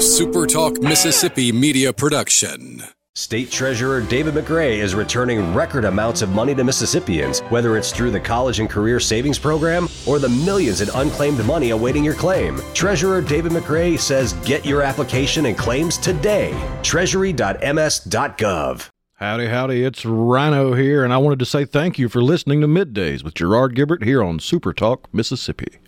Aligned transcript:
SuperTalk 0.00 0.82
Mississippi 0.82 1.52
media 1.52 1.92
production. 1.92 2.82
State 3.14 3.50
Treasurer 3.50 4.00
David 4.00 4.32
McRae 4.32 4.78
is 4.78 4.94
returning 4.94 5.52
record 5.52 5.84
amounts 5.84 6.22
of 6.22 6.30
money 6.30 6.54
to 6.54 6.64
Mississippians, 6.64 7.40
whether 7.50 7.76
it's 7.76 7.92
through 7.92 8.10
the 8.10 8.18
College 8.18 8.60
and 8.60 8.70
Career 8.70 8.98
Savings 8.98 9.38
Program 9.38 9.90
or 10.06 10.18
the 10.18 10.30
millions 10.30 10.80
in 10.80 10.88
unclaimed 10.94 11.44
money 11.44 11.68
awaiting 11.68 12.02
your 12.02 12.14
claim. 12.14 12.62
Treasurer 12.72 13.20
David 13.20 13.52
McRae 13.52 14.00
says 14.00 14.32
get 14.46 14.64
your 14.64 14.80
application 14.80 15.44
and 15.44 15.58
claims 15.58 15.98
today. 15.98 16.58
Treasury.ms.gov. 16.82 18.88
Howdy, 19.16 19.48
howdy, 19.48 19.84
it's 19.84 20.06
Rhino 20.06 20.72
here, 20.72 21.04
and 21.04 21.12
I 21.12 21.18
wanted 21.18 21.40
to 21.40 21.44
say 21.44 21.66
thank 21.66 21.98
you 21.98 22.08
for 22.08 22.22
listening 22.22 22.62
to 22.62 22.66
Middays 22.66 23.22
with 23.22 23.34
Gerard 23.34 23.76
Gibert 23.76 24.02
here 24.02 24.22
on 24.22 24.40
Super 24.40 24.72
Talk, 24.72 25.12
Mississippi. 25.12 25.78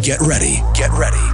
Get 0.00 0.20
ready, 0.20 0.62
get 0.74 0.90
ready 0.92 1.33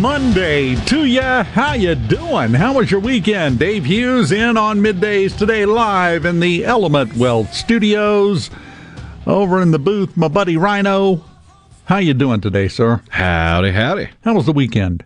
Monday 0.00 0.74
to 0.86 1.06
ya. 1.06 1.42
How 1.42 1.72
you 1.72 1.94
doing? 1.94 2.52
How 2.52 2.74
was 2.74 2.90
your 2.90 3.00
weekend? 3.00 3.58
Dave 3.58 3.84
Hughes 3.84 4.30
in 4.30 4.56
on 4.56 4.80
middays 4.80 5.36
today, 5.36 5.64
live 5.64 6.24
in 6.26 6.40
the 6.40 6.64
Element 6.64 7.16
Wealth 7.16 7.54
Studios. 7.54 8.50
Over 9.26 9.62
in 9.62 9.70
the 9.70 9.78
booth, 9.78 10.16
my 10.16 10.28
buddy 10.28 10.56
Rhino. 10.56 11.24
How 11.86 11.96
you 11.98 12.14
doing 12.14 12.40
today, 12.40 12.68
sir? 12.68 13.00
Howdy, 13.08 13.72
howdy. 13.72 14.10
How 14.22 14.34
was 14.34 14.46
the 14.46 14.52
weekend? 14.52 15.04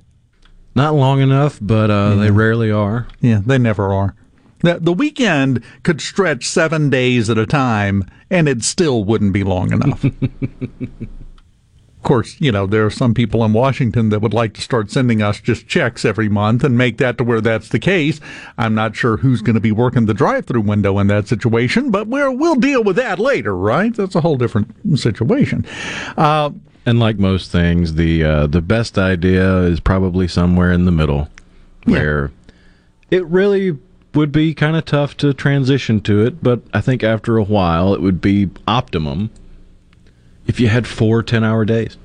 Not 0.74 0.94
long 0.94 1.20
enough, 1.20 1.58
but 1.60 1.90
uh, 1.90 2.16
they 2.16 2.30
rarely 2.30 2.70
are. 2.70 3.06
Yeah, 3.20 3.40
they 3.44 3.58
never 3.58 3.92
are. 3.92 4.14
The, 4.62 4.78
the 4.80 4.92
weekend 4.92 5.62
could 5.84 6.00
stretch 6.00 6.46
seven 6.46 6.90
days 6.90 7.30
at 7.30 7.38
a 7.38 7.46
time, 7.46 8.04
and 8.30 8.48
it 8.48 8.64
still 8.64 9.04
wouldn't 9.04 9.32
be 9.32 9.44
long 9.44 9.72
enough. 9.72 10.04
Of 12.00 12.04
course, 12.04 12.40
you 12.40 12.50
know, 12.50 12.66
there 12.66 12.86
are 12.86 12.90
some 12.90 13.12
people 13.12 13.44
in 13.44 13.52
Washington 13.52 14.08
that 14.08 14.20
would 14.20 14.32
like 14.32 14.54
to 14.54 14.62
start 14.62 14.90
sending 14.90 15.20
us 15.20 15.38
just 15.38 15.68
checks 15.68 16.06
every 16.06 16.30
month 16.30 16.64
and 16.64 16.78
make 16.78 16.96
that 16.96 17.18
to 17.18 17.24
where 17.24 17.42
that's 17.42 17.68
the 17.68 17.78
case. 17.78 18.20
I'm 18.56 18.74
not 18.74 18.96
sure 18.96 19.18
who's 19.18 19.42
going 19.42 19.54
to 19.54 19.60
be 19.60 19.70
working 19.70 20.06
the 20.06 20.14
drive 20.14 20.46
through 20.46 20.62
window 20.62 20.98
in 20.98 21.08
that 21.08 21.28
situation, 21.28 21.90
but 21.90 22.06
we're, 22.06 22.30
we'll 22.30 22.54
deal 22.54 22.82
with 22.82 22.96
that 22.96 23.18
later, 23.18 23.54
right? 23.54 23.94
That's 23.94 24.14
a 24.14 24.22
whole 24.22 24.38
different 24.38 24.98
situation. 24.98 25.66
Uh, 26.16 26.52
And 26.86 26.98
like 26.98 27.18
most 27.18 27.52
things, 27.52 27.94
the 27.94 28.24
uh, 28.24 28.46
the 28.46 28.62
best 28.62 28.96
idea 28.96 29.58
is 29.64 29.80
probably 29.80 30.26
somewhere 30.26 30.72
in 30.72 30.86
the 30.86 30.90
middle, 30.90 31.28
where 31.84 32.32
it 33.10 33.26
really 33.26 33.76
would 34.14 34.32
be 34.32 34.54
kind 34.54 34.74
of 34.74 34.86
tough 34.86 35.14
to 35.18 35.34
transition 35.34 36.00
to 36.00 36.24
it. 36.24 36.42
But 36.42 36.62
I 36.72 36.80
think 36.80 37.04
after 37.04 37.36
a 37.36 37.44
while, 37.44 37.92
it 37.92 38.00
would 38.00 38.22
be 38.22 38.48
optimum 38.66 39.28
if 40.50 40.58
you 40.60 40.68
had 40.68 40.86
four 40.86 41.22
10 41.22 41.42
hour 41.44 41.64
days. 41.64 41.96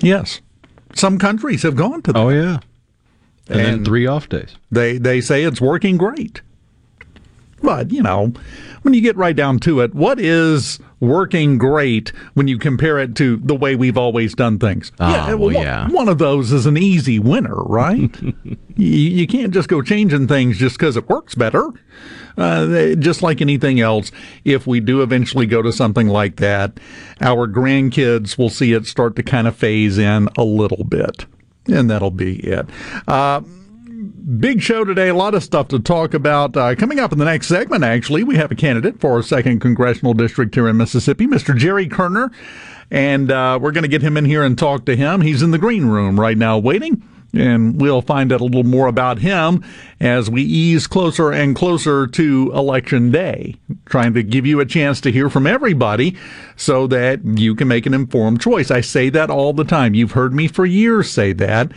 yes, 0.00 0.40
some 0.94 1.18
countries 1.18 1.62
have 1.62 1.76
gone 1.76 2.00
to 2.02 2.12
that. 2.12 2.18
Oh, 2.18 2.30
yeah. 2.30 2.58
And, 3.48 3.58
then 3.60 3.84
three 3.84 4.06
off 4.06 4.28
days. 4.28 4.56
They 4.70 4.98
they 4.98 5.20
say 5.20 5.44
it's 5.44 5.60
working 5.60 5.96
great. 5.98 6.40
But, 7.62 7.90
you 7.90 8.02
know, 8.02 8.32
when 8.82 8.94
you 8.94 9.00
get 9.00 9.16
right 9.16 9.34
down 9.34 9.58
to 9.60 9.80
it, 9.80 9.94
what 9.94 10.20
is 10.20 10.78
working 11.00 11.58
great 11.58 12.12
when 12.34 12.48
you 12.48 12.58
compare 12.58 12.98
it 12.98 13.14
to 13.16 13.38
the 13.38 13.54
way 13.54 13.74
we've 13.74 13.96
always 13.96 14.34
done 14.34 14.58
things? 14.58 14.92
Ah, 15.00 15.28
well, 15.30 15.38
one- 15.38 15.54
yeah. 15.54 15.88
One 15.88 16.08
of 16.08 16.18
those 16.18 16.52
is 16.52 16.66
an 16.66 16.76
easy 16.76 17.18
winner, 17.18 17.56
right? 17.64 18.14
you, 18.76 18.86
you 18.86 19.26
can't 19.26 19.52
just 19.54 19.68
go 19.68 19.82
changing 19.82 20.28
things 20.28 20.58
just 20.58 20.78
because 20.78 20.96
it 20.96 21.08
works 21.08 21.34
better. 21.34 21.70
Uh, 22.36 22.94
just 22.96 23.22
like 23.22 23.40
anything 23.40 23.80
else, 23.80 24.12
if 24.44 24.66
we 24.66 24.80
do 24.80 25.02
eventually 25.02 25.46
go 25.46 25.62
to 25.62 25.72
something 25.72 26.08
like 26.08 26.36
that, 26.36 26.78
our 27.20 27.48
grandkids 27.48 28.36
will 28.36 28.50
see 28.50 28.72
it 28.72 28.86
start 28.86 29.16
to 29.16 29.22
kind 29.22 29.48
of 29.48 29.56
phase 29.56 29.98
in 29.98 30.28
a 30.36 30.44
little 30.44 30.84
bit. 30.84 31.26
And 31.66 31.90
that'll 31.90 32.10
be 32.10 32.38
it. 32.40 32.66
Uh, 33.08 33.40
big 33.40 34.60
show 34.60 34.84
today. 34.84 35.08
A 35.08 35.14
lot 35.14 35.34
of 35.34 35.42
stuff 35.42 35.68
to 35.68 35.78
talk 35.78 36.14
about. 36.14 36.56
Uh, 36.56 36.74
coming 36.74 37.00
up 37.00 37.12
in 37.12 37.18
the 37.18 37.24
next 37.24 37.46
segment, 37.46 37.84
actually, 37.84 38.24
we 38.24 38.36
have 38.36 38.50
a 38.50 38.54
candidate 38.56 39.00
for 39.00 39.12
our 39.12 39.22
second 39.22 39.60
congressional 39.60 40.14
district 40.14 40.54
here 40.54 40.68
in 40.68 40.76
Mississippi, 40.76 41.26
Mr. 41.26 41.56
Jerry 41.56 41.88
Kerner. 41.88 42.30
And 42.90 43.32
uh, 43.32 43.58
we're 43.60 43.72
going 43.72 43.82
to 43.82 43.88
get 43.88 44.02
him 44.02 44.16
in 44.16 44.24
here 44.24 44.44
and 44.44 44.56
talk 44.56 44.84
to 44.86 44.94
him. 44.94 45.20
He's 45.20 45.42
in 45.42 45.50
the 45.50 45.58
green 45.58 45.86
room 45.86 46.20
right 46.20 46.38
now 46.38 46.58
waiting. 46.58 47.02
And 47.34 47.80
we'll 47.80 48.02
find 48.02 48.32
out 48.32 48.40
a 48.40 48.44
little 48.44 48.64
more 48.64 48.86
about 48.86 49.18
him 49.18 49.64
as 50.00 50.30
we 50.30 50.42
ease 50.42 50.86
closer 50.86 51.32
and 51.32 51.54
closer 51.54 52.06
to 52.06 52.50
election 52.54 53.10
day, 53.10 53.56
trying 53.84 54.14
to 54.14 54.22
give 54.22 54.46
you 54.46 54.60
a 54.60 54.66
chance 54.66 55.00
to 55.02 55.12
hear 55.12 55.28
from 55.28 55.46
everybody 55.46 56.16
so 56.56 56.86
that 56.86 57.24
you 57.24 57.54
can 57.54 57.68
make 57.68 57.86
an 57.86 57.94
informed 57.94 58.40
choice. 58.40 58.70
I 58.70 58.80
say 58.80 59.10
that 59.10 59.30
all 59.30 59.52
the 59.52 59.64
time. 59.64 59.94
You've 59.94 60.12
heard 60.12 60.32
me 60.32 60.48
for 60.48 60.64
years 60.64 61.10
say 61.10 61.32
that. 61.34 61.72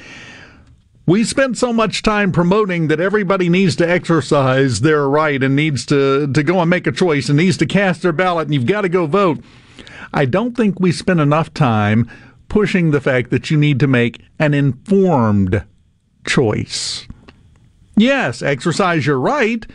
We 1.05 1.23
spend 1.23 1.57
so 1.57 1.73
much 1.73 2.03
time 2.03 2.31
promoting 2.31 2.87
that 2.89 2.99
everybody 2.99 3.49
needs 3.49 3.75
to 3.77 3.89
exercise 3.89 4.81
their 4.81 5.09
right 5.09 5.41
and 5.41 5.55
needs 5.55 5.83
to, 5.87 6.31
to 6.31 6.43
go 6.43 6.61
and 6.61 6.69
make 6.69 6.85
a 6.85 6.91
choice 6.91 7.29
and 7.29 7.37
needs 7.37 7.57
to 7.57 7.65
cast 7.65 8.03
their 8.03 8.11
ballot 8.11 8.45
and 8.45 8.53
you've 8.53 8.67
got 8.67 8.81
to 8.81 8.89
go 8.89 9.07
vote. 9.07 9.39
I 10.13 10.25
don't 10.25 10.55
think 10.55 10.79
we 10.79 10.91
spend 10.91 11.19
enough 11.19 11.51
time 11.53 12.07
pushing 12.49 12.91
the 12.91 13.01
fact 13.01 13.29
that 13.29 13.49
you 13.49 13.57
need 13.57 13.79
to 13.79 13.87
make 13.87 14.21
an 14.39 14.53
informed 14.53 15.63
choice. 16.25 17.07
Yes, 17.95 18.41
exercise 18.41 19.05
your 19.05 19.19
right, 19.19 19.65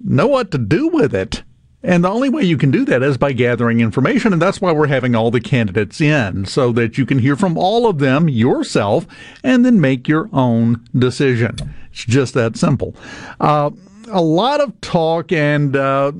know 0.00 0.26
what 0.26 0.50
to 0.50 0.58
do 0.58 0.88
with 0.88 1.14
it. 1.14 1.42
And 1.82 2.02
the 2.02 2.08
only 2.08 2.28
way 2.28 2.42
you 2.42 2.58
can 2.58 2.72
do 2.72 2.84
that 2.86 3.02
is 3.04 3.16
by 3.16 3.32
gathering 3.32 3.80
information. 3.80 4.32
And 4.32 4.42
that's 4.42 4.60
why 4.60 4.72
we're 4.72 4.88
having 4.88 5.14
all 5.14 5.30
the 5.30 5.40
candidates 5.40 6.00
in 6.00 6.44
so 6.44 6.72
that 6.72 6.98
you 6.98 7.06
can 7.06 7.20
hear 7.20 7.36
from 7.36 7.56
all 7.56 7.86
of 7.86 7.98
them 7.98 8.28
yourself 8.28 9.06
and 9.44 9.64
then 9.64 9.80
make 9.80 10.08
your 10.08 10.28
own 10.32 10.84
decision. 10.96 11.56
It's 11.92 12.04
just 12.04 12.34
that 12.34 12.56
simple. 12.56 12.96
Uh, 13.38 13.70
a 14.10 14.20
lot 14.20 14.60
of 14.60 14.80
talk, 14.80 15.30
and 15.30 15.76
uh, 15.76 16.12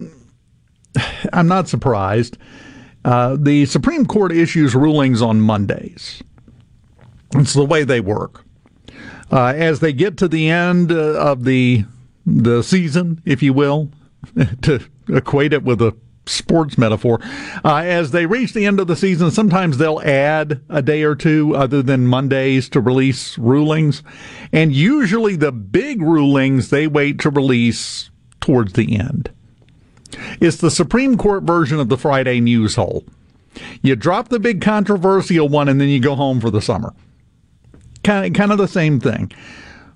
I'm 1.33 1.49
not 1.49 1.69
surprised. 1.69 2.39
Uh, 3.09 3.39
the 3.41 3.65
Supreme 3.65 4.05
Court 4.05 4.33
issues 4.33 4.75
rulings 4.75 5.23
on 5.23 5.41
Mondays. 5.41 6.23
It's 7.37 7.55
the 7.55 7.65
way 7.65 7.83
they 7.83 8.01
work. 8.01 8.45
Uh, 9.33 9.55
as 9.57 9.81
they 9.81 9.95
get 9.95 10.19
to 10.19 10.29
the 10.29 10.51
end 10.51 10.93
uh, 10.93 11.15
of 11.15 11.45
the 11.45 11.87
the 12.27 12.61
season, 12.63 13.23
if 13.25 13.43
you 13.43 13.55
will, 13.55 13.91
to 14.61 14.85
equate 15.09 15.55
it 15.55 15.63
with 15.63 15.81
a 15.81 15.97
sports 16.27 16.77
metaphor, 16.77 17.19
uh, 17.65 17.77
as 17.77 18.11
they 18.11 18.27
reach 18.27 18.53
the 18.53 18.67
end 18.67 18.79
of 18.79 18.89
the 18.89 18.97
season, 18.97 19.31
sometimes 19.31 19.79
they'll 19.79 20.03
add 20.03 20.61
a 20.69 20.83
day 20.83 21.03
or 21.03 21.15
two 21.15 21.57
other 21.57 21.81
than 21.81 22.07
Mondays 22.07 22.69
to 22.69 22.79
release 22.79 23.39
rulings, 23.39 24.03
and 24.53 24.75
usually 24.75 25.35
the 25.35 25.51
big 25.53 26.03
rulings 26.03 26.69
they 26.69 26.87
wait 26.87 27.19
to 27.21 27.31
release 27.31 28.11
towards 28.39 28.75
the 28.75 28.99
end. 28.99 29.31
It's 30.41 30.59
the 30.59 30.71
Supreme 30.71 31.17
Court 31.17 31.43
version 31.43 31.81
of 31.81 31.89
the 31.89 31.99
Friday 31.99 32.41
news 32.41 32.75
hole. 32.75 33.05
You 33.83 33.97
drop 33.97 34.29
the 34.29 34.39
big 34.39 34.61
controversial 34.61 35.49
one 35.49 35.69
and 35.69 35.81
then 35.81 35.89
you 35.89 36.01
go 36.01 36.15
home 36.15 36.41
for 36.41 36.51
the 36.51 36.63
summer. 36.63 36.95
Kind 38.05 38.27
of, 38.27 38.33
kind 38.39 38.53
of 38.53 38.59
the 38.59 38.69
same 38.69 39.01
thing. 39.01 39.33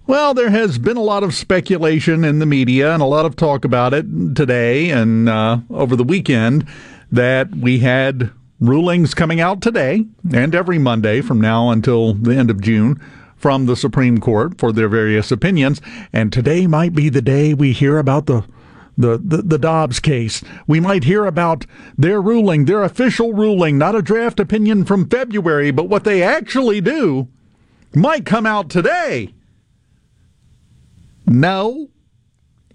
Well, 0.07 0.35
there 0.35 0.51
has 0.51 0.79
been 0.79 0.97
a 0.97 1.03
lot 1.03 1.23
of 1.23 1.33
speculation 1.33 2.25
in 2.25 2.41
the 2.41 2.47
media 2.47 2.93
and 2.93 3.03
a 3.03 3.07
lot 3.07 3.25
of 3.25 3.37
talk 3.37 3.65
about 3.65 3.95
it 3.95 4.35
today 4.35 4.91
and 4.91 5.29
uh, 5.29 5.59
over 5.71 5.95
the 5.95 6.05
weekend 6.05 6.67
that 7.13 7.55
we 7.55 7.79
had 7.79 8.33
rulings 8.59 9.15
coming 9.15 9.41
out 9.41 9.61
today 9.61 10.05
and 10.33 10.55
every 10.55 10.79
Monday 10.79 11.21
from 11.21 11.41
now 11.41 11.71
until 11.71 12.15
the 12.15 12.35
end 12.35 12.51
of 12.51 12.61
June 12.61 13.01
from 13.37 13.67
the 13.67 13.77
Supreme 13.77 14.19
Court 14.19 14.59
for 14.59 14.73
their 14.73 14.89
various 14.89 15.31
opinions. 15.31 15.81
And 16.13 16.33
today 16.33 16.67
might 16.67 16.95
be 16.95 17.09
the 17.09 17.23
day 17.23 17.55
we 17.55 17.73
hear 17.73 17.99
about 17.99 18.27
the 18.27 18.45
the, 18.97 19.19
the, 19.23 19.39
the 19.39 19.59
Dobbs 19.59 20.01
case. 20.01 20.43
We 20.67 20.81
might 20.81 21.05
hear 21.05 21.25
about 21.25 21.67
their 21.97 22.21
ruling, 22.21 22.65
their 22.65 22.83
official 22.83 23.33
ruling, 23.33 23.79
not 23.79 23.95
a 23.95 24.03
draft 24.03 24.41
opinion 24.41 24.85
from 24.85 25.09
February, 25.09 25.71
but 25.71 25.89
what 25.89 26.05
they 26.05 26.23
actually 26.23 26.81
do 26.81 27.29
might 27.95 28.27
come 28.27 28.47
out 28.47 28.69
today. 28.69 29.35
No, 31.27 31.89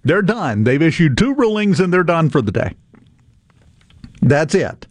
they're 0.04 0.22
done. 0.22 0.64
They've 0.64 0.82
issued 0.82 1.18
two 1.18 1.34
rulings 1.34 1.80
and 1.80 1.94
they're 1.94 2.04
done 2.04 2.30
for 2.30 2.42
the 2.42 2.52
day. 2.52 2.76
That's 4.22 4.56
it. 4.56 4.88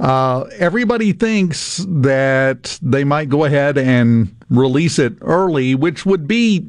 Uh, 0.00 0.46
everybody 0.58 1.12
thinks 1.12 1.84
that 1.88 2.78
they 2.82 3.04
might 3.04 3.28
go 3.28 3.44
ahead 3.44 3.78
and 3.78 4.34
release 4.50 4.98
it 4.98 5.14
early, 5.20 5.74
which 5.74 6.04
would 6.04 6.26
be 6.26 6.68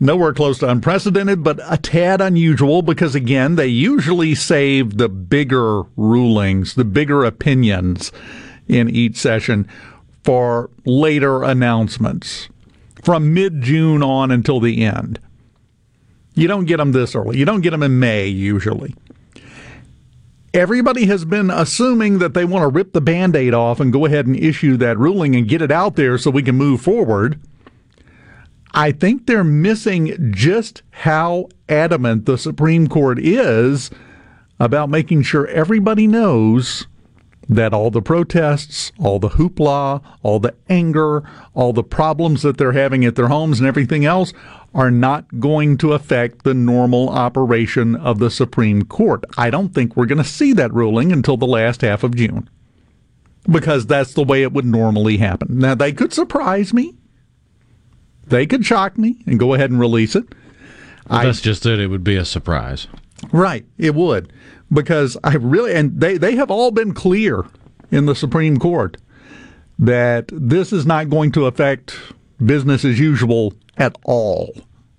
nowhere 0.00 0.32
close 0.32 0.58
to 0.58 0.68
unprecedented, 0.68 1.42
but 1.42 1.60
a 1.64 1.76
tad 1.76 2.20
unusual 2.20 2.82
because, 2.82 3.14
again, 3.14 3.56
they 3.56 3.66
usually 3.66 4.34
save 4.34 4.98
the 4.98 5.08
bigger 5.08 5.82
rulings, 5.96 6.74
the 6.74 6.84
bigger 6.84 7.24
opinions 7.24 8.12
in 8.68 8.88
each 8.88 9.16
session 9.16 9.68
for 10.24 10.70
later 10.84 11.42
announcements 11.42 12.48
from 13.02 13.32
mid 13.32 13.62
June 13.62 14.02
on 14.02 14.30
until 14.30 14.60
the 14.60 14.84
end. 14.84 15.18
You 16.34 16.46
don't 16.46 16.66
get 16.66 16.76
them 16.76 16.92
this 16.92 17.14
early. 17.14 17.38
You 17.38 17.44
don't 17.44 17.62
get 17.62 17.70
them 17.70 17.82
in 17.82 17.98
May 17.98 18.26
usually. 18.26 18.94
Everybody 20.54 21.06
has 21.06 21.24
been 21.24 21.50
assuming 21.50 22.18
that 22.18 22.34
they 22.34 22.44
want 22.44 22.62
to 22.62 22.68
rip 22.68 22.92
the 22.92 23.00
band 23.00 23.36
aid 23.36 23.54
off 23.54 23.80
and 23.80 23.92
go 23.92 24.06
ahead 24.06 24.26
and 24.26 24.36
issue 24.36 24.76
that 24.78 24.98
ruling 24.98 25.34
and 25.36 25.48
get 25.48 25.62
it 25.62 25.70
out 25.70 25.96
there 25.96 26.16
so 26.16 26.30
we 26.30 26.42
can 26.42 26.56
move 26.56 26.80
forward. 26.80 27.40
I 28.72 28.92
think 28.92 29.26
they're 29.26 29.44
missing 29.44 30.32
just 30.32 30.82
how 30.90 31.48
adamant 31.68 32.26
the 32.26 32.38
Supreme 32.38 32.86
Court 32.86 33.18
is 33.18 33.90
about 34.60 34.90
making 34.90 35.22
sure 35.22 35.46
everybody 35.46 36.06
knows 36.06 36.86
that 37.48 37.72
all 37.72 37.90
the 37.90 38.02
protests, 38.02 38.92
all 38.98 39.18
the 39.18 39.30
hoopla, 39.30 40.02
all 40.22 40.38
the 40.38 40.54
anger, 40.68 41.22
all 41.54 41.72
the 41.72 41.82
problems 41.82 42.42
that 42.42 42.58
they're 42.58 42.72
having 42.72 43.04
at 43.04 43.16
their 43.16 43.28
homes 43.28 43.58
and 43.58 43.66
everything 43.66 44.04
else 44.04 44.32
are 44.74 44.90
not 44.90 45.40
going 45.40 45.78
to 45.78 45.94
affect 45.94 46.44
the 46.44 46.52
normal 46.52 47.08
operation 47.08 47.96
of 47.96 48.18
the 48.18 48.30
Supreme 48.30 48.84
Court. 48.84 49.24
I 49.38 49.48
don't 49.48 49.74
think 49.74 49.96
we're 49.96 50.06
going 50.06 50.22
to 50.22 50.24
see 50.24 50.52
that 50.54 50.74
ruling 50.74 51.10
until 51.10 51.38
the 51.38 51.46
last 51.46 51.80
half 51.80 52.04
of 52.04 52.14
June 52.14 52.50
because 53.50 53.86
that's 53.86 54.12
the 54.12 54.24
way 54.24 54.42
it 54.42 54.52
would 54.52 54.66
normally 54.66 55.16
happen. 55.16 55.58
Now, 55.58 55.74
they 55.74 55.92
could 55.92 56.12
surprise 56.12 56.74
me. 56.74 56.96
They 58.28 58.46
could 58.46 58.64
shock 58.64 58.98
me 58.98 59.22
and 59.26 59.38
go 59.38 59.54
ahead 59.54 59.70
and 59.70 59.80
release 59.80 60.14
it. 60.14 60.26
Well, 61.08 61.22
that's 61.22 61.40
I, 61.40 61.42
just 61.42 61.66
it. 61.66 61.80
It 61.80 61.88
would 61.88 62.04
be 62.04 62.16
a 62.16 62.24
surprise. 62.24 62.86
Right. 63.32 63.66
It 63.78 63.94
would. 63.94 64.32
Because 64.72 65.16
I 65.24 65.34
really, 65.34 65.74
and 65.74 65.98
they, 66.00 66.18
they 66.18 66.36
have 66.36 66.50
all 66.50 66.70
been 66.70 66.92
clear 66.92 67.46
in 67.90 68.06
the 68.06 68.14
Supreme 68.14 68.58
Court 68.58 68.96
that 69.78 70.28
this 70.28 70.72
is 70.72 70.84
not 70.84 71.08
going 71.08 71.32
to 71.32 71.46
affect 71.46 71.96
business 72.44 72.84
as 72.84 72.98
usual 72.98 73.54
at 73.76 73.96
all 74.04 74.54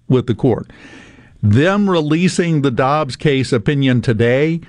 with 0.08 0.28
the 0.28 0.36
court. 0.36 0.72
Them 1.42 1.90
releasing 1.90 2.62
the 2.62 2.72
Dobbs 2.72 3.16
case 3.16 3.54
opinion 3.54 4.02
today 4.02 4.62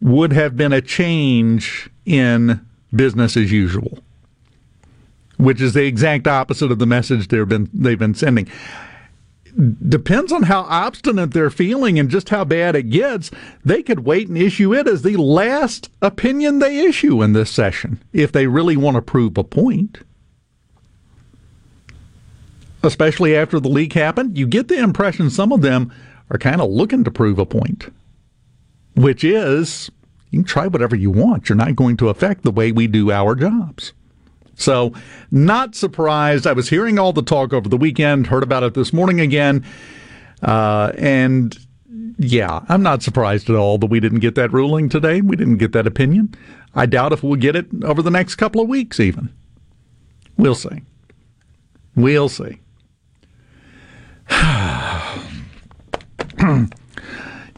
would 0.00 0.32
have 0.32 0.56
been 0.56 0.72
a 0.72 0.80
change 0.80 1.90
in 2.06 2.64
business 2.94 3.36
as 3.36 3.50
usual 3.50 3.98
which 5.38 5.60
is 5.60 5.72
the 5.72 5.84
exact 5.84 6.26
opposite 6.26 6.70
of 6.70 6.78
the 6.78 6.86
message 6.86 7.28
they've 7.28 7.48
been 7.48 7.70
they've 7.72 7.98
been 7.98 8.14
sending. 8.14 8.48
Depends 9.88 10.30
on 10.30 10.44
how 10.44 10.60
obstinate 10.62 11.32
they're 11.32 11.50
feeling 11.50 11.98
and 11.98 12.10
just 12.10 12.28
how 12.28 12.44
bad 12.44 12.76
it 12.76 12.90
gets. 12.90 13.30
They 13.64 13.82
could 13.82 14.00
wait 14.00 14.28
and 14.28 14.36
issue 14.36 14.74
it 14.74 14.86
as 14.86 15.02
the 15.02 15.16
last 15.16 15.90
opinion 16.02 16.58
they 16.58 16.80
issue 16.80 17.22
in 17.22 17.32
this 17.32 17.50
session 17.50 18.02
if 18.12 18.30
they 18.30 18.46
really 18.46 18.76
want 18.76 18.96
to 18.96 19.02
prove 19.02 19.36
a 19.38 19.44
point. 19.44 19.98
Especially 22.82 23.34
after 23.34 23.58
the 23.58 23.68
leak 23.68 23.94
happened, 23.94 24.38
you 24.38 24.46
get 24.46 24.68
the 24.68 24.78
impression 24.78 25.30
some 25.30 25.50
of 25.50 25.62
them 25.62 25.92
are 26.30 26.38
kind 26.38 26.60
of 26.60 26.70
looking 26.70 27.02
to 27.02 27.10
prove 27.10 27.38
a 27.38 27.46
point, 27.46 27.92
which 28.94 29.24
is 29.24 29.90
you 30.30 30.40
can 30.40 30.44
try 30.44 30.68
whatever 30.68 30.94
you 30.94 31.10
want. 31.10 31.48
You're 31.48 31.56
not 31.56 31.74
going 31.74 31.96
to 31.96 32.10
affect 32.10 32.44
the 32.44 32.52
way 32.52 32.70
we 32.70 32.86
do 32.86 33.10
our 33.10 33.34
jobs. 33.34 33.92
So, 34.58 34.92
not 35.30 35.74
surprised. 35.76 36.46
I 36.46 36.52
was 36.52 36.68
hearing 36.68 36.98
all 36.98 37.12
the 37.12 37.22
talk 37.22 37.52
over 37.52 37.68
the 37.68 37.76
weekend, 37.76 38.26
heard 38.26 38.42
about 38.42 38.64
it 38.64 38.74
this 38.74 38.92
morning 38.92 39.20
again. 39.20 39.64
Uh, 40.42 40.92
and 40.98 41.56
yeah, 42.18 42.60
I'm 42.68 42.82
not 42.82 43.02
surprised 43.04 43.48
at 43.48 43.56
all 43.56 43.78
that 43.78 43.86
we 43.86 44.00
didn't 44.00 44.18
get 44.18 44.34
that 44.34 44.52
ruling 44.52 44.88
today. 44.88 45.20
We 45.20 45.36
didn't 45.36 45.58
get 45.58 45.72
that 45.72 45.86
opinion. 45.86 46.34
I 46.74 46.86
doubt 46.86 47.12
if 47.12 47.22
we'll 47.22 47.36
get 47.36 47.54
it 47.54 47.66
over 47.84 48.02
the 48.02 48.10
next 48.10 48.34
couple 48.34 48.60
of 48.60 48.68
weeks, 48.68 48.98
even. 48.98 49.32
We'll 50.36 50.56
see. 50.56 50.82
We'll 51.94 52.28
see. 52.28 52.58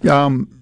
um, 0.09 0.60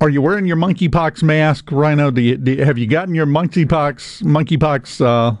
are 0.00 0.08
you 0.08 0.20
wearing 0.20 0.46
your 0.46 0.56
monkeypox 0.56 1.22
mask, 1.22 1.70
Rhino? 1.72 2.10
Do 2.10 2.20
you, 2.20 2.36
do 2.36 2.52
you, 2.52 2.64
have 2.64 2.76
you 2.78 2.86
gotten 2.86 3.14
your 3.14 3.26
monkeypox 3.26 4.22
monkeypox 4.22 5.04
uh, 5.04 5.36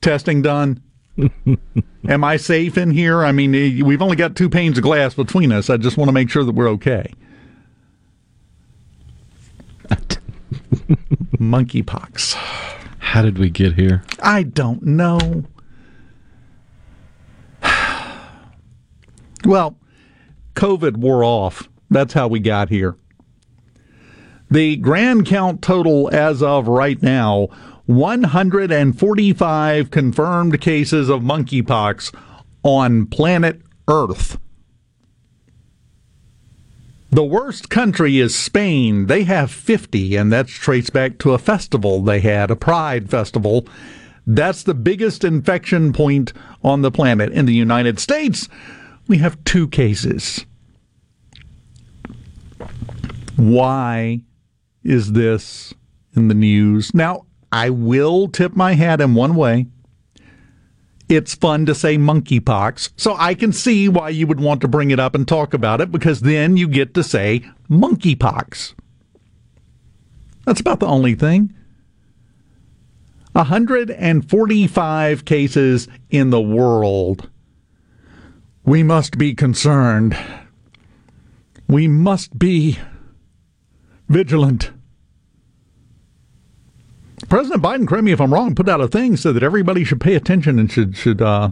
testing 0.00 0.42
done? 0.42 0.82
Am 2.08 2.24
I 2.24 2.36
safe 2.36 2.76
in 2.76 2.90
here? 2.90 3.24
I 3.24 3.32
mean, 3.32 3.54
eh, 3.54 3.82
we've 3.82 4.02
only 4.02 4.16
got 4.16 4.36
two 4.36 4.50
panes 4.50 4.76
of 4.76 4.82
glass 4.82 5.14
between 5.14 5.52
us. 5.52 5.70
I 5.70 5.76
just 5.76 5.96
want 5.96 6.08
to 6.08 6.12
make 6.12 6.28
sure 6.30 6.44
that 6.44 6.52
we're 6.52 6.68
okay. 6.70 7.12
monkeypox. 11.38 12.34
How 12.98 13.22
did 13.22 13.38
we 13.38 13.50
get 13.50 13.74
here? 13.74 14.02
I 14.20 14.42
don't 14.42 14.82
know. 14.82 15.44
well, 19.44 19.76
COVID 20.54 20.96
wore 20.96 21.22
off. 21.22 21.68
That's 21.88 22.12
how 22.14 22.26
we 22.26 22.40
got 22.40 22.68
here. 22.68 22.96
The 24.50 24.76
grand 24.76 25.26
count 25.26 25.60
total 25.60 26.08
as 26.12 26.42
of 26.42 26.68
right 26.68 27.02
now 27.02 27.48
145 27.86 29.90
confirmed 29.90 30.60
cases 30.60 31.08
of 31.08 31.22
monkeypox 31.22 32.14
on 32.62 33.06
planet 33.06 33.60
Earth. 33.88 34.38
The 37.10 37.24
worst 37.24 37.70
country 37.70 38.18
is 38.18 38.34
Spain. 38.34 39.06
They 39.06 39.24
have 39.24 39.50
50, 39.50 40.16
and 40.16 40.32
that's 40.32 40.50
traced 40.50 40.92
back 40.92 41.18
to 41.18 41.32
a 41.32 41.38
festival 41.38 42.02
they 42.02 42.20
had, 42.20 42.50
a 42.50 42.56
pride 42.56 43.08
festival. 43.08 43.66
That's 44.26 44.64
the 44.64 44.74
biggest 44.74 45.24
infection 45.24 45.92
point 45.92 46.32
on 46.62 46.82
the 46.82 46.90
planet. 46.90 47.32
In 47.32 47.46
the 47.46 47.54
United 47.54 48.00
States, 48.00 48.48
we 49.06 49.18
have 49.18 49.42
two 49.44 49.68
cases. 49.68 50.44
Why 53.36 54.22
is 54.86 55.12
this 55.12 55.74
in 56.14 56.28
the 56.28 56.34
news? 56.34 56.94
Now, 56.94 57.26
I 57.50 57.70
will 57.70 58.28
tip 58.28 58.54
my 58.54 58.74
hat 58.74 59.00
in 59.00 59.14
one 59.14 59.34
way. 59.34 59.66
It's 61.08 61.34
fun 61.34 61.66
to 61.66 61.74
say 61.74 61.96
monkeypox, 61.96 62.90
so 62.96 63.14
I 63.16 63.34
can 63.34 63.52
see 63.52 63.88
why 63.88 64.08
you 64.10 64.26
would 64.26 64.40
want 64.40 64.60
to 64.62 64.68
bring 64.68 64.90
it 64.90 64.98
up 64.98 65.14
and 65.14 65.26
talk 65.26 65.54
about 65.54 65.80
it 65.80 65.92
because 65.92 66.20
then 66.20 66.56
you 66.56 66.68
get 66.68 66.94
to 66.94 67.04
say 67.04 67.44
monkeypox. 67.70 68.74
That's 70.44 70.60
about 70.60 70.80
the 70.80 70.86
only 70.86 71.14
thing. 71.14 71.54
145 73.32 75.24
cases 75.24 75.88
in 76.10 76.30
the 76.30 76.40
world. 76.40 77.28
We 78.64 78.82
must 78.82 79.18
be 79.18 79.34
concerned. 79.34 80.16
We 81.68 81.86
must 81.86 82.38
be 82.38 82.78
vigilant. 84.08 84.70
President 87.28 87.62
Biden, 87.62 87.88
correct 87.88 88.04
me 88.04 88.12
if 88.12 88.20
I'm 88.20 88.32
wrong, 88.32 88.54
put 88.54 88.68
out 88.68 88.80
a 88.80 88.88
thing 88.88 89.16
said 89.16 89.34
that 89.34 89.42
everybody 89.42 89.84
should 89.84 90.00
pay 90.00 90.14
attention 90.14 90.58
and 90.58 90.70
should 90.70 90.96
should 90.96 91.20
uh, 91.20 91.50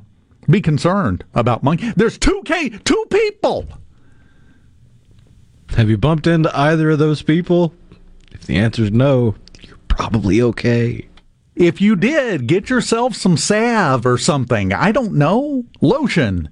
be 0.49 0.61
concerned 0.61 1.25
about 1.35 1.63
monkey. 1.63 1.93
There's 1.97 2.19
two 2.19 2.43
K 2.45 2.69
two 2.71 3.07
people. 3.11 3.67
Have 5.71 5.91
you 5.91 5.99
bumped 5.99 6.27
into 6.27 6.57
either 6.57 6.91
of 6.91 6.99
those 6.99 7.23
people? 7.23 7.75
If 8.33 8.47
the 8.47 8.57
answer 8.57 8.85
is 8.85 8.93
no, 8.93 9.35
you're 9.63 9.79
probably 9.89 10.41
okay. 10.43 11.09
If 11.57 11.81
you 11.81 11.97
did, 11.97 12.47
get 12.47 12.69
yourself 12.69 13.15
some 13.15 13.37
salve 13.37 14.07
or 14.07 14.19
something. 14.19 14.73
I 14.73 14.93
don't 14.93 15.15
know. 15.15 15.65
Lotion 15.81 16.49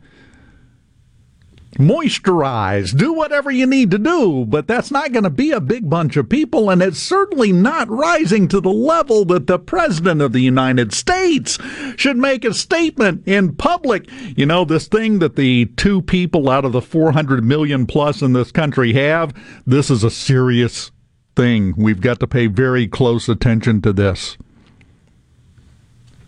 moisturize, 1.79 2.97
do 2.97 3.13
whatever 3.13 3.51
you 3.51 3.67
need 3.67 3.91
to 3.91 3.99
do, 3.99 4.45
but 4.47 4.67
that's 4.67 4.91
not 4.91 5.13
going 5.13 5.25
to 5.25 5.31
be 5.31 5.51
a 5.51 5.61
big 5.61 5.89
bunch 5.89 6.17
of 6.17 6.29
people, 6.29 6.71
and 6.71 6.83
it's 6.83 6.99
certainly 6.99 7.53
not 7.53 7.89
rising 7.89 8.49
to 8.49 8.61
the 8.61 8.73
level 8.73 9.25
that 9.25 9.47
the 9.47 9.59
President 9.59 10.21
of 10.21 10.33
the 10.33 10.41
United 10.41 10.93
States 10.93 11.59
should 11.97 12.17
make 12.17 12.45
a 12.45 12.53
statement 12.53 13.27
in 13.27 13.55
public. 13.55 14.09
You 14.37 14.47
know, 14.47 14.65
this 14.65 14.87
thing 14.87 15.19
that 15.21 15.37
the 15.37 15.67
two 15.77 16.03
people 16.03 16.51
out 16.51 16.65
of 16.65 16.73
the 16.73 16.83
400 16.83 17.45
million 17.45 17.87
plus 17.87 18.23
in 18.23 18.33
this 18.33 18.53
country 18.53 18.93
have, 18.95 19.33
this 19.67 19.91
is 19.91 20.05
a 20.05 20.11
serious 20.11 20.91
thing. 21.35 21.75
We've 21.77 22.01
got 22.01 22.21
to 22.21 22.27
pay 22.27 22.47
very 22.47 22.87
close 22.87 23.29
attention 23.29 23.81
to 23.83 23.93
this. 23.93 24.37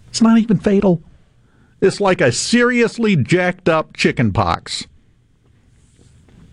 It's 0.08 0.22
not 0.22 0.38
even 0.38 0.58
fatal. 0.58 1.02
It's 1.80 2.00
like 2.00 2.20
a 2.20 2.32
seriously 2.32 3.16
jacked 3.16 3.68
up 3.68 3.94
chicken 3.94 4.32
pox. 4.32 4.86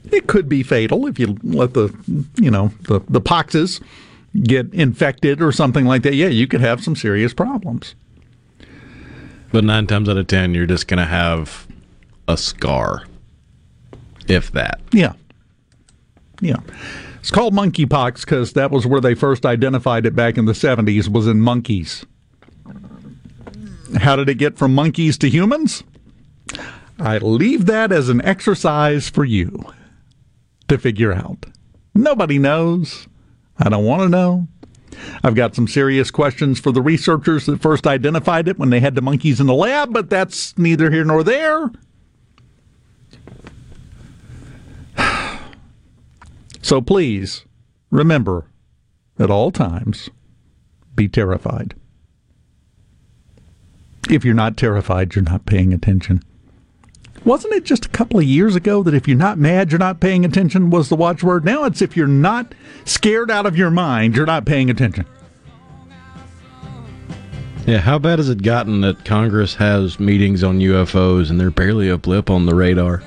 It 0.09 0.27
could 0.27 0.49
be 0.49 0.63
fatal 0.63 1.07
if 1.07 1.19
you 1.19 1.37
let 1.43 1.73
the, 1.73 1.93
you 2.37 2.49
know, 2.49 2.71
the, 2.87 3.01
the 3.07 3.21
poxes 3.21 3.81
get 4.43 4.73
infected 4.73 5.41
or 5.41 5.51
something 5.51 5.85
like 5.85 6.03
that, 6.03 6.15
yeah, 6.15 6.27
you 6.27 6.47
could 6.47 6.61
have 6.61 6.83
some 6.83 6.95
serious 6.95 7.33
problems. 7.33 7.95
But 9.51 9.63
nine 9.63 9.87
times 9.87 10.07
out 10.07 10.17
of 10.17 10.27
ten, 10.27 10.53
you're 10.53 10.65
just 10.65 10.87
going 10.87 10.99
to 10.99 11.05
have 11.05 11.67
a 12.27 12.37
scar, 12.37 13.05
if 14.27 14.51
that. 14.53 14.79
Yeah. 14.93 15.13
Yeah. 16.39 16.57
It's 17.19 17.31
called 17.31 17.53
monkeypox 17.53 18.21
because 18.21 18.53
that 18.53 18.71
was 18.71 18.87
where 18.87 19.01
they 19.01 19.13
first 19.13 19.45
identified 19.45 20.05
it 20.05 20.15
back 20.15 20.37
in 20.37 20.45
the 20.45 20.53
70s, 20.53 21.07
was 21.07 21.27
in 21.27 21.41
monkeys. 21.41 22.05
How 23.99 24.15
did 24.15 24.29
it 24.29 24.35
get 24.35 24.57
from 24.57 24.73
monkeys 24.73 25.17
to 25.19 25.29
humans? 25.29 25.83
I 26.97 27.17
leave 27.17 27.65
that 27.65 27.91
as 27.91 28.09
an 28.09 28.23
exercise 28.23 29.09
for 29.09 29.25
you 29.25 29.65
to 30.71 30.77
figure 30.77 31.11
out. 31.11 31.45
Nobody 31.93 32.39
knows. 32.39 33.07
I 33.57 33.67
don't 33.67 33.83
want 33.83 34.03
to 34.03 34.09
know. 34.09 34.47
I've 35.21 35.35
got 35.35 35.53
some 35.53 35.67
serious 35.67 36.11
questions 36.11 36.61
for 36.61 36.71
the 36.71 36.81
researchers 36.81 37.45
that 37.45 37.61
first 37.61 37.85
identified 37.85 38.47
it 38.47 38.57
when 38.57 38.69
they 38.69 38.79
had 38.79 38.95
the 38.95 39.01
monkeys 39.01 39.41
in 39.41 39.47
the 39.47 39.53
lab, 39.53 39.91
but 39.91 40.09
that's 40.09 40.57
neither 40.57 40.89
here 40.89 41.03
nor 41.03 41.23
there. 41.23 41.71
So 46.63 46.79
please 46.79 47.43
remember 47.89 48.45
at 49.17 49.31
all 49.31 49.49
times 49.51 50.11
be 50.95 51.09
terrified. 51.09 51.73
If 54.11 54.23
you're 54.23 54.35
not 54.35 54.57
terrified, 54.57 55.15
you're 55.15 55.23
not 55.23 55.47
paying 55.47 55.73
attention. 55.73 56.21
Wasn't 57.23 57.53
it 57.53 57.65
just 57.65 57.85
a 57.85 57.89
couple 57.89 58.19
of 58.19 58.25
years 58.25 58.55
ago 58.55 58.81
that 58.81 58.95
if 58.95 59.07
you're 59.07 59.17
not 59.17 59.37
mad, 59.37 59.71
you're 59.71 59.79
not 59.79 59.99
paying 59.99 60.25
attention 60.25 60.71
was 60.71 60.89
the 60.89 60.95
watchword? 60.95 61.45
Now 61.45 61.65
it's 61.65 61.81
if 61.81 61.95
you're 61.95 62.07
not 62.07 62.55
scared 62.83 63.29
out 63.29 63.45
of 63.45 63.55
your 63.55 63.69
mind, 63.69 64.15
you're 64.15 64.25
not 64.25 64.45
paying 64.45 64.71
attention. 64.71 65.05
Yeah, 67.67 67.77
how 67.77 67.99
bad 67.99 68.17
has 68.17 68.27
it 68.27 68.41
gotten 68.41 68.81
that 68.81 69.05
Congress 69.05 69.53
has 69.55 69.99
meetings 69.99 70.43
on 70.43 70.57
UFOs 70.59 71.29
and 71.29 71.39
they're 71.39 71.51
barely 71.51 71.89
a 71.89 71.97
blip 71.97 72.31
on 72.31 72.47
the 72.47 72.55
radar? 72.55 73.03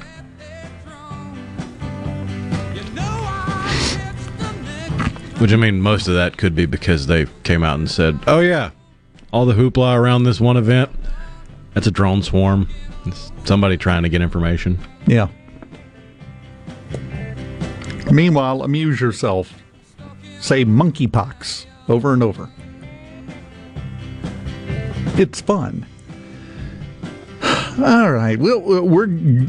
Which 5.39 5.53
I 5.53 5.57
mean, 5.57 5.81
most 5.81 6.07
of 6.07 6.15
that 6.15 6.37
could 6.37 6.55
be 6.55 6.67
because 6.67 7.09
they 7.09 7.27
came 7.43 7.65
out 7.65 7.81
and 7.81 7.91
said, 7.91 8.21
"Oh 8.29 8.39
yeah, 8.39 8.71
all 9.33 9.45
the 9.45 9.55
hoopla 9.55 9.97
around 9.97 10.23
this 10.23 10.41
one 10.41 10.57
event, 10.57 10.91
that's 11.75 11.89
a 11.89 11.91
drone 11.91 12.23
swarm. 12.23 12.69
Somebody 13.45 13.77
trying 13.77 14.03
to 14.03 14.09
get 14.09 14.23
information." 14.23 14.79
Yeah. 15.07 15.29
Meanwhile, 18.11 18.63
amuse 18.63 19.01
yourself. 19.01 19.53
Say 20.41 20.65
monkeypox 20.65 21.67
over 21.89 22.13
and 22.13 22.23
over. 22.23 22.51
It's 25.17 25.41
fun. 25.41 25.87
All 27.83 28.13
right, 28.13 28.39
we'll, 28.39 28.61
we're 28.83 29.09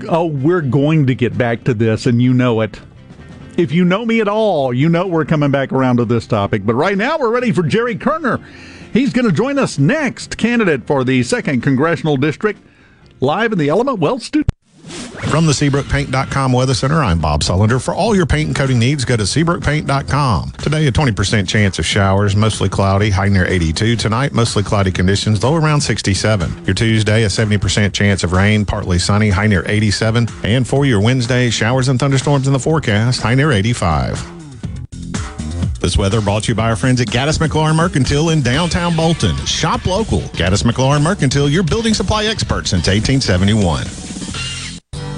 oh, 0.09 0.25
we're 0.25 0.61
going 0.61 1.07
to 1.07 1.15
get 1.15 1.37
back 1.37 1.63
to 1.65 1.73
this, 1.73 2.05
and 2.05 2.21
you 2.21 2.33
know 2.33 2.61
it. 2.61 2.79
If 3.57 3.71
you 3.71 3.85
know 3.85 4.05
me 4.05 4.19
at 4.19 4.27
all, 4.27 4.73
you 4.73 4.89
know 4.89 5.07
we're 5.07 5.25
coming 5.25 5.49
back 5.49 5.71
around 5.71 5.97
to 5.97 6.05
this 6.05 6.27
topic. 6.27 6.65
But 6.65 6.75
right 6.75 6.97
now, 6.97 7.17
we're 7.17 7.29
ready 7.29 7.51
for 7.51 7.63
Jerry 7.63 7.95
Kerner. 7.95 8.39
He's 8.91 9.13
going 9.13 9.25
to 9.25 9.31
join 9.31 9.57
us 9.57 9.79
next, 9.79 10.37
candidate 10.37 10.85
for 10.85 11.03
the 11.03 11.23
second 11.23 11.61
congressional 11.61 12.17
district, 12.17 12.61
live 13.19 13.51
in 13.51 13.57
the 13.57 13.69
Element 13.69 13.99
Wealth 13.99 14.23
Studio. 14.23 14.45
From 15.29 15.47
the 15.47 15.53
SeabrookPaint.com 15.53 16.53
Weather 16.53 16.73
Center, 16.75 17.01
I'm 17.03 17.19
Bob 17.19 17.41
Sullender. 17.41 17.83
For 17.83 17.93
all 17.93 18.15
your 18.15 18.25
paint 18.25 18.47
and 18.47 18.55
coating 18.55 18.77
needs, 18.77 19.03
go 19.03 19.17
to 19.17 19.23
SeabrookPaint.com. 19.23 20.51
Today, 20.51 20.87
a 20.87 20.91
20% 20.91 21.47
chance 21.47 21.79
of 21.79 21.85
showers, 21.85 22.35
mostly 22.35 22.69
cloudy, 22.69 23.09
high 23.09 23.27
near 23.27 23.45
82. 23.45 23.95
Tonight, 23.95 24.33
mostly 24.33 24.61
cloudy 24.61 24.91
conditions, 24.91 25.43
low 25.43 25.55
around 25.55 25.81
67. 25.81 26.65
Your 26.65 26.75
Tuesday, 26.75 27.23
a 27.23 27.27
70% 27.27 27.93
chance 27.93 28.23
of 28.23 28.33
rain, 28.33 28.65
partly 28.65 28.99
sunny, 28.99 29.29
high 29.29 29.47
near 29.47 29.63
87. 29.67 30.27
And 30.43 30.67
for 30.67 30.85
your 30.85 31.01
Wednesday, 31.01 31.49
showers 31.49 31.87
and 31.89 31.99
thunderstorms 31.99 32.47
in 32.47 32.53
the 32.53 32.59
forecast, 32.59 33.21
high 33.21 33.35
near 33.35 33.51
85. 33.51 34.34
This 35.85 35.99
weather 35.99 36.19
brought 36.19 36.45
to 36.45 36.51
you 36.51 36.55
by 36.55 36.71
our 36.71 36.75
friends 36.75 36.99
at 36.99 37.09
Gaddis 37.09 37.37
McLaurin 37.37 37.75
Mercantile 37.75 38.29
in 38.29 38.41
downtown 38.41 38.95
Bolton. 38.95 39.35
Shop 39.45 39.85
local. 39.85 40.21
Gaddis 40.33 40.63
McLaurin 40.63 41.03
Mercantile, 41.03 41.47
your 41.47 41.61
building 41.61 41.93
supply 41.93 42.25
expert 42.25 42.65
since 42.65 42.87
1871. 42.87 44.04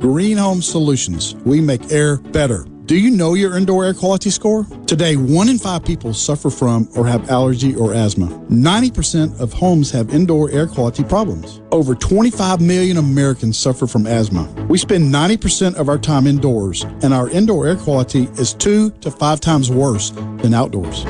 Green 0.00 0.36
Home 0.36 0.62
Solutions. 0.62 1.34
We 1.44 1.60
make 1.60 1.90
air 1.90 2.18
better. 2.18 2.64
Do 2.86 2.96
you 2.96 3.10
know 3.10 3.34
your 3.34 3.56
indoor 3.56 3.84
air 3.84 3.92
quality 3.92 4.30
score? 4.30 4.64
Today, 4.86 5.16
one 5.16 5.48
in 5.48 5.58
five 5.58 5.84
people 5.84 6.14
suffer 6.14 6.50
from 6.50 6.88
or 6.96 7.04
have 7.04 7.28
allergy 7.28 7.74
or 7.74 7.92
asthma. 7.92 8.28
90% 8.48 9.40
of 9.40 9.52
homes 9.52 9.90
have 9.90 10.14
indoor 10.14 10.50
air 10.52 10.68
quality 10.68 11.02
problems. 11.02 11.60
Over 11.72 11.96
25 11.96 12.60
million 12.60 12.96
Americans 12.96 13.58
suffer 13.58 13.88
from 13.88 14.06
asthma. 14.06 14.44
We 14.68 14.78
spend 14.78 15.12
90% 15.12 15.74
of 15.74 15.88
our 15.88 15.98
time 15.98 16.28
indoors, 16.28 16.84
and 17.02 17.12
our 17.12 17.28
indoor 17.28 17.66
air 17.66 17.76
quality 17.76 18.28
is 18.38 18.54
two 18.54 18.90
to 19.00 19.10
five 19.10 19.40
times 19.40 19.68
worse 19.68 20.10
than 20.10 20.54
outdoors. 20.54 21.04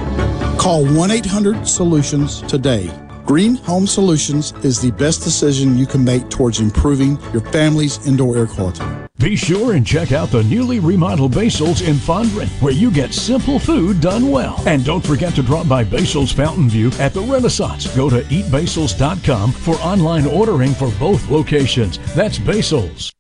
Call 0.59 0.85
1 0.87 1.11
800 1.11 1.69
Solutions 1.69 2.41
today. 2.43 2.91
Green 3.29 3.57
Home 3.57 3.87
Solutions 3.87 4.55
is 4.65 4.81
the 4.81 4.91
best 4.93 5.23
decision 5.23 5.77
you 5.77 5.85
can 5.85 6.03
make 6.03 6.31
towards 6.31 6.61
improving 6.61 7.21
your 7.31 7.43
family's 7.43 8.07
indoor 8.07 8.39
air 8.39 8.47
quality. 8.47 8.83
Be 9.19 9.37
sure 9.37 9.75
and 9.75 9.87
check 9.87 10.13
out 10.13 10.31
the 10.31 10.43
newly 10.45 10.81
remodeled 10.81 11.35
Basil's 11.35 11.83
in 11.83 11.97
Fondren, 11.97 12.49
where 12.63 12.73
you 12.73 12.91
get 12.91 13.13
simple 13.13 13.59
food 13.59 14.01
done 14.01 14.31
well. 14.31 14.63
And 14.67 14.83
don't 14.83 15.07
forget 15.07 15.35
to 15.35 15.43
drop 15.43 15.69
by 15.69 15.85
Basil's 15.85 16.33
Fountain 16.33 16.71
View 16.71 16.91
at 16.99 17.13
the 17.13 17.21
Renaissance. 17.21 17.95
Go 17.95 18.09
to 18.09 18.23
eatbasils.com 18.23 19.53
for 19.53 19.75
online 19.75 20.25
ordering 20.25 20.73
for 20.73 20.91
both 20.99 21.29
locations. 21.29 21.99
That's 22.15 22.39
Basil's. 22.39 23.13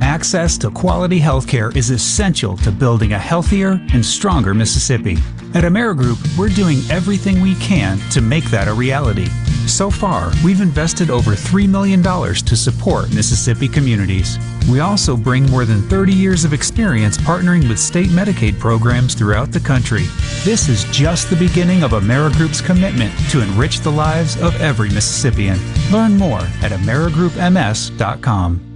Access 0.00 0.56
to 0.58 0.70
quality 0.70 1.18
healthcare 1.18 1.74
is 1.74 1.90
essential 1.90 2.56
to 2.58 2.70
building 2.70 3.14
a 3.14 3.18
healthier 3.18 3.84
and 3.92 4.06
stronger 4.06 4.54
Mississippi. 4.54 5.16
At 5.56 5.64
AmeriGroup, 5.64 6.36
we're 6.36 6.50
doing 6.50 6.80
everything 6.90 7.40
we 7.40 7.54
can 7.54 7.98
to 8.10 8.20
make 8.20 8.44
that 8.50 8.68
a 8.68 8.74
reality. 8.74 9.28
So 9.66 9.90
far, 9.90 10.30
we've 10.44 10.60
invested 10.60 11.08
over 11.08 11.30
$3 11.30 11.66
million 11.66 12.02
to 12.02 12.54
support 12.54 13.14
Mississippi 13.14 13.66
communities. 13.66 14.38
We 14.70 14.80
also 14.80 15.16
bring 15.16 15.46
more 15.46 15.64
than 15.64 15.80
30 15.88 16.12
years 16.12 16.44
of 16.44 16.52
experience 16.52 17.16
partnering 17.16 17.70
with 17.70 17.78
state 17.78 18.10
Medicaid 18.10 18.58
programs 18.58 19.14
throughout 19.14 19.50
the 19.50 19.60
country. 19.60 20.04
This 20.44 20.68
is 20.68 20.84
just 20.92 21.30
the 21.30 21.36
beginning 21.36 21.82
of 21.82 21.92
AmeriGroup's 21.92 22.60
commitment 22.60 23.18
to 23.30 23.40
enrich 23.40 23.80
the 23.80 23.90
lives 23.90 24.38
of 24.42 24.60
every 24.60 24.90
Mississippian. 24.90 25.58
Learn 25.90 26.18
more 26.18 26.42
at 26.60 26.72
AmeriGroupMS.com. 26.72 28.75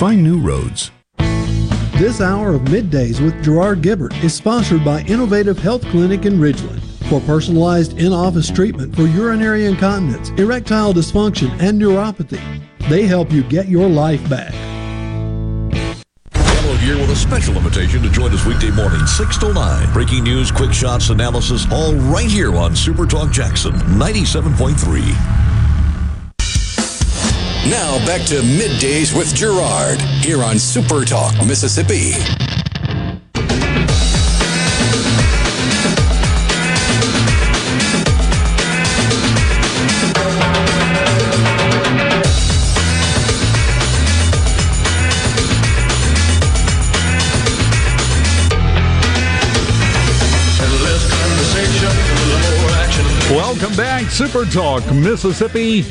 Find 0.00 0.22
new 0.22 0.40
roads. 0.40 0.90
This 1.98 2.22
hour 2.22 2.54
of 2.54 2.62
Middays 2.62 3.22
with 3.22 3.44
Gerard 3.44 3.82
Gibert 3.82 4.14
is 4.24 4.32
sponsored 4.32 4.82
by 4.82 5.02
Innovative 5.02 5.58
Health 5.58 5.82
Clinic 5.88 6.24
in 6.24 6.38
Ridgeland. 6.38 6.80
For 7.10 7.20
personalized 7.20 7.98
in-office 7.98 8.50
treatment 8.50 8.96
for 8.96 9.02
urinary 9.02 9.66
incontinence, 9.66 10.30
erectile 10.40 10.94
dysfunction, 10.94 11.50
and 11.60 11.78
neuropathy, 11.78 12.40
they 12.88 13.02
help 13.02 13.30
you 13.30 13.42
get 13.42 13.68
your 13.68 13.90
life 13.90 14.26
back. 14.30 14.54
Yellow 16.34 16.78
Gear 16.78 16.96
will 16.96 17.14
special 17.14 17.54
invitation 17.58 18.00
to 18.00 18.08
join 18.08 18.32
us 18.32 18.46
weekday 18.46 18.70
morning, 18.70 19.06
6 19.06 19.36
to 19.36 19.52
9. 19.52 19.92
Breaking 19.92 20.24
news, 20.24 20.50
quick 20.50 20.72
shots, 20.72 21.10
analysis, 21.10 21.70
all 21.70 21.94
right 21.94 22.30
here 22.30 22.56
on 22.56 22.74
Super 22.74 23.04
Talk 23.04 23.32
Jackson 23.32 23.72
97.3. 23.72 25.49
Now 27.68 27.98
back 28.06 28.22
to 28.28 28.40
middays 28.40 29.14
with 29.14 29.34
Gerard 29.34 30.00
here 30.00 30.42
on 30.42 30.58
Super 30.58 31.04
Talk, 31.04 31.34
Mississippi. 31.46 32.12
Welcome 53.30 53.76
back, 53.76 54.10
Super 54.10 54.46
Talk 54.46 54.90
Mississippi. 54.92 55.84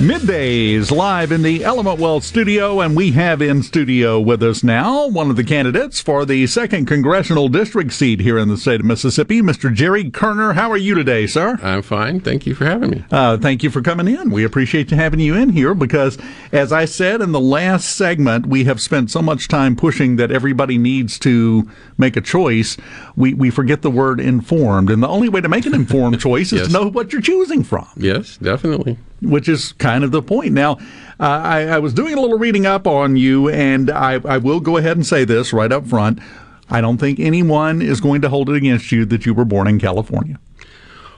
Middays 0.00 0.90
live 0.90 1.32
in 1.32 1.40
the 1.40 1.64
Element 1.64 1.98
Wealth 1.98 2.22
studio, 2.22 2.80
and 2.82 2.94
we 2.94 3.12
have 3.12 3.40
in 3.40 3.62
studio 3.62 4.20
with 4.20 4.42
us 4.42 4.62
now 4.62 5.06
one 5.08 5.30
of 5.30 5.36
the 5.36 5.42
candidates 5.42 6.02
for 6.02 6.26
the 6.26 6.46
second 6.46 6.84
congressional 6.84 7.48
district 7.48 7.94
seat 7.94 8.20
here 8.20 8.36
in 8.36 8.48
the 8.48 8.58
state 8.58 8.80
of 8.80 8.84
Mississippi, 8.86 9.40
Mr. 9.40 9.72
Jerry 9.72 10.10
Kerner. 10.10 10.52
How 10.52 10.70
are 10.70 10.76
you 10.76 10.94
today, 10.94 11.26
sir? 11.26 11.58
I'm 11.62 11.80
fine. 11.80 12.20
Thank 12.20 12.44
you 12.46 12.54
for 12.54 12.66
having 12.66 12.90
me. 12.90 13.04
Uh, 13.10 13.38
thank 13.38 13.62
you 13.62 13.70
for 13.70 13.80
coming 13.80 14.06
in. 14.06 14.28
We 14.28 14.44
appreciate 14.44 14.90
you 14.90 14.98
having 14.98 15.18
you 15.18 15.34
in 15.34 15.48
here 15.48 15.72
because, 15.72 16.18
as 16.52 16.74
I 16.74 16.84
said 16.84 17.22
in 17.22 17.32
the 17.32 17.40
last 17.40 17.96
segment, 17.96 18.44
we 18.44 18.64
have 18.64 18.82
spent 18.82 19.10
so 19.10 19.22
much 19.22 19.48
time 19.48 19.76
pushing 19.76 20.16
that 20.16 20.30
everybody 20.30 20.76
needs 20.76 21.18
to 21.20 21.70
make 21.96 22.18
a 22.18 22.20
choice. 22.20 22.76
We 23.16 23.32
we 23.32 23.48
forget 23.48 23.80
the 23.80 23.90
word 23.90 24.20
informed, 24.20 24.90
and 24.90 25.02
the 25.02 25.08
only 25.08 25.30
way 25.30 25.40
to 25.40 25.48
make 25.48 25.64
an 25.64 25.74
informed 25.74 26.20
choice 26.20 26.52
is 26.52 26.58
Yes. 26.60 26.66
to 26.66 26.72
know 26.74 26.90
what 26.90 27.12
you're 27.14 27.22
choosing 27.22 27.64
from 27.64 27.88
Yes, 27.96 28.36
definitely. 28.36 28.98
Which 29.22 29.48
is 29.48 29.72
kind 29.72 30.04
of 30.04 30.10
the 30.10 30.22
point. 30.22 30.52
Now, 30.52 30.72
uh, 31.18 31.24
I, 31.24 31.62
I 31.64 31.78
was 31.78 31.94
doing 31.94 32.14
a 32.14 32.20
little 32.20 32.38
reading 32.38 32.66
up 32.66 32.86
on 32.86 33.16
you, 33.16 33.48
and 33.48 33.90
I, 33.90 34.20
I 34.24 34.38
will 34.38 34.60
go 34.60 34.76
ahead 34.76 34.96
and 34.96 35.06
say 35.06 35.24
this 35.24 35.52
right 35.52 35.72
up 35.72 35.86
front. 35.86 36.20
I 36.68 36.80
don't 36.80 36.98
think 36.98 37.20
anyone 37.20 37.80
is 37.80 38.00
going 38.00 38.22
to 38.22 38.28
hold 38.28 38.50
it 38.50 38.56
against 38.56 38.92
you 38.92 39.04
that 39.06 39.24
you 39.24 39.34
were 39.34 39.44
born 39.44 39.68
in 39.68 39.78
California. 39.78 40.38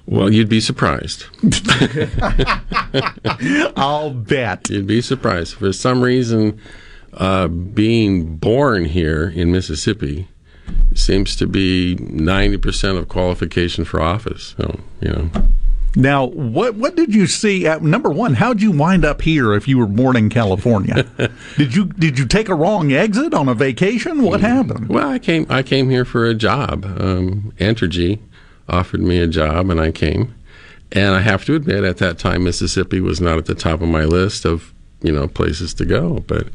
Well, 0.07 0.33
you'd 0.33 0.49
be 0.49 0.61
surprised. 0.61 1.27
I'll 3.77 4.11
bet. 4.11 4.71
You'd 4.71 4.87
be 4.87 5.03
surprised. 5.03 5.55
For 5.55 5.73
some 5.73 6.03
reason, 6.03 6.59
uh, 7.13 7.49
being 7.49 8.37
born 8.37 8.87
here 8.87 9.29
in 9.29 9.53
Mississippi 9.53 10.29
seems 10.95 11.37
to 11.37 11.47
be 11.47 11.97
90% 11.97 12.99
of 12.99 13.09
qualification 13.09 13.85
for 13.85 14.01
office. 14.01 14.55
So, 14.57 14.81
you 15.01 15.11
know. 15.11 15.31
Now, 15.99 16.27
what 16.27 16.77
what 16.77 16.95
did 16.95 17.13
you 17.13 17.27
see? 17.27 17.67
At, 17.67 17.83
number 17.83 18.09
one, 18.09 18.35
how'd 18.35 18.63
you 18.63 18.71
wind 18.71 19.05
up 19.05 19.21
here 19.23 19.53
if 19.53 19.67
you 19.67 19.79
were 19.79 19.87
born 19.89 20.15
in 20.15 20.31
California? 20.31 21.03
did 21.57 21.75
you 21.75 21.87
did 21.87 22.21
you 22.21 22.25
take 22.25 22.49
a 22.49 22.55
wrong 22.55 22.93
exit 22.93 23.35
on 23.35 23.49
a 23.49 23.55
vacation? 23.55 24.23
What 24.23 24.41
happened? 24.41 24.89
Well, 24.89 25.09
I 25.09 25.19
came 25.19 25.45
I 25.51 25.65
came 25.65 25.91
here 25.91 26.05
for 26.05 26.25
a 26.25 26.35
job. 26.35 26.85
Um, 26.85 27.53
Entergy 27.59 28.21
offered 28.69 29.01
me 29.01 29.19
a 29.19 29.27
job, 29.27 29.71
and 29.71 29.81
I 29.81 29.91
came. 29.91 30.37
And 30.93 31.17
I 31.17 31.21
have 31.21 31.45
to 31.47 31.57
admit, 31.57 31.83
at 31.83 31.99
that 31.99 32.19
time, 32.19 32.45
Mississippi 32.45 33.01
was 33.01 33.21
not 33.21 33.37
at 33.37 33.47
the 33.47 33.55
top 33.57 33.83
of 33.83 33.89
my 33.89 34.05
list 34.05 34.45
of 34.45 34.73
you 35.03 35.11
know 35.11 35.27
places 35.27 35.75
to 35.75 35.85
go. 35.85 36.21
But 36.29 36.47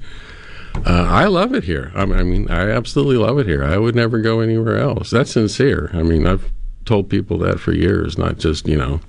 uh, 0.86 1.06
I 1.10 1.26
love 1.26 1.54
it 1.54 1.66
here. 1.66 1.92
I, 1.96 2.04
I 2.04 2.24
mean, 2.24 2.50
I 2.50 2.70
absolutely 2.70 3.18
love 3.18 3.40
it 3.40 3.46
here. 3.46 3.66
I 3.66 3.78
would 3.78 3.94
never 3.94 4.20
go 4.20 4.40
anywhere 4.40 4.78
else. 4.78 5.10
That's 5.10 5.32
sincere. 5.32 5.92
I 5.94 6.02
mean, 6.02 6.26
I've 6.26 6.50
told 6.86 7.10
people 7.10 7.38
that 7.40 7.60
for 7.60 7.74
years, 7.74 8.18
not 8.18 8.38
just 8.38 8.68
you 8.68 8.78
know 8.78 9.00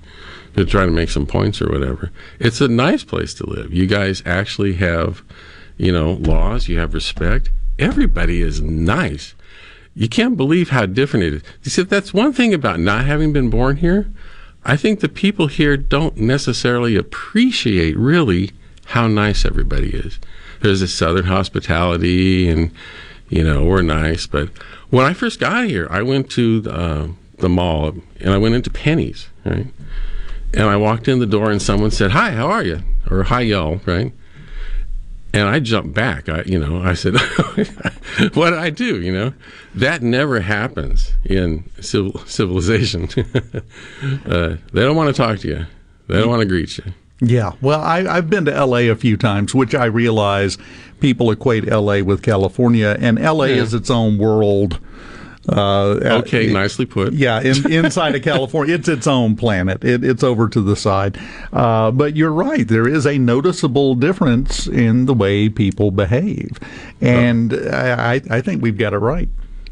to 0.55 0.65
try 0.65 0.85
to 0.85 0.91
make 0.91 1.09
some 1.09 1.25
points 1.25 1.61
or 1.61 1.69
whatever. 1.69 2.11
It's 2.39 2.61
a 2.61 2.67
nice 2.67 3.03
place 3.03 3.33
to 3.35 3.45
live. 3.45 3.73
You 3.73 3.87
guys 3.87 4.23
actually 4.25 4.75
have, 4.75 5.21
you 5.77 5.91
know, 5.91 6.13
laws. 6.13 6.67
You 6.67 6.79
have 6.79 6.93
respect. 6.93 7.49
Everybody 7.77 8.41
is 8.41 8.61
nice. 8.61 9.33
You 9.93 10.09
can't 10.09 10.37
believe 10.37 10.69
how 10.69 10.85
different 10.85 11.25
it 11.25 11.33
is. 11.35 11.43
You 11.63 11.71
see, 11.71 11.83
that's 11.83 12.13
one 12.13 12.33
thing 12.33 12.53
about 12.53 12.79
not 12.79 13.05
having 13.05 13.33
been 13.33 13.49
born 13.49 13.77
here. 13.77 14.11
I 14.63 14.77
think 14.77 14.99
the 14.99 15.09
people 15.09 15.47
here 15.47 15.77
don't 15.77 16.17
necessarily 16.17 16.95
appreciate 16.95 17.95
really 17.97 18.51
how 18.87 19.07
nice 19.07 19.45
everybody 19.45 19.89
is. 19.89 20.19
There's 20.61 20.81
a 20.81 20.87
southern 20.87 21.25
hospitality, 21.25 22.49
and 22.49 22.71
you 23.29 23.43
know 23.43 23.63
we're 23.63 23.81
nice. 23.81 24.25
But 24.25 24.49
when 24.89 25.05
I 25.05 25.13
first 25.13 25.39
got 25.39 25.65
here, 25.65 25.87
I 25.91 26.01
went 26.01 26.29
to 26.31 26.63
uh, 26.69 27.07
the 27.37 27.49
mall 27.49 27.93
and 28.19 28.33
I 28.33 28.37
went 28.37 28.55
into 28.55 28.69
Penney's, 28.69 29.29
right? 29.45 29.67
And 30.53 30.63
I 30.63 30.77
walked 30.77 31.07
in 31.07 31.19
the 31.19 31.25
door 31.25 31.51
and 31.51 31.61
someone 31.61 31.91
said, 31.91 32.11
"Hi, 32.11 32.31
how 32.31 32.47
are 32.47 32.63
you?" 32.63 32.81
or 33.09 33.23
"Hi, 33.23 33.41
y'all," 33.41 33.81
right? 33.85 34.13
And 35.33 35.49
I 35.49 35.59
jumped 35.59 35.93
back. 35.93 36.29
I, 36.29 36.43
you 36.43 36.57
know, 36.57 36.81
I 36.81 36.93
said, 36.93 37.15
"What 38.33 38.51
did 38.51 38.59
I 38.59 38.69
do?" 38.69 39.01
You 39.01 39.11
know, 39.11 39.33
that 39.73 40.01
never 40.01 40.39
happens 40.39 41.11
in 41.25 41.69
civil, 41.81 42.19
civilization. 42.25 43.03
uh, 44.25 44.55
they 44.71 44.81
don't 44.81 44.95
want 44.95 45.13
to 45.13 45.21
talk 45.21 45.39
to 45.39 45.47
you. 45.47 45.65
They 46.07 46.19
don't 46.19 46.29
want 46.29 46.41
to 46.41 46.47
greet 46.47 46.77
you. 46.77 46.93
Yeah, 47.21 47.53
well, 47.61 47.79
I, 47.81 47.99
I've 47.99 48.29
been 48.29 48.45
to 48.45 48.53
L.A. 48.53 48.89
a 48.89 48.95
few 48.95 49.15
times, 49.15 49.55
which 49.55 49.73
I 49.73 49.85
realize 49.85 50.57
people 50.99 51.31
equate 51.31 51.67
L.A. 51.67 52.01
with 52.01 52.21
California, 52.21 52.97
and 52.99 53.17
L.A. 53.17 53.55
Yeah. 53.55 53.61
is 53.61 53.73
its 53.73 53.89
own 53.89 54.17
world. 54.17 54.79
Uh, 55.47 55.99
Okay, 56.01 56.51
nicely 56.51 56.85
put. 56.85 57.13
Yeah, 57.13 57.41
in, 57.41 57.71
inside 57.71 58.15
of 58.15 58.21
California, 58.31 58.75
it's 58.75 58.87
its 58.87 59.07
own 59.07 59.35
planet. 59.35 59.83
It, 59.83 60.03
it's 60.03 60.23
over 60.23 60.47
to 60.49 60.61
the 60.61 60.75
side. 60.75 61.19
Uh, 61.53 61.91
but 61.91 62.15
you're 62.15 62.31
right. 62.31 62.67
There 62.67 62.87
is 62.87 63.05
a 63.05 63.17
noticeable 63.17 63.95
difference 63.95 64.67
in 64.67 65.05
the 65.05 65.13
way 65.13 65.49
people 65.49 65.91
behave, 65.91 66.59
and 67.01 67.53
I, 67.53 68.15
I 68.15 68.21
I 68.29 68.41
think 68.41 68.61
we've 68.61 68.77
got 68.77 68.93
it 68.93 68.99
right. 68.99 69.29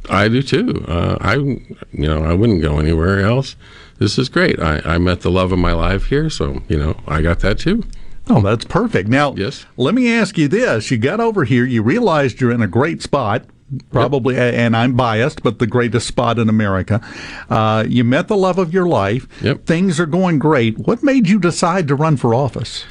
I 0.09 0.27
do 0.27 0.41
too. 0.41 0.83
Uh, 0.87 1.17
I, 1.21 1.35
you 1.35 1.61
know, 1.93 2.23
I 2.23 2.33
wouldn't 2.33 2.61
go 2.61 2.77
anywhere 2.77 3.21
else. 3.21 3.55
This 3.99 4.17
is 4.17 4.27
great. 4.27 4.59
I, 4.59 4.81
I 4.83 4.97
met 4.97 5.21
the 5.21 5.31
love 5.31 5.51
of 5.53 5.59
my 5.59 5.71
life 5.71 6.07
here, 6.07 6.29
so 6.29 6.61
you 6.67 6.77
know, 6.77 6.97
I 7.07 7.21
got 7.21 7.39
that 7.39 7.57
too. 7.59 7.83
Oh, 8.29 8.41
that's 8.41 8.65
perfect. 8.65 9.09
Now, 9.09 9.33
yes. 9.35 9.65
let 9.75 9.93
me 9.93 10.11
ask 10.13 10.37
you 10.37 10.47
this: 10.47 10.91
You 10.91 10.97
got 10.97 11.19
over 11.19 11.43
here, 11.43 11.65
you 11.65 11.81
realized 11.83 12.39
you're 12.39 12.51
in 12.51 12.61
a 12.61 12.67
great 12.67 13.01
spot. 13.01 13.45
Probably, 13.91 14.37
and 14.37 14.77
I'm 14.77 14.93
biased, 14.93 15.41
but 15.41 15.57
the 15.57 15.65
greatest 15.65 16.05
spot 16.05 16.37
in 16.37 16.47
America. 16.47 17.01
Uh, 17.49 17.83
you 17.87 18.03
met 18.03 18.27
the 18.27 18.37
love 18.37 18.59
of 18.59 18.71
your 18.71 18.85
life. 18.85 19.27
Yep. 19.41 19.65
Things 19.65 19.99
are 19.99 20.05
going 20.05 20.37
great. 20.37 20.77
What 20.77 21.01
made 21.01 21.27
you 21.27 21.39
decide 21.39 21.87
to 21.87 21.95
run 21.95 22.17
for 22.17 22.35
office? 22.35 22.85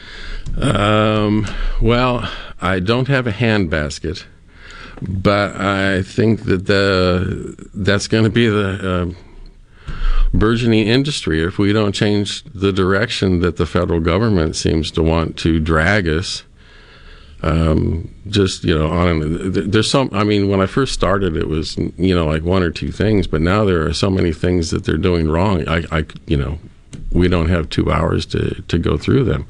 Um, 0.61 1.47
well, 1.81 2.29
I 2.61 2.81
don't 2.81 3.07
have 3.07 3.29
a 3.29 3.33
handbasket, 3.33 4.25
but 5.01 5.55
I 5.55 6.03
think 6.03 6.47
that 6.47 6.67
the 6.67 7.55
that's 7.75 8.09
going 8.09 8.25
to 8.25 8.31
be 8.31 8.49
the 8.49 9.13
uh, 9.15 9.32
burgeoning 10.35 10.87
industry 10.87 11.43
if 11.43 11.59
we 11.59 11.73
don't 11.73 11.93
change 11.93 12.45
the 12.45 12.73
direction 12.73 13.41
that 13.41 13.57
the 13.57 13.67
federal 13.67 14.01
government 14.01 14.57
seems 14.57 14.91
to 14.93 15.03
want 15.03 15.37
to 15.39 15.61
drag 15.61 16.09
us. 16.09 16.45
Um, 17.45 18.15
just 18.29 18.63
you 18.63 18.79
know, 18.79 18.89
on 18.89 19.53
there's 19.53 19.91
some. 19.91 20.11
I 20.13 20.23
mean, 20.23 20.49
when 20.49 20.61
I 20.61 20.67
first 20.67 20.95
started, 20.95 21.37
it 21.37 21.49
was 21.49 21.77
you 21.77 22.15
know 22.15 22.25
like 22.25 22.45
one 22.45 22.63
or 22.63 22.71
two 22.71 22.93
things, 22.93 23.27
but 23.27 23.41
now 23.41 23.65
there 23.65 23.85
are 23.85 23.93
so 23.93 24.11
many 24.11 24.33
things 24.33 24.71
that 24.71 24.85
they're 24.85 24.97
doing 24.97 25.29
wrong. 25.29 25.67
I, 25.69 25.83
I 25.91 26.05
you 26.27 26.37
know, 26.37 26.61
we 27.11 27.27
don't 27.27 27.49
have 27.49 27.69
two 27.69 27.91
hours 27.91 28.27
to 28.27 28.63
to 28.63 28.79
go 28.79 28.97
through 28.97 29.25
them. 29.25 29.47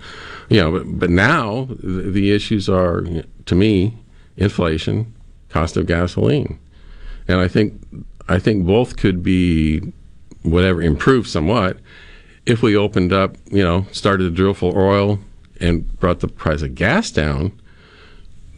You 0.48 0.62
know, 0.62 0.72
but, 0.72 0.98
but 1.00 1.10
now 1.10 1.68
the, 1.82 2.10
the 2.10 2.32
issues 2.32 2.66
are 2.68 3.04
to 3.44 3.54
me 3.54 3.98
inflation, 4.38 5.12
cost 5.50 5.76
of 5.76 5.86
gasoline, 5.86 6.58
and 7.28 7.40
I 7.40 7.48
think 7.48 7.78
I 8.26 8.38
think 8.38 8.64
both 8.64 8.96
could 8.96 9.22
be 9.22 9.92
whatever 10.42 10.82
improved 10.82 11.28
somewhat 11.28 11.78
if 12.46 12.62
we 12.62 12.76
opened 12.76 13.12
up. 13.12 13.36
You 13.46 13.62
know, 13.62 13.86
started 13.92 14.24
to 14.24 14.30
drill 14.30 14.54
for 14.54 14.76
oil 14.76 15.18
and 15.60 15.98
brought 16.00 16.20
the 16.20 16.28
price 16.28 16.62
of 16.62 16.74
gas 16.74 17.10
down 17.10 17.52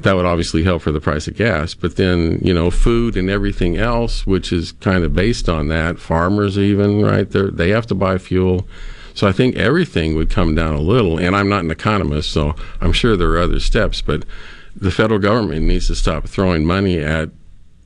that 0.01 0.16
would 0.16 0.27
obviously 0.27 0.64
help 0.64 0.83
for 0.83 0.92
the 0.92 1.01
price 1.01 1.29
of 1.29 1.37
gas. 1.37 1.75
But 1.75 1.97
then, 1.97 2.38
you 2.42 2.53
know, 2.53 2.70
food 2.70 3.16
and 3.16 3.31
everything 3.31 3.77
else, 3.77 4.27
which 4.27 4.53
is 4.53 4.73
kind 4.73 5.05
of 5.05 5.14
based 5.14 5.49
on 5.49 5.68
that, 5.68 5.99
farmers 5.99 6.59
even, 6.59 7.03
right? 7.03 7.29
They 7.29 7.51
they 7.51 7.70
have 7.70 7.87
to 7.88 7.94
buy 7.94 8.18
fuel. 8.18 8.66
So 9.14 9.29
I 9.29 9.33
think 9.33 9.55
everything 9.57 10.16
would 10.16 10.31
come 10.31 10.57
down 10.57 10.75
a 10.75 10.81
little. 10.81 11.18
And 11.18 11.37
I'm 11.37 11.49
not 11.49 11.64
an 11.64 11.70
economist, 11.70 12.33
so 12.33 12.57
I'm 12.81 12.92
sure 12.92 13.16
there 13.16 13.31
are 13.31 13.38
other 13.38 13.61
steps. 13.61 14.03
But 14.03 14.25
the 14.75 14.90
federal 14.90 15.20
government 15.20 15.66
needs 15.66 15.87
to 15.87 15.94
stop 15.94 16.27
throwing 16.27 16.64
money 16.64 16.99
at 16.99 17.31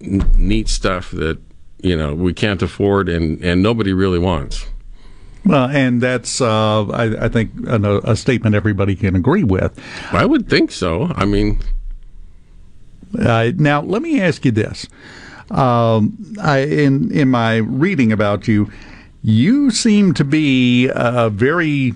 neat 0.00 0.68
stuff 0.68 1.10
that 1.10 1.38
you 1.82 1.96
know 1.96 2.14
we 2.14 2.32
can't 2.32 2.62
afford 2.62 3.08
and 3.08 3.42
and 3.44 3.62
nobody 3.62 3.92
really 3.92 4.18
wants. 4.18 4.66
Well, 5.44 5.70
and 5.70 6.02
that's, 6.02 6.42
uh, 6.42 6.84
I, 6.88 7.24
I 7.24 7.28
think, 7.28 7.52
a, 7.66 8.00
a 8.04 8.16
statement 8.16 8.54
everybody 8.54 8.94
can 8.94 9.16
agree 9.16 9.44
with. 9.44 9.80
I 10.12 10.26
would 10.26 10.50
think 10.50 10.70
so. 10.70 11.10
I 11.14 11.24
mean, 11.24 11.60
Uh, 13.18 13.52
now, 13.56 13.80
let 13.80 14.02
me 14.02 14.20
ask 14.20 14.44
you 14.44 14.50
this. 14.50 14.86
Um, 15.50 16.34
I, 16.42 16.58
in 16.58 17.10
in 17.12 17.28
my 17.30 17.56
reading 17.56 18.12
about 18.12 18.46
you, 18.46 18.70
you 19.22 19.70
seem 19.70 20.12
to 20.14 20.24
be 20.24 20.90
a 20.94 21.30
very 21.30 21.94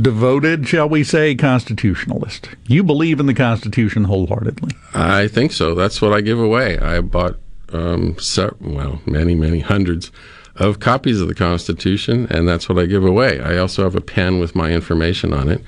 devoted, 0.00 0.68
shall 0.68 0.88
we 0.88 1.02
say, 1.02 1.34
constitutionalist. 1.34 2.50
You 2.68 2.84
believe 2.84 3.18
in 3.18 3.26
the 3.26 3.34
Constitution 3.34 4.04
wholeheartedly. 4.04 4.76
I 4.94 5.26
think 5.26 5.50
so. 5.52 5.74
That's 5.74 6.00
what 6.00 6.12
I 6.12 6.20
give 6.20 6.38
away. 6.38 6.78
I 6.78 7.00
bought 7.00 7.36
um, 7.72 8.18
se- 8.18 8.50
well, 8.60 9.00
many, 9.06 9.34
many 9.34 9.60
hundreds 9.60 10.10
of 10.58 10.80
copies 10.80 11.20
of 11.20 11.28
the 11.28 11.34
Constitution, 11.34 12.26
and 12.30 12.48
that's 12.48 12.68
what 12.68 12.78
I 12.78 12.86
give 12.86 13.04
away. 13.04 13.40
I 13.40 13.56
also 13.58 13.84
have 13.84 13.94
a 13.94 14.00
pen 14.00 14.40
with 14.40 14.54
my 14.54 14.72
information 14.72 15.32
on 15.32 15.48
it 15.48 15.62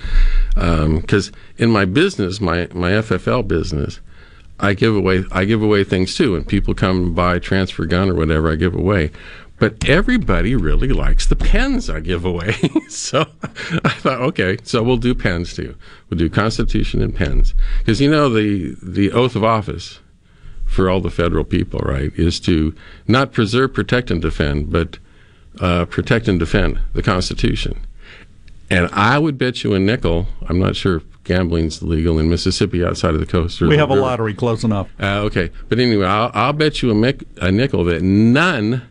because 0.55 1.29
um, 1.29 1.35
in 1.59 1.71
my 1.71 1.85
business, 1.85 2.41
my 2.41 2.69
my 2.73 2.91
FFL 2.91 3.47
business, 3.47 4.01
I 4.59 4.75
give 4.75 4.95
away 4.95 5.25
I 5.31 5.45
give 5.45 5.63
away 5.63 5.85
things 5.85 6.15
too. 6.15 6.33
When 6.33 6.45
people 6.45 6.75
come 6.75 6.97
and 6.97 7.15
buy 7.15 7.39
transfer 7.39 7.87
gun 7.87 8.11
or 8.11 8.15
whatever, 8.15 8.51
I 8.51 8.57
give 8.57 8.75
away. 8.75 9.13
But 9.61 9.87
everybody 9.87 10.57
really 10.57 10.89
likes 10.89 11.27
the 11.27 11.37
pens 11.37 11.91
I 11.91 12.01
give 12.01 12.25
away. 12.25 12.55
so 12.89 13.27
I 13.85 13.91
thought, 13.91 14.21
okay, 14.23 14.57
so 14.63 14.83
we'll 14.83 14.97
do 14.97 15.15
pens 15.15 15.55
too. 15.55 15.77
We'll 16.09 16.17
do 16.17 16.31
Constitution 16.31 17.03
and 17.03 17.15
pens. 17.15 17.55
Because 17.79 18.01
you 18.01 18.11
know, 18.11 18.31
the, 18.31 18.75
the 18.83 19.13
oath 19.13 19.37
of 19.37 19.45
office 19.45 20.01
for 20.71 20.89
all 20.89 21.01
the 21.01 21.11
federal 21.11 21.43
people, 21.43 21.81
right, 21.81 22.13
is 22.15 22.39
to 22.39 22.73
not 23.09 23.33
preserve, 23.33 23.75
protect, 23.75 24.11
and 24.11 24.23
defend, 24.23 24.71
but 24.71 24.99
uh, 25.61 25.85
protect 25.87 26.29
and 26.29 26.39
defend 26.39 26.79
the 26.93 27.03
Constitution. 27.03 27.81
And 28.71 28.89
I 28.93 29.19
would 29.19 29.37
bet 29.37 29.65
you 29.65 29.75
a 29.75 29.81
nickel, 29.81 30.29
I'm 30.49 30.61
not 30.61 30.77
sure 30.77 30.99
if 30.99 31.25
gambling's 31.25 31.83
legal 31.83 32.21
in 32.21 32.31
Mississippi 32.31 32.85
outside 32.85 33.15
of 33.15 33.21
the 33.21 33.27
coast. 33.27 33.61
we 33.61 33.77
have 33.77 33.91
a 33.91 33.95
lottery 33.95 34.33
close 34.33 34.63
enough. 34.63 34.89
Uh, 35.01 35.23
okay. 35.23 35.51
But 35.69 35.81
anyway, 35.81 36.07
I'll, 36.07 36.31
I'll 36.35 36.53
bet 36.53 36.83
you 36.83 36.91
a, 36.93 36.95
mic- 36.95 37.27
a 37.39 37.51
nickel 37.51 37.85
that 37.85 38.01
none 38.03 38.83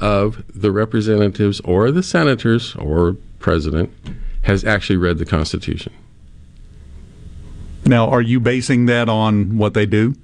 of 0.00 0.44
the 0.54 0.70
representatives 0.70 1.60
or 1.60 1.90
the 1.90 2.02
senators 2.02 2.76
or 2.76 3.16
president 3.38 3.90
has 4.42 4.62
actually 4.62 4.98
read 4.98 5.16
the 5.16 5.24
Constitution. 5.24 5.92
Now, 7.86 8.10
are 8.10 8.22
you 8.22 8.40
basing 8.40 8.86
that 8.86 9.08
on 9.08 9.56
what 9.56 9.72
they 9.72 9.86
do? 9.86 10.14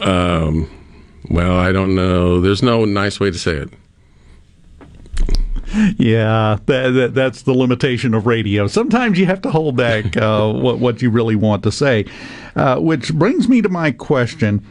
Um, 0.00 0.70
well, 1.30 1.56
I 1.56 1.72
don't 1.72 1.94
know. 1.94 2.40
There's 2.40 2.62
no 2.62 2.84
nice 2.84 3.20
way 3.20 3.30
to 3.30 3.38
say 3.38 3.52
it. 3.52 3.70
Yeah, 5.96 6.58
that, 6.66 6.90
that, 6.90 7.14
that's 7.14 7.42
the 7.42 7.54
limitation 7.54 8.12
of 8.12 8.26
radio. 8.26 8.66
Sometimes 8.66 9.18
you 9.18 9.26
have 9.26 9.40
to 9.42 9.50
hold 9.50 9.76
back 9.76 10.16
uh, 10.16 10.52
what, 10.52 10.78
what 10.78 11.00
you 11.00 11.10
really 11.10 11.36
want 11.36 11.62
to 11.62 11.72
say. 11.72 12.04
Uh, 12.54 12.78
which 12.78 13.14
brings 13.14 13.48
me 13.48 13.62
to 13.62 13.68
my 13.70 13.90
question. 13.90 14.66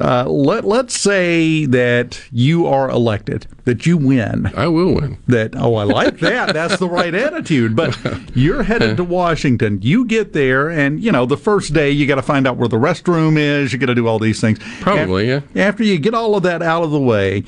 Uh, 0.00 0.24
let 0.26 0.64
let's 0.64 0.98
say 0.98 1.66
that 1.66 2.22
you 2.32 2.66
are 2.66 2.88
elected, 2.88 3.46
that 3.64 3.84
you 3.84 3.98
win. 3.98 4.50
I 4.56 4.66
will 4.66 4.94
win. 4.94 5.18
That 5.26 5.54
oh, 5.54 5.74
I 5.74 5.84
like 5.84 6.18
that. 6.20 6.54
That's 6.54 6.78
the 6.78 6.88
right 6.88 7.14
attitude. 7.14 7.76
But 7.76 7.98
you're 8.34 8.62
headed 8.62 8.96
to 8.96 9.04
Washington. 9.04 9.80
You 9.82 10.06
get 10.06 10.32
there, 10.32 10.70
and 10.70 10.98
you 10.98 11.12
know 11.12 11.26
the 11.26 11.36
first 11.36 11.74
day 11.74 11.90
you 11.90 12.06
got 12.06 12.14
to 12.14 12.22
find 12.22 12.46
out 12.46 12.56
where 12.56 12.68
the 12.68 12.78
restroom 12.78 13.36
is. 13.36 13.72
You 13.72 13.78
got 13.78 13.86
to 13.86 13.94
do 13.94 14.08
all 14.08 14.18
these 14.18 14.40
things. 14.40 14.58
Probably, 14.80 15.28
yeah. 15.28 15.40
After 15.54 15.84
you 15.84 15.98
get 15.98 16.14
all 16.14 16.36
of 16.36 16.42
that 16.44 16.62
out 16.62 16.82
of 16.82 16.90
the 16.90 17.00
way, 17.00 17.44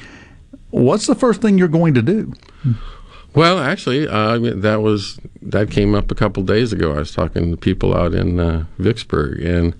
what's 0.68 1.06
the 1.06 1.14
first 1.14 1.40
thing 1.40 1.56
you're 1.56 1.66
going 1.68 1.94
to 1.94 2.02
do? 2.02 2.34
Well, 3.34 3.58
actually, 3.58 4.06
uh, 4.06 4.38
that 4.38 4.82
was 4.82 5.18
that 5.40 5.70
came 5.70 5.94
up 5.94 6.10
a 6.10 6.14
couple 6.14 6.42
days 6.42 6.74
ago. 6.74 6.92
I 6.92 6.98
was 6.98 7.12
talking 7.12 7.50
to 7.50 7.56
people 7.56 7.96
out 7.96 8.14
in 8.14 8.38
uh, 8.38 8.66
Vicksburg, 8.78 9.40
and 9.42 9.74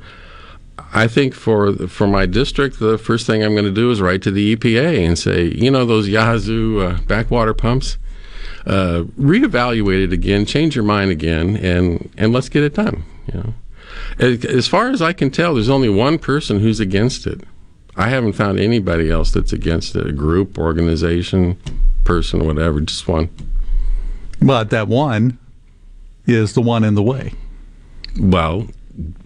I 0.95 1.09
think 1.09 1.35
for 1.35 1.75
for 1.89 2.07
my 2.07 2.25
district, 2.25 2.79
the 2.79 2.97
first 2.97 3.27
thing 3.27 3.43
I'm 3.43 3.53
going 3.53 3.65
to 3.65 3.73
do 3.73 3.91
is 3.91 4.01
write 4.01 4.23
to 4.23 4.31
the 4.31 4.55
EPA 4.55 5.05
and 5.05 5.19
say, 5.19 5.47
you 5.47 5.69
know, 5.69 5.85
those 5.85 6.09
Yazoo 6.09 6.81
uh, 6.81 6.99
backwater 7.09 7.53
pumps, 7.53 7.99
uh, 8.65 9.03
reevaluate 9.19 10.05
it 10.05 10.13
again, 10.13 10.47
change 10.47 10.77
your 10.77 10.85
mind 10.85 11.11
again, 11.11 11.57
and 11.57 12.11
and 12.17 12.33
let's 12.33 12.49
get 12.49 12.63
it 12.63 12.75
done. 12.75 13.03
You 13.27 13.41
know, 13.41 13.55
as, 14.21 14.45
as 14.45 14.69
far 14.69 14.91
as 14.91 15.03
I 15.03 15.13
can 15.13 15.33
tell, 15.33 15.55
there's 15.55 15.69
only 15.69 15.89
one 15.89 16.17
person 16.17 16.61
who's 16.61 16.79
against 16.79 17.27
it. 17.27 17.41
I 17.97 18.09
haven't 18.09 18.35
found 18.35 18.61
anybody 18.61 19.11
else 19.11 19.33
that's 19.33 19.53
against 19.53 19.97
it. 19.97 20.07
A 20.07 20.13
group, 20.13 20.59
organization, 20.59 21.59
person, 22.05 22.47
whatever. 22.47 22.81
Just 22.81 23.09
one. 23.09 23.31
But 24.41 24.71
that 24.71 24.87
one 24.87 25.39
is 26.27 26.55
the 26.55 26.61
one 26.61 26.85
in 26.85 26.95
the 26.95 27.03
way. 27.03 27.33
Well, 28.19 28.69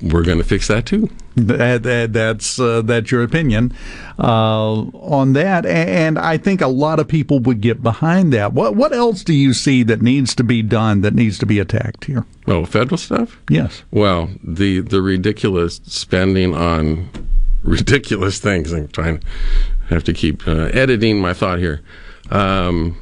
we're 0.02 0.24
going 0.24 0.38
to 0.38 0.44
fix 0.44 0.68
that 0.68 0.86
too. 0.86 1.10
That, 1.36 1.82
that, 1.82 2.12
that's 2.12 2.58
uh, 2.58 2.82
that's 2.82 3.10
your 3.10 3.22
opinion 3.22 3.72
uh, 4.18 4.72
on 4.80 5.34
that, 5.34 5.66
and 5.66 6.18
I 6.18 6.36
think 6.36 6.60
a 6.60 6.66
lot 6.66 6.98
of 6.98 7.06
people 7.06 7.38
would 7.40 7.60
get 7.60 7.82
behind 7.82 8.32
that. 8.32 8.52
What 8.52 8.74
what 8.74 8.92
else 8.92 9.22
do 9.22 9.34
you 9.34 9.52
see 9.52 9.82
that 9.84 10.02
needs 10.02 10.34
to 10.36 10.44
be 10.44 10.62
done 10.62 11.02
that 11.02 11.14
needs 11.14 11.38
to 11.38 11.46
be 11.46 11.58
attacked 11.58 12.06
here? 12.06 12.26
Oh, 12.46 12.64
federal 12.64 12.98
stuff. 12.98 13.38
Yes. 13.48 13.82
Well, 13.90 14.30
the 14.42 14.80
the 14.80 15.02
ridiculous 15.02 15.80
spending 15.84 16.54
on 16.54 17.10
ridiculous 17.62 18.38
things. 18.38 18.72
I'm 18.72 18.88
trying 18.88 19.20
to 19.20 19.26
have 19.90 20.04
to 20.04 20.12
keep 20.12 20.46
uh, 20.48 20.70
editing 20.72 21.20
my 21.20 21.34
thought 21.34 21.58
here. 21.58 21.82
Um, 22.30 22.98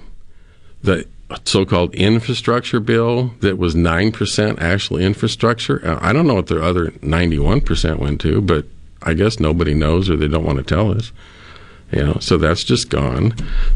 the 0.82 1.06
so-called 1.44 1.94
infrastructure 1.94 2.80
bill 2.80 3.34
that 3.40 3.58
was 3.58 3.74
9% 3.74 4.60
actual 4.60 4.98
infrastructure. 4.98 5.86
Uh, 5.86 5.98
I 6.00 6.12
don't 6.12 6.26
know 6.26 6.34
what 6.34 6.46
the 6.46 6.62
other 6.62 6.90
91% 6.90 7.98
went 7.98 8.20
to, 8.20 8.40
but 8.40 8.66
I 9.02 9.14
guess 9.14 9.40
nobody 9.40 9.74
knows 9.74 10.08
or 10.08 10.16
they 10.16 10.28
don't 10.28 10.44
want 10.44 10.58
to 10.58 10.64
tell 10.64 10.92
us. 10.92 11.12
You 11.92 12.04
know, 12.04 12.16
so 12.20 12.36
that's 12.36 12.64
just 12.64 12.90
gone. 12.90 13.34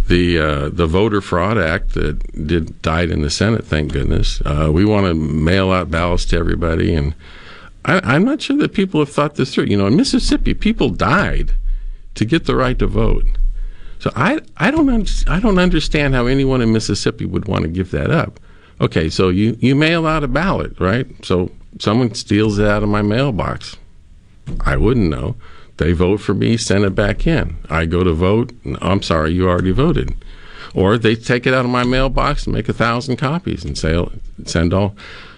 The 0.08 0.36
uh, 0.38 0.68
the 0.70 0.88
Voter 0.88 1.20
Fraud 1.20 1.58
Act 1.58 1.94
that 1.94 2.46
did 2.46 2.82
died 2.82 3.08
in 3.08 3.22
the 3.22 3.30
Senate, 3.30 3.64
thank 3.64 3.92
goodness. 3.92 4.42
Uh, 4.44 4.70
we 4.72 4.84
want 4.84 5.06
to 5.06 5.14
mail 5.14 5.70
out 5.70 5.92
ballots 5.92 6.24
to 6.26 6.36
everybody, 6.36 6.92
and 6.92 7.14
I, 7.84 8.16
am 8.16 8.24
not 8.24 8.42
sure 8.42 8.56
that 8.56 8.74
people 8.74 8.98
have 8.98 9.10
thought 9.10 9.36
this 9.36 9.54
through. 9.54 9.66
You 9.66 9.76
know, 9.76 9.86
in 9.86 9.96
Mississippi, 9.96 10.54
people 10.54 10.90
died 10.90 11.52
to 12.16 12.24
get 12.24 12.46
the 12.46 12.56
right 12.56 12.78
to 12.80 12.88
vote. 12.88 13.26
So 14.00 14.10
I 14.16 14.40
I 14.56 14.70
don't 14.70 14.88
un- 14.88 15.06
I 15.28 15.38
don't 15.40 15.58
understand 15.58 16.14
how 16.14 16.26
anyone 16.26 16.62
in 16.62 16.72
Mississippi 16.72 17.26
would 17.26 17.46
want 17.46 17.62
to 17.62 17.68
give 17.68 17.90
that 17.92 18.10
up. 18.10 18.40
Okay, 18.80 19.08
so 19.10 19.28
you 19.28 19.56
you 19.60 19.76
mail 19.76 20.06
out 20.06 20.24
a 20.24 20.28
ballot, 20.28 20.78
right? 20.80 21.06
So 21.24 21.50
someone 21.78 22.14
steals 22.14 22.58
it 22.58 22.66
out 22.66 22.82
of 22.82 22.88
my 22.88 23.02
mailbox. 23.02 23.76
I 24.64 24.76
wouldn't 24.76 25.10
know. 25.10 25.36
They 25.76 25.92
vote 25.92 26.18
for 26.20 26.34
me, 26.34 26.56
send 26.56 26.84
it 26.84 26.94
back 26.94 27.26
in. 27.26 27.56
I 27.70 27.86
go 27.86 28.02
to 28.04 28.12
vote. 28.12 28.52
I'm 28.82 29.02
sorry, 29.02 29.32
you 29.32 29.48
already 29.48 29.70
voted. 29.70 30.14
Or 30.74 30.98
they 30.98 31.14
take 31.14 31.46
it 31.46 31.54
out 31.54 31.64
of 31.64 31.70
my 31.70 31.84
mailbox 31.84 32.44
and 32.44 32.54
make 32.54 32.68
a 32.68 32.72
thousand 32.74 33.16
copies 33.16 33.64
and 33.64 33.76
say 33.76 34.02
send 34.44 34.72
all 34.74 34.94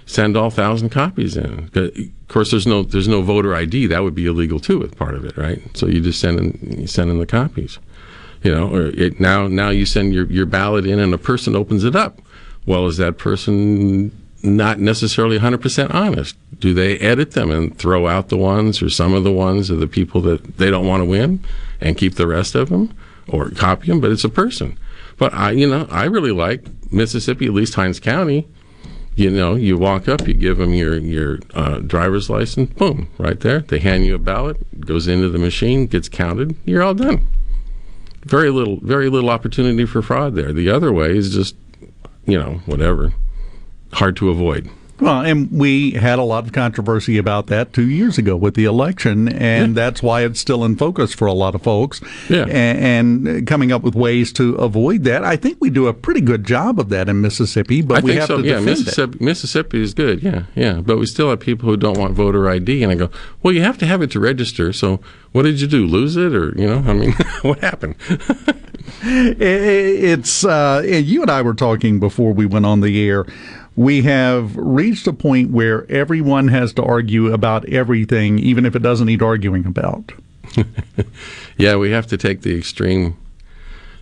send 0.06 0.36
all 0.36 0.50
thousand 0.50 0.90
copies 0.90 1.36
in. 1.36 1.70
Of 1.74 2.28
course, 2.28 2.50
there's 2.50 2.66
no 2.66 2.82
there's 2.82 3.08
no 3.08 3.22
voter 3.22 3.54
ID. 3.54 3.86
That 3.86 4.02
would 4.02 4.14
be 4.14 4.26
illegal 4.26 4.60
too, 4.60 4.78
with 4.78 4.96
part 4.96 5.14
of 5.14 5.24
it, 5.24 5.36
right? 5.36 5.60
So 5.76 5.86
you 5.86 6.00
just 6.00 6.20
send 6.20 6.38
in 6.38 6.80
you 6.80 6.86
send 6.86 7.10
in 7.10 7.18
the 7.18 7.26
copies. 7.26 7.78
You 8.42 8.52
know, 8.52 8.74
or 8.74 8.86
it, 8.86 9.20
now 9.20 9.46
now 9.46 9.70
you 9.70 9.86
send 9.86 10.12
your 10.12 10.26
your 10.26 10.46
ballot 10.46 10.86
in 10.86 10.98
and 10.98 11.14
a 11.14 11.18
person 11.18 11.54
opens 11.54 11.84
it 11.84 11.94
up. 11.94 12.20
Well, 12.66 12.86
is 12.86 12.96
that 12.96 13.18
person 13.18 14.12
not 14.42 14.78
necessarily 14.78 15.38
100% 15.38 15.94
honest? 15.94 16.36
Do 16.58 16.74
they 16.74 16.98
edit 16.98 17.32
them 17.32 17.50
and 17.50 17.76
throw 17.76 18.08
out 18.08 18.28
the 18.28 18.36
ones 18.36 18.82
or 18.82 18.90
some 18.90 19.14
of 19.14 19.24
the 19.24 19.32
ones 19.32 19.70
of 19.70 19.78
the 19.80 19.86
people 19.86 20.20
that 20.22 20.58
they 20.58 20.70
don't 20.70 20.86
want 20.86 21.00
to 21.00 21.04
win 21.04 21.44
and 21.80 21.96
keep 21.96 22.16
the 22.16 22.26
rest 22.26 22.54
of 22.54 22.68
them 22.68 22.96
or 23.28 23.50
copy 23.50 23.88
them? 23.88 24.00
But 24.00 24.10
it's 24.10 24.24
a 24.24 24.28
person. 24.28 24.78
But 25.18 25.32
I, 25.34 25.52
you 25.52 25.68
know, 25.68 25.86
I 25.90 26.04
really 26.04 26.32
like 26.32 26.64
Mississippi, 26.92 27.46
at 27.46 27.52
least 27.52 27.74
Hinds 27.74 28.00
County. 28.00 28.48
You 29.14 29.30
know, 29.30 29.54
you 29.54 29.76
walk 29.76 30.08
up, 30.08 30.26
you 30.26 30.32
give 30.32 30.56
them 30.56 30.72
your 30.72 30.96
your 30.96 31.38
uh, 31.52 31.80
driver's 31.80 32.30
license, 32.30 32.72
boom, 32.72 33.08
right 33.18 33.38
there. 33.38 33.60
They 33.60 33.78
hand 33.78 34.06
you 34.06 34.14
a 34.14 34.18
ballot, 34.18 34.80
goes 34.80 35.06
into 35.06 35.28
the 35.28 35.38
machine, 35.38 35.86
gets 35.86 36.08
counted. 36.08 36.56
You're 36.64 36.82
all 36.82 36.94
done. 36.94 37.28
Very 38.24 38.50
little, 38.50 38.78
very 38.82 39.08
little 39.08 39.30
opportunity 39.30 39.84
for 39.84 40.02
fraud 40.02 40.34
there. 40.34 40.52
The 40.52 40.70
other 40.70 40.92
way 40.92 41.16
is 41.16 41.34
just, 41.34 41.56
you 42.24 42.38
know, 42.38 42.60
whatever, 42.66 43.12
hard 43.92 44.16
to 44.16 44.30
avoid. 44.30 44.70
Well, 45.02 45.22
and 45.22 45.50
we 45.50 45.90
had 45.90 46.20
a 46.20 46.22
lot 46.22 46.44
of 46.46 46.52
controversy 46.52 47.18
about 47.18 47.48
that 47.48 47.72
two 47.72 47.90
years 47.90 48.18
ago 48.18 48.36
with 48.36 48.54
the 48.54 48.66
election, 48.66 49.28
and 49.28 49.74
yeah. 49.74 49.82
that's 49.82 50.00
why 50.00 50.22
it's 50.22 50.38
still 50.38 50.64
in 50.64 50.76
focus 50.76 51.12
for 51.12 51.26
a 51.26 51.32
lot 51.32 51.56
of 51.56 51.62
folks. 51.62 52.00
Yeah. 52.30 52.44
And, 52.44 53.26
and, 53.26 53.46
coming 53.48 53.72
up 53.72 53.82
with 53.82 53.96
ways 53.96 54.32
to 54.34 54.54
avoid 54.54 55.02
that. 55.02 55.24
I 55.24 55.34
think 55.34 55.58
we 55.60 55.70
do 55.70 55.88
a 55.88 55.92
pretty 55.92 56.20
good 56.20 56.44
job 56.44 56.78
of 56.78 56.88
that 56.90 57.08
in 57.08 57.20
Mississippi, 57.20 57.82
but 57.82 57.98
I 57.98 58.00
we 58.02 58.14
have 58.14 58.28
so. 58.28 58.36
to 58.36 58.44
yeah, 58.44 58.60
defend 58.60 58.66
Mississippi, 58.66 59.16
it. 59.16 59.20
Mississippi 59.20 59.82
is 59.82 59.92
good. 59.92 60.22
Yeah, 60.22 60.44
yeah. 60.54 60.74
But 60.74 60.98
we 60.98 61.06
still 61.06 61.30
have 61.30 61.40
people 61.40 61.68
who 61.68 61.76
don't 61.76 61.98
want 61.98 62.14
voter 62.14 62.48
ID, 62.48 62.84
and 62.84 62.92
I 62.92 62.94
go, 62.94 63.10
well, 63.42 63.52
you 63.52 63.62
have 63.62 63.78
to 63.78 63.86
have 63.86 64.02
it 64.02 64.12
to 64.12 64.20
register. 64.20 64.72
So 64.72 65.00
what 65.32 65.42
did 65.42 65.60
you 65.60 65.66
do? 65.66 65.84
Lose 65.84 66.16
it, 66.16 66.32
or 66.32 66.56
you 66.56 66.68
know? 66.68 66.84
I 66.86 66.92
mean, 66.92 67.12
what 67.42 67.58
happened? 67.58 67.96
it's 69.02 70.44
uh, 70.44 70.82
you 70.84 71.22
and 71.22 71.30
I 71.30 71.42
were 71.42 71.54
talking 71.54 71.98
before 71.98 72.32
we 72.32 72.46
went 72.46 72.66
on 72.66 72.82
the 72.82 73.04
air 73.04 73.26
we 73.76 74.02
have 74.02 74.56
reached 74.56 75.06
a 75.06 75.12
point 75.12 75.50
where 75.50 75.90
everyone 75.90 76.48
has 76.48 76.72
to 76.74 76.82
argue 76.82 77.32
about 77.32 77.68
everything, 77.68 78.38
even 78.38 78.66
if 78.66 78.76
it 78.76 78.82
doesn't 78.82 79.06
need 79.06 79.22
arguing 79.22 79.66
about. 79.66 80.12
yeah, 81.56 81.76
we 81.76 81.90
have 81.90 82.06
to 82.08 82.16
take 82.16 82.42
the 82.42 82.56
extreme. 82.56 83.16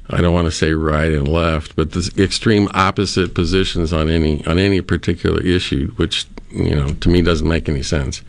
I 0.09 0.21
don't 0.21 0.35
want 0.35 0.47
to 0.47 0.53
say 0.53 0.73
right 0.73 1.13
and 1.13 1.29
left, 1.29 1.77
but 1.77 1.93
the 1.93 2.13
extreme 2.19 2.69
opposite 2.75 3.35
positions 3.35 3.93
on 3.93 4.09
any 4.09 4.45
on 4.47 4.59
any 4.59 4.81
particular 4.81 5.41
issue, 5.41 5.93
which 5.93 6.27
you 6.51 6.75
know 6.75 6.89
to 6.95 7.09
me 7.09 7.23
doesn't 7.23 7.47
make 7.47 7.69
any 7.69 7.85
sense, 7.85 8.23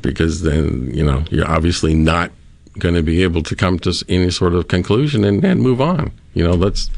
because 0.00 0.42
then 0.42 0.94
you 0.94 1.04
know 1.04 1.24
you're 1.30 1.50
obviously 1.50 1.94
not 1.94 2.30
going 2.78 2.94
to 2.94 3.02
be 3.02 3.24
able 3.24 3.42
to 3.42 3.56
come 3.56 3.80
to 3.80 4.04
any 4.08 4.30
sort 4.30 4.54
of 4.54 4.68
conclusion 4.68 5.24
and, 5.24 5.44
and 5.44 5.60
move 5.60 5.80
on. 5.80 6.12
You 6.34 6.44
know, 6.44 6.52
let's 6.52 6.88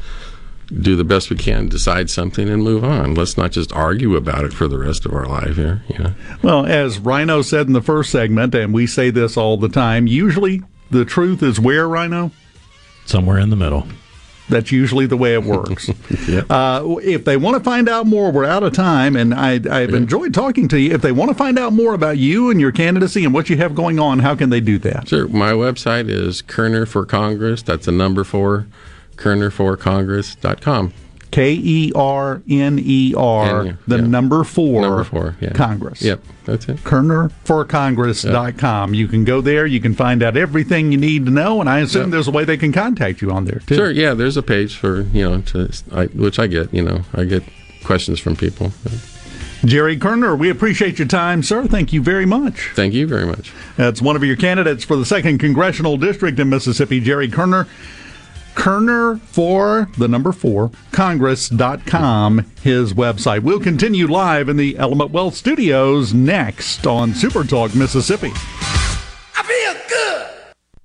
do 0.79 0.95
the 0.95 1.03
best 1.03 1.29
we 1.29 1.35
can, 1.35 1.67
decide 1.67 2.09
something, 2.09 2.49
and 2.49 2.63
move 2.63 2.83
on. 2.83 3.13
Let's 3.13 3.37
not 3.37 3.51
just 3.51 3.73
argue 3.73 4.15
about 4.15 4.45
it 4.45 4.53
for 4.53 4.67
the 4.67 4.77
rest 4.77 5.05
of 5.05 5.13
our 5.13 5.25
life 5.25 5.55
here. 5.55 5.83
You 5.89 5.99
know? 5.99 6.13
Well, 6.41 6.65
as 6.65 6.99
Rhino 6.99 7.41
said 7.41 7.67
in 7.67 7.73
the 7.73 7.81
first 7.81 8.11
segment, 8.11 8.55
and 8.55 8.73
we 8.73 8.87
say 8.87 9.09
this 9.09 9.37
all 9.37 9.57
the 9.57 9.69
time, 9.69 10.07
usually 10.07 10.61
the 10.89 11.05
truth 11.05 11.43
is 11.43 11.59
where, 11.59 11.87
Rhino? 11.87 12.31
Somewhere 13.05 13.39
in 13.39 13.49
the 13.49 13.55
middle. 13.55 13.87
That's 14.49 14.71
usually 14.71 15.05
the 15.05 15.15
way 15.15 15.33
it 15.33 15.43
works. 15.43 15.89
yep. 16.27 16.45
uh, 16.49 16.83
if 17.01 17.23
they 17.23 17.37
want 17.37 17.57
to 17.57 17.63
find 17.63 17.87
out 17.87 18.05
more, 18.05 18.31
we're 18.31 18.45
out 18.45 18.63
of 18.63 18.73
time, 18.73 19.15
and 19.15 19.33
I, 19.33 19.53
have 19.53 19.93
enjoyed 19.93 20.33
talking 20.33 20.67
to 20.69 20.79
you. 20.79 20.93
If 20.93 21.01
they 21.01 21.13
want 21.13 21.29
to 21.29 21.35
find 21.35 21.57
out 21.57 21.71
more 21.71 21.93
about 21.93 22.17
you 22.17 22.49
and 22.49 22.59
your 22.59 22.73
candidacy 22.73 23.23
and 23.23 23.33
what 23.33 23.49
you 23.49 23.57
have 23.57 23.75
going 23.75 23.97
on, 23.97 24.19
how 24.19 24.35
can 24.35 24.49
they 24.49 24.59
do 24.59 24.77
that? 24.79 25.07
Sure. 25.07 25.27
My 25.29 25.53
website 25.53 26.09
is 26.09 26.41
Kerner 26.41 26.85
for 26.85 27.05
Congress. 27.05 27.61
That's 27.61 27.87
a 27.87 27.93
number 27.93 28.25
four 28.25 28.67
kernerforcongress.com. 29.21 30.93
K 31.31 31.53
E 31.53 31.91
R 31.95 32.41
N 32.49 32.79
E 32.79 33.13
R, 33.15 33.77
the 33.87 33.97
yeah. 33.97 34.05
number 34.05 34.43
four, 34.43 34.81
number 34.81 35.05
four 35.05 35.37
yeah. 35.39 35.53
Congress. 35.53 36.01
Yep, 36.01 36.21
that's 36.43 36.67
it. 36.67 36.75
KernerForCongress.com. 36.77 38.93
Yep. 38.93 38.99
You 38.99 39.07
can 39.07 39.23
go 39.23 39.39
there. 39.39 39.65
You 39.65 39.79
can 39.79 39.95
find 39.95 40.21
out 40.21 40.35
everything 40.35 40.91
you 40.91 40.97
need 40.97 41.25
to 41.25 41.31
know, 41.31 41.61
and 41.61 41.69
I 41.69 41.79
assume 41.79 42.01
yep. 42.03 42.11
there's 42.11 42.27
a 42.27 42.31
way 42.31 42.43
they 42.43 42.57
can 42.57 42.73
contact 42.73 43.21
you 43.21 43.31
on 43.31 43.45
there 43.45 43.61
too. 43.65 43.75
Sure. 43.75 43.91
Yeah, 43.91 44.13
there's 44.13 44.35
a 44.35 44.43
page 44.43 44.75
for 44.75 45.03
you 45.03 45.29
know 45.29 45.39
to 45.41 45.71
I, 45.93 46.07
which 46.07 46.37
I 46.37 46.47
get. 46.47 46.73
You 46.73 46.83
know, 46.83 47.03
I 47.13 47.23
get 47.23 47.43
questions 47.85 48.19
from 48.19 48.35
people. 48.35 48.73
Jerry 49.63 49.95
Kerner, 49.95 50.35
we 50.35 50.49
appreciate 50.49 50.97
your 50.97 51.07
time, 51.07 51.43
sir. 51.43 51.67
Thank 51.67 51.93
you 51.93 52.01
very 52.01 52.25
much. 52.25 52.71
Thank 52.73 52.93
you 52.93 53.07
very 53.07 53.25
much. 53.25 53.53
That's 53.77 54.01
one 54.01 54.15
of 54.15 54.23
your 54.23 54.35
candidates 54.35 54.83
for 54.83 54.95
the 54.95 55.05
second 55.05 55.37
congressional 55.37 55.97
district 55.97 56.39
in 56.39 56.49
Mississippi, 56.49 56.99
Jerry 56.99 57.29
Kerner. 57.29 57.67
Kerner 58.55 59.17
for 59.17 59.89
the 59.97 60.07
number 60.07 60.31
four, 60.31 60.71
Congress.com, 60.91 62.45
his 62.61 62.93
website. 62.93 63.41
We'll 63.43 63.59
continue 63.59 64.07
live 64.07 64.49
in 64.49 64.57
the 64.57 64.77
Element 64.77 65.11
Wealth 65.11 65.35
studios 65.35 66.13
next 66.13 66.85
on 66.85 67.13
Super 67.13 67.43
Talk 67.43 67.75
Mississippi. 67.75 68.31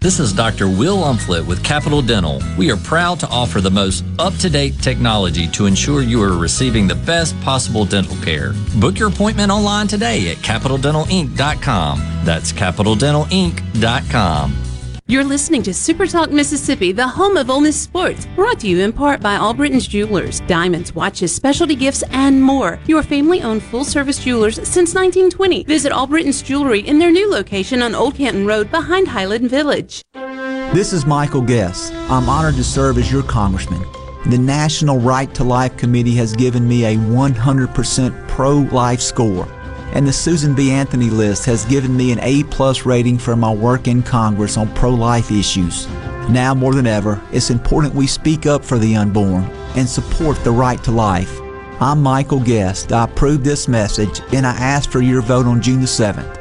This 0.00 0.20
is 0.20 0.32
Dr. 0.32 0.68
Will 0.68 0.98
Umflett 0.98 1.44
with 1.44 1.64
Capital 1.64 2.00
Dental. 2.00 2.40
We 2.56 2.70
are 2.70 2.76
proud 2.76 3.18
to 3.18 3.26
offer 3.30 3.60
the 3.60 3.72
most 3.72 4.04
up 4.20 4.32
to 4.36 4.48
date 4.48 4.80
technology 4.80 5.48
to 5.48 5.66
ensure 5.66 6.02
you 6.02 6.22
are 6.22 6.38
receiving 6.38 6.86
the 6.86 6.94
best 6.94 7.34
possible 7.40 7.84
dental 7.84 8.14
care. 8.22 8.52
Book 8.78 8.96
your 8.96 9.08
appointment 9.08 9.50
online 9.50 9.88
today 9.88 10.30
at 10.30 10.36
CapitalDentalInc.com. 10.36 11.98
That's 12.24 12.52
CapitalDentalInc.com. 12.52 14.67
You're 15.10 15.24
listening 15.24 15.62
to 15.62 15.72
Super 15.72 16.06
Talk 16.06 16.30
Mississippi, 16.30 16.92
the 16.92 17.08
home 17.08 17.38
of 17.38 17.48
Ole 17.48 17.62
Miss 17.62 17.80
sports, 17.80 18.26
brought 18.36 18.60
to 18.60 18.68
you 18.68 18.80
in 18.80 18.92
part 18.92 19.22
by 19.22 19.36
Albriton's 19.36 19.86
Jewelers, 19.86 20.40
diamonds, 20.40 20.94
watches, 20.94 21.34
specialty 21.34 21.74
gifts, 21.74 22.04
and 22.10 22.42
more. 22.42 22.78
Your 22.86 23.02
family-owned 23.02 23.62
full-service 23.62 24.22
jewelers 24.22 24.56
since 24.56 24.94
1920. 24.94 25.64
Visit 25.64 25.92
Albriton's 25.92 26.42
Jewelry 26.42 26.80
in 26.80 26.98
their 26.98 27.10
new 27.10 27.30
location 27.30 27.80
on 27.80 27.94
Old 27.94 28.16
Canton 28.16 28.44
Road 28.46 28.70
behind 28.70 29.08
Highland 29.08 29.48
Village. 29.48 30.02
This 30.12 30.92
is 30.92 31.06
Michael 31.06 31.40
Guest. 31.40 31.94
I'm 32.10 32.28
honored 32.28 32.56
to 32.56 32.64
serve 32.64 32.98
as 32.98 33.10
your 33.10 33.22
congressman. 33.22 33.82
The 34.26 34.36
National 34.36 34.98
Right 34.98 35.32
to 35.36 35.42
Life 35.42 35.74
Committee 35.78 36.16
has 36.16 36.34
given 36.34 36.68
me 36.68 36.84
a 36.84 36.96
100% 36.96 38.28
pro-life 38.28 39.00
score 39.00 39.48
and 39.92 40.06
the 40.06 40.12
Susan 40.12 40.54
B. 40.54 40.70
Anthony 40.70 41.10
list 41.10 41.44
has 41.46 41.64
given 41.64 41.96
me 41.96 42.12
an 42.12 42.20
A 42.20 42.44
plus 42.44 42.84
rating 42.84 43.18
for 43.18 43.36
my 43.36 43.52
work 43.52 43.88
in 43.88 44.02
Congress 44.02 44.56
on 44.56 44.72
pro 44.74 44.90
life 44.90 45.30
issues. 45.30 45.88
Now 46.28 46.54
more 46.54 46.74
than 46.74 46.86
ever, 46.86 47.22
it's 47.32 47.50
important 47.50 47.94
we 47.94 48.06
speak 48.06 48.46
up 48.46 48.64
for 48.64 48.78
the 48.78 48.96
unborn 48.96 49.44
and 49.76 49.88
support 49.88 50.42
the 50.44 50.50
right 50.50 50.82
to 50.84 50.90
life. 50.90 51.40
I'm 51.80 52.02
Michael 52.02 52.40
Guest. 52.40 52.92
I 52.92 53.04
approve 53.04 53.44
this 53.44 53.68
message 53.68 54.20
and 54.32 54.46
I 54.46 54.52
ask 54.52 54.90
for 54.90 55.00
your 55.00 55.22
vote 55.22 55.46
on 55.46 55.62
June 55.62 55.80
the 55.80 55.86
7th. 55.86 56.34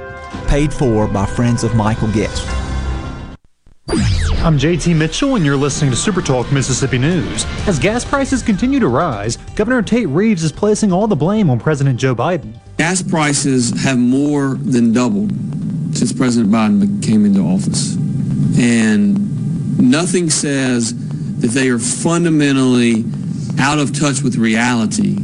Paid 0.48 0.74
for 0.74 1.08
by 1.08 1.26
friends 1.26 1.64
of 1.64 1.76
Michael 1.76 2.12
Guest. 2.12 2.48
I'm 4.48 4.58
JT 4.58 4.96
Mitchell, 4.96 5.36
and 5.36 5.46
you're 5.46 5.58
listening 5.58 5.92
to 5.92 5.98
Super 5.98 6.22
Talk 6.22 6.50
Mississippi 6.54 6.98
News. 6.98 7.44
As 7.68 7.78
gas 7.78 8.06
prices 8.06 8.42
continue 8.42 8.80
to 8.80 8.88
rise, 8.88 9.36
Governor 9.56 9.82
Tate 9.82 10.08
Reeves 10.08 10.42
is 10.42 10.54
placing 10.54 10.94
all 10.94 11.06
the 11.06 11.18
blame 11.18 11.50
on 11.50 11.60
President 11.60 12.00
Joe 12.00 12.16
Biden. 12.16 12.58
Gas 12.78 13.02
prices 13.04 13.78
have 13.84 13.98
more 13.98 14.54
than 14.54 14.94
doubled 14.94 15.32
since 15.94 16.14
President 16.14 16.50
Biden 16.50 17.06
came 17.06 17.26
into 17.26 17.42
office. 17.42 17.96
And 18.58 19.78
nothing 19.80 20.30
says 20.30 20.96
that 21.42 21.50
they 21.50 21.68
are 21.68 21.78
fundamentally 21.78 23.04
out 23.60 23.80
of 23.80 24.00
touch 24.00 24.22
with 24.22 24.38
reality, 24.38 25.18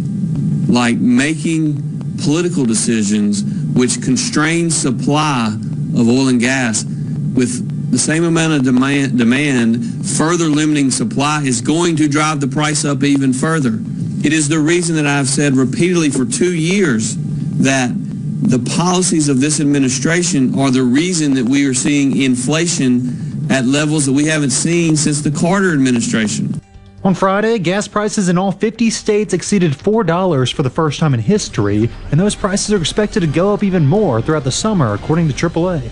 like 0.67 0.97
making 0.97 1.77
political 2.21 2.65
decisions 2.65 3.41
which 3.73 4.01
constrain 4.01 4.69
supply 4.69 5.47
of 5.95 6.09
oil 6.09 6.27
and 6.27 6.41
gas 6.41 6.83
with 6.83 7.72
the 7.93 7.99
same 7.99 8.23
amount 8.23 8.53
of 8.53 8.63
demand, 8.63 9.19
demand, 9.19 10.03
further 10.17 10.45
limiting 10.45 10.89
supply 10.89 11.43
is 11.43 11.61
going 11.61 11.95
to 11.95 12.07
drive 12.07 12.39
the 12.41 12.47
price 12.47 12.85
up 12.85 13.03
even 13.03 13.31
further. 13.31 13.79
It 14.25 14.33
is 14.33 14.49
the 14.49 14.57
reason 14.57 14.95
that 14.95 15.05
I've 15.05 15.27
said 15.27 15.53
repeatedly 15.53 16.09
for 16.09 16.25
two 16.25 16.55
years 16.55 17.15
that 17.59 17.91
the 17.93 18.57
policies 18.75 19.29
of 19.29 19.39
this 19.39 19.59
administration 19.59 20.57
are 20.57 20.71
the 20.71 20.81
reason 20.81 21.35
that 21.35 21.45
we 21.45 21.67
are 21.67 21.73
seeing 21.75 22.19
inflation 22.19 23.51
at 23.51 23.65
levels 23.65 24.07
that 24.07 24.13
we 24.13 24.25
haven't 24.25 24.49
seen 24.49 24.97
since 24.97 25.21
the 25.21 25.29
Carter 25.29 25.71
administration. 25.71 26.59
On 27.03 27.13
Friday, 27.13 27.59
gas 27.59 27.87
prices 27.87 28.27
in 28.27 28.39
all 28.39 28.51
50 28.51 28.89
states 28.89 29.35
exceeded 29.35 29.71
$4 29.73 30.51
for 30.51 30.63
the 30.63 30.69
first 30.71 30.99
time 30.99 31.13
in 31.13 31.19
history, 31.19 31.91
and 32.09 32.19
those 32.19 32.33
prices 32.33 32.73
are 32.73 32.77
expected 32.77 33.19
to 33.19 33.27
go 33.27 33.53
up 33.53 33.61
even 33.61 33.85
more 33.85 34.19
throughout 34.19 34.45
the 34.45 34.51
summer, 34.51 34.95
according 34.95 35.27
to 35.27 35.33
AAA. 35.35 35.91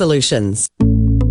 Solutions. 0.01 0.90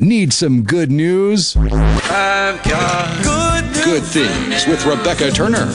Need 0.00 0.32
some 0.32 0.62
good 0.62 0.92
news? 0.92 1.56
I've 1.56 2.62
got 2.62 3.24
good 3.24 3.64
news. 3.64 3.84
Good 3.84 4.02
Things 4.04 4.64
with 4.68 4.86
Rebecca 4.86 5.32
Turner. 5.32 5.66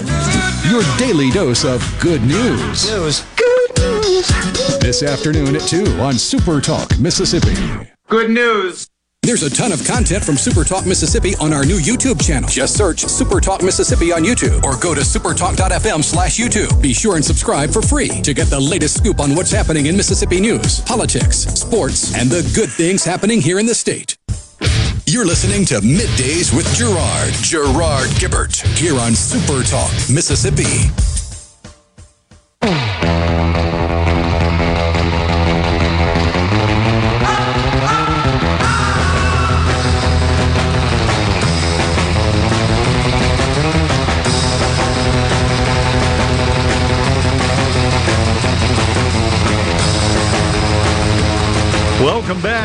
Your 0.70 0.82
daily 0.98 1.30
dose 1.30 1.66
of 1.66 1.84
good 2.00 2.22
news. 2.22 2.90
News. 2.90 3.26
Good 3.36 3.78
news. 3.80 4.28
This 4.80 5.04
afternoon 5.04 5.58
at 5.58 5.64
2 5.64 6.00
on 6.00 6.14
Super 6.14 6.62
Talk, 6.62 6.98
Mississippi. 7.00 7.54
Good 8.08 8.30
news. 8.30 8.88
There's 9.24 9.44
a 9.44 9.50
ton 9.50 9.72
of 9.72 9.86
content 9.86 10.22
from 10.22 10.36
Super 10.36 10.66
Talk 10.66 10.86
Mississippi 10.86 11.34
on 11.38 11.54
our 11.54 11.64
new 11.64 11.78
YouTube 11.78 12.22
channel. 12.22 12.50
Just 12.50 12.76
search 12.76 13.06
Super 13.06 13.40
Talk 13.40 13.64
Mississippi 13.64 14.12
on 14.12 14.22
YouTube 14.24 14.62
or 14.64 14.76
go 14.76 14.94
to 14.94 15.00
supertalk.fm 15.00 16.04
slash 16.04 16.38
YouTube. 16.38 16.82
Be 16.82 16.94
sure 16.94 17.16
and 17.16 17.24
subscribe 17.24 17.72
for 17.72 17.82
free 17.82 18.10
to 18.22 18.34
get 18.34 18.48
the 18.48 18.60
latest 18.60 18.98
scoop 18.98 19.22
on 19.22 19.34
what's 19.34 19.50
happening 19.50 19.86
in 19.86 19.96
Mississippi 19.96 20.42
news, 20.42 20.82
politics, 20.82 21.38
sports, 21.38 22.14
and 22.16 22.30
the 22.30 22.42
good 22.54 22.70
things 22.70 23.06
happening 23.06 23.40
here 23.40 23.60
in 23.60 23.66
the 23.66 23.74
state. 23.74 24.18
You're 25.06 25.26
listening 25.26 25.64
to 25.68 25.76
Middays 25.76 26.54
with 26.54 26.68
Gerard, 26.76 27.32
Gerard 27.36 28.10
Gibert, 28.20 28.62
here 28.78 29.00
on 29.00 29.16
Super 29.16 29.64
Talk 29.64 29.92
Mississippi. 30.14 30.92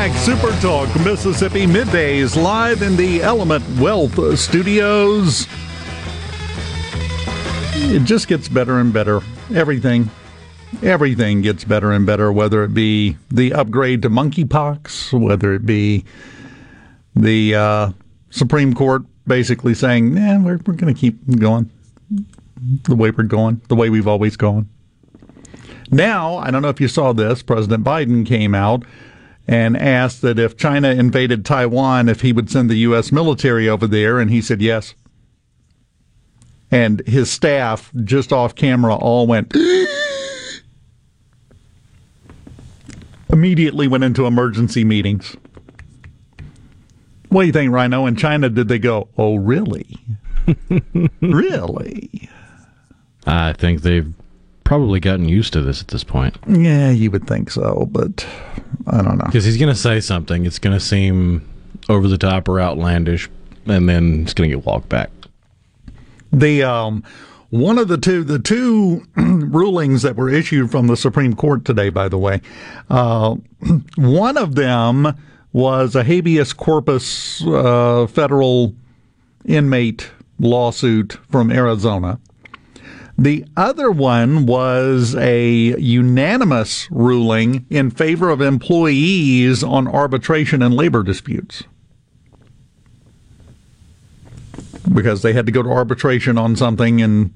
Back, 0.09 0.25
Super 0.25 0.51
Talk 0.61 0.89
Mississippi 1.03 1.65
Middays, 1.65 2.41
live 2.41 2.81
in 2.81 2.95
the 2.95 3.21
Element 3.21 3.63
Wealth 3.79 4.37
Studios. 4.37 5.47
It 7.75 8.03
just 8.03 8.27
gets 8.27 8.47
better 8.49 8.79
and 8.79 8.93
better. 8.93 9.21
Everything, 9.53 10.09
everything 10.83 11.41
gets 11.41 11.63
better 11.63 11.91
and 11.91 12.05
better. 12.05 12.31
Whether 12.31 12.63
it 12.63 12.73
be 12.73 13.17
the 13.29 13.53
upgrade 13.53 14.01
to 14.03 14.09
monkeypox, 14.09 15.19
whether 15.19 15.53
it 15.53 15.65
be 15.65 16.05
the 17.15 17.55
uh, 17.55 17.91
Supreme 18.29 18.73
Court 18.73 19.03
basically 19.27 19.73
saying, 19.73 20.17
"Yeah, 20.17 20.37
we're 20.37 20.59
we're 20.65 20.73
going 20.73 20.93
to 20.93 20.99
keep 20.99 21.17
going 21.39 21.69
the 22.83 22.95
way 22.95 23.11
we're 23.11 23.23
going, 23.23 23.61
the 23.67 23.75
way 23.75 23.89
we've 23.89 24.07
always 24.07 24.37
gone." 24.37 24.69
Now, 25.91 26.37
I 26.37 26.51
don't 26.51 26.61
know 26.61 26.69
if 26.69 26.79
you 26.79 26.87
saw 26.87 27.13
this. 27.13 27.41
President 27.41 27.83
Biden 27.83 28.25
came 28.25 28.53
out 28.53 28.83
and 29.49 29.75
asked 29.75 30.21
that 30.21 30.37
if 30.37 30.55
China 30.55 30.89
invaded 30.89 31.43
Taiwan, 31.43 32.07
if 32.07 32.21
he 32.21 32.31
would 32.31 32.51
send 32.51 32.69
the 32.69 32.77
U.S. 32.77 33.11
military 33.11 33.67
over 33.67 33.87
there, 33.87 34.19
and 34.19 34.29
he 34.29 34.43
said 34.43 34.61
yes. 34.61 34.93
And 36.69 37.01
his 37.07 37.31
staff, 37.31 37.91
just 38.03 38.31
off 38.31 38.53
camera, 38.53 38.93
all 38.93 39.25
went. 39.25 39.55
immediately 43.29 43.87
went 43.87 44.03
into 44.03 44.27
emergency 44.27 44.83
meetings. 44.83 45.35
What 47.29 47.41
do 47.41 47.47
you 47.47 47.53
think, 47.53 47.73
Rhino? 47.73 48.05
In 48.05 48.15
China, 48.15 48.49
did 48.49 48.67
they 48.67 48.77
go, 48.77 49.07
oh, 49.17 49.37
really? 49.37 49.97
really? 51.21 52.29
I 53.25 53.53
think 53.53 53.81
they've 53.81 54.13
probably 54.69 54.99
gotten 54.99 55.27
used 55.27 55.51
to 55.51 55.63
this 55.63 55.81
at 55.81 55.87
this 55.87 56.03
point. 56.03 56.37
Yeah, 56.47 56.91
you 56.91 57.09
would 57.09 57.25
think 57.25 57.49
so, 57.49 57.87
but 57.91 58.23
I 58.85 59.01
don't 59.01 59.17
know. 59.17 59.25
Because 59.25 59.43
he's 59.43 59.57
going 59.57 59.73
to 59.73 59.79
say 59.79 59.99
something, 59.99 60.45
it's 60.45 60.59
going 60.59 60.77
to 60.77 60.79
seem 60.79 61.49
over 61.89 62.07
the 62.07 62.19
top 62.19 62.47
or 62.47 62.61
outlandish, 62.61 63.27
and 63.65 63.89
then 63.89 64.21
it's 64.21 64.35
going 64.35 64.47
to 64.47 64.55
get 64.55 64.67
walked 64.67 64.87
back. 64.87 65.09
The 66.31 66.61
um, 66.61 67.03
one 67.49 67.79
of 67.79 67.87
the 67.87 67.97
two, 67.97 68.23
the 68.23 68.37
two 68.37 69.03
rulings 69.15 70.03
that 70.03 70.15
were 70.15 70.29
issued 70.29 70.69
from 70.69 70.85
the 70.85 70.95
Supreme 70.95 71.35
Court 71.35 71.65
today, 71.65 71.89
by 71.89 72.07
the 72.07 72.19
way, 72.19 72.39
uh, 72.91 73.37
one 73.95 74.37
of 74.37 74.53
them 74.53 75.17
was 75.51 75.95
a 75.95 76.03
habeas 76.03 76.53
corpus 76.53 77.43
uh, 77.47 78.05
federal 78.05 78.75
inmate 79.45 80.11
lawsuit 80.37 81.17
from 81.31 81.49
Arizona. 81.51 82.19
The 83.19 83.43
other 83.57 83.91
one 83.91 84.45
was 84.45 85.13
a 85.15 85.77
unanimous 85.77 86.89
ruling 86.89 87.65
in 87.69 87.91
favor 87.91 88.29
of 88.29 88.39
employees 88.39 89.61
on 89.61 89.89
arbitration 89.89 90.61
and 90.61 90.73
labor 90.73 91.03
disputes. 91.03 91.65
Because 94.93 95.21
they 95.21 95.33
had 95.33 95.45
to 95.47 95.51
go 95.51 95.61
to 95.61 95.69
arbitration 95.69 96.37
on 96.37 96.55
something 96.55 97.01
and 97.01 97.33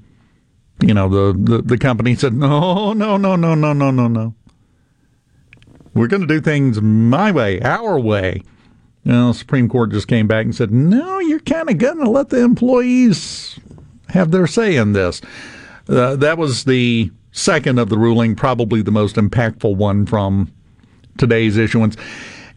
you 0.80 0.94
know 0.94 1.10
the, 1.10 1.38
the, 1.38 1.62
the 1.62 1.78
company 1.78 2.14
said 2.14 2.32
no 2.32 2.94
no 2.94 3.18
no 3.18 3.36
no 3.36 3.54
no 3.54 3.74
no 3.74 3.90
no 3.90 4.08
no. 4.08 4.34
We're 5.92 6.08
going 6.08 6.22
to 6.22 6.26
do 6.26 6.40
things 6.40 6.80
my 6.80 7.30
way 7.30 7.60
our 7.60 8.00
way. 8.00 8.40
You 9.04 9.12
know, 9.12 9.28
the 9.32 9.38
supreme 9.38 9.68
court 9.68 9.90
just 9.90 10.08
came 10.08 10.26
back 10.26 10.46
and 10.46 10.54
said 10.54 10.72
no 10.72 11.18
you're 11.18 11.40
kind 11.40 11.68
of 11.68 11.76
going 11.76 11.98
to 11.98 12.08
let 12.08 12.30
the 12.30 12.42
employees 12.42 13.60
have 14.08 14.30
their 14.30 14.46
say 14.46 14.76
in 14.76 14.94
this 14.94 15.20
uh, 15.88 16.16
that 16.16 16.38
was 16.38 16.64
the 16.64 17.10
second 17.32 17.78
of 17.78 17.88
the 17.88 17.98
ruling, 17.98 18.34
probably 18.34 18.82
the 18.82 18.92
most 18.92 19.16
impactful 19.16 19.76
one 19.76 20.06
from 20.06 20.52
today's 21.18 21.56
issuance. 21.56 21.96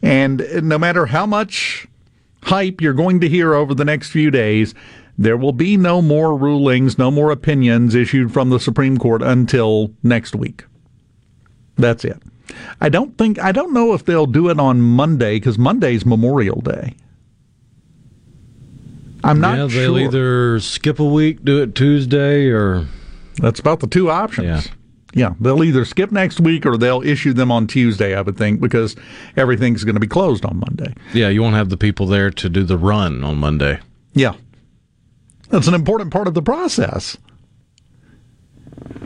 And 0.01 0.45
no 0.63 0.77
matter 0.77 1.07
how 1.07 1.25
much 1.25 1.87
hype 2.43 2.81
you're 2.81 2.93
going 2.93 3.19
to 3.21 3.29
hear 3.29 3.53
over 3.53 3.73
the 3.73 3.85
next 3.85 4.09
few 4.09 4.31
days, 4.31 4.73
there 5.17 5.37
will 5.37 5.53
be 5.53 5.77
no 5.77 6.01
more 6.01 6.37
rulings, 6.37 6.97
no 6.97 7.09
more 7.09 7.31
opinions 7.31 7.95
issued 7.95 8.31
from 8.31 8.49
the 8.49 8.59
Supreme 8.59 8.97
Court 8.97 9.21
until 9.23 9.91
next 10.03 10.35
week. 10.35 10.65
That's 11.75 12.05
it. 12.05 12.21
I 12.79 12.89
don't 12.89 13.17
think, 13.17 13.39
I 13.39 13.51
don't 13.51 13.73
know 13.73 13.93
if 13.93 14.05
they'll 14.05 14.27
do 14.27 14.49
it 14.49 14.59
on 14.59 14.81
Monday 14.81 15.37
because 15.37 15.57
Monday's 15.57 16.05
Memorial 16.05 16.61
Day. 16.61 16.95
I'm 19.23 19.41
not 19.41 19.57
yeah, 19.57 19.67
sure. 19.67 19.81
they'll 19.81 19.97
either 19.97 20.59
skip 20.59 20.99
a 20.99 21.05
week, 21.05 21.43
do 21.43 21.61
it 21.61 21.73
Tuesday, 21.73 22.47
or 22.47 22.87
that's 23.39 23.59
about 23.59 23.79
the 23.79 23.87
two 23.87 24.09
options. 24.09 24.65
Yeah. 24.67 24.73
Yeah, 25.13 25.33
they'll 25.39 25.63
either 25.63 25.85
skip 25.85 26.11
next 26.11 26.39
week 26.39 26.65
or 26.65 26.77
they'll 26.77 27.01
issue 27.01 27.33
them 27.33 27.51
on 27.51 27.65
Tuesday, 27.65 28.13
I 28.13 28.21
would 28.21 28.37
think, 28.37 28.59
because 28.59 28.95
everything's 29.35 29.83
going 29.83 29.95
to 29.95 30.01
be 30.01 30.07
closed 30.07 30.45
on 30.45 30.59
Monday. 30.59 30.93
Yeah, 31.13 31.29
you 31.29 31.41
won't 31.41 31.55
have 31.55 31.69
the 31.69 31.77
people 31.77 32.05
there 32.05 32.29
to 32.29 32.49
do 32.49 32.63
the 32.63 32.77
run 32.77 33.23
on 33.23 33.37
Monday. 33.37 33.79
Yeah. 34.13 34.35
That's 35.49 35.67
an 35.67 35.73
important 35.73 36.11
part 36.11 36.27
of 36.27 36.33
the 36.33 36.41
process. 36.41 37.17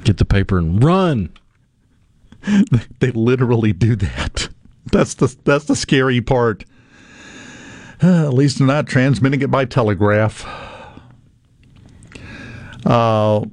Get 0.03 0.17
the 0.17 0.25
paper 0.25 0.57
and 0.57 0.83
run. 0.83 1.31
they 2.99 3.11
literally 3.11 3.71
do 3.71 3.95
that. 3.95 4.49
That's 4.91 5.13
the 5.13 5.35
that's 5.43 5.65
the 5.65 5.75
scary 5.75 6.21
part. 6.21 6.65
At 8.01 8.33
least 8.33 8.57
they're 8.57 8.67
not 8.67 8.87
transmitting 8.87 9.41
it 9.41 9.51
by 9.51 9.65
telegraph. 9.65 10.45
Uh, 12.83 13.45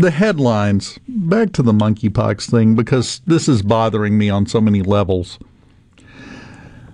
the 0.00 0.10
headlines. 0.10 0.98
Back 1.08 1.52
to 1.52 1.62
the 1.62 1.72
monkeypox 1.72 2.50
thing 2.50 2.74
because 2.74 3.20
this 3.26 3.48
is 3.48 3.62
bothering 3.62 4.16
me 4.16 4.30
on 4.30 4.46
so 4.46 4.60
many 4.60 4.82
levels. 4.82 5.38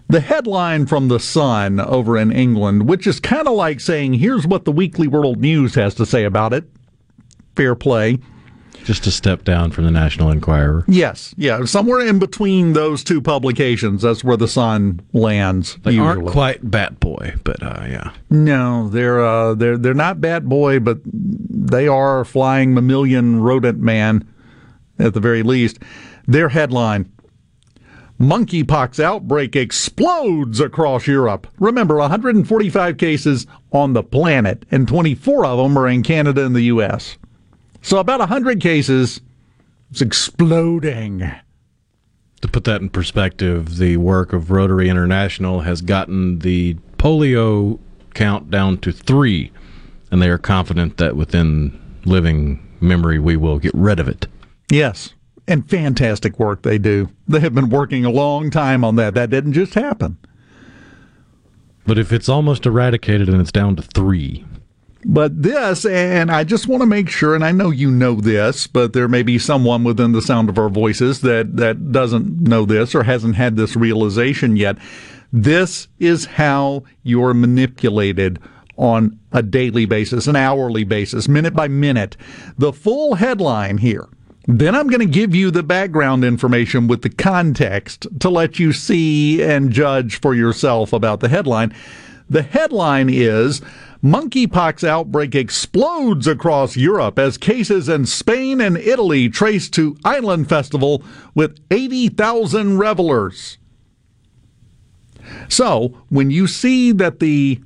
The 0.09 0.21
headline 0.21 0.87
from 0.87 1.09
The 1.09 1.19
Sun 1.19 1.81
over 1.81 2.17
in 2.17 2.31
England, 2.31 2.89
which 2.89 3.07
is 3.07 3.19
kind 3.19 3.49
of 3.49 3.55
like 3.55 3.81
saying, 3.81 4.15
here's 4.15 4.47
what 4.47 4.65
the 4.65 4.73
Weekly 4.73 5.09
World 5.09 5.41
News 5.41 5.75
has 5.75 5.95
to 5.97 6.07
say 6.07 6.25
about 6.25 6.53
it. 6.53 6.65
Fair 7.57 7.75
play. 7.75 8.19
Just 8.87 9.05
a 9.09 9.11
step 9.11 9.43
down 9.43 9.73
from 9.73 9.85
the 9.85 9.91
National 9.91 10.31
Enquirer. 10.31 10.85
Yes, 10.87 11.35
yeah, 11.37 11.65
somewhere 11.65 12.07
in 12.07 12.21
between 12.21 12.73
those 12.73 13.03
two 13.03 13.21
publications, 13.21 14.03
that's 14.03 14.23
where 14.23 14.37
the 14.37 14.47
Sun 14.47 15.01
lands. 15.13 15.77
They 15.83 15.91
usually. 15.91 16.07
aren't 16.07 16.29
quite 16.29 16.71
Bat 16.71 17.01
Boy, 17.01 17.35
but 17.43 17.61
uh, 17.65 17.85
yeah. 17.89 18.13
No, 18.31 18.89
they're 18.89 19.27
uh, 19.27 19.55
they're 19.55 19.77
they're 19.77 19.93
not 19.93 20.21
Bat 20.21 20.49
Boy, 20.49 20.79
but 20.79 20.99
they 21.05 21.89
are 21.89 22.25
flying 22.25 22.75
mammalian 22.75 23.43
rodent 23.43 23.81
man 23.81 24.25
at 25.01 25.15
the 25.15 25.21
very 25.21 25.43
least. 25.43 25.81
Their 26.29 26.51
headline: 26.51 27.13
Monkeypox 28.21 29.03
outbreak 29.03 29.57
explodes 29.57 30.61
across 30.61 31.09
Europe. 31.09 31.49
Remember, 31.59 31.97
145 31.97 32.99
cases 32.99 33.49
on 33.73 33.95
the 33.95 34.05
planet, 34.05 34.65
and 34.71 34.87
24 34.87 35.45
of 35.45 35.59
them 35.59 35.77
are 35.77 35.89
in 35.89 36.05
Canada 36.05 36.47
and 36.47 36.55
the 36.55 36.63
U.S. 36.63 37.19
So 37.87 37.99
about 37.99 38.19
100 38.19 38.61
cases. 38.61 39.21
It's 39.93 40.01
exploding. 40.01 41.21
To 42.41 42.49
put 42.49 42.65
that 42.65 42.81
in 42.81 42.91
perspective, 42.91 43.77
the 43.77 43.97
work 43.99 44.33
of 44.33 44.51
Rotary 44.51 44.89
International 44.89 45.61
has 45.61 45.83
gotten 45.83 46.41
the 46.41 46.75
polio 46.99 47.79
count 48.13 48.51
down 48.51 48.79
to 48.79 48.91
three, 48.91 49.53
and 50.11 50.21
they 50.21 50.29
are 50.29 50.37
confident 50.37 50.97
that 50.97 51.15
within 51.15 51.81
living 52.05 52.61
memory 52.81 53.21
we 53.21 53.37
will 53.37 53.61
get 53.61 53.73
rid 53.73 54.01
of 54.01 54.09
it. 54.09 54.27
Yes, 54.69 55.15
and 55.47 55.71
fantastic 55.71 56.41
work 56.41 56.63
they 56.63 56.79
do. 56.79 57.09
They 57.29 57.39
have 57.39 57.55
been 57.55 57.71
working 57.71 58.05
a 58.05 58.11
long 58.11 58.51
time 58.51 58.83
on 58.83 58.97
that. 58.97 59.15
That 59.15 59.31
didn't 59.31 59.53
just 59.53 59.75
happen. 59.75 60.19
But 61.87 61.99
if 61.99 62.13
it's 62.13 62.29
almost 62.29 62.67
eradicated 62.67 63.29
and 63.29 63.41
it's 63.41 63.53
down 63.53 63.77
to 63.77 63.83
three, 63.83 64.45
but 65.09 65.41
this, 65.41 65.87
and 65.87 66.33
I 66.33 66.43
just 66.43 66.67
want 66.67 66.83
to 66.83 66.87
make 66.87 67.09
sure, 67.09 67.37
and 67.37 67.45
I 67.45 67.53
know 67.53 67.71
you 67.71 67.93
know 67.93 68.17
this, 68.17 68.67
but 68.67 68.93
there 68.93 69.07
may 69.07 69.23
be 69.23 69.39
someone 69.39 69.85
within 69.85 70.11
the 70.11 70.21
sound 70.21 70.49
of 70.49 70.59
our 70.59 70.69
voices 70.69 71.21
that, 71.21 71.57
that 71.57 71.93
doesn't 71.93 72.41
know 72.41 72.65
this 72.65 72.93
or 72.93 73.05
hasn't 73.05 73.37
had 73.37 73.55
this 73.55 73.77
realization 73.77 74.57
yet. 74.57 74.77
This 75.33 75.87
is 76.01 76.25
how 76.25 76.83
you're 77.05 77.35
manipulated 77.35 78.41
on 78.77 79.17
a 79.31 79.45
daily 79.45 79.87
basis, 79.87 80.27
an 80.27 80.35
hourly 80.35 80.83
basis, 80.83 81.29
minute 81.29 81.55
by 81.55 81.69
minute. 81.69 82.17
The 82.59 82.73
full 82.73 83.15
headline 83.15 83.79
here. 83.79 84.09
Then 84.49 84.75
I'm 84.75 84.89
going 84.89 85.01
to 85.01 85.07
give 85.07 85.37
you 85.37 85.53
the 85.53 85.63
background 85.63 86.25
information 86.25 86.89
with 86.89 87.03
the 87.03 87.11
context 87.11 88.09
to 88.19 88.29
let 88.29 88.59
you 88.59 88.73
see 88.73 89.41
and 89.41 89.71
judge 89.71 90.21
for 90.21 90.35
yourself 90.35 90.93
about 90.93 91.21
the 91.21 91.29
headline. 91.29 91.73
The 92.29 92.43
headline 92.43 93.09
is 93.09 93.63
Monkeypox 94.03 94.87
outbreak 94.87 95.35
explodes 95.35 96.27
across 96.27 96.77
Europe 96.77 97.19
as 97.19 97.39
cases 97.39 97.89
in 97.89 98.07
Spain 98.07 98.61
and 98.61 98.77
Italy 98.77 99.29
traced 99.29 99.73
to 99.75 99.97
Island 100.05 100.49
Festival 100.49 101.03
with 101.35 101.59
80,000 101.71 102.79
revelers. 102.79 103.59
So, 105.49 105.99
when 106.09 106.31
you 106.31 106.47
see 106.47 106.93
that 106.93 107.21
the 107.21 107.61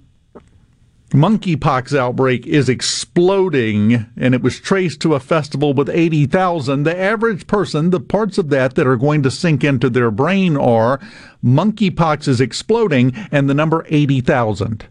monkeypox 1.11 1.97
outbreak 1.97 2.47
is 2.47 2.69
exploding 2.69 4.07
and 4.17 4.35
it 4.35 4.43
was 4.43 4.61
traced 4.61 5.01
to 5.01 5.15
a 5.15 5.21
festival 5.21 5.75
with 5.75 5.89
80,000, 5.89 6.85
the 6.85 6.99
average 6.99 7.47
person, 7.47 7.91
the 7.91 8.01
parts 8.01 8.39
of 8.39 8.49
that 8.51 8.77
that 8.77 8.87
are 8.87 8.97
going 8.97 9.23
to 9.25 9.31
sink 9.31 9.65
into 9.65 9.91
their 9.91 10.11
brain 10.11 10.57
are 10.57 11.01
monkeypox 11.45 12.29
is 12.29 12.41
exploding 12.41 13.13
and 13.33 13.51
the 13.51 13.55
number 13.55 13.85
80,000. 13.89 14.87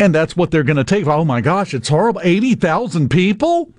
And 0.00 0.14
that's 0.14 0.34
what 0.34 0.50
they're 0.50 0.64
going 0.64 0.78
to 0.78 0.84
take. 0.84 1.06
Oh 1.06 1.26
my 1.26 1.42
gosh, 1.42 1.74
it's 1.74 1.90
horrible. 1.90 2.22
80,000 2.24 3.10
people? 3.10 3.74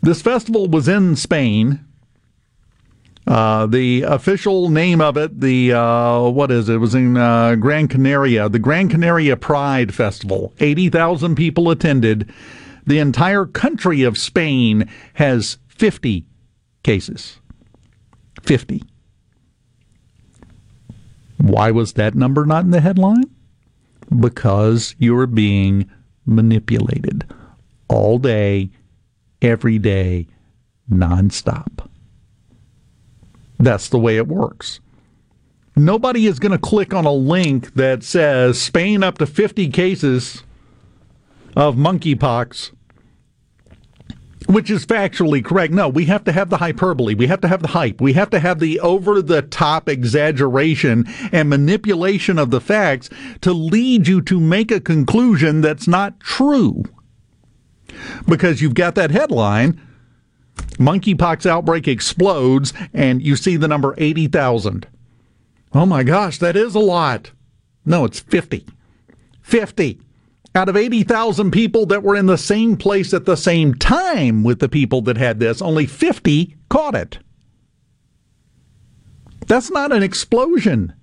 This 0.00 0.22
festival 0.22 0.68
was 0.68 0.86
in 0.86 1.16
Spain. 1.16 1.84
Uh, 3.26 3.66
the 3.66 4.02
official 4.02 4.68
name 4.68 5.00
of 5.00 5.16
it, 5.16 5.40
the 5.40 5.72
uh, 5.72 6.20
what 6.28 6.52
is 6.52 6.68
it? 6.68 6.74
it 6.74 6.78
was 6.78 6.94
in 6.94 7.16
uh, 7.16 7.56
Gran 7.56 7.88
Canaria, 7.88 8.48
the 8.48 8.60
Gran 8.60 8.88
Canaria 8.88 9.36
Pride 9.36 9.92
Festival. 9.92 10.52
Eighty 10.60 10.88
thousand 10.88 11.34
people 11.34 11.68
attended. 11.68 12.32
The 12.86 13.00
entire 13.00 13.44
country 13.44 14.04
of 14.04 14.16
Spain 14.16 14.88
has 15.14 15.58
fifty 15.66 16.24
cases. 16.84 17.40
Fifty. 18.44 18.84
Why 21.38 21.72
was 21.72 21.94
that 21.94 22.14
number 22.14 22.46
not 22.46 22.64
in 22.64 22.70
the 22.70 22.80
headline? 22.80 23.24
Because 24.20 24.94
you're 24.98 25.26
being 25.26 25.90
manipulated 26.24 27.24
all 27.88 28.18
day, 28.18 28.70
every 29.42 29.78
day, 29.78 30.26
nonstop. 30.90 31.88
That's 33.58 33.88
the 33.88 33.98
way 33.98 34.16
it 34.16 34.28
works. 34.28 34.80
Nobody 35.74 36.26
is 36.26 36.38
going 36.38 36.52
to 36.52 36.58
click 36.58 36.94
on 36.94 37.04
a 37.04 37.12
link 37.12 37.74
that 37.74 38.02
says 38.02 38.60
Spain 38.60 39.02
up 39.02 39.18
to 39.18 39.26
50 39.26 39.68
cases 39.68 40.42
of 41.54 41.76
monkeypox 41.76 42.72
which 44.46 44.70
is 44.70 44.86
factually 44.86 45.44
correct. 45.44 45.72
No, 45.72 45.88
we 45.88 46.06
have 46.06 46.24
to 46.24 46.32
have 46.32 46.50
the 46.50 46.58
hyperbole. 46.58 47.14
We 47.14 47.26
have 47.26 47.40
to 47.42 47.48
have 47.48 47.62
the 47.62 47.68
hype. 47.68 48.00
We 48.00 48.12
have 48.14 48.30
to 48.30 48.40
have 48.40 48.58
the 48.58 48.80
over 48.80 49.20
the 49.20 49.42
top 49.42 49.88
exaggeration 49.88 51.06
and 51.32 51.48
manipulation 51.48 52.38
of 52.38 52.50
the 52.50 52.60
facts 52.60 53.10
to 53.42 53.52
lead 53.52 54.08
you 54.08 54.20
to 54.22 54.40
make 54.40 54.70
a 54.70 54.80
conclusion 54.80 55.60
that's 55.60 55.88
not 55.88 56.20
true. 56.20 56.84
Because 58.28 58.60
you've 58.60 58.74
got 58.74 58.94
that 58.94 59.10
headline 59.10 59.80
monkeypox 60.78 61.46
outbreak 61.46 61.88
explodes, 61.88 62.72
and 62.92 63.22
you 63.22 63.36
see 63.36 63.56
the 63.56 63.68
number 63.68 63.94
80,000. 63.98 64.86
Oh 65.72 65.86
my 65.86 66.02
gosh, 66.02 66.38
that 66.38 66.56
is 66.56 66.74
a 66.74 66.80
lot. 66.80 67.30
No, 67.84 68.04
it's 68.04 68.20
50. 68.20 68.66
50 69.42 70.00
out 70.56 70.68
of 70.68 70.76
80,000 70.76 71.50
people 71.50 71.86
that 71.86 72.02
were 72.02 72.16
in 72.16 72.26
the 72.26 72.38
same 72.38 72.76
place 72.76 73.12
at 73.12 73.26
the 73.26 73.36
same 73.36 73.74
time 73.74 74.42
with 74.42 74.58
the 74.58 74.68
people 74.68 75.02
that 75.02 75.18
had 75.18 75.38
this, 75.38 75.60
only 75.60 75.86
50 75.86 76.56
caught 76.68 76.94
it. 76.94 77.18
That's 79.46 79.70
not 79.70 79.92
an 79.92 80.02
explosion. 80.02 80.94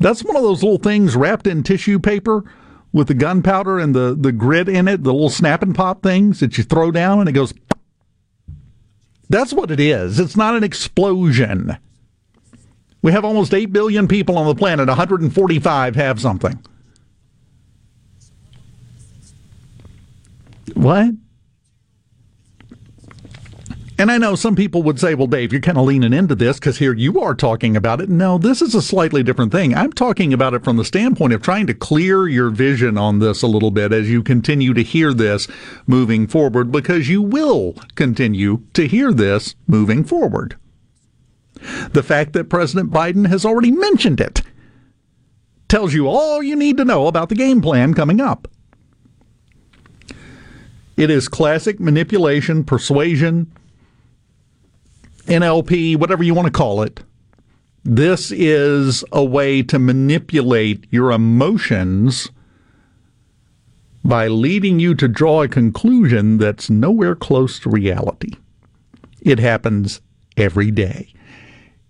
That's 0.00 0.24
one 0.24 0.36
of 0.36 0.42
those 0.42 0.62
little 0.62 0.78
things 0.78 1.14
wrapped 1.14 1.46
in 1.46 1.62
tissue 1.62 1.98
paper 1.98 2.44
with 2.92 3.08
the 3.08 3.14
gunpowder 3.14 3.78
and 3.78 3.94
the, 3.94 4.16
the 4.18 4.32
grit 4.32 4.68
in 4.68 4.88
it, 4.88 5.04
the 5.04 5.12
little 5.12 5.30
snap 5.30 5.62
and 5.62 5.74
pop 5.74 6.02
things 6.02 6.40
that 6.40 6.56
you 6.58 6.64
throw 6.64 6.90
down 6.90 7.20
and 7.20 7.28
it 7.28 7.32
goes. 7.32 7.52
That's 9.28 9.52
what 9.52 9.70
it 9.70 9.80
is. 9.80 10.18
It's 10.18 10.36
not 10.36 10.56
an 10.56 10.64
explosion. 10.64 11.76
We 13.02 13.12
have 13.12 13.24
almost 13.24 13.52
8 13.52 13.66
billion 13.66 14.08
people 14.08 14.38
on 14.38 14.46
the 14.46 14.54
planet, 14.54 14.88
145 14.88 15.96
have 15.96 16.20
something. 16.20 16.58
What? 20.74 21.14
And 23.96 24.10
I 24.10 24.18
know 24.18 24.34
some 24.34 24.56
people 24.56 24.82
would 24.82 24.98
say, 24.98 25.14
well, 25.14 25.28
Dave, 25.28 25.52
you're 25.52 25.60
kind 25.60 25.78
of 25.78 25.84
leaning 25.84 26.12
into 26.12 26.34
this 26.34 26.58
because 26.58 26.78
here 26.78 26.92
you 26.92 27.20
are 27.20 27.34
talking 27.34 27.76
about 27.76 28.00
it. 28.00 28.08
No, 28.08 28.38
this 28.38 28.60
is 28.60 28.74
a 28.74 28.82
slightly 28.82 29.22
different 29.22 29.52
thing. 29.52 29.72
I'm 29.72 29.92
talking 29.92 30.32
about 30.32 30.52
it 30.52 30.64
from 30.64 30.76
the 30.76 30.84
standpoint 30.84 31.32
of 31.32 31.42
trying 31.42 31.68
to 31.68 31.74
clear 31.74 32.26
your 32.26 32.50
vision 32.50 32.98
on 32.98 33.20
this 33.20 33.40
a 33.42 33.46
little 33.46 33.70
bit 33.70 33.92
as 33.92 34.10
you 34.10 34.24
continue 34.24 34.74
to 34.74 34.82
hear 34.82 35.14
this 35.14 35.46
moving 35.86 36.26
forward, 36.26 36.72
because 36.72 37.08
you 37.08 37.22
will 37.22 37.76
continue 37.94 38.64
to 38.72 38.88
hear 38.88 39.12
this 39.12 39.54
moving 39.68 40.02
forward. 40.02 40.56
The 41.92 42.02
fact 42.02 42.32
that 42.32 42.50
President 42.50 42.90
Biden 42.90 43.28
has 43.28 43.44
already 43.44 43.70
mentioned 43.70 44.20
it 44.20 44.42
tells 45.68 45.94
you 45.94 46.08
all 46.08 46.42
you 46.42 46.56
need 46.56 46.76
to 46.78 46.84
know 46.84 47.06
about 47.06 47.28
the 47.28 47.36
game 47.36 47.60
plan 47.60 47.94
coming 47.94 48.20
up. 48.20 48.48
It 50.96 51.10
is 51.10 51.28
classic 51.28 51.80
manipulation, 51.80 52.64
persuasion, 52.64 53.52
NLP, 55.26 55.96
whatever 55.96 56.22
you 56.22 56.34
want 56.34 56.46
to 56.46 56.52
call 56.52 56.82
it. 56.82 57.00
This 57.82 58.30
is 58.30 59.04
a 59.12 59.24
way 59.24 59.62
to 59.62 59.78
manipulate 59.78 60.86
your 60.90 61.10
emotions 61.10 62.30
by 64.04 64.28
leading 64.28 64.78
you 64.78 64.94
to 64.94 65.08
draw 65.08 65.42
a 65.42 65.48
conclusion 65.48 66.38
that's 66.38 66.70
nowhere 66.70 67.14
close 67.14 67.58
to 67.60 67.70
reality. 67.70 68.32
It 69.20 69.38
happens 69.38 70.00
every 70.36 70.70
day. 70.70 71.12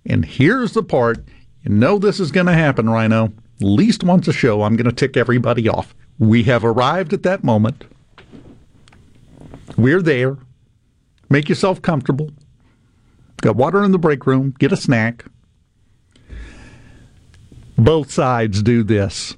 And 0.06 0.24
here's 0.24 0.72
the 0.72 0.82
part 0.82 1.24
you 1.62 1.72
know 1.72 1.98
this 1.98 2.20
is 2.20 2.30
going 2.30 2.46
to 2.46 2.52
happen, 2.52 2.90
Rhino. 2.90 3.26
At 3.26 3.32
least 3.60 4.04
once 4.04 4.28
a 4.28 4.32
show, 4.32 4.62
I'm 4.62 4.76
going 4.76 4.88
to 4.88 4.92
tick 4.92 5.16
everybody 5.16 5.68
off. 5.68 5.94
We 6.18 6.42
have 6.44 6.64
arrived 6.64 7.12
at 7.12 7.22
that 7.22 7.42
moment. 7.42 7.84
We're 9.76 10.02
there. 10.02 10.38
Make 11.30 11.48
yourself 11.48 11.82
comfortable. 11.82 12.30
Got 13.40 13.56
water 13.56 13.84
in 13.84 13.92
the 13.92 13.98
break 13.98 14.26
room. 14.26 14.54
Get 14.58 14.72
a 14.72 14.76
snack. 14.76 15.24
Both 17.76 18.10
sides 18.10 18.62
do 18.62 18.82
this. 18.82 19.36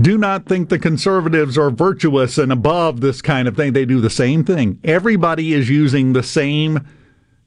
Do 0.00 0.16
not 0.16 0.46
think 0.46 0.68
the 0.68 0.78
conservatives 0.78 1.58
are 1.58 1.70
virtuous 1.70 2.38
and 2.38 2.50
above 2.50 3.00
this 3.00 3.20
kind 3.20 3.46
of 3.46 3.56
thing. 3.56 3.74
They 3.74 3.84
do 3.84 4.00
the 4.00 4.08
same 4.08 4.44
thing. 4.44 4.78
Everybody 4.82 5.52
is 5.52 5.68
using 5.68 6.14
the 6.14 6.22
same 6.22 6.86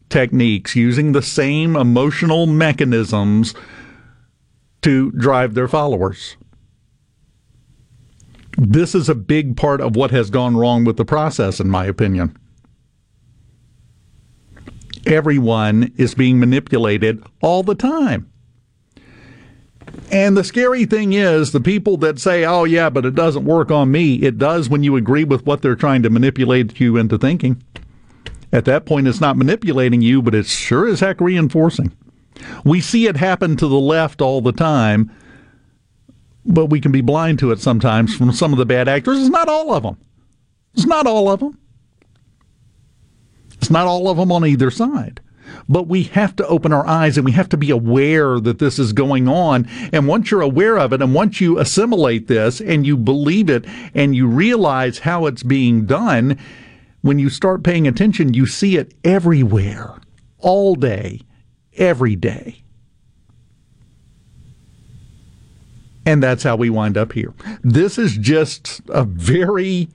techniques, 0.10 0.76
using 0.76 1.14
the 1.14 1.24
same 1.24 1.76
emotional 1.76 2.46
mechanisms 2.46 3.56
to 4.84 5.12
drive 5.12 5.56
their 5.56 5.68
followers. 5.68 6.36
This 8.58 8.93
is 8.93 9.10
a 9.10 9.16
big 9.16 9.58
part 9.58 9.82
of 9.82 9.95
what 9.95 10.12
has 10.12 10.30
gone 10.30 10.56
wrong 10.56 10.84
with 10.84 10.97
the 10.97 11.06
process, 11.06 11.60
in 11.60 11.70
my 11.70 11.86
opinion. 11.86 12.38
Everyone 15.06 15.91
is 15.97 16.16
being 16.16 16.39
manipulated 16.39 17.24
all 17.41 17.64
the 17.64 17.76
time. 17.76 18.30
And 20.12 20.38
the 20.38 20.43
scary 20.43 20.86
thing 20.86 21.14
is, 21.14 21.51
the 21.51 21.60
people 21.60 21.97
that 21.97 22.20
say, 22.20 22.45
oh, 22.45 22.64
yeah, 22.64 22.89
but 22.89 23.06
it 23.06 23.16
doesn't 23.16 23.45
work 23.45 23.72
on 23.72 23.91
me, 23.91 24.16
it 24.16 24.38
does 24.38 24.70
when 24.70 24.84
you 24.84 24.95
agree 24.95 25.24
with 25.24 25.45
what 25.45 25.62
they're 25.62 25.76
trying 25.76 26.04
to 26.04 26.10
manipulate 26.10 26.80
you 26.80 26.97
into 26.97 27.18
thinking. 27.18 27.62
At 28.51 28.66
that 28.66 28.86
point, 28.86 29.08
it's 29.08 29.20
not 29.20 29.38
manipulating 29.38 30.01
you, 30.01 30.22
but 30.22 30.36
it's 30.36 30.51
sure 30.51 30.88
as 30.88 30.99
heck 30.99 31.20
reinforcing. 31.20 31.91
We 32.64 32.82
see 32.82 33.08
it 33.08 33.18
happen 33.18 33.58
to 33.58 33.68
the 33.68 33.80
left 33.80 34.22
all 34.22 34.41
the 34.41 34.51
time, 34.51 35.12
but 36.46 36.68
we 36.68 36.82
can 36.82 36.91
be 36.91 37.02
blind 37.02 37.39
to 37.39 37.52
it 37.52 37.60
sometimes 37.60 38.16
from 38.16 38.32
some 38.32 38.52
of 38.52 38.60
the 38.60 38.66
bad 38.66 38.88
actors. 38.88 39.20
It's 39.20 39.30
not 39.30 39.50
all 39.50 39.74
of 39.74 39.84
them. 39.84 39.98
It's 40.74 40.86
not 40.86 41.08
all 41.08 41.30
of 41.30 41.39
them. 41.39 41.58
It's 43.54 43.70
not 43.70 43.88
all 43.88 44.10
of 44.10 44.18
them 44.18 44.32
on 44.32 44.46
either 44.46 44.72
side. 44.72 45.22
But 45.70 45.88
we 45.88 46.04
have 46.04 46.36
to 46.38 46.48
open 46.48 46.74
our 46.74 46.86
eyes 46.86 47.18
and 47.18 47.26
we 47.26 47.32
have 47.34 47.50
to 47.50 47.58
be 47.58 47.70
aware 47.70 48.39
that 48.39 48.60
this 48.60 48.80
is 48.80 48.91
going 48.91 49.28
on. 49.28 49.68
And 49.94 50.08
once 50.08 50.32
you're 50.32 50.41
aware 50.41 50.78
of 50.78 50.94
it 50.94 51.02
and 51.02 51.14
once 51.14 51.39
you 51.39 51.60
assimilate 51.60 52.28
this 52.28 52.60
and 52.60 52.86
you 52.86 52.98
believe 52.98 53.50
it 53.50 53.66
and 53.94 54.16
you 54.16 54.28
realize 54.28 55.00
how 55.00 55.26
it's 55.26 55.44
being 55.44 55.86
done, 55.86 56.38
when 57.02 57.20
you 57.20 57.30
start 57.30 57.64
paying 57.64 57.88
attention, 57.88 58.34
you 58.34 58.46
see 58.46 58.78
it 58.78 58.94
everywhere, 59.04 59.96
all 60.39 60.76
day, 60.76 61.22
every 61.78 62.16
day. 62.16 62.64
And 66.06 66.22
that's 66.22 66.43
how 66.43 66.56
we 66.56 66.70
wind 66.70 66.97
up 66.97 67.14
here. 67.14 67.34
This 67.62 67.97
is 67.97 68.18
just 68.18 68.82
a 68.89 69.04
very 69.04 69.89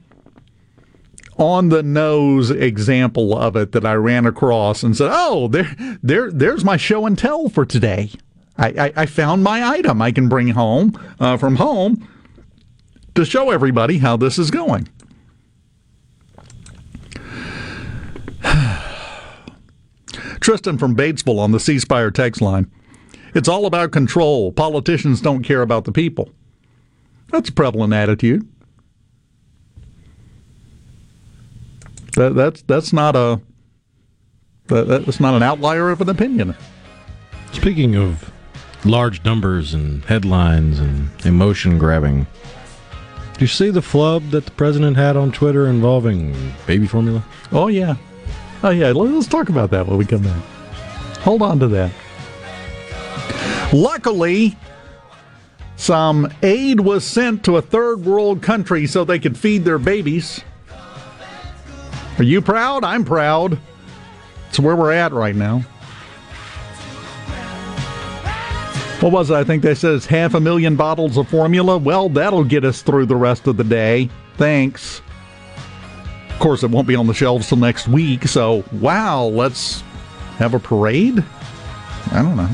on 1.36 1.68
the 1.68 1.82
nose 1.82 2.50
example 2.50 3.36
of 3.36 3.54
it 3.56 3.72
that 3.72 3.86
I 3.86 3.94
ran 3.94 4.26
across 4.26 4.82
and 4.82 4.96
said, 4.96 5.10
"Oh, 5.12 5.48
there, 5.48 5.76
there, 6.02 6.30
there's 6.30 6.64
my 6.64 6.76
show 6.76 7.06
and 7.06 7.16
tell 7.16 7.48
for 7.48 7.64
today. 7.64 8.10
I, 8.56 8.68
I, 8.68 8.92
I 8.96 9.06
found 9.06 9.44
my 9.44 9.64
item 9.64 10.02
I 10.02 10.10
can 10.10 10.28
bring 10.28 10.48
home 10.48 10.98
uh, 11.20 11.36
from 11.36 11.56
home 11.56 12.08
to 13.14 13.24
show 13.24 13.50
everybody 13.50 13.98
how 13.98 14.16
this 14.16 14.38
is 14.38 14.50
going." 14.50 14.88
Tristan 20.40 20.78
from 20.78 20.96
Batesville 20.96 21.38
on 21.38 21.52
the 21.52 21.60
C 21.60 21.78
text 21.78 22.40
line. 22.40 22.70
It's 23.34 23.48
all 23.48 23.66
about 23.66 23.90
control. 23.90 24.52
Politicians 24.52 25.20
don't 25.20 25.42
care 25.42 25.62
about 25.62 25.84
the 25.84 25.92
people. 25.92 26.30
That's 27.30 27.48
a 27.48 27.52
prevalent 27.52 27.92
attitude. 27.92 28.48
That, 32.14 32.34
that's 32.34 32.62
that's 32.62 32.92
not 32.92 33.14
a 33.14 33.40
that, 34.68 34.88
that's 34.88 35.20
not 35.20 35.34
an 35.34 35.42
outlier 35.42 35.90
of 35.90 36.00
an 36.00 36.08
opinion. 36.08 36.54
Speaking 37.52 37.96
of 37.96 38.32
large 38.84 39.24
numbers 39.24 39.74
and 39.74 40.04
headlines 40.04 40.78
and 40.78 41.08
emotion 41.24 41.78
grabbing, 41.78 42.26
do 43.34 43.40
you 43.40 43.46
see 43.46 43.70
the 43.70 43.82
flub 43.82 44.30
that 44.30 44.46
the 44.46 44.50
president 44.52 44.96
had 44.96 45.16
on 45.16 45.30
Twitter 45.30 45.68
involving 45.68 46.34
baby 46.66 46.86
formula? 46.86 47.24
Oh 47.52 47.68
yeah, 47.68 47.96
oh 48.62 48.70
yeah. 48.70 48.90
Let's 48.90 49.28
talk 49.28 49.48
about 49.48 49.70
that 49.70 49.86
when 49.86 49.96
we 49.98 50.04
come 50.04 50.22
back. 50.22 50.42
Hold 51.20 51.42
on 51.42 51.60
to 51.60 51.68
that. 51.68 51.92
Luckily, 53.72 54.56
some 55.76 56.32
aid 56.42 56.80
was 56.80 57.04
sent 57.04 57.44
to 57.44 57.56
a 57.56 57.62
third 57.62 58.04
world 58.04 58.42
country 58.42 58.86
so 58.86 59.04
they 59.04 59.18
could 59.18 59.36
feed 59.36 59.64
their 59.64 59.78
babies. 59.78 60.42
Are 62.18 62.24
you 62.24 62.42
proud? 62.42 62.82
I'm 62.82 63.04
proud. 63.04 63.58
It's 64.48 64.58
where 64.58 64.74
we're 64.74 64.92
at 64.92 65.12
right 65.12 65.36
now. 65.36 65.60
What 69.00 69.12
was 69.12 69.30
it? 69.30 69.34
I 69.34 69.44
think 69.44 69.62
they 69.62 69.76
said 69.76 69.92
it's 69.94 70.06
half 70.06 70.34
a 70.34 70.40
million 70.40 70.74
bottles 70.74 71.16
of 71.16 71.28
formula. 71.28 71.78
Well, 71.78 72.08
that'll 72.08 72.42
get 72.42 72.64
us 72.64 72.82
through 72.82 73.06
the 73.06 73.14
rest 73.14 73.46
of 73.46 73.56
the 73.56 73.62
day. 73.62 74.10
Thanks. 74.36 75.00
Of 76.30 76.40
course, 76.40 76.64
it 76.64 76.70
won't 76.70 76.88
be 76.88 76.96
on 76.96 77.06
the 77.06 77.14
shelves 77.14 77.48
till 77.48 77.58
next 77.58 77.86
week, 77.86 78.26
so 78.26 78.64
wow, 78.72 79.24
let's 79.24 79.82
have 80.38 80.54
a 80.54 80.58
parade? 80.58 81.22
I 82.10 82.22
don't 82.22 82.36
know. 82.36 82.48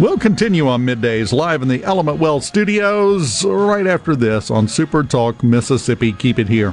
We'll 0.00 0.16
continue 0.16 0.66
on 0.66 0.86
middays 0.86 1.30
live 1.30 1.60
in 1.60 1.68
the 1.68 1.84
Element 1.84 2.18
Wealth 2.18 2.42
studios 2.42 3.44
right 3.44 3.86
after 3.86 4.16
this 4.16 4.50
on 4.50 4.66
Super 4.66 5.02
Talk 5.02 5.42
Mississippi. 5.42 6.10
Keep 6.14 6.38
it 6.38 6.48
here. 6.48 6.72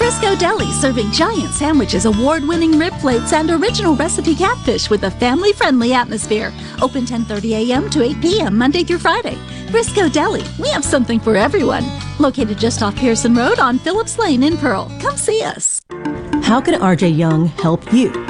Frisco 0.00 0.34
Deli 0.34 0.72
serving 0.72 1.12
giant 1.12 1.52
sandwiches, 1.52 2.06
award 2.06 2.42
winning 2.42 2.78
rib 2.78 2.94
plates, 2.94 3.34
and 3.34 3.50
original 3.50 3.94
recipe 3.94 4.34
catfish 4.34 4.88
with 4.88 5.02
a 5.02 5.10
family 5.10 5.52
friendly 5.52 5.92
atmosphere. 5.92 6.54
Open 6.80 7.04
10:30 7.04 7.50
a.m. 7.60 7.90
to 7.90 8.02
8 8.02 8.22
p.m. 8.22 8.56
Monday 8.56 8.82
through 8.82 9.00
Friday. 9.00 9.36
Frisco 9.70 10.08
Deli, 10.08 10.42
we 10.58 10.70
have 10.70 10.86
something 10.86 11.20
for 11.20 11.36
everyone. 11.36 11.84
Located 12.18 12.56
just 12.56 12.82
off 12.82 12.96
Pearson 12.96 13.34
Road 13.34 13.58
on 13.58 13.78
Phillips 13.78 14.16
Lane 14.18 14.42
in 14.42 14.56
Pearl. 14.56 14.90
Come 15.02 15.18
see 15.18 15.42
us. 15.42 15.82
How 16.48 16.62
can 16.62 16.80
RJ 16.80 17.14
Young 17.14 17.48
help 17.60 17.92
you? 17.92 18.29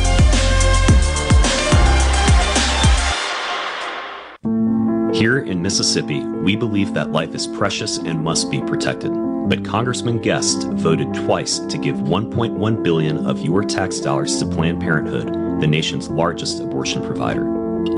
Here 5.21 5.37
in 5.37 5.61
Mississippi, 5.61 6.25
we 6.25 6.55
believe 6.55 6.95
that 6.95 7.11
life 7.11 7.35
is 7.35 7.45
precious 7.45 7.99
and 7.99 8.23
must 8.23 8.49
be 8.49 8.59
protected. 8.59 9.11
But 9.47 9.63
Congressman 9.63 10.17
Guest 10.17 10.67
voted 10.69 11.13
twice 11.13 11.59
to 11.59 11.77
give 11.77 11.97
1.1 11.97 12.83
billion 12.83 13.27
of 13.27 13.39
your 13.39 13.61
tax 13.61 13.99
dollars 13.99 14.39
to 14.39 14.47
Planned 14.47 14.81
Parenthood, 14.81 15.61
the 15.61 15.67
nation's 15.67 16.09
largest 16.09 16.59
abortion 16.59 17.03
provider. 17.03 17.45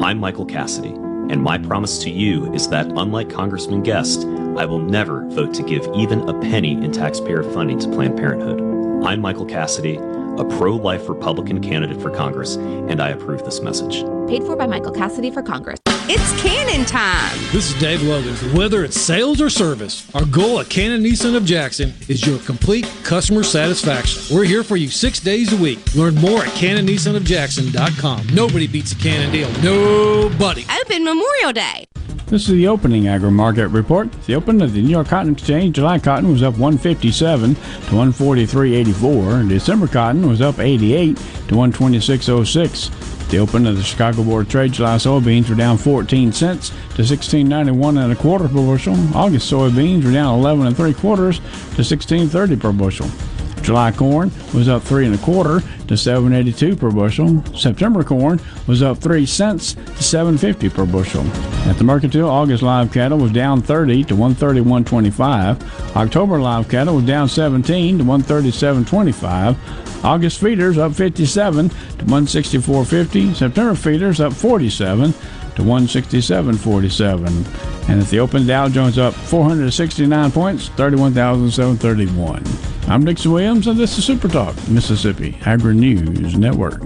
I'm 0.01 0.19
Michael 0.19 0.45
Cassidy, 0.45 0.89
and 0.89 1.41
my 1.41 1.57
promise 1.57 1.97
to 1.99 2.09
you 2.09 2.53
is 2.53 2.67
that 2.67 2.87
unlike 2.87 3.29
Congressman 3.29 3.83
Guest, 3.83 4.25
I 4.57 4.65
will 4.65 4.79
never 4.79 5.25
vote 5.29 5.53
to 5.53 5.63
give 5.63 5.87
even 5.95 6.27
a 6.27 6.37
penny 6.41 6.73
in 6.73 6.91
taxpayer 6.91 7.43
funding 7.53 7.79
to 7.79 7.87
Planned 7.87 8.17
Parenthood. 8.17 8.59
I'm 9.05 9.21
Michael 9.21 9.45
Cassidy, 9.45 9.95
a 9.95 10.43
pro 10.57 10.75
life 10.75 11.07
Republican 11.07 11.61
candidate 11.61 12.01
for 12.01 12.09
Congress, 12.09 12.57
and 12.57 13.01
I 13.01 13.11
approve 13.11 13.45
this 13.45 13.61
message. 13.61 14.03
Paid 14.27 14.43
for 14.43 14.57
by 14.57 14.67
Michael 14.67 14.91
Cassidy 14.91 15.31
for 15.31 15.41
Congress. 15.41 15.79
It's 16.09 16.41
Cannon 16.41 16.85
time. 16.85 17.31
This 17.53 17.73
is 17.73 17.79
Dave 17.79 18.01
Logan. 18.03 18.35
Whether 18.53 18.83
it's 18.83 18.99
sales 18.99 19.39
or 19.39 19.49
service, 19.49 20.13
our 20.13 20.25
goal 20.25 20.59
at 20.59 20.69
Cannon 20.69 21.01
Nissan 21.01 21.33
of 21.33 21.45
Jackson 21.45 21.93
is 22.09 22.25
your 22.27 22.39
complete 22.39 22.85
customer 23.03 23.41
satisfaction. 23.41 24.35
We're 24.35 24.43
here 24.43 24.65
for 24.65 24.75
you 24.75 24.89
six 24.89 25.21
days 25.21 25.53
a 25.53 25.57
week. 25.63 25.95
Learn 25.95 26.15
more 26.15 26.39
at 26.39 26.49
cannonnissanofjackson.com. 26.55 28.27
Nobody 28.33 28.67
beats 28.67 28.91
a 28.91 28.95
Cannon 28.97 29.31
deal. 29.31 29.49
Nobody. 29.61 30.65
Open 30.81 31.05
Memorial 31.05 31.53
Day. 31.53 31.85
This 32.33 32.49
is 32.49 32.55
the 32.55 32.67
opening 32.67 33.07
agri 33.07 33.29
market 33.29 33.67
report. 33.67 34.11
The 34.25 34.33
open 34.33 34.59
of 34.63 34.73
the 34.73 34.81
New 34.81 34.89
York 34.89 35.07
Cotton 35.07 35.33
Exchange, 35.33 35.75
July 35.75 35.99
cotton 35.99 36.31
was 36.31 36.41
up 36.41 36.53
157 36.53 37.53
to 37.53 37.61
143.84. 37.61 39.47
December 39.47 39.87
cotton 39.87 40.27
was 40.27 40.41
up 40.41 40.57
88 40.57 41.15
to 41.15 41.53
126.06. 41.53 43.29
The 43.29 43.37
open 43.37 43.67
of 43.67 43.77
the 43.77 43.83
Chicago 43.83 44.23
Board 44.23 44.47
of 44.47 44.51
Trade, 44.51 44.73
July 44.73 44.95
soybeans 44.95 45.47
were 45.47 45.53
down 45.53 45.77
14 45.77 46.31
cents 46.31 46.69
to 46.95 47.03
16.91 47.03 48.03
and 48.03 48.11
a 48.11 48.15
quarter 48.15 48.47
per 48.47 48.55
bushel. 48.55 48.95
August 49.15 49.51
soybeans 49.51 50.03
were 50.03 50.11
down 50.11 50.39
11 50.39 50.65
and 50.65 50.75
three 50.75 50.95
quarters 50.95 51.37
to 51.75 51.83
16.30 51.83 52.59
per 52.59 52.71
bushel. 52.71 53.32
July 53.63 53.91
corn 53.91 54.29
was 54.53 54.67
up 54.67 54.83
three 54.83 55.05
and 55.05 55.15
a 55.15 55.17
quarter 55.19 55.61
to 55.87 55.93
7.82 55.93 56.77
per 56.77 56.91
bushel. 56.91 57.43
September 57.55 58.03
corn 58.03 58.39
was 58.67 58.83
up 58.83 58.97
three 58.97 59.25
cents 59.25 59.73
to 59.73 59.81
7.50 59.81 60.73
per 60.73 60.85
bushel. 60.85 61.25
At 61.69 61.77
the 61.77 61.85
Mercantile, 61.85 62.29
August 62.29 62.61
live 62.61 62.91
cattle 62.91 63.17
was 63.17 63.31
down 63.31 63.61
30 63.61 64.03
to 64.05 64.15
131.25. 64.15 65.95
October 65.95 66.41
live 66.41 66.67
cattle 66.67 66.95
was 66.95 67.05
down 67.05 67.29
17 67.29 67.99
to 67.99 68.03
137.25. 68.03 70.03
August 70.03 70.41
feeders 70.41 70.77
up 70.77 70.93
57 70.93 71.69
to 71.69 72.05
164.50. 72.05 73.33
September 73.33 73.75
feeders 73.75 74.19
up 74.19 74.33
47 74.33 75.13
to 75.55 75.61
167.47. 75.61 77.89
And 77.89 78.01
at 78.01 78.07
the 78.07 78.19
open, 78.19 78.47
Dow 78.47 78.69
Jones 78.69 78.97
up 78.97 79.13
469 79.13 80.31
points, 80.31 80.69
31,731. 80.69 82.43
I'm 82.87 83.05
Dixon 83.05 83.31
Williams, 83.31 83.67
and 83.67 83.79
this 83.79 83.97
is 83.97 84.05
Super 84.05 84.27
Talk, 84.27 84.55
Mississippi 84.67 85.37
Agri 85.45 85.73
News 85.73 86.37
Network. 86.37 86.81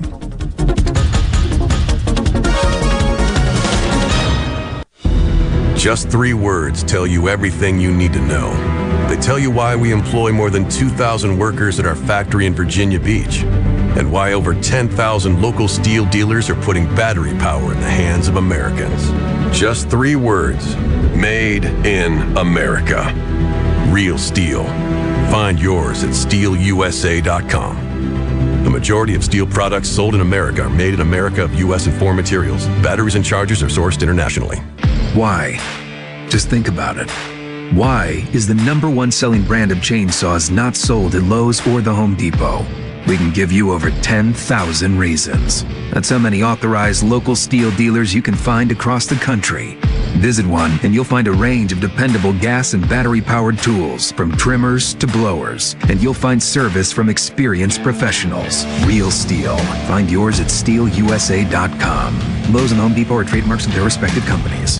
Just 5.78 6.09
three 6.09 6.34
words 6.34 6.84
tell 6.84 7.07
you 7.07 7.30
everything 7.30 7.80
you 7.80 7.93
need 7.93 8.11
to 8.13 8.20
know. 8.20 8.51
They 9.07 9.15
tell 9.15 9.39
you 9.39 9.49
why 9.49 9.76
we 9.76 9.91
employ 9.91 10.34
more 10.34 10.49
than 10.49 10.70
2,000 10.70 11.38
workers 11.38 11.80
at 11.80 11.86
our 11.86 11.95
factory 11.95 12.45
in 12.45 12.53
Virginia 12.53 12.99
Beach, 12.99 13.43
and 13.98 14.12
why 14.12 14.34
over 14.34 14.54
10,000 14.54 15.41
local 15.41 15.68
STIHL 15.68 16.06
dealers 16.12 16.50
are 16.50 16.62
putting 16.62 16.86
battery 16.95 17.34
power 17.38 17.74
in 17.74 17.80
the 17.80 17.89
hands 17.89 18.28
of 18.28 18.38
Americans. 18.38 19.10
Just 19.58 19.89
three 19.89 20.16
words 20.16 20.76
Made 21.18 21.66
in 21.66 22.38
America. 22.38 23.12
Real 23.89 24.20
STIHL. 24.20 24.64
Find 25.32 25.60
yours 25.60 26.04
at 26.04 26.12
stihlusa.com. 26.12 27.76
The 28.64 28.70
majority 28.70 29.16
of 29.16 29.24
STIHL 29.24 29.52
products 29.52 29.89
sold 29.89 30.14
in 30.14 30.22
America 30.22 30.62
are 30.62 30.70
made 30.70 30.93
in 30.93 31.02
America 31.02 31.43
of 31.43 31.56
U.S. 31.56 31.88
and 31.88 31.98
foreign 31.98 32.16
materials. 32.16 32.68
Batteries 32.84 33.16
and 33.16 33.26
chargers 33.26 33.64
are 33.64 33.68
sourced 33.68 34.04
internationally. 34.04 34.60
Why? 35.16 35.58
Just 36.30 36.50
think 36.50 36.68
about 36.68 36.98
it. 36.98 37.10
Why 37.74 38.28
is 38.32 38.45
the 38.45 38.54
number 38.54 38.91
one 38.91 39.12
selling 39.12 39.43
brand 39.43 39.72
of 39.72 39.80
chainsaws 39.80 40.52
not 40.52 40.76
sold 40.76 41.16
at 41.16 41.24
Lowe's 41.24 41.66
or 41.68 41.82
the 41.82 41.95
Home 41.95 42.14
Depot? 42.14 42.64
We 43.08 43.16
can 43.16 43.32
give 43.32 43.51
you 43.51 43.72
over 43.72 43.89
10,000 43.89 44.97
reasons. 44.97 45.64
That's 45.93 46.10
how 46.10 46.20
many 46.20 46.43
authorized 46.43 47.03
local 47.03 47.36
STIHL 47.36 47.76
dealers 47.78 48.14
you 48.14 48.22
can 48.22 48.36
find 48.36 48.72
across 48.72 49.05
the 49.05 49.16
country. 49.16 49.78
Visit 50.18 50.45
one 50.45 50.78
and 50.84 50.93
you'll 50.93 51.05
find 51.05 51.28
a 51.28 51.32
range 51.32 51.72
of 51.72 51.80
dependable 51.80 52.34
gas 52.34 52.74
and 52.74 52.88
battery 52.89 53.22
powered 53.22 53.60
tools, 53.60 54.12
from 54.12 54.36
trimmers 54.36 54.93
to 54.95 55.08
blowers. 55.08 55.76
And 55.89 56.01
you'll 56.01 56.14
find 56.14 56.41
service 56.41 56.91
from 56.91 57.08
experienced 57.10 57.82
professionals. 57.82 58.66
Real 58.86 59.10
STIHL. 59.10 59.58
Find 59.88 60.12
yours 60.12 60.39
at 60.39 60.47
stihlusa.com. 60.47 62.20
Lowe's 62.53 62.72
and 62.72 62.82
Home 62.82 62.93
Depot 62.93 63.16
are 63.16 63.24
trademarks 63.24 63.66
of 63.66 63.74
their 63.74 63.84
respective 63.84 64.26
companies. 64.26 64.80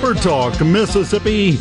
Super 0.00 0.14
Talk 0.14 0.60
Mississippi. 0.62 1.52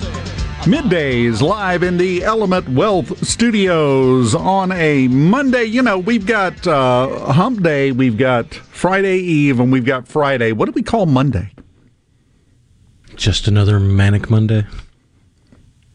Middays 0.62 1.42
live 1.42 1.84
in 1.84 1.98
the 1.98 2.24
Element 2.24 2.70
Wealth 2.70 3.28
Studios 3.28 4.34
on 4.34 4.72
a 4.72 5.10
Monday. 5.10 5.66
You 5.66 5.82
know, 5.82 5.98
we've 6.00 6.26
got 6.26 6.66
uh, 6.66 7.34
Hump 7.34 7.62
Day, 7.64 7.92
we've 7.92 8.18
got 8.18 8.54
Friday 8.54 9.18
Eve, 9.18 9.60
and 9.60 9.74
we've 9.74 9.84
got 9.84 10.08
Friday. 10.08 10.54
What 10.54 10.68
do 10.68 10.72
we 10.72 10.84
call 10.84 11.06
Monday? 11.06 11.52
Just 13.16 13.50
another 13.50 13.78
manic 13.78 14.30
Monday. 14.30 14.66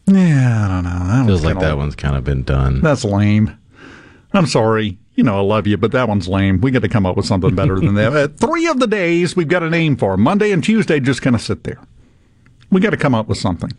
Yeah, 0.05 0.65
I 0.65 0.67
don't 0.67 0.83
know. 0.83 1.07
That 1.07 1.25
Feels 1.25 1.43
like 1.43 1.59
that 1.61 1.77
one's 1.77 1.95
kind 1.95 2.15
of 2.15 2.23
been 2.23 2.43
done. 2.43 2.79
That's 2.81 3.03
lame. 3.03 3.57
I'm 4.33 4.45
sorry. 4.45 4.99
You 5.15 5.23
know, 5.23 5.35
I 5.39 5.41
love 5.41 5.65
you, 5.65 5.77
but 5.77 5.93
that 5.93 6.07
one's 6.07 6.27
lame. 6.27 6.61
We 6.61 6.69
got 6.69 6.83
to 6.83 6.89
come 6.89 7.07
up 7.07 7.17
with 7.17 7.25
something 7.25 7.55
better 7.55 7.79
than 7.79 7.95
that. 7.95 8.13
Uh, 8.15 8.27
three 8.27 8.67
of 8.67 8.79
the 8.79 8.85
days 8.87 9.35
we've 9.35 9.47
got 9.47 9.63
a 9.63 9.69
name 9.71 9.95
for. 9.97 10.15
Monday 10.15 10.51
and 10.51 10.63
Tuesday 10.63 10.99
just 10.99 11.23
kind 11.23 11.35
of 11.35 11.41
sit 11.41 11.63
there. 11.63 11.79
We 12.71 12.81
got 12.81 12.91
to 12.91 12.97
come 12.97 13.15
up 13.15 13.27
with 13.27 13.37
something. 13.37 13.71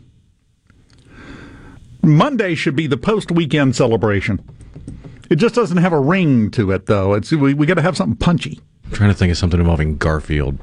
Monday 2.02 2.54
should 2.54 2.76
be 2.76 2.86
the 2.86 2.96
post 2.96 3.30
weekend 3.32 3.74
celebration. 3.74 4.40
It 5.28 5.36
just 5.36 5.54
doesn't 5.54 5.78
have 5.78 5.92
a 5.92 6.00
ring 6.00 6.50
to 6.52 6.70
it, 6.70 6.86
though. 6.86 7.14
It's 7.14 7.32
we, 7.32 7.52
we 7.52 7.66
got 7.66 7.74
to 7.74 7.82
have 7.82 7.96
something 7.96 8.16
punchy. 8.16 8.60
I'm 8.84 8.92
trying 8.92 9.10
to 9.10 9.16
think 9.16 9.32
of 9.32 9.38
something 9.38 9.58
involving 9.60 9.96
Garfield. 9.96 10.58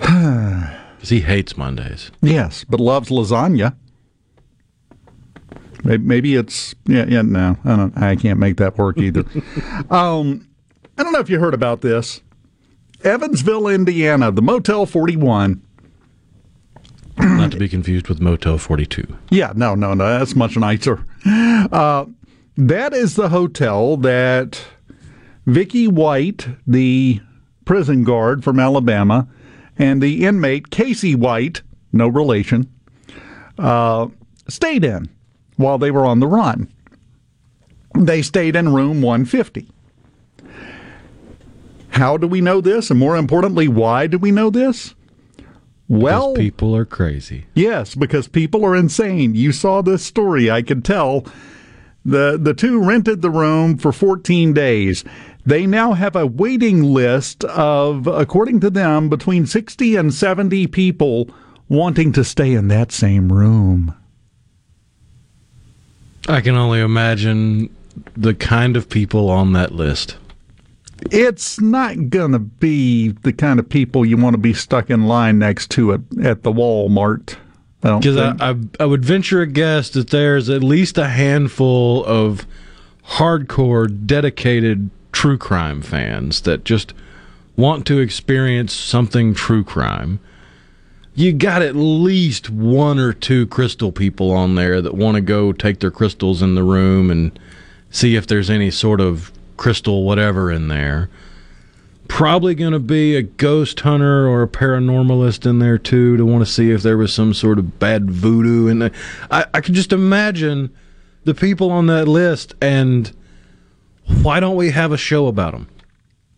Because 1.02 1.10
he 1.10 1.20
hates 1.22 1.56
Mondays. 1.56 2.12
Yes, 2.20 2.62
but 2.62 2.78
loves 2.78 3.08
lasagna. 3.08 3.74
Maybe, 5.82 6.04
maybe 6.04 6.36
it's 6.36 6.76
yeah 6.86 7.06
yeah 7.08 7.22
no 7.22 7.56
I 7.64 7.76
don't 7.76 7.98
I 7.98 8.14
can't 8.14 8.38
make 8.38 8.58
that 8.58 8.78
work 8.78 8.98
either. 8.98 9.24
um, 9.90 10.46
I 10.96 11.02
don't 11.02 11.12
know 11.12 11.18
if 11.18 11.28
you 11.28 11.40
heard 11.40 11.54
about 11.54 11.80
this. 11.80 12.20
Evansville, 13.04 13.68
Indiana, 13.68 14.30
the 14.30 14.42
Motel 14.42 14.86
41. 14.86 15.60
Not 17.18 17.50
to 17.52 17.58
be 17.58 17.68
confused 17.68 18.08
with 18.08 18.20
Motel 18.20 18.58
42. 18.58 19.06
Yeah, 19.30 19.52
no, 19.54 19.74
no, 19.74 19.94
no, 19.94 20.18
that's 20.18 20.36
much 20.36 20.56
nicer. 20.56 21.04
Uh, 21.26 22.06
that 22.56 22.92
is 22.92 23.14
the 23.14 23.28
hotel 23.28 23.96
that 23.98 24.62
Vicky 25.46 25.88
White, 25.88 26.46
the 26.66 27.20
prison 27.64 28.04
guard 28.04 28.44
from 28.44 28.60
Alabama, 28.60 29.26
and 29.78 30.02
the 30.02 30.24
inmate 30.24 30.70
Casey 30.70 31.14
White, 31.14 31.62
no 31.92 32.08
relation, 32.08 32.70
uh, 33.58 34.08
stayed 34.48 34.84
in 34.84 35.08
while 35.56 35.78
they 35.78 35.90
were 35.90 36.06
on 36.06 36.20
the 36.20 36.26
run. 36.26 36.72
They 37.98 38.22
stayed 38.22 38.56
in 38.56 38.72
room 38.72 39.02
150. 39.02 39.68
How 41.92 42.16
do 42.16 42.26
we 42.26 42.40
know 42.40 42.60
this? 42.60 42.90
And 42.90 42.98
more 42.98 43.16
importantly, 43.16 43.68
why 43.68 44.06
do 44.06 44.18
we 44.18 44.30
know 44.30 44.50
this? 44.50 44.94
Well, 45.88 46.32
people 46.34 46.74
are 46.74 46.86
crazy. 46.86 47.46
Yes, 47.54 47.94
because 47.94 48.26
people 48.26 48.64
are 48.64 48.74
insane. 48.74 49.34
You 49.34 49.52
saw 49.52 49.82
this 49.82 50.02
story, 50.02 50.50
I 50.50 50.62
could 50.62 50.84
tell. 50.84 51.26
The 52.04 52.38
the 52.40 52.54
two 52.54 52.82
rented 52.82 53.20
the 53.20 53.30
room 53.30 53.76
for 53.76 53.92
14 53.92 54.54
days. 54.54 55.04
They 55.44 55.66
now 55.66 55.92
have 55.92 56.16
a 56.16 56.26
waiting 56.26 56.82
list 56.82 57.44
of, 57.44 58.06
according 58.06 58.60
to 58.60 58.70
them, 58.70 59.08
between 59.08 59.44
60 59.44 59.96
and 59.96 60.14
70 60.14 60.66
people 60.68 61.28
wanting 61.68 62.12
to 62.12 62.24
stay 62.24 62.54
in 62.54 62.68
that 62.68 62.90
same 62.90 63.32
room. 63.32 63.94
I 66.28 66.40
can 66.40 66.54
only 66.54 66.80
imagine 66.80 67.74
the 68.16 68.34
kind 68.34 68.76
of 68.76 68.88
people 68.88 69.28
on 69.28 69.52
that 69.52 69.72
list. 69.72 70.16
It's 71.10 71.60
not 71.60 72.10
going 72.10 72.32
to 72.32 72.38
be 72.38 73.08
the 73.08 73.32
kind 73.32 73.58
of 73.58 73.68
people 73.68 74.04
you 74.06 74.16
want 74.16 74.34
to 74.34 74.38
be 74.38 74.54
stuck 74.54 74.90
in 74.90 75.06
line 75.06 75.38
next 75.38 75.70
to 75.72 75.94
at, 75.94 76.00
at 76.22 76.42
the 76.42 76.52
Walmart. 76.52 77.36
Because 77.80 78.16
I, 78.16 78.36
I, 78.38 78.54
I 78.78 78.86
would 78.86 79.04
venture 79.04 79.40
a 79.40 79.46
guess 79.46 79.90
that 79.90 80.10
there's 80.10 80.48
at 80.48 80.62
least 80.62 80.98
a 80.98 81.08
handful 81.08 82.04
of 82.04 82.46
hardcore, 83.08 84.06
dedicated 84.06 84.90
true 85.10 85.36
crime 85.36 85.82
fans 85.82 86.42
that 86.42 86.64
just 86.64 86.94
want 87.56 87.86
to 87.86 87.98
experience 87.98 88.72
something 88.72 89.34
true 89.34 89.64
crime. 89.64 90.20
You 91.14 91.32
got 91.32 91.60
at 91.60 91.76
least 91.76 92.48
one 92.48 92.98
or 92.98 93.12
two 93.12 93.46
crystal 93.48 93.92
people 93.92 94.30
on 94.30 94.54
there 94.54 94.80
that 94.80 94.94
want 94.94 95.16
to 95.16 95.20
go 95.20 95.52
take 95.52 95.80
their 95.80 95.90
crystals 95.90 96.40
in 96.40 96.54
the 96.54 96.62
room 96.62 97.10
and 97.10 97.38
see 97.90 98.16
if 98.16 98.26
there's 98.26 98.48
any 98.48 98.70
sort 98.70 99.00
of 99.00 99.32
crystal 99.62 100.02
whatever 100.02 100.50
in 100.50 100.66
there. 100.66 101.08
Probably 102.08 102.56
going 102.56 102.72
to 102.72 102.80
be 102.80 103.14
a 103.14 103.22
ghost 103.22 103.78
hunter 103.78 104.26
or 104.26 104.42
a 104.42 104.48
paranormalist 104.48 105.48
in 105.48 105.60
there 105.60 105.78
too 105.78 106.16
to 106.16 106.26
want 106.26 106.44
to 106.44 106.52
see 106.52 106.72
if 106.72 106.82
there 106.82 106.96
was 106.98 107.14
some 107.14 107.32
sort 107.32 107.60
of 107.60 107.78
bad 107.78 108.10
voodoo 108.10 108.76
there. 108.80 108.90
I, 109.30 109.46
I 109.54 109.60
can 109.60 109.74
just 109.74 109.92
imagine 109.92 110.74
the 111.22 111.32
people 111.32 111.70
on 111.70 111.86
that 111.86 112.08
list 112.08 112.56
and 112.60 113.14
why 114.22 114.40
don't 114.40 114.56
we 114.56 114.72
have 114.72 114.90
a 114.90 114.96
show 114.96 115.28
about 115.28 115.52
them? 115.52 115.68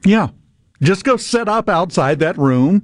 Yeah. 0.05 0.29
Just 0.83 1.05
go 1.05 1.17
set 1.17 1.49
up 1.49 1.67
outside 1.67 2.19
that 2.19 2.37
room 2.37 2.83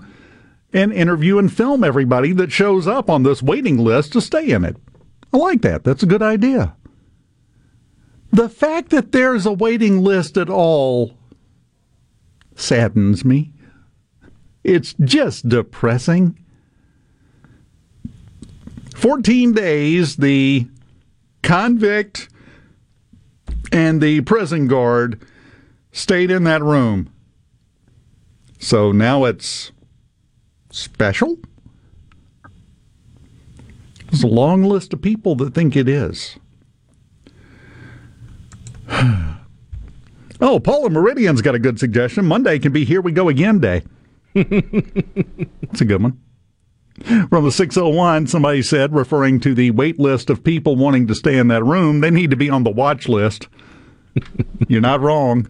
and 0.73 0.91
interview 0.91 1.37
and 1.37 1.53
film 1.53 1.85
everybody 1.85 2.33
that 2.33 2.51
shows 2.51 2.89
up 2.89 3.11
on 3.11 3.25
this 3.25 3.43
waiting 3.43 3.77
list 3.77 4.15
to 4.15 4.23
stay 4.23 4.49
in 4.49 4.65
it. 4.65 4.79
I 5.35 5.37
like 5.37 5.61
that. 5.61 5.85
That's 5.85 6.03
a 6.03 6.07
good 6.07 6.23
idea. 6.23 6.75
The 8.33 8.49
fact 8.49 8.91
that 8.91 9.13
there's 9.13 9.47
a 9.47 9.53
waiting 9.53 10.03
list 10.03 10.37
at 10.37 10.49
all 10.49 11.17
saddens 12.55 13.25
me. 13.25 13.53
It's 14.63 14.95
just 15.05 15.49
depressing. 15.49 16.39
14 18.95 19.53
days, 19.53 20.17
the 20.17 20.69
convict 21.43 22.29
and 23.73 24.01
the 24.01 24.21
prison 24.23 24.69
guard 24.69 25.25
stayed 25.93 26.31
in 26.31 26.45
that 26.45 26.63
room. 26.63 27.11
So 28.59 28.93
now 28.93 29.25
it's 29.25 29.73
special? 30.71 31.39
There's 34.11 34.23
a 34.23 34.29
long 34.29 34.63
list 34.63 34.93
of 34.93 35.01
people 35.01 35.35
that 35.37 35.55
think 35.55 35.77
it 35.77 35.89
is. 35.89 36.37
oh, 40.41 40.61
Paula 40.61 40.91
Meridian's 40.91 41.43
got 41.43 41.55
a 41.55 41.59
good 41.59 41.79
suggestion. 41.79 42.27
Monday 42.27 42.59
can 42.59 42.73
be 42.73 42.85
Here 42.85 43.01
We 43.01 43.13
Go 43.13 43.29
Again 43.29 43.59
Day. 43.61 43.83
That's 44.35 45.81
a 45.81 45.85
good 45.85 46.03
one. 46.03 46.21
From 47.31 47.45
the 47.45 47.53
601, 47.53 48.27
somebody 48.27 48.63
said, 48.63 48.95
referring 48.95 49.41
to 49.41 49.55
the 49.55 49.71
wait 49.71 49.99
list 49.99 50.29
of 50.29 50.45
people 50.45 50.77
wanting 50.77 51.07
to 51.07 51.15
stay 51.15 51.39
in 51.39 51.49
that 51.49 51.65
room, 51.65 52.01
they 52.01 52.11
need 52.11 52.31
to 52.31 52.37
be 52.37 52.51
on 52.51 52.65
the 52.65 52.71
watch 52.71 53.09
list. 53.09 53.49
You're 54.69 54.81
not 54.83 55.01
wrong. 55.01 55.47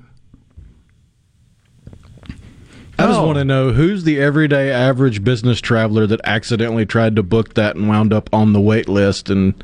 I 2.99 3.07
just 3.07 3.18
Oh. 3.18 3.26
want 3.26 3.38
to 3.38 3.45
know 3.45 3.72
who's 3.72 4.05
the 4.05 4.20
everyday 4.20 4.70
average 4.70 5.24
business 5.24 5.61
traveler 5.61 6.07
that 6.07 6.20
accidentally 6.24 6.84
tried 6.84 7.16
to 7.16 7.22
book 7.22 7.55
that 7.55 7.74
and 7.74 7.88
wound 7.88 8.12
up 8.12 8.28
on 8.32 8.53
the 8.53 8.61
wait 8.61 8.88
list 8.88 9.30
and 9.30 9.55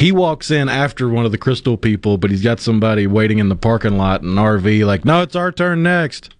he 0.00 0.12
walks 0.12 0.50
in 0.50 0.68
after 0.68 1.08
one 1.08 1.26
of 1.26 1.32
the 1.32 1.38
crystal 1.38 1.76
people, 1.76 2.16
but 2.16 2.30
he's 2.30 2.42
got 2.42 2.58
somebody 2.58 3.06
waiting 3.06 3.38
in 3.38 3.50
the 3.50 3.56
parking 3.56 3.98
lot 3.98 4.22
in 4.22 4.30
an 4.30 4.36
RV 4.36 4.84
like, 4.84 5.04
"No, 5.04 5.22
it's 5.22 5.36
our 5.36 5.52
turn 5.52 5.82
next." 5.82 6.34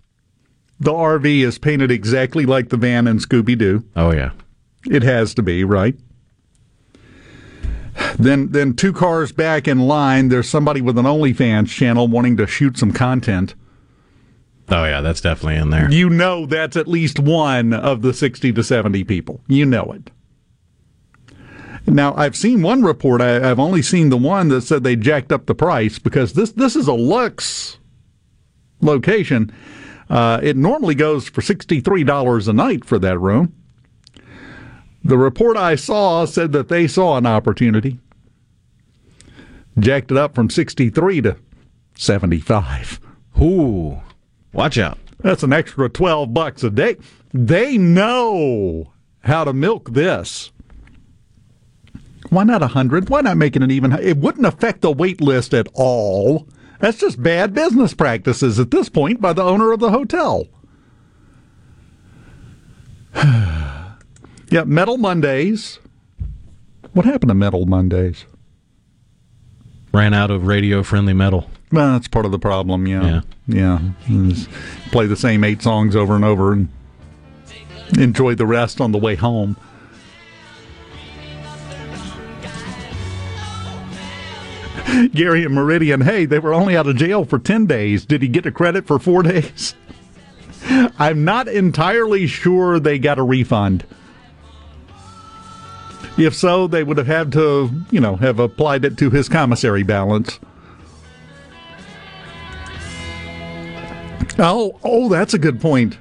The 0.81 0.93
RV 0.93 1.45
is 1.45 1.59
painted 1.59 1.91
exactly 1.91 2.47
like 2.47 2.71
the 2.71 2.79
van 2.79 3.07
in 3.07 3.19
Scooby 3.19 3.57
Doo. 3.57 3.85
Oh 3.95 4.13
yeah. 4.13 4.31
It 4.91 5.03
has 5.03 5.35
to 5.35 5.43
be, 5.43 5.63
right? 5.63 5.95
Then 8.19 8.49
then 8.53 8.75
two 8.75 8.95
cars 8.95 9.31
back 9.31 9.69
in 9.69 9.81
line, 9.81 10.29
there's 10.29 10.49
somebody 10.49 10.81
with 10.81 10.97
an 10.97 11.05
OnlyFans 11.05 11.69
channel 11.69 12.09
wanting 12.09 12.39
to 12.39 12.47
shoot 12.47 12.79
some 12.79 12.93
content. 12.93 13.55
Oh 14.71 14.85
yeah, 14.85 15.03
that's 15.03 15.21
definitely 15.21 15.57
in 15.57 15.69
there. 15.69 15.91
You 15.91 16.09
know 16.09 16.47
that's 16.47 16.77
at 16.77 16.89
least 16.89 17.19
one 17.19 17.75
of 17.75 18.01
the 18.03 18.15
60 18.15 18.53
to 18.53 18.63
70 18.63 19.05
people. 19.05 19.43
You 19.49 19.67
know 19.67 19.93
it. 19.93 20.11
Now, 21.87 22.15
I've 22.15 22.37
seen 22.37 22.63
one 22.63 22.83
report. 22.83 23.21
I, 23.21 23.51
I've 23.51 23.59
only 23.59 23.83
seen 23.83 24.11
the 24.11 24.17
one 24.17 24.49
that 24.49 24.63
said 24.63 24.85
they 24.85 24.97
jacked 24.97 25.33
up 25.33 25.47
the 25.47 25.55
price 25.55 25.99
because 25.99 26.35
this 26.35 26.53
this 26.53 26.77
is 26.77 26.87
a 26.87 26.93
Lux 26.93 27.79
location. 28.81 29.53
Uh, 30.09 30.41
it 30.43 30.57
normally 30.57 30.95
goes 30.95 31.29
for 31.29 31.41
sixty-three 31.41 32.05
dollars 32.05 32.49
a 32.49 32.53
night 32.53 32.85
for 32.85 32.99
that 32.99 33.19
room. 33.19 33.55
The 35.03 35.17
report 35.17 35.57
I 35.57 35.77
saw 35.77 36.27
said 36.27 36.53
that 36.53 36.69
they 36.69 36.87
saw 36.87 37.17
an 37.17 37.27
opportunity, 37.27 37.99
jacked 39.79 40.11
it 40.11 40.17
up 40.17 40.35
from 40.35 40.51
sixty-three 40.51 41.23
to 41.23 41.37
seventy-five. 41.95 43.01
Ooh, 43.41 44.01
watch 44.53 44.77
out! 44.79 44.99
That's 45.21 45.43
an 45.43 45.53
extra 45.53 45.89
twelve 45.89 46.35
bucks 46.35 46.63
a 46.63 46.71
day. 46.71 46.97
They 47.33 47.79
know 47.79 48.93
how 49.21 49.45
to 49.45 49.53
milk 49.53 49.93
this. 49.93 50.53
Why 52.31 52.45
not 52.45 52.63
a 52.63 52.69
hundred? 52.69 53.11
Why 53.11 53.21
not 53.21 53.37
making 53.37 53.63
it 53.63 53.67
an 53.67 53.71
even? 53.73 53.93
It 53.93 54.17
wouldn't 54.17 54.47
affect 54.47 54.81
the 54.81 54.93
wait 54.93 55.21
list 55.21 55.53
at 55.53 55.69
all. 55.75 56.49
That's 56.79 56.99
just 56.99 57.23
bad 57.23 57.53
business 57.53 57.93
practices 57.93 58.59
at 58.59 58.71
this 58.71 58.89
point 58.89 59.21
by 59.21 59.33
the 59.33 59.43
owner 59.43 59.73
of 59.73 59.81
the 59.81 59.91
hotel. 59.91 60.47
yeah, 63.15 64.65
Metal 64.65 64.97
Mondays. 64.97 65.79
What 66.93 67.05
happened 67.05 67.29
to 67.29 67.35
Metal 67.35 67.67
Mondays? 67.67 68.25
Ran 69.93 70.15
out 70.15 70.31
of 70.31 70.47
radio 70.47 70.85
friendly 70.85 71.13
metal. 71.13 71.51
Well, 71.73 71.93
that's 71.93 72.09
part 72.09 72.27
of 72.27 72.33
the 72.33 72.39
problem. 72.39 72.87
Yeah, 72.87 73.23
yeah. 73.49 73.81
Just 74.09 74.49
play 74.93 75.07
the 75.07 75.17
same 75.17 75.43
eight 75.43 75.63
songs 75.63 75.97
over 75.97 76.15
and 76.15 76.25
over 76.25 76.53
and 76.53 76.69
enjoy 77.99 78.37
the 78.37 78.47
rest 78.47 78.81
on 78.81 78.93
the 78.93 78.99
way 78.99 79.17
home. 79.17 79.57
Gary 85.15 85.45
and 85.45 85.55
Meridian, 85.55 86.03
hey, 86.03 86.25
they 86.25 86.39
were 86.39 86.55
only 86.55 86.77
out 86.77 86.87
of 86.87 86.97
jail 86.97 87.25
for 87.25 87.39
10 87.39 87.67
days. 87.67 88.05
Did 88.05 88.23
he 88.23 88.29
get 88.29 88.47
a 88.47 88.53
credit 88.53 88.87
for 88.87 88.99
four 88.99 89.23
days? 89.25 89.75
I'm 90.99 91.25
not 91.25 91.49
entirely 91.49 92.27
sure 92.27 92.79
they 92.79 92.99
got 92.99 93.19
a 93.19 93.23
refund. 93.23 93.85
If 96.19 96.35
so, 96.35 96.67
they 96.67 96.85
would 96.85 96.99
have 96.99 97.07
had 97.07 97.33
to, 97.33 97.71
you 97.91 98.01
know, 98.01 98.17
have 98.17 98.39
applied 98.39 98.85
it 98.85 98.99
to 98.99 99.11
his 99.11 99.29
commissary 99.29 99.83
balance. 99.83 100.39
Oh, 104.39 104.79
oh, 104.85 105.09
that's 105.09 105.35
a 105.35 105.39
good 105.39 105.61
point. 105.61 105.99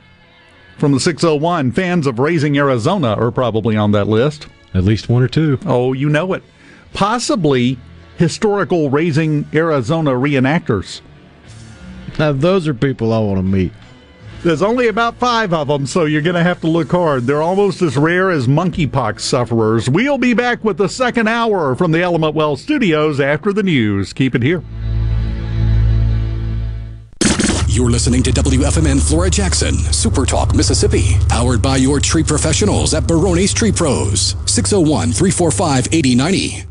From 0.78 0.94
the 0.94 1.00
601, 1.00 1.72
fans 1.72 2.08
of 2.08 2.20
Raising 2.20 2.58
Arizona 2.58 3.14
are 3.14 3.32
probably 3.32 3.76
on 3.76 3.92
that 3.92 4.08
list. 4.08 4.48
At 4.74 4.84
least 4.84 5.10
one 5.10 5.24
or 5.24 5.28
two. 5.28 5.60
Oh, 5.66 5.94
you 5.94 6.10
know 6.10 6.34
it. 6.34 6.44
Possibly 6.94 7.78
historical 8.20 8.90
Raising 8.90 9.48
Arizona 9.54 10.12
reenactors. 10.12 11.00
Now, 12.20 12.34
those 12.34 12.68
are 12.68 12.74
people 12.74 13.14
I 13.14 13.20
want 13.20 13.38
to 13.38 13.44
meet. 13.44 13.72
There's 14.44 14.62
only 14.62 14.90
about 14.90 15.16
five 15.16 15.54
of 15.54 15.70
them, 15.70 15.86
so 15.86 16.04
you're 16.04 16.22
going 16.22 16.36
to 16.36 16.44
have 16.44 16.60
to 16.62 16.68
look 16.68 16.92
hard. 16.92 17.24
They're 17.24 17.42
almost 17.42 17.82
as 17.82 17.96
rare 17.96 18.30
as 18.30 18.46
monkeypox 18.46 19.22
sufferers. 19.22 19.90
We'll 19.90 20.18
be 20.18 20.34
back 20.34 20.64
with 20.66 20.78
the 20.78 20.90
second 20.90 21.30
hour 21.30 21.76
from 21.76 21.92
the 21.92 22.02
Element 22.02 22.36
Wealth 22.36 22.60
studios 22.60 23.22
after 23.22 23.54
the 23.54 23.64
news. 23.64 24.12
Keep 24.12 24.36
it 24.36 24.44
here. 24.44 24.64
You're 27.68 27.90
listening 27.90 28.24
to 28.24 28.32
WFMN 28.32 29.00
Flora 29.08 29.30
Jackson, 29.30 29.76
Super 29.76 30.26
Talk, 30.26 30.54
Mississippi, 30.54 31.16
powered 31.30 31.62
by 31.62 31.78
your 31.78 32.02
tree 32.02 32.24
professionals 32.24 32.94
at 32.94 33.08
Barone's 33.08 33.54
Tree 33.54 33.72
Pros, 33.72 34.36
601 34.46 35.14
345 35.14 35.88
8090. 35.94 36.69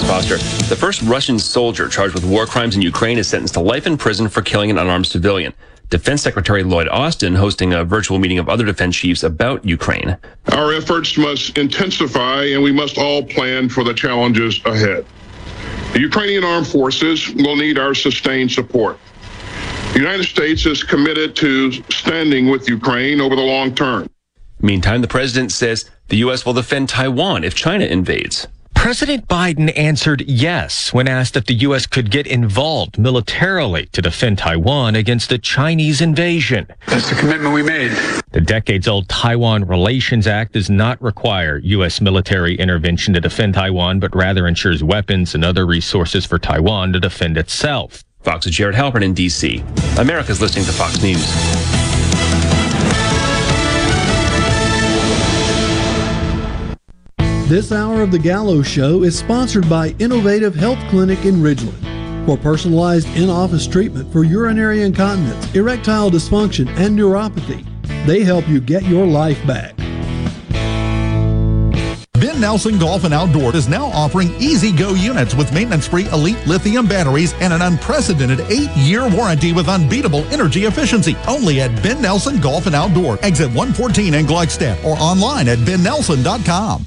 I'm 0.00 0.06
Chris 0.06 0.28
Foster. 0.30 0.68
The 0.68 0.76
first 0.76 1.02
Russian 1.02 1.38
soldier 1.38 1.86
charged 1.86 2.14
with 2.14 2.24
war 2.24 2.46
crimes 2.46 2.74
in 2.74 2.80
Ukraine 2.80 3.18
is 3.18 3.28
sentenced 3.28 3.54
to 3.54 3.60
life 3.60 3.86
in 3.86 3.98
prison 3.98 4.28
for 4.28 4.40
killing 4.40 4.70
an 4.70 4.78
unarmed 4.78 5.06
civilian. 5.06 5.52
Defense 5.90 6.22
Secretary 6.22 6.62
Lloyd 6.62 6.88
Austin 6.88 7.34
hosting 7.34 7.74
a 7.74 7.84
virtual 7.84 8.18
meeting 8.18 8.38
of 8.38 8.48
other 8.48 8.64
defense 8.64 8.96
chiefs 8.96 9.22
about 9.22 9.64
Ukraine. 9.64 10.16
Our 10.52 10.72
efforts 10.72 11.18
must 11.18 11.58
intensify 11.58 12.44
and 12.44 12.62
we 12.62 12.72
must 12.72 12.96
all 12.96 13.22
plan 13.22 13.68
for 13.68 13.84
the 13.84 13.92
challenges 13.92 14.60
ahead. 14.64 15.04
The 15.92 16.00
Ukrainian 16.00 16.44
armed 16.44 16.68
forces 16.68 17.28
will 17.34 17.56
need 17.56 17.78
our 17.78 17.94
sustained 17.94 18.52
support. 18.52 18.98
The 19.92 19.98
United 19.98 20.24
States 20.24 20.64
is 20.64 20.82
committed 20.82 21.36
to 21.36 21.72
standing 21.90 22.48
with 22.48 22.68
Ukraine 22.68 23.20
over 23.20 23.36
the 23.36 23.42
long 23.42 23.74
term. 23.74 24.08
Meantime, 24.60 25.02
the 25.02 25.08
president 25.08 25.52
says 25.52 25.90
the 26.08 26.18
U.S. 26.18 26.46
will 26.46 26.54
defend 26.54 26.88
Taiwan 26.88 27.44
if 27.44 27.54
China 27.54 27.84
invades. 27.84 28.46
President 28.80 29.28
Biden 29.28 29.70
answered 29.76 30.22
yes 30.26 30.90
when 30.90 31.06
asked 31.06 31.36
if 31.36 31.44
the 31.44 31.52
U.S. 31.54 31.86
could 31.86 32.10
get 32.10 32.26
involved 32.26 32.98
militarily 32.98 33.84
to 33.92 34.00
defend 34.00 34.38
Taiwan 34.38 34.96
against 34.96 35.28
the 35.28 35.36
Chinese 35.36 36.00
invasion. 36.00 36.66
That's 36.86 37.10
the 37.10 37.14
commitment 37.14 37.52
we 37.52 37.62
made. 37.62 37.92
The 38.32 38.40
decades 38.40 38.88
old 38.88 39.06
Taiwan 39.10 39.66
Relations 39.66 40.26
Act 40.26 40.54
does 40.54 40.70
not 40.70 41.00
require 41.02 41.58
U.S. 41.58 42.00
military 42.00 42.56
intervention 42.56 43.12
to 43.12 43.20
defend 43.20 43.52
Taiwan, 43.52 44.00
but 44.00 44.16
rather 44.16 44.48
ensures 44.48 44.82
weapons 44.82 45.34
and 45.34 45.44
other 45.44 45.66
resources 45.66 46.24
for 46.24 46.38
Taiwan 46.38 46.94
to 46.94 47.00
defend 47.00 47.36
itself. 47.36 48.02
Fox's 48.22 48.56
Jared 48.56 48.76
Halpern 48.76 49.04
in 49.04 49.12
D.C. 49.12 49.62
America's 49.98 50.40
listening 50.40 50.64
to 50.64 50.72
Fox 50.72 51.02
News. 51.02 51.89
This 57.50 57.72
hour 57.72 58.00
of 58.02 58.12
The 58.12 58.18
Gallo 58.20 58.62
Show 58.62 59.02
is 59.02 59.18
sponsored 59.18 59.68
by 59.68 59.88
Innovative 59.98 60.54
Health 60.54 60.78
Clinic 60.88 61.24
in 61.24 61.42
Ridgeland. 61.42 62.24
For 62.24 62.36
personalized 62.36 63.08
in 63.16 63.28
office 63.28 63.66
treatment 63.66 64.12
for 64.12 64.22
urinary 64.22 64.82
incontinence, 64.82 65.52
erectile 65.52 66.12
dysfunction, 66.12 66.68
and 66.78 66.96
neuropathy, 66.96 67.66
they 68.06 68.22
help 68.22 68.48
you 68.48 68.60
get 68.60 68.84
your 68.84 69.04
life 69.04 69.44
back. 69.48 69.76
Ben 72.12 72.40
Nelson 72.40 72.78
Golf 72.78 73.02
and 73.02 73.12
Outdoor 73.12 73.56
is 73.56 73.68
now 73.68 73.86
offering 73.86 74.32
easy 74.38 74.70
go 74.70 74.94
units 74.94 75.34
with 75.34 75.52
maintenance 75.52 75.88
free 75.88 76.06
elite 76.10 76.46
lithium 76.46 76.86
batteries 76.86 77.34
and 77.40 77.52
an 77.52 77.62
unprecedented 77.62 78.42
eight 78.42 78.70
year 78.76 79.10
warranty 79.10 79.52
with 79.52 79.68
unbeatable 79.68 80.22
energy 80.26 80.66
efficiency. 80.66 81.16
Only 81.26 81.62
at 81.62 81.82
Ben 81.82 82.00
Nelson 82.00 82.38
Golf 82.38 82.66
and 82.66 82.76
Outdoor, 82.76 83.18
exit 83.24 83.48
114 83.48 84.14
in 84.14 84.24
Gluckstadt, 84.24 84.84
or 84.84 84.94
online 85.00 85.48
at 85.48 85.58
bennelson.com. 85.58 86.86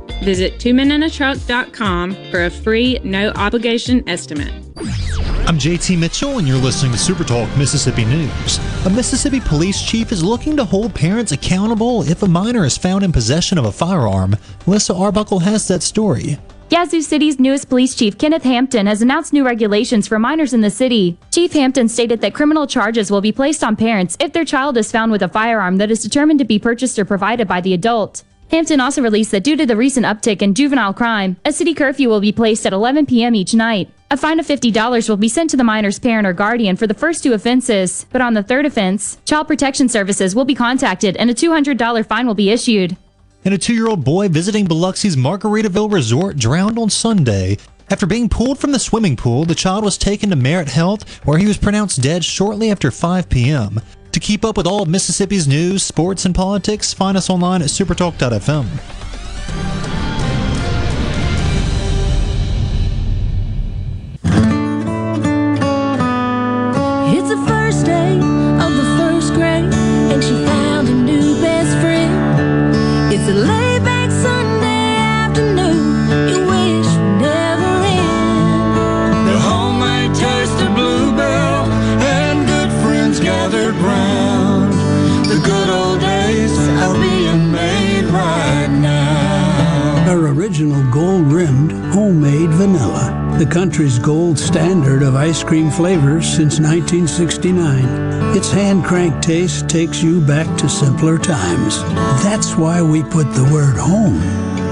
Visit 0.21 0.59
twomeninatruck.com 0.59 2.15
for 2.29 2.45
a 2.45 2.49
free, 2.49 2.99
no 3.03 3.31
obligation 3.31 4.07
estimate. 4.07 4.53
I'm 5.47 5.57
JT 5.57 5.97
Mitchell, 5.97 6.37
and 6.37 6.47
you're 6.47 6.57
listening 6.57 6.91
to 6.91 6.97
Super 6.97 7.23
Talk 7.23 7.49
Mississippi 7.57 8.05
News. 8.05 8.59
A 8.85 8.89
Mississippi 8.89 9.39
police 9.39 9.81
chief 9.81 10.11
is 10.11 10.23
looking 10.23 10.55
to 10.57 10.63
hold 10.63 10.93
parents 10.93 11.31
accountable 11.31 12.03
if 12.03 12.21
a 12.21 12.27
minor 12.27 12.65
is 12.65 12.77
found 12.77 13.03
in 13.03 13.11
possession 13.11 13.57
of 13.57 13.65
a 13.65 13.71
firearm. 13.71 14.37
Melissa 14.67 14.93
Arbuckle 14.93 15.39
has 15.39 15.67
that 15.67 15.81
story. 15.81 16.37
Yazoo 16.69 17.01
City's 17.01 17.39
newest 17.39 17.67
police 17.67 17.95
chief, 17.95 18.17
Kenneth 18.17 18.43
Hampton, 18.43 18.85
has 18.85 19.01
announced 19.01 19.33
new 19.33 19.43
regulations 19.43 20.07
for 20.07 20.19
minors 20.19 20.53
in 20.53 20.61
the 20.61 20.69
city. 20.69 21.17
Chief 21.31 21.51
Hampton 21.51 21.89
stated 21.89 22.21
that 22.21 22.35
criminal 22.35 22.65
charges 22.67 23.09
will 23.11 23.19
be 23.19 23.31
placed 23.31 23.63
on 23.63 23.75
parents 23.75 24.15
if 24.21 24.31
their 24.31 24.45
child 24.45 24.77
is 24.77 24.91
found 24.91 25.11
with 25.11 25.23
a 25.23 25.27
firearm 25.27 25.77
that 25.77 25.91
is 25.91 26.03
determined 26.03 26.39
to 26.39 26.45
be 26.45 26.59
purchased 26.59 26.97
or 26.99 27.05
provided 27.05 27.47
by 27.47 27.59
the 27.59 27.73
adult. 27.73 28.23
Hampton 28.51 28.81
also 28.81 29.01
released 29.01 29.31
that 29.31 29.45
due 29.45 29.55
to 29.55 29.65
the 29.65 29.77
recent 29.77 30.05
uptick 30.05 30.41
in 30.41 30.53
juvenile 30.53 30.93
crime, 30.93 31.37
a 31.45 31.53
city 31.53 31.73
curfew 31.73 32.09
will 32.09 32.19
be 32.19 32.33
placed 32.33 32.65
at 32.65 32.73
11 32.73 33.05
p.m. 33.05 33.33
each 33.33 33.53
night. 33.53 33.89
A 34.11 34.17
fine 34.17 34.41
of 34.41 34.45
$50 34.45 35.07
will 35.07 35.15
be 35.15 35.29
sent 35.29 35.49
to 35.51 35.57
the 35.57 35.63
minor's 35.63 35.99
parent 35.99 36.27
or 36.27 36.33
guardian 36.33 36.75
for 36.75 36.85
the 36.85 36.93
first 36.93 37.23
two 37.23 37.31
offenses, 37.31 38.05
but 38.11 38.19
on 38.19 38.33
the 38.33 38.43
third 38.43 38.65
offense, 38.65 39.19
Child 39.23 39.47
Protection 39.47 39.87
Services 39.87 40.35
will 40.35 40.43
be 40.43 40.53
contacted 40.53 41.15
and 41.15 41.29
a 41.29 41.33
$200 41.33 42.05
fine 42.05 42.27
will 42.27 42.33
be 42.33 42.49
issued. 42.49 42.97
And 43.45 43.53
a 43.53 43.57
two 43.57 43.73
year 43.73 43.87
old 43.87 44.03
boy 44.03 44.27
visiting 44.27 44.67
Biloxi's 44.67 45.15
Margaritaville 45.15 45.89
Resort 45.89 46.35
drowned 46.35 46.77
on 46.77 46.89
Sunday. 46.89 47.57
After 47.89 48.05
being 48.05 48.27
pulled 48.27 48.59
from 48.59 48.73
the 48.73 48.79
swimming 48.79 49.15
pool, 49.15 49.45
the 49.45 49.55
child 49.55 49.85
was 49.85 49.97
taken 49.97 50.29
to 50.29 50.35
Merit 50.35 50.67
Health, 50.67 51.25
where 51.25 51.37
he 51.37 51.47
was 51.47 51.57
pronounced 51.57 52.01
dead 52.01 52.25
shortly 52.25 52.69
after 52.69 52.91
5 52.91 53.29
p.m. 53.29 53.79
To 54.11 54.19
keep 54.19 54.43
up 54.43 54.57
with 54.57 54.67
all 54.67 54.81
of 54.81 54.89
Mississippi's 54.89 55.47
news, 55.47 55.83
sports, 55.83 56.25
and 56.25 56.35
politics, 56.35 56.93
find 56.93 57.15
us 57.15 57.29
online 57.29 57.61
at 57.61 57.69
supertalk.fm. 57.69 59.00
cream 95.51 95.69
flavors 95.69 96.25
since 96.25 96.61
1969. 96.61 98.37
Its 98.37 98.49
hand 98.53 98.85
crank 98.85 99.21
taste 99.21 99.67
takes 99.67 100.01
you 100.01 100.21
back 100.21 100.47
to 100.57 100.69
simpler 100.69 101.17
times. 101.17 101.83
That's 102.23 102.55
why 102.55 102.81
we 102.81 103.03
put 103.03 103.33
the 103.33 103.43
word 103.51 103.75
home 103.75 104.17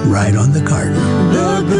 right 0.10 0.34
on 0.38 0.54
the 0.54 0.64
carton. 0.66 1.79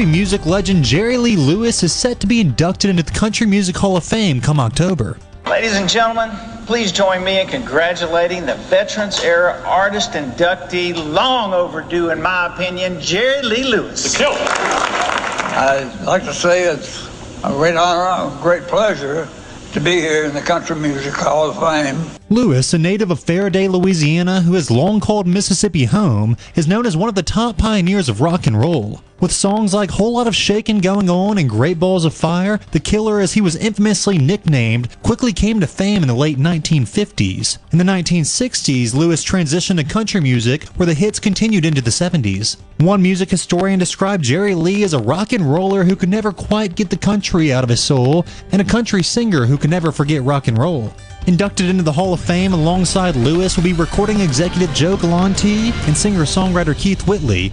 Mississippi 0.00 0.18
music 0.18 0.46
legend 0.46 0.82
Jerry 0.82 1.18
Lee 1.18 1.36
Lewis 1.36 1.82
is 1.82 1.92
set 1.92 2.20
to 2.20 2.26
be 2.26 2.40
inducted 2.40 2.88
into 2.88 3.02
the 3.02 3.10
Country 3.10 3.46
Music 3.46 3.76
Hall 3.76 3.98
of 3.98 4.04
Fame 4.04 4.40
come 4.40 4.58
October. 4.58 5.18
Ladies 5.46 5.76
and 5.76 5.90
gentlemen, 5.90 6.30
please 6.64 6.90
join 6.90 7.22
me 7.22 7.38
in 7.38 7.46
congratulating 7.46 8.46
the 8.46 8.54
Veterans 8.54 9.22
Era 9.22 9.60
Artist 9.66 10.12
Inductee, 10.12 10.94
long 10.94 11.52
overdue 11.52 12.08
in 12.08 12.22
my 12.22 12.46
opinion, 12.46 12.98
Jerry 12.98 13.42
Lee 13.42 13.64
Lewis. 13.64 14.12
The 14.12 14.18
killer. 14.24 14.36
I'd 14.38 16.04
like 16.06 16.24
to 16.24 16.32
say 16.32 16.62
it's 16.62 17.06
a 17.44 17.50
great 17.50 17.76
honor, 17.76 18.34
a 18.34 18.40
great 18.40 18.62
pleasure 18.62 19.28
to 19.72 19.80
be 19.80 19.96
here 19.96 20.24
in 20.24 20.32
the 20.32 20.40
Country 20.40 20.76
Music 20.76 21.12
Hall 21.12 21.50
of 21.50 21.58
Fame. 21.58 22.19
Lewis, 22.32 22.72
a 22.72 22.78
native 22.78 23.10
of 23.10 23.18
Ferriday, 23.18 23.68
Louisiana, 23.68 24.42
who 24.42 24.54
has 24.54 24.70
long 24.70 25.00
called 25.00 25.26
Mississippi 25.26 25.86
home, 25.86 26.36
is 26.54 26.68
known 26.68 26.86
as 26.86 26.96
one 26.96 27.08
of 27.08 27.16
the 27.16 27.24
top 27.24 27.58
pioneers 27.58 28.08
of 28.08 28.20
rock 28.20 28.46
and 28.46 28.56
roll. 28.56 29.02
With 29.18 29.32
songs 29.32 29.74
like 29.74 29.90
Whole 29.90 30.12
Lot 30.12 30.28
of 30.28 30.36
Shakin' 30.36 30.80
Going 30.80 31.10
On 31.10 31.38
and 31.38 31.50
Great 31.50 31.80
Balls 31.80 32.04
of 32.04 32.14
Fire, 32.14 32.60
the 32.70 32.78
killer, 32.78 33.18
as 33.18 33.32
he 33.32 33.40
was 33.40 33.56
infamously 33.56 34.16
nicknamed, 34.16 34.88
quickly 35.02 35.32
came 35.32 35.58
to 35.58 35.66
fame 35.66 36.02
in 36.02 36.08
the 36.08 36.14
late 36.14 36.38
1950s. 36.38 37.58
In 37.72 37.78
the 37.78 37.84
1960s, 37.84 38.94
Lewis 38.94 39.24
transitioned 39.24 39.78
to 39.78 39.84
country 39.84 40.20
music, 40.20 40.66
where 40.76 40.86
the 40.86 40.94
hits 40.94 41.18
continued 41.18 41.64
into 41.64 41.82
the 41.82 41.90
70s. 41.90 42.58
One 42.78 43.02
music 43.02 43.28
historian 43.28 43.80
described 43.80 44.22
Jerry 44.22 44.54
Lee 44.54 44.84
as 44.84 44.94
a 44.94 45.00
rock 45.00 45.32
and 45.32 45.52
roller 45.52 45.82
who 45.82 45.96
could 45.96 46.08
never 46.08 46.30
quite 46.30 46.76
get 46.76 46.90
the 46.90 46.96
country 46.96 47.52
out 47.52 47.64
of 47.64 47.70
his 47.70 47.82
soul, 47.82 48.24
and 48.52 48.62
a 48.62 48.64
country 48.64 49.02
singer 49.02 49.46
who 49.46 49.58
could 49.58 49.70
never 49.70 49.90
forget 49.90 50.22
rock 50.22 50.46
and 50.46 50.56
roll. 50.56 50.94
Inducted 51.26 51.66
into 51.66 51.82
the 51.82 51.92
Hall 51.92 52.14
of 52.14 52.20
Fame 52.20 52.54
alongside 52.54 53.14
Lewis 53.14 53.56
will 53.56 53.64
be 53.64 53.74
recording 53.74 54.20
executive 54.20 54.72
Joe 54.74 54.96
Galante 54.96 55.70
and 55.86 55.96
singer-songwriter 55.96 56.76
Keith 56.76 57.06
Whitley. 57.06 57.52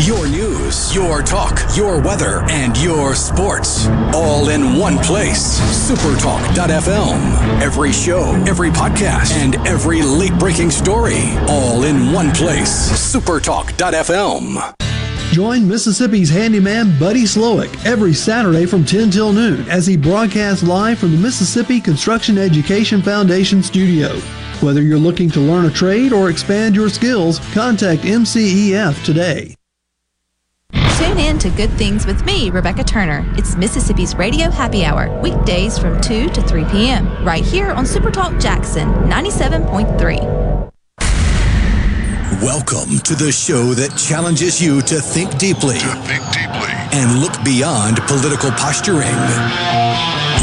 Your 0.00 0.28
news, 0.28 0.94
your 0.94 1.22
talk, 1.22 1.58
your 1.74 1.98
weather, 1.98 2.42
and 2.50 2.76
your 2.76 3.14
sports. 3.14 3.86
All 4.12 4.50
in 4.50 4.78
one 4.78 4.98
place. 4.98 5.58
Supertalk.fm. 5.90 7.62
Every 7.62 7.92
show, 7.92 8.32
every 8.46 8.68
podcast, 8.68 9.32
and 9.32 9.54
every 9.66 10.02
late 10.02 10.38
breaking 10.38 10.70
story. 10.70 11.22
All 11.48 11.84
in 11.84 12.12
one 12.12 12.30
place. 12.32 12.90
Supertalk.fm. 12.92 14.74
Join 15.32 15.66
Mississippi's 15.66 16.28
handyman 16.28 16.98
Buddy 16.98 17.22
Slowick 17.22 17.86
every 17.86 18.12
Saturday 18.12 18.66
from 18.66 18.84
10 18.84 19.10
till 19.10 19.32
noon 19.32 19.66
as 19.70 19.86
he 19.86 19.96
broadcasts 19.96 20.62
live 20.62 20.98
from 20.98 21.12
the 21.12 21.18
Mississippi 21.18 21.80
Construction 21.80 22.36
Education 22.36 23.00
Foundation 23.00 23.62
studio. 23.62 24.08
Whether 24.60 24.82
you're 24.82 24.98
looking 24.98 25.30
to 25.30 25.40
learn 25.40 25.64
a 25.64 25.70
trade 25.70 26.12
or 26.12 26.28
expand 26.28 26.76
your 26.76 26.90
skills, 26.90 27.38
contact 27.54 28.02
MCEF 28.02 29.02
today. 29.02 29.55
Tune 30.96 31.18
in 31.18 31.38
to 31.40 31.50
Good 31.50 31.70
Things 31.72 32.06
with 32.06 32.24
me, 32.24 32.48
Rebecca 32.48 32.82
Turner. 32.82 33.22
It's 33.36 33.54
Mississippi's 33.54 34.16
Radio 34.16 34.50
Happy 34.50 34.82
Hour, 34.82 35.10
weekdays 35.20 35.78
from 35.78 36.00
2 36.00 36.30
to 36.30 36.40
3 36.40 36.64
p.m., 36.70 37.06
right 37.22 37.44
here 37.44 37.70
on 37.70 37.84
Supertalk 37.84 38.40
Jackson 38.40 38.88
97.3. 39.04 40.20
Welcome 42.40 42.98
to 43.00 43.14
the 43.14 43.30
show 43.30 43.74
that 43.74 43.94
challenges 43.98 44.62
you 44.62 44.80
to 44.82 44.98
think 44.98 45.36
deeply, 45.36 45.78
to 45.80 45.94
think 46.08 46.24
deeply, 46.32 46.72
and 46.98 47.20
look 47.20 47.44
beyond 47.44 47.98
political 48.08 48.50
posturing. 48.52 49.12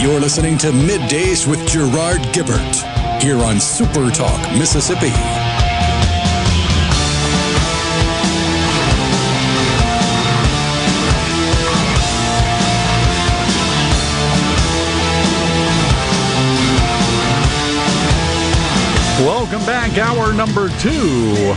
You're 0.03 0.19
listening 0.19 0.59
to 0.59 0.67
Middays 0.67 1.49
with 1.49 1.67
Gerard 1.67 2.21
Gibert 2.31 3.21
here 3.23 3.39
on 3.39 3.59
Super 3.59 4.11
Talk, 4.11 4.39
Mississippi. 4.55 5.42
Back, 19.87 19.97
hour 19.97 20.33
number 20.33 20.69
two 20.79 21.53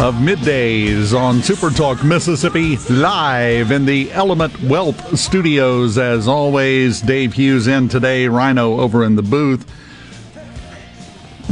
of 0.00 0.14
middays 0.14 1.12
on 1.12 1.42
Super 1.42 1.70
Talk 1.70 2.04
Mississippi, 2.04 2.76
live 2.88 3.72
in 3.72 3.84
the 3.84 4.12
Element 4.12 4.62
Wealth 4.62 5.18
Studios. 5.18 5.98
As 5.98 6.28
always, 6.28 7.00
Dave 7.00 7.32
Hughes 7.32 7.66
in 7.66 7.88
today, 7.88 8.28
Rhino 8.28 8.78
over 8.78 9.04
in 9.04 9.16
the 9.16 9.22
booth. 9.22 9.68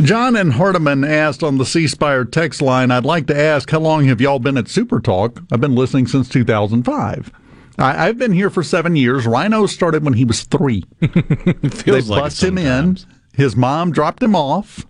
John 0.02 0.36
and 0.36 0.52
Hardiman 0.52 1.02
asked 1.02 1.42
on 1.42 1.58
the 1.58 1.66
C 1.66 1.88
Spire 1.88 2.24
text 2.24 2.62
line, 2.62 2.92
I'd 2.92 3.04
like 3.04 3.26
to 3.26 3.38
ask, 3.38 3.68
how 3.68 3.80
long 3.80 4.04
have 4.06 4.20
y'all 4.20 4.38
been 4.38 4.56
at 4.56 4.68
Super 4.68 5.00
Talk? 5.00 5.42
I've 5.50 5.60
been 5.60 5.74
listening 5.74 6.06
since 6.06 6.28
2005. 6.28 7.32
I, 7.80 8.06
have 8.06 8.18
been 8.18 8.32
here 8.32 8.50
for 8.50 8.62
seven 8.62 8.94
years. 8.94 9.26
Rhino 9.26 9.66
started 9.66 10.04
when 10.04 10.14
he 10.14 10.24
was 10.24 10.42
three. 10.44 10.84
they 11.00 12.00
like 12.00 12.06
bust 12.06 12.42
him 12.42 12.58
in. 12.58 12.98
His 13.38 13.54
mom 13.54 13.92
dropped 13.92 14.20
him 14.20 14.34
off 14.34 14.84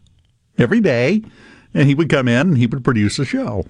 every 0.56 0.80
day, 0.80 1.22
and 1.74 1.86
he 1.86 1.94
would 1.94 2.08
come 2.08 2.26
in 2.26 2.48
and 2.48 2.56
he 2.56 2.66
would 2.66 2.82
produce 2.82 3.18
a 3.18 3.26
show. 3.26 3.66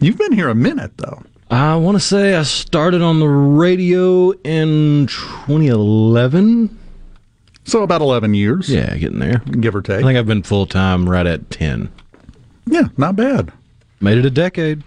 You've 0.00 0.18
been 0.18 0.32
here 0.32 0.48
a 0.48 0.56
minute, 0.56 0.96
though. 0.96 1.22
I 1.52 1.76
want 1.76 1.94
to 1.94 2.00
say 2.00 2.34
I 2.34 2.42
started 2.42 3.00
on 3.00 3.20
the 3.20 3.28
radio 3.28 4.32
in 4.42 5.06
2011. 5.06 6.76
So 7.62 7.84
about 7.84 8.00
11 8.00 8.34
years. 8.34 8.68
Yeah, 8.68 8.96
getting 8.96 9.20
there. 9.20 9.38
Give 9.38 9.76
or 9.76 9.82
take. 9.82 10.00
I 10.00 10.02
think 10.02 10.18
I've 10.18 10.26
been 10.26 10.42
full 10.42 10.66
time 10.66 11.08
right 11.08 11.24
at 11.24 11.48
10. 11.50 11.88
Yeah, 12.66 12.88
not 12.96 13.14
bad. 13.14 13.52
Made 14.00 14.18
it 14.18 14.26
a 14.26 14.30
decade. 14.30 14.82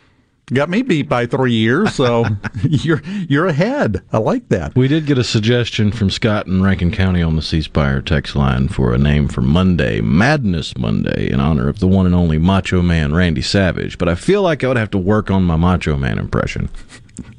Got 0.54 0.70
me 0.70 0.82
beat 0.82 1.08
by 1.08 1.28
three 1.28 1.54
years, 1.54 1.96
so 1.96 2.26
you're 2.64 3.02
you're 3.30 3.48
ahead. 3.48 4.04
I 4.12 4.18
like 4.18 4.50
that. 4.50 4.76
We 4.76 4.90
did 4.90 5.06
get 5.06 5.18
a 5.18 5.24
suggestion 5.24 5.94
from 5.94 6.10
Scott 6.10 6.46
in 6.46 6.62
Rankin 6.62 6.92
County 6.92 7.22
on 7.22 7.38
the 7.38 7.42
C 7.42 7.62
Spire 7.62 8.02
text 8.02 8.36
line 8.36 8.68
for 8.68 8.94
a 8.94 8.98
name 8.98 9.30
for 9.30 9.42
Monday, 9.42 10.02
Madness 10.02 10.78
Monday, 10.78 11.30
in 11.32 11.40
honor 11.40 11.70
of 11.70 11.80
the 11.80 11.88
one 11.88 12.06
and 12.06 12.14
only 12.14 12.38
Macho 12.38 12.82
Man 12.82 13.14
Randy 13.14 13.42
Savage. 13.42 13.98
But 13.98 14.10
I 14.10 14.16
feel 14.16 14.42
like 14.42 14.62
I 14.64 14.68
would 14.68 14.78
have 14.78 14.92
to 14.92 14.98
work 14.98 15.32
on 15.32 15.44
my 15.44 15.56
Macho 15.56 15.96
Man 15.96 16.20
impression. 16.20 16.70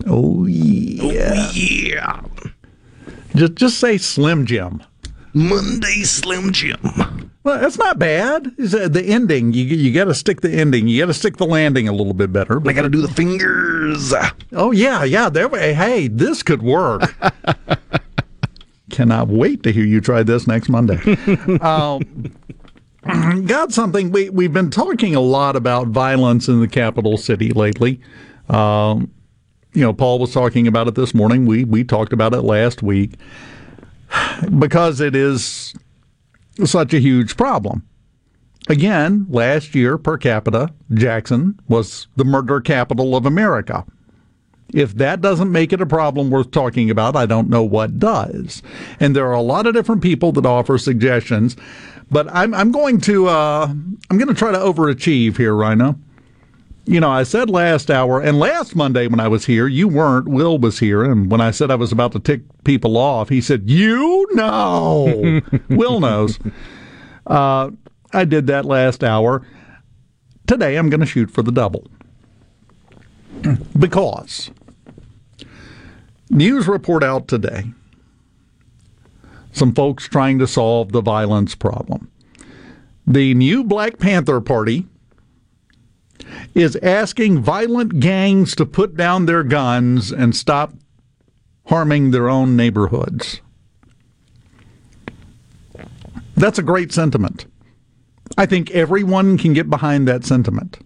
Oh 0.06 0.46
yeah, 0.46 1.34
oh, 1.34 1.52
yeah. 1.54 2.22
Just 3.34 3.56
just 3.56 3.78
say 3.78 3.98
Slim 3.98 4.46
Jim. 4.46 4.82
Monday 5.34 6.02
Slim 6.02 6.52
Jim. 6.52 7.30
Well, 7.44 7.60
that's 7.60 7.78
not 7.78 7.98
bad. 7.98 8.56
The 8.56 9.02
ending, 9.04 9.52
you 9.52 9.64
you 9.64 9.92
got 9.92 10.04
to 10.04 10.14
stick 10.14 10.42
the 10.42 10.50
ending. 10.50 10.86
You 10.86 11.00
got 11.02 11.06
to 11.06 11.14
stick 11.14 11.38
the 11.38 11.46
landing 11.46 11.88
a 11.88 11.92
little 11.92 12.14
bit 12.14 12.32
better. 12.32 12.60
I 12.68 12.72
got 12.72 12.82
to 12.82 12.88
do 12.88 13.00
the 13.00 13.12
fingers. 13.12 14.14
Oh 14.52 14.70
yeah, 14.70 15.02
yeah. 15.02 15.28
There. 15.28 15.48
Hey, 15.48 16.06
this 16.06 16.42
could 16.42 16.62
work. 16.62 17.14
Cannot 18.90 19.28
wait 19.28 19.62
to 19.64 19.72
hear 19.72 19.84
you 19.84 20.00
try 20.00 20.22
this 20.22 20.46
next 20.46 20.68
Monday. 20.68 21.00
um, 21.60 22.32
got 23.46 23.72
something. 23.72 24.12
We 24.12 24.30
we've 24.30 24.52
been 24.52 24.70
talking 24.70 25.16
a 25.16 25.20
lot 25.20 25.56
about 25.56 25.88
violence 25.88 26.46
in 26.46 26.60
the 26.60 26.68
capital 26.68 27.16
city 27.16 27.50
lately. 27.50 28.00
Um, 28.50 29.10
you 29.72 29.80
know, 29.80 29.94
Paul 29.94 30.18
was 30.18 30.32
talking 30.32 30.68
about 30.68 30.86
it 30.86 30.94
this 30.94 31.12
morning. 31.12 31.46
We 31.46 31.64
we 31.64 31.82
talked 31.82 32.12
about 32.12 32.34
it 32.34 32.42
last 32.42 32.82
week 32.82 33.14
because 34.58 35.00
it 35.00 35.14
is 35.14 35.74
such 36.64 36.94
a 36.94 37.00
huge 37.00 37.36
problem. 37.36 37.86
Again, 38.68 39.26
last 39.28 39.74
year 39.74 39.98
per 39.98 40.16
capita, 40.16 40.72
Jackson 40.92 41.58
was 41.68 42.06
the 42.16 42.24
murder 42.24 42.60
capital 42.60 43.16
of 43.16 43.26
America. 43.26 43.84
If 44.72 44.94
that 44.94 45.20
doesn't 45.20 45.52
make 45.52 45.72
it 45.72 45.80
a 45.80 45.86
problem 45.86 46.30
worth 46.30 46.50
talking 46.50 46.88
about, 46.88 47.16
I 47.16 47.26
don't 47.26 47.50
know 47.50 47.62
what 47.62 47.98
does. 47.98 48.62
And 49.00 49.14
there 49.14 49.26
are 49.26 49.32
a 49.32 49.42
lot 49.42 49.66
of 49.66 49.74
different 49.74 50.02
people 50.02 50.32
that 50.32 50.46
offer 50.46 50.78
suggestions, 50.78 51.56
but 52.10 52.26
I'm, 52.32 52.54
I'm 52.54 52.70
going 52.72 53.00
to 53.02 53.26
uh, 53.26 53.66
I'm 53.66 54.18
going 54.18 54.28
to 54.28 54.34
try 54.34 54.52
to 54.52 54.58
overachieve 54.58 55.36
here, 55.36 55.54
Rhino. 55.54 55.98
You 56.84 56.98
know, 56.98 57.10
I 57.10 57.22
said 57.22 57.48
last 57.48 57.90
hour 57.90 58.20
and 58.20 58.38
last 58.38 58.74
Monday 58.74 59.06
when 59.06 59.20
I 59.20 59.28
was 59.28 59.46
here, 59.46 59.68
you 59.68 59.86
weren't. 59.86 60.26
Will 60.26 60.58
was 60.58 60.80
here, 60.80 61.04
and 61.04 61.30
when 61.30 61.40
I 61.40 61.52
said 61.52 61.70
I 61.70 61.76
was 61.76 61.92
about 61.92 62.12
to 62.12 62.18
tick 62.18 62.42
people 62.64 62.96
off, 62.96 63.28
he 63.28 63.40
said, 63.40 63.70
"You 63.70 64.26
know." 64.32 65.40
Will 65.68 66.00
knows. 66.00 66.40
Uh, 67.26 67.70
I 68.12 68.24
did 68.24 68.48
that 68.48 68.64
last 68.64 69.04
hour. 69.04 69.46
Today, 70.48 70.76
I'm 70.76 70.90
going 70.90 71.00
to 71.00 71.06
shoot 71.06 71.30
for 71.30 71.42
the 71.42 71.52
double 71.52 71.86
because 73.78 74.50
news 76.30 76.66
report 76.66 77.04
out 77.04 77.28
today. 77.28 77.70
Some 79.52 79.72
folks 79.74 80.08
trying 80.08 80.38
to 80.40 80.46
solve 80.46 80.92
the 80.92 81.00
violence 81.00 81.54
problem. 81.54 82.10
The 83.06 83.34
new 83.34 83.62
Black 83.64 83.98
Panther 83.98 84.40
Party 84.40 84.86
is 86.54 86.76
asking 86.76 87.42
violent 87.42 88.00
gangs 88.00 88.54
to 88.56 88.66
put 88.66 88.96
down 88.96 89.26
their 89.26 89.42
guns 89.42 90.10
and 90.10 90.34
stop 90.34 90.72
harming 91.66 92.10
their 92.10 92.28
own 92.28 92.56
neighborhoods. 92.56 93.40
That's 96.36 96.58
a 96.58 96.62
great 96.62 96.92
sentiment. 96.92 97.46
I 98.36 98.46
think 98.46 98.70
everyone 98.70 99.38
can 99.38 99.52
get 99.52 99.70
behind 99.70 100.08
that 100.08 100.24
sentiment. 100.24 100.78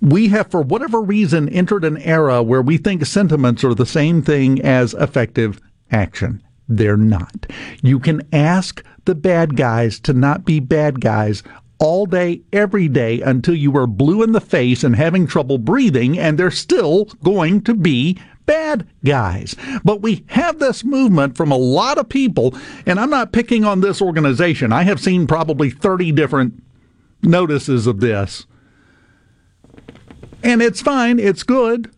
We 0.00 0.28
have, 0.28 0.50
for 0.50 0.62
whatever 0.62 1.00
reason, 1.00 1.48
entered 1.48 1.84
an 1.84 1.98
era 1.98 2.42
where 2.42 2.62
we 2.62 2.76
think 2.76 3.04
sentiments 3.06 3.64
are 3.64 3.74
the 3.74 3.86
same 3.86 4.22
thing 4.22 4.60
as 4.60 4.94
effective 4.94 5.60
action. 5.90 6.42
They're 6.68 6.96
not. 6.96 7.46
You 7.82 7.98
can 7.98 8.22
ask 8.32 8.82
the 9.04 9.14
bad 9.14 9.56
guys 9.56 10.00
to 10.00 10.12
not 10.12 10.44
be 10.44 10.60
bad 10.60 11.00
guys 11.00 11.42
all 11.84 12.06
day, 12.06 12.40
every 12.50 12.88
day 12.88 13.20
until 13.20 13.54
you 13.54 13.76
are 13.76 13.86
blue 13.86 14.22
in 14.22 14.32
the 14.32 14.40
face 14.40 14.82
and 14.82 14.96
having 14.96 15.26
trouble 15.26 15.58
breathing, 15.58 16.18
and 16.18 16.38
they're 16.38 16.50
still 16.50 17.04
going 17.22 17.60
to 17.60 17.74
be 17.74 18.18
bad 18.46 18.86
guys. 19.04 19.54
But 19.84 20.00
we 20.00 20.24
have 20.28 20.58
this 20.58 20.82
movement 20.82 21.36
from 21.36 21.52
a 21.52 21.58
lot 21.58 21.98
of 21.98 22.08
people, 22.08 22.54
and 22.86 22.98
I'm 22.98 23.10
not 23.10 23.32
picking 23.32 23.64
on 23.64 23.82
this 23.82 24.00
organization. 24.00 24.72
I 24.72 24.84
have 24.84 24.98
seen 24.98 25.26
probably 25.26 25.68
30 25.68 26.10
different 26.12 26.62
notices 27.22 27.86
of 27.86 28.00
this. 28.00 28.46
And 30.42 30.62
it's 30.62 30.80
fine, 30.80 31.18
it's 31.18 31.42
good. 31.42 31.94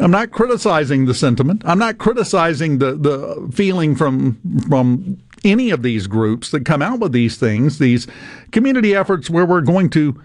I'm 0.00 0.10
not 0.10 0.32
criticizing 0.32 1.06
the 1.06 1.14
sentiment. 1.14 1.62
I'm 1.64 1.78
not 1.78 1.98
criticizing 1.98 2.78
the, 2.78 2.96
the 2.96 3.48
feeling 3.52 3.94
from 3.94 4.38
from 4.68 5.18
any 5.44 5.70
of 5.70 5.82
these 5.82 6.06
groups 6.06 6.50
that 6.50 6.64
come 6.64 6.82
out 6.82 7.00
with 7.00 7.12
these 7.12 7.36
things, 7.36 7.78
these 7.78 8.06
community 8.50 8.94
efforts 8.94 9.30
where 9.30 9.46
we're 9.46 9.60
going 9.60 9.90
to 9.90 10.20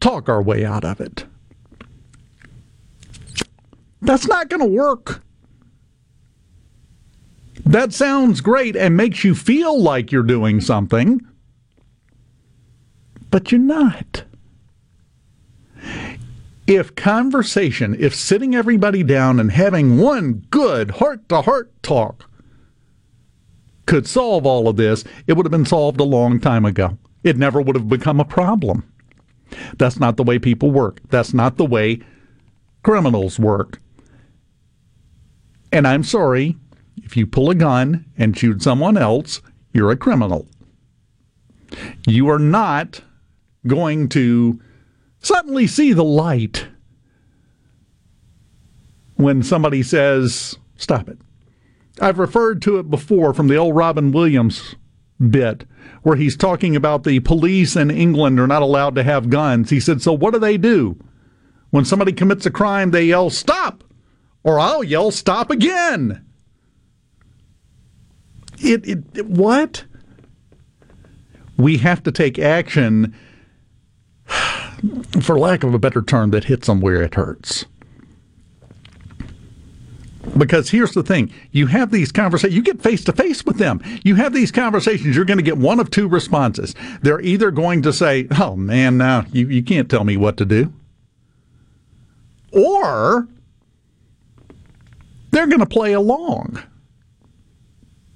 talk 0.00 0.28
our 0.28 0.42
way 0.42 0.64
out 0.64 0.84
of 0.84 1.00
it. 1.00 1.24
That's 4.02 4.26
not 4.26 4.48
going 4.48 4.60
to 4.60 4.66
work. 4.66 5.22
That 7.64 7.92
sounds 7.92 8.40
great 8.40 8.76
and 8.76 8.96
makes 8.96 9.24
you 9.24 9.34
feel 9.34 9.80
like 9.80 10.12
you're 10.12 10.22
doing 10.22 10.60
something, 10.60 11.20
but 13.30 13.50
you're 13.50 13.60
not. 13.60 14.22
If 16.66 16.94
conversation, 16.94 17.96
if 17.98 18.14
sitting 18.14 18.54
everybody 18.54 19.02
down 19.02 19.40
and 19.40 19.50
having 19.50 19.98
one 19.98 20.44
good 20.50 20.92
heart 20.92 21.28
to 21.28 21.42
heart 21.42 21.72
talk 21.82 22.28
could 23.86 24.06
solve 24.06 24.46
all 24.46 24.68
of 24.68 24.76
this, 24.76 25.04
it 25.26 25.34
would 25.34 25.46
have 25.46 25.50
been 25.50 25.64
solved 25.64 26.00
a 26.00 26.04
long 26.04 26.40
time 26.40 26.64
ago. 26.64 26.98
It 27.22 27.36
never 27.36 27.60
would 27.60 27.76
have 27.76 27.88
become 27.88 28.20
a 28.20 28.24
problem. 28.24 28.84
That's 29.78 29.98
not 29.98 30.16
the 30.16 30.24
way 30.24 30.38
people 30.38 30.70
work. 30.70 31.00
That's 31.08 31.32
not 31.32 31.56
the 31.56 31.64
way 31.64 32.00
criminals 32.82 33.38
work. 33.38 33.80
And 35.72 35.86
I'm 35.86 36.04
sorry, 36.04 36.56
if 37.02 37.16
you 37.16 37.26
pull 37.26 37.50
a 37.50 37.54
gun 37.54 38.04
and 38.16 38.36
shoot 38.36 38.62
someone 38.62 38.96
else, 38.96 39.40
you're 39.72 39.90
a 39.90 39.96
criminal. 39.96 40.46
You 42.06 42.28
are 42.28 42.38
not 42.38 43.00
going 43.66 44.08
to 44.10 44.60
suddenly 45.20 45.66
see 45.66 45.92
the 45.92 46.04
light 46.04 46.68
when 49.16 49.42
somebody 49.42 49.82
says, 49.82 50.56
stop 50.76 51.08
it. 51.08 51.18
I've 52.00 52.18
referred 52.18 52.62
to 52.62 52.78
it 52.78 52.90
before 52.90 53.32
from 53.32 53.48
the 53.48 53.56
old 53.56 53.74
Robin 53.74 54.12
Williams 54.12 54.74
bit 55.18 55.64
where 56.02 56.16
he's 56.16 56.36
talking 56.36 56.76
about 56.76 57.04
the 57.04 57.20
police 57.20 57.74
in 57.74 57.90
England 57.90 58.38
are 58.38 58.46
not 58.46 58.62
allowed 58.62 58.94
to 58.94 59.02
have 59.02 59.30
guns. 59.30 59.70
He 59.70 59.80
said, 59.80 60.02
So 60.02 60.12
what 60.12 60.34
do 60.34 60.38
they 60.38 60.56
do? 60.56 60.96
When 61.70 61.84
somebody 61.84 62.12
commits 62.12 62.46
a 62.46 62.50
crime, 62.50 62.90
they 62.90 63.06
yell, 63.06 63.30
Stop! 63.30 63.82
Or 64.44 64.58
I'll 64.60 64.84
yell, 64.84 65.10
Stop 65.10 65.50
again! 65.50 66.24
It, 68.58 68.86
it, 68.86 69.04
it 69.14 69.26
what? 69.26 69.84
We 71.56 71.78
have 71.78 72.02
to 72.04 72.12
take 72.12 72.38
action, 72.38 73.14
for 75.20 75.38
lack 75.38 75.64
of 75.64 75.74
a 75.74 75.78
better 75.78 76.02
term, 76.02 76.30
that 76.30 76.44
hits 76.44 76.66
them 76.66 76.80
where 76.80 77.02
it 77.02 77.14
hurts. 77.14 77.64
Because 80.36 80.70
here's 80.70 80.92
the 80.92 81.02
thing 81.02 81.32
you 81.50 81.66
have 81.66 81.90
these 81.90 82.12
conversations, 82.12 82.54
you 82.56 82.62
get 82.62 82.82
face 82.82 83.04
to 83.04 83.12
face 83.12 83.44
with 83.44 83.58
them. 83.58 83.82
You 84.04 84.16
have 84.16 84.32
these 84.32 84.52
conversations, 84.52 85.16
you're 85.16 85.24
going 85.24 85.38
to 85.38 85.42
get 85.44 85.58
one 85.58 85.80
of 85.80 85.90
two 85.90 86.08
responses. 86.08 86.74
They're 87.02 87.20
either 87.20 87.50
going 87.50 87.82
to 87.82 87.92
say, 87.92 88.26
Oh 88.38 88.56
man, 88.56 88.98
now 88.98 89.24
you, 89.32 89.48
you 89.48 89.62
can't 89.62 89.90
tell 89.90 90.04
me 90.04 90.16
what 90.16 90.36
to 90.38 90.44
do. 90.44 90.72
Or 92.52 93.28
they're 95.30 95.46
going 95.46 95.60
to 95.60 95.66
play 95.66 95.92
along. 95.92 96.62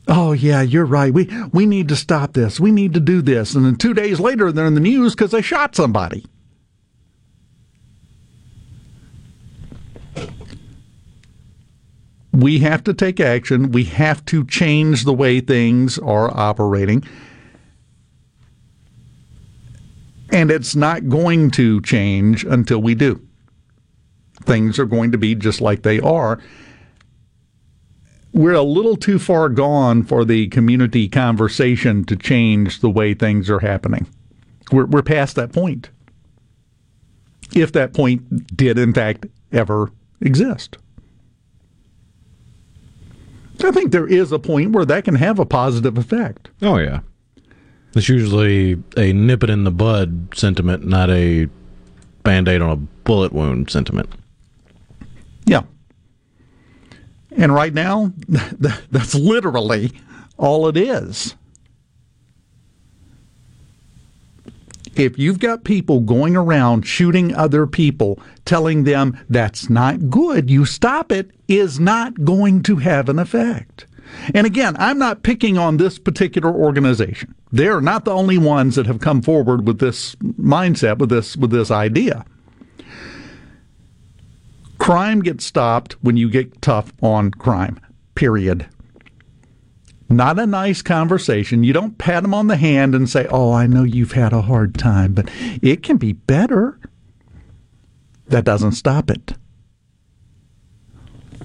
Oh 0.08 0.32
yeah, 0.32 0.62
you're 0.62 0.86
right. 0.86 1.12
We 1.12 1.30
we 1.52 1.66
need 1.66 1.88
to 1.88 1.96
stop 1.96 2.32
this. 2.32 2.58
We 2.58 2.72
need 2.72 2.94
to 2.94 3.00
do 3.00 3.22
this. 3.22 3.54
And 3.54 3.64
then 3.64 3.76
2 3.76 3.94
days 3.94 4.18
later 4.18 4.50
they're 4.50 4.66
in 4.66 4.74
the 4.74 4.80
news 4.80 5.14
cuz 5.14 5.30
they 5.30 5.42
shot 5.42 5.76
somebody. 5.76 6.24
We 12.32 12.60
have 12.60 12.84
to 12.84 12.94
take 12.94 13.20
action. 13.20 13.72
We 13.72 13.84
have 13.84 14.24
to 14.26 14.44
change 14.46 15.04
the 15.04 15.12
way 15.12 15.40
things 15.40 15.98
are 15.98 16.36
operating. 16.36 17.04
And 20.32 20.50
it's 20.50 20.76
not 20.76 21.08
going 21.08 21.50
to 21.52 21.80
change 21.80 22.44
until 22.44 22.80
we 22.80 22.94
do. 22.94 23.20
Things 24.44 24.78
are 24.78 24.86
going 24.86 25.12
to 25.12 25.18
be 25.18 25.34
just 25.34 25.60
like 25.60 25.82
they 25.82 25.98
are. 26.00 26.40
We're 28.32 28.54
a 28.54 28.62
little 28.62 28.96
too 28.96 29.18
far 29.18 29.48
gone 29.48 30.04
for 30.04 30.24
the 30.24 30.46
community 30.48 31.08
conversation 31.08 32.04
to 32.04 32.14
change 32.14 32.80
the 32.80 32.90
way 32.90 33.12
things 33.12 33.50
are 33.50 33.58
happening. 33.58 34.06
We're, 34.70 34.86
we're 34.86 35.02
past 35.02 35.34
that 35.34 35.52
point. 35.52 35.90
If 37.52 37.72
that 37.72 37.92
point 37.92 38.56
did, 38.56 38.78
in 38.78 38.94
fact, 38.94 39.26
ever 39.50 39.90
exist. 40.20 40.78
I 43.64 43.70
think 43.70 43.92
there 43.92 44.06
is 44.06 44.32
a 44.32 44.38
point 44.38 44.72
where 44.72 44.84
that 44.84 45.04
can 45.04 45.14
have 45.16 45.38
a 45.38 45.46
positive 45.46 45.98
effect. 45.98 46.50
Oh 46.62 46.76
yeah, 46.76 47.00
it's 47.94 48.08
usually 48.08 48.82
a 48.96 49.12
nip 49.12 49.42
it 49.42 49.50
in 49.50 49.64
the 49.64 49.70
bud 49.70 50.34
sentiment, 50.34 50.86
not 50.86 51.10
a 51.10 51.48
band 52.22 52.48
aid 52.48 52.62
on 52.62 52.70
a 52.70 52.76
bullet 52.76 53.32
wound 53.32 53.70
sentiment. 53.70 54.10
Yeah. 55.46 55.62
And 57.32 57.54
right 57.54 57.72
now, 57.72 58.12
that's 58.28 59.14
literally 59.14 59.92
all 60.36 60.68
it 60.68 60.76
is. 60.76 61.34
If 64.96 65.18
you've 65.18 65.38
got 65.38 65.64
people 65.64 66.00
going 66.00 66.36
around 66.36 66.86
shooting 66.86 67.34
other 67.34 67.66
people, 67.66 68.18
telling 68.44 68.84
them 68.84 69.18
that's 69.28 69.70
not 69.70 70.10
good, 70.10 70.50
you 70.50 70.64
stop 70.64 71.12
it, 71.12 71.30
is 71.48 71.78
not 71.78 72.24
going 72.24 72.62
to 72.64 72.76
have 72.76 73.08
an 73.08 73.18
effect. 73.18 73.86
And 74.34 74.46
again, 74.46 74.76
I'm 74.78 74.98
not 74.98 75.22
picking 75.22 75.56
on 75.56 75.76
this 75.76 75.98
particular 75.98 76.52
organization. 76.52 77.34
They're 77.52 77.80
not 77.80 78.04
the 78.04 78.12
only 78.12 78.38
ones 78.38 78.74
that 78.74 78.86
have 78.86 79.00
come 79.00 79.22
forward 79.22 79.66
with 79.66 79.78
this 79.78 80.14
mindset, 80.16 80.98
with 80.98 81.10
this 81.10 81.36
with 81.36 81.50
this 81.50 81.70
idea. 81.70 82.24
Crime 84.78 85.20
gets 85.20 85.44
stopped 85.44 85.92
when 86.02 86.16
you 86.16 86.28
get 86.28 86.62
tough 86.62 86.92
on 87.02 87.30
crime. 87.30 87.78
Period. 88.14 88.66
Not 90.10 90.40
a 90.40 90.46
nice 90.46 90.82
conversation. 90.82 91.62
You 91.62 91.72
don't 91.72 91.96
pat 91.96 92.24
them 92.24 92.34
on 92.34 92.48
the 92.48 92.56
hand 92.56 92.96
and 92.96 93.08
say, 93.08 93.28
Oh, 93.30 93.52
I 93.52 93.68
know 93.68 93.84
you've 93.84 94.12
had 94.12 94.32
a 94.32 94.42
hard 94.42 94.74
time, 94.74 95.14
but 95.14 95.30
it 95.62 95.84
can 95.84 95.98
be 95.98 96.12
better. 96.12 96.80
That 98.26 98.44
doesn't 98.44 98.72
stop 98.72 99.08
it. 99.08 99.34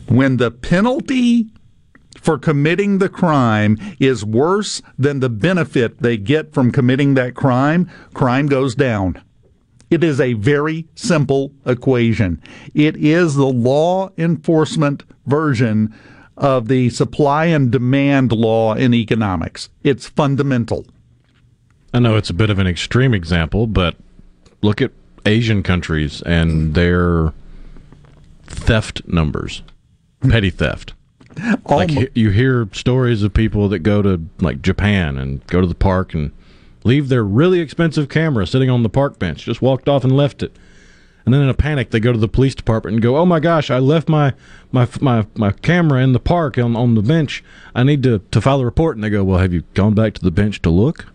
When 0.07 0.37
the 0.37 0.49
penalty 0.49 1.51
for 2.19 2.39
committing 2.39 2.97
the 2.97 3.09
crime 3.09 3.77
is 3.99 4.25
worse 4.25 4.81
than 4.97 5.19
the 5.19 5.29
benefit 5.29 6.01
they 6.01 6.17
get 6.17 6.51
from 6.53 6.71
committing 6.71 7.13
that 7.13 7.35
crime, 7.35 7.89
crime 8.15 8.47
goes 8.47 8.73
down. 8.73 9.21
It 9.91 10.03
is 10.03 10.19
a 10.19 10.33
very 10.33 10.87
simple 10.95 11.53
equation. 11.67 12.41
It 12.73 12.97
is 12.97 13.35
the 13.35 13.45
law 13.45 14.09
enforcement 14.17 15.03
version 15.27 15.93
of 16.37 16.67
the 16.67 16.89
supply 16.89 17.45
and 17.45 17.71
demand 17.71 18.31
law 18.31 18.73
in 18.73 18.93
economics. 18.93 19.69
It's 19.83 20.07
fundamental. 20.07 20.85
I 21.93 21.99
know 21.99 22.17
it's 22.17 22.29
a 22.29 22.33
bit 22.33 22.49
of 22.49 22.59
an 22.59 22.67
extreme 22.67 23.13
example, 23.13 23.67
but 23.67 23.95
look 24.61 24.81
at 24.81 24.91
Asian 25.25 25.63
countries 25.63 26.21
and 26.23 26.73
their 26.73 27.33
theft 28.43 29.01
numbers, 29.07 29.63
petty 30.29 30.49
theft. 30.49 30.93
Like 31.65 31.91
you 32.15 32.29
hear 32.29 32.69
stories 32.71 33.23
of 33.23 33.33
people 33.33 33.67
that 33.69 33.79
go 33.79 34.01
to 34.01 34.21
like 34.39 34.61
Japan 34.61 35.17
and 35.17 35.45
go 35.47 35.61
to 35.61 35.67
the 35.67 35.75
park 35.75 36.13
and 36.13 36.31
leave 36.83 37.09
their 37.09 37.23
really 37.23 37.59
expensive 37.59 38.07
camera 38.07 38.47
sitting 38.47 38.69
on 38.69 38.83
the 38.83 38.89
park 38.89 39.19
bench, 39.19 39.43
just 39.43 39.61
walked 39.61 39.89
off 39.89 40.03
and 40.03 40.15
left 40.15 40.43
it 40.43 40.55
and 41.25 41.33
then 41.33 41.41
in 41.41 41.49
a 41.49 41.53
panic 41.53 41.89
they 41.89 41.99
go 41.99 42.11
to 42.11 42.19
the 42.19 42.27
police 42.27 42.55
department 42.55 42.93
and 42.93 43.01
go, 43.01 43.17
"Oh 43.17 43.25
my 43.25 43.39
gosh, 43.39 43.71
I 43.71 43.79
left 43.79 44.07
my 44.07 44.33
my 44.71 44.87
my 45.01 45.25
my 45.35 45.51
camera 45.51 46.01
in 46.03 46.13
the 46.13 46.19
park 46.19 46.57
on 46.57 46.75
on 46.75 46.95
the 46.95 47.01
bench. 47.01 47.43
I 47.73 47.83
need 47.83 48.03
to 48.03 48.19
to 48.19 48.41
file 48.41 48.61
a 48.61 48.65
report." 48.65 48.95
And 48.95 49.03
they 49.03 49.09
go, 49.09 49.23
"Well, 49.23 49.39
have 49.39 49.53
you 49.53 49.63
gone 49.73 49.93
back 49.93 50.13
to 50.15 50.21
the 50.21 50.31
bench 50.31 50.61
to 50.61 50.69
look?" 50.69 51.07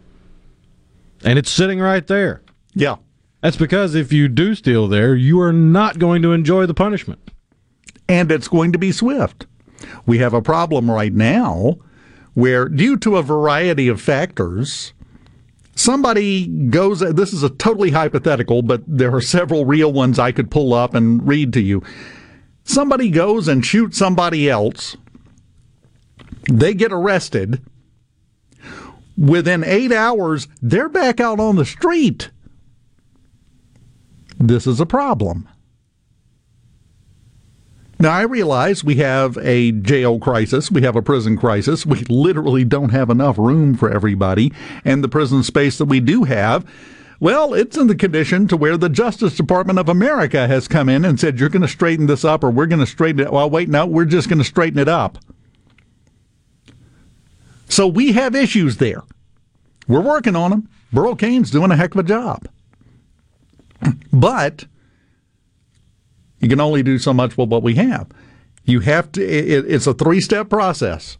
And 1.24 1.38
it's 1.38 1.50
sitting 1.50 1.80
right 1.80 2.06
there. 2.06 2.42
Yeah. 2.74 2.96
That's 3.40 3.56
because 3.56 3.94
if 3.94 4.12
you 4.12 4.28
do 4.28 4.54
steal 4.54 4.86
there, 4.86 5.14
you 5.14 5.40
are 5.40 5.52
not 5.52 5.98
going 5.98 6.22
to 6.22 6.32
enjoy 6.32 6.66
the 6.66 6.74
punishment. 6.74 7.30
And 8.08 8.30
it's 8.30 8.48
going 8.48 8.72
to 8.72 8.78
be 8.78 8.92
swift. 8.92 9.46
We 10.04 10.18
have 10.18 10.34
a 10.34 10.42
problem 10.42 10.90
right 10.90 11.12
now 11.12 11.78
where, 12.34 12.68
due 12.68 12.96
to 12.98 13.16
a 13.16 13.22
variety 13.22 13.88
of 13.88 14.00
factors, 14.00 14.92
somebody 15.80 16.46
goes, 16.46 17.00
this 17.00 17.32
is 17.32 17.42
a 17.42 17.50
totally 17.50 17.90
hypothetical, 17.90 18.62
but 18.62 18.82
there 18.86 19.14
are 19.14 19.20
several 19.20 19.64
real 19.64 19.92
ones 19.92 20.18
I 20.18 20.32
could 20.32 20.50
pull 20.50 20.74
up 20.74 20.94
and 20.94 21.26
read 21.26 21.52
to 21.54 21.60
you. 21.60 21.82
Somebody 22.64 23.10
goes 23.10 23.48
and 23.48 23.64
shoots 23.64 23.98
somebody 23.98 24.48
else, 24.48 24.96
they 26.50 26.74
get 26.74 26.92
arrested. 26.92 27.62
Within 29.16 29.64
eight 29.64 29.92
hours, 29.92 30.48
they're 30.62 30.88
back 30.88 31.20
out 31.20 31.40
on 31.40 31.56
the 31.56 31.66
street. 31.66 32.30
this 34.38 34.66
is 34.66 34.80
a 34.80 34.86
problem. 34.86 35.46
Now, 38.00 38.12
I 38.12 38.22
realize 38.22 38.82
we 38.82 38.94
have 38.96 39.36
a 39.42 39.72
jail 39.72 40.18
crisis, 40.18 40.70
we 40.70 40.80
have 40.80 40.96
a 40.96 41.02
prison 41.02 41.36
crisis. 41.36 41.84
We 41.84 42.00
literally 42.08 42.64
don't 42.64 42.88
have 42.88 43.10
enough 43.10 43.36
room 43.36 43.76
for 43.76 43.92
everybody. 43.92 44.54
And 44.86 45.04
the 45.04 45.08
prison 45.08 45.42
space 45.42 45.76
that 45.76 45.84
we 45.84 46.00
do 46.00 46.24
have, 46.24 46.64
well, 47.20 47.52
it's 47.52 47.76
in 47.76 47.88
the 47.88 47.94
condition 47.94 48.48
to 48.48 48.56
where 48.56 48.78
the 48.78 48.88
Justice 48.88 49.36
Department 49.36 49.78
of 49.78 49.90
America 49.90 50.48
has 50.48 50.66
come 50.66 50.88
in 50.88 51.04
and 51.04 51.20
said, 51.20 51.38
you're 51.38 51.50
going 51.50 51.60
to 51.60 51.68
straighten 51.68 52.06
this 52.06 52.24
up 52.24 52.42
or 52.42 52.50
we're 52.50 52.64
going 52.64 52.80
to 52.80 52.86
straighten 52.86 53.20
it. 53.20 53.30
Well, 53.30 53.50
wait, 53.50 53.68
no, 53.68 53.84
we're 53.84 54.06
just 54.06 54.30
going 54.30 54.38
to 54.38 54.44
straighten 54.46 54.78
it 54.78 54.88
up. 54.88 55.18
So 57.68 57.86
we 57.86 58.12
have 58.12 58.34
issues 58.34 58.78
there. 58.78 59.02
We're 59.86 60.00
working 60.00 60.36
on 60.36 60.50
them. 60.50 60.70
Burl 60.90 61.16
Cain's 61.16 61.50
doing 61.50 61.70
a 61.70 61.76
heck 61.76 61.94
of 61.94 62.00
a 62.00 62.08
job. 62.08 62.48
But 64.12 64.64
you 66.40 66.48
can 66.48 66.60
only 66.60 66.82
do 66.82 66.98
so 66.98 67.12
much 67.12 67.36
with 67.36 67.48
what 67.48 67.62
we 67.62 67.74
have. 67.76 68.08
You 68.64 68.80
have 68.80 69.12
to, 69.12 69.22
it, 69.22 69.70
it's 69.70 69.86
a 69.86 69.94
three 69.94 70.20
step 70.20 70.48
process. 70.48 71.16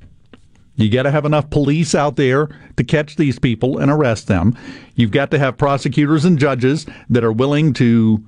You 0.76 0.90
got 0.90 1.02
to 1.02 1.10
have 1.10 1.26
enough 1.26 1.50
police 1.50 1.94
out 1.94 2.16
there 2.16 2.48
to 2.76 2.84
catch 2.84 3.16
these 3.16 3.38
people 3.38 3.78
and 3.78 3.90
arrest 3.90 4.28
them. 4.28 4.56
You've 4.94 5.10
got 5.10 5.30
to 5.32 5.38
have 5.38 5.58
prosecutors 5.58 6.24
and 6.24 6.38
judges 6.38 6.86
that 7.10 7.24
are 7.24 7.32
willing 7.32 7.74
to 7.74 8.24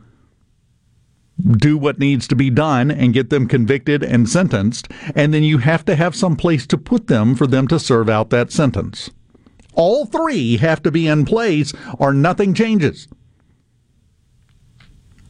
do 1.52 1.78
what 1.78 1.98
needs 1.98 2.28
to 2.28 2.36
be 2.36 2.50
done 2.50 2.90
and 2.90 3.14
get 3.14 3.30
them 3.30 3.48
convicted 3.48 4.02
and 4.02 4.28
sentenced. 4.28 4.88
And 5.14 5.32
then 5.32 5.42
you 5.42 5.58
have 5.58 5.84
to 5.86 5.96
have 5.96 6.14
some 6.14 6.36
place 6.36 6.66
to 6.66 6.78
put 6.78 7.06
them 7.06 7.34
for 7.34 7.46
them 7.46 7.66
to 7.68 7.78
serve 7.78 8.10
out 8.10 8.30
that 8.30 8.52
sentence. 8.52 9.10
All 9.74 10.04
three 10.04 10.58
have 10.58 10.82
to 10.82 10.90
be 10.90 11.06
in 11.06 11.24
place 11.24 11.72
or 11.98 12.12
nothing 12.12 12.52
changes. 12.52 13.08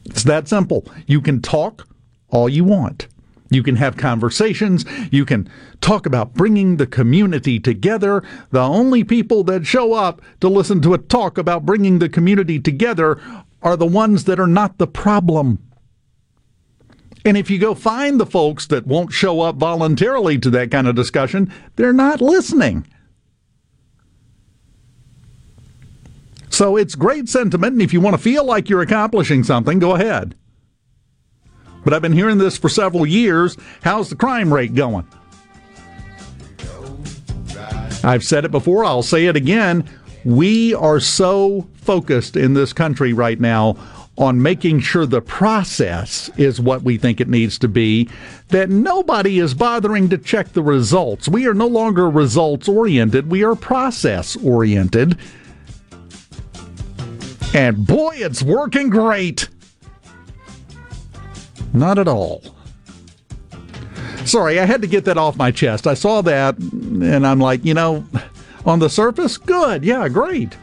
It's 0.05 0.23
that 0.23 0.47
simple. 0.47 0.85
You 1.07 1.21
can 1.21 1.41
talk 1.41 1.87
all 2.29 2.49
you 2.49 2.63
want. 2.63 3.07
You 3.49 3.63
can 3.63 3.75
have 3.75 3.95
conversations. 3.97 4.83
You 5.11 5.25
can 5.25 5.47
talk 5.79 6.05
about 6.05 6.33
bringing 6.33 6.77
the 6.77 6.87
community 6.87 7.59
together. 7.59 8.23
The 8.51 8.61
only 8.61 9.03
people 9.03 9.43
that 9.45 9.65
show 9.65 9.93
up 9.93 10.21
to 10.41 10.49
listen 10.49 10.81
to 10.81 10.93
a 10.93 10.97
talk 10.97 11.37
about 11.37 11.65
bringing 11.65 11.99
the 11.99 12.09
community 12.09 12.59
together 12.59 13.21
are 13.61 13.77
the 13.77 13.85
ones 13.85 14.25
that 14.25 14.39
are 14.39 14.47
not 14.47 14.77
the 14.77 14.87
problem. 14.87 15.59
And 17.25 17.37
if 17.37 17.49
you 17.49 17.57
go 17.57 17.73
find 17.73 18.19
the 18.19 18.25
folks 18.25 18.67
that 18.67 18.85
won't 18.85 19.13
show 19.13 19.41
up 19.41 19.55
voluntarily 19.55 20.37
to 20.39 20.49
that 20.49 20.71
kind 20.71 20.87
of 20.87 20.95
discussion, 20.95 21.53
they're 21.75 21.93
not 21.93 22.19
listening. 22.19 22.85
So 26.53 26.77
it's 26.77 26.93
great 26.93 27.27
sentiment, 27.29 27.73
and 27.73 27.81
if 27.81 27.93
you 27.93 27.99
want 27.99 28.15
to 28.15 28.21
feel 28.21 28.45
like 28.45 28.69
you're 28.69 28.83
accomplishing 28.83 29.43
something, 29.43 29.79
go 29.79 29.95
ahead. 29.95 30.35
But 31.83 31.95
I've 31.95 32.03
been 32.03 32.13
hearing 32.13 32.37
this 32.37 32.59
for 32.59 32.69
several 32.69 33.07
years. 33.07 33.57
How's 33.81 34.11
the 34.11 34.15
crime 34.15 34.53
rate 34.53 34.75
going? 34.75 35.07
I've 38.03 38.23
said 38.23 38.45
it 38.45 38.51
before, 38.51 38.85
I'll 38.85 39.01
say 39.01 39.25
it 39.25 39.35
again. 39.35 39.89
We 40.25 40.75
are 40.75 40.99
so 40.99 41.67
focused 41.73 42.37
in 42.37 42.53
this 42.53 42.71
country 42.71 43.13
right 43.13 43.39
now 43.39 43.75
on 44.15 44.39
making 44.39 44.81
sure 44.81 45.07
the 45.07 45.21
process 45.21 46.29
is 46.37 46.61
what 46.61 46.83
we 46.83 46.97
think 46.99 47.19
it 47.19 47.27
needs 47.27 47.57
to 47.57 47.67
be 47.67 48.07
that 48.49 48.69
nobody 48.69 49.39
is 49.39 49.55
bothering 49.55 50.07
to 50.09 50.19
check 50.19 50.49
the 50.49 50.61
results. 50.61 51.27
We 51.27 51.47
are 51.47 51.55
no 51.55 51.65
longer 51.65 52.07
results 52.07 52.69
oriented, 52.69 53.31
we 53.31 53.43
are 53.43 53.55
process 53.55 54.35
oriented. 54.35 55.17
And 57.53 57.85
boy, 57.85 58.15
it's 58.15 58.41
working 58.41 58.89
great. 58.89 59.47
Not 61.71 61.99
at 61.99 62.07
all. 62.07 62.43
Sorry, 64.25 64.59
I 64.59 64.65
had 64.65 64.81
to 64.81 64.87
get 64.87 65.05
that 65.05 65.17
off 65.17 65.35
my 65.35 65.51
chest. 65.51 65.85
I 65.85 65.93
saw 65.93 66.21
that 66.21 66.57
and 66.57 67.27
I'm 67.27 67.39
like, 67.39 67.63
you 67.65 67.73
know, 67.73 68.05
on 68.65 68.79
the 68.79 68.89
surface, 68.89 69.37
good. 69.37 69.83
Yeah, 69.83 70.07
great. 70.09 70.55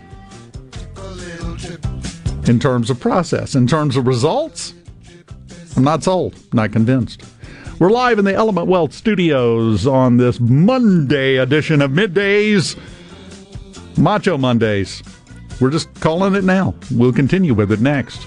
In 2.46 2.58
terms 2.58 2.90
of 2.90 2.98
process, 2.98 3.54
in 3.54 3.66
terms 3.66 3.96
of 3.96 4.06
results, 4.06 4.74
I'm 5.76 5.84
not 5.84 6.02
sold, 6.02 6.34
not 6.52 6.72
convinced. 6.72 7.22
We're 7.78 7.90
live 7.90 8.18
in 8.18 8.24
the 8.24 8.34
Element 8.34 8.66
Wealth 8.66 8.92
studios 8.92 9.86
on 9.86 10.16
this 10.16 10.40
Monday 10.40 11.36
edition 11.36 11.80
of 11.80 11.92
Middays, 11.92 12.76
Macho 13.96 14.36
Mondays. 14.36 15.02
We're 15.60 15.70
just 15.70 15.94
calling 16.00 16.34
it 16.34 16.44
now. 16.44 16.74
We'll 16.90 17.12
continue 17.12 17.54
with 17.54 17.70
it 17.70 17.80
next. 17.80 18.26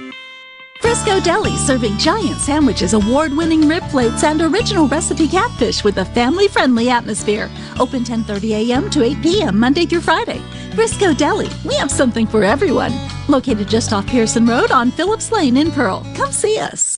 Frisco 0.91 1.21
Deli 1.21 1.55
serving 1.55 1.97
giant 1.97 2.41
sandwiches, 2.41 2.93
award 2.93 3.31
winning 3.31 3.65
rib 3.65 3.81
plates, 3.83 4.25
and 4.25 4.41
original 4.41 4.89
recipe 4.89 5.25
catfish 5.25 5.85
with 5.85 5.99
a 5.99 6.03
family 6.03 6.49
friendly 6.49 6.89
atmosphere. 6.89 7.49
Open 7.79 8.03
10:30 8.03 8.51
a.m. 8.59 8.89
to 8.89 9.01
8 9.01 9.21
p.m. 9.23 9.57
Monday 9.57 9.85
through 9.85 10.01
Friday. 10.01 10.41
Frisco 10.75 11.13
Deli, 11.13 11.47
we 11.63 11.75
have 11.75 11.89
something 11.89 12.27
for 12.27 12.43
everyone. 12.43 12.91
Located 13.29 13.69
just 13.69 13.93
off 13.93 14.05
Pearson 14.05 14.45
Road 14.45 14.71
on 14.71 14.91
Phillips 14.91 15.31
Lane 15.31 15.55
in 15.55 15.71
Pearl. 15.71 16.05
Come 16.13 16.33
see 16.33 16.59
us. 16.59 16.97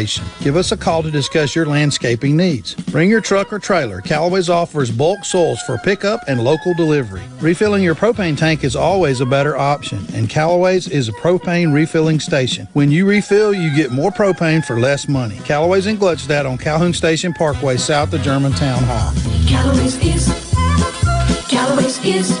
Give 0.41 0.55
us 0.55 0.71
a 0.71 0.77
call 0.77 1.03
to 1.03 1.11
discuss 1.11 1.55
your 1.55 1.67
landscaping 1.67 2.35
needs. 2.35 2.73
Bring 2.73 3.09
your 3.09 3.21
truck 3.21 3.53
or 3.53 3.59
trailer. 3.59 4.01
Callaway's 4.01 4.49
offers 4.49 4.89
bulk 4.89 5.23
soils 5.23 5.61
for 5.61 5.77
pickup 5.77 6.21
and 6.27 6.43
local 6.43 6.73
delivery. 6.73 7.21
Refilling 7.39 7.83
your 7.83 7.93
propane 7.93 8.35
tank 8.35 8.63
is 8.63 8.75
always 8.75 9.21
a 9.21 9.25
better 9.25 9.55
option, 9.55 10.03
and 10.13 10.27
Callaway's 10.27 10.87
is 10.87 11.07
a 11.07 11.13
propane 11.13 11.71
refilling 11.71 12.19
station. 12.19 12.67
When 12.73 12.89
you 12.89 13.05
refill, 13.05 13.53
you 13.53 13.75
get 13.75 13.91
more 13.91 14.09
propane 14.11 14.65
for 14.65 14.79
less 14.79 15.07
money. 15.07 15.37
Callaway's 15.45 15.85
in 15.85 15.97
Gluckstadt 15.97 16.49
on 16.49 16.57
Calhoun 16.57 16.93
Station 16.93 17.31
Parkway, 17.31 17.77
south 17.77 18.11
of 18.13 18.23
Germantown 18.23 18.81
Hall. 18.83 19.13
Callaway's 19.47 19.97
is, 20.03 20.27
Callaway's 21.47 22.03
is 22.03 22.40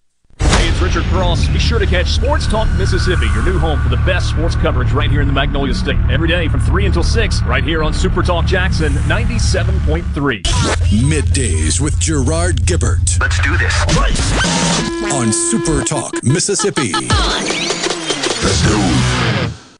Hey, 0.81 0.87
it's 0.87 0.95
Richard 0.95 1.09
Cross. 1.11 1.47
Be 1.49 1.59
sure 1.59 1.79
to 1.79 1.85
catch 1.85 2.07
Sports 2.07 2.47
Talk 2.47 2.67
Mississippi, 2.77 3.27
your 3.33 3.43
new 3.43 3.59
home 3.59 3.79
for 3.81 3.89
the 3.89 3.97
best 3.97 4.29
sports 4.29 4.55
coverage 4.55 4.91
right 4.91 5.09
here 5.09 5.21
in 5.21 5.27
the 5.27 5.33
Magnolia 5.33 5.73
State. 5.73 5.99
Every 6.09 6.27
day 6.27 6.47
from 6.47 6.59
3 6.59 6.85
until 6.87 7.03
6, 7.03 7.41
right 7.43 7.63
here 7.63 7.83
on 7.83 7.93
Super 7.93 8.21
Talk 8.21 8.45
Jackson 8.45 8.93
97.3. 8.93 10.41
Middays 11.03 11.79
with 11.79 11.99
Gerard 11.99 12.65
Gibert. 12.65 13.19
Let's 13.19 13.39
do 13.41 13.57
this. 13.57 13.73
On 15.13 15.31
Super 15.31 15.83
Talk, 15.83 16.23
Mississippi. 16.23 16.93
Let's 18.43 18.67
go. 18.67 19.70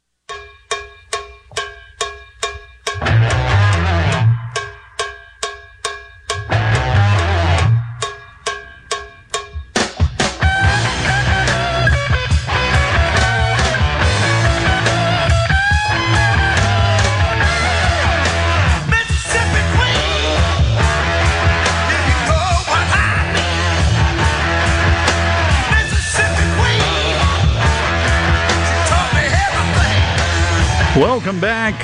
Welcome 31.12 31.42
back. 31.42 31.76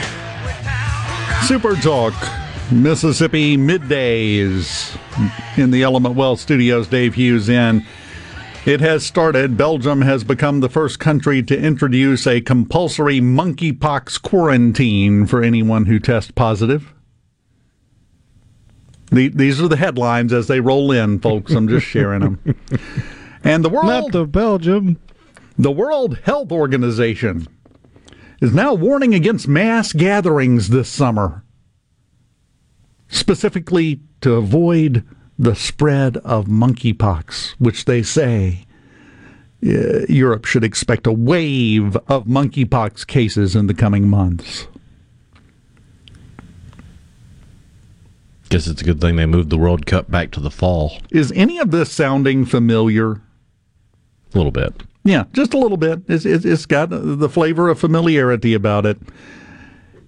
Super 1.43 1.75
Talk, 1.75 2.13
Mississippi 2.71 3.57
middays 3.57 4.97
in 5.57 5.71
the 5.71 5.83
Element 5.83 6.15
Wealth 6.15 6.39
studios. 6.39 6.87
Dave 6.87 7.15
Hughes 7.15 7.49
in. 7.49 7.85
It 8.65 8.79
has 8.79 9.05
started. 9.05 9.57
Belgium 9.57 10.01
has 10.03 10.23
become 10.23 10.61
the 10.61 10.69
first 10.69 10.99
country 11.01 11.43
to 11.43 11.59
introduce 11.59 12.25
a 12.25 12.39
compulsory 12.39 13.19
monkeypox 13.19 14.21
quarantine 14.21 15.25
for 15.25 15.43
anyone 15.43 15.87
who 15.87 15.99
tests 15.99 16.31
positive. 16.31 16.93
The, 19.11 19.27
these 19.27 19.59
are 19.61 19.67
the 19.67 19.75
headlines 19.75 20.31
as 20.31 20.47
they 20.47 20.61
roll 20.61 20.93
in, 20.93 21.19
folks. 21.19 21.51
I'm 21.51 21.67
just 21.67 21.85
sharing 21.85 22.21
them. 22.21 22.55
And 23.43 23.63
the 23.63 23.69
world, 23.69 23.87
Not 23.87 24.11
the 24.13 24.25
Belgium. 24.25 24.97
the 25.59 25.71
World 25.71 26.17
Health 26.23 26.51
Organization 26.51 27.45
is 28.41 28.53
now 28.53 28.73
warning 28.73 29.13
against 29.13 29.47
mass 29.47 29.93
gatherings 29.93 30.69
this 30.69 30.89
summer, 30.89 31.43
specifically 33.07 34.01
to 34.21 34.33
avoid 34.33 35.03
the 35.39 35.55
spread 35.55 36.17
of 36.17 36.45
monkeypox, 36.45 37.55
which 37.59 37.85
they 37.85 38.01
say 38.01 38.65
uh, 39.65 40.05
Europe 40.07 40.45
should 40.45 40.63
expect 40.63 41.07
a 41.07 41.11
wave 41.11 41.95
of 42.07 42.25
monkeypox 42.25 43.05
cases 43.05 43.55
in 43.55 43.67
the 43.67 43.73
coming 43.73 44.07
months. 44.07 44.67
Guess 48.49 48.67
it's 48.67 48.81
a 48.81 48.85
good 48.85 49.01
thing 49.01 49.17
they 49.17 49.25
moved 49.25 49.49
the 49.49 49.57
World 49.57 49.85
Cup 49.85 50.09
back 50.09 50.31
to 50.31 50.39
the 50.39 50.51
fall. 50.51 50.99
Is 51.11 51.33
any 51.33 51.59
of 51.59 51.71
this 51.71 51.91
sounding 51.91 52.45
familiar? 52.45 53.11
A 53.13 53.21
little 54.33 54.51
bit. 54.51 54.83
Yeah, 55.07 55.23
just 55.31 55.53
a 55.53 55.57
little 55.57 55.77
bit. 55.77 56.01
It's, 56.09 56.25
it's, 56.25 56.43
it's 56.43 56.65
got 56.65 56.89
the 56.89 57.29
flavor 57.29 57.69
of 57.69 57.79
familiarity 57.79 58.53
about 58.53 58.85
it. 58.85 58.97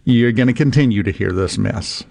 You're 0.03 0.33
going 0.33 0.47
to 0.47 0.53
continue 0.53 1.03
to 1.03 1.11
hear 1.11 1.31
this 1.31 1.57
mess. 1.57 2.03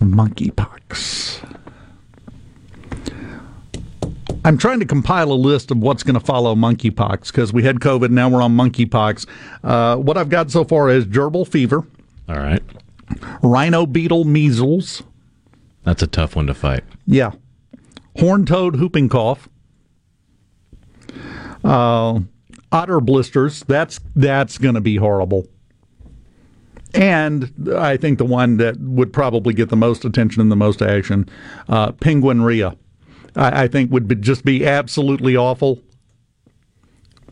Monkeypox. 0.00 1.40
I'm 4.44 4.58
trying 4.58 4.80
to 4.80 4.86
compile 4.86 5.30
a 5.30 5.34
list 5.34 5.70
of 5.70 5.78
what's 5.78 6.02
going 6.02 6.18
to 6.18 6.24
follow 6.24 6.56
monkeypox 6.56 7.28
because 7.28 7.52
we 7.52 7.62
had 7.62 7.76
COVID, 7.76 8.10
now 8.10 8.28
we're 8.28 8.42
on 8.42 8.56
monkeypox. 8.56 9.26
Uh, 9.62 9.94
what 9.96 10.16
I've 10.16 10.28
got 10.30 10.50
so 10.50 10.64
far 10.64 10.90
is 10.90 11.04
gerbil 11.04 11.46
fever. 11.46 11.86
All 12.28 12.38
right. 12.38 12.62
Rhino 13.40 13.86
beetle 13.86 14.24
measles. 14.24 15.04
That's 15.84 16.02
a 16.02 16.08
tough 16.08 16.34
one 16.34 16.48
to 16.48 16.54
fight. 16.54 16.82
Yeah. 17.06 17.30
Horn 18.18 18.46
toad 18.46 18.74
whooping 18.80 19.10
cough. 19.10 19.48
Uh, 21.64 22.20
otter 22.70 23.00
blisters. 23.00 23.64
That's 23.64 23.98
that's 24.14 24.58
going 24.58 24.74
to 24.74 24.80
be 24.80 24.96
horrible. 24.96 25.48
And 26.92 27.52
I 27.76 27.96
think 27.96 28.18
the 28.18 28.24
one 28.24 28.58
that 28.58 28.78
would 28.78 29.12
probably 29.12 29.52
get 29.52 29.68
the 29.68 29.76
most 29.76 30.04
attention 30.04 30.40
and 30.40 30.52
the 30.52 30.56
most 30.56 30.80
action, 30.80 31.28
uh, 31.68 31.90
penguinria. 31.92 32.76
I, 33.34 33.64
I 33.64 33.68
think 33.68 33.90
would 33.90 34.06
be, 34.06 34.14
just 34.14 34.44
be 34.44 34.64
absolutely 34.64 35.36
awful. 35.36 35.80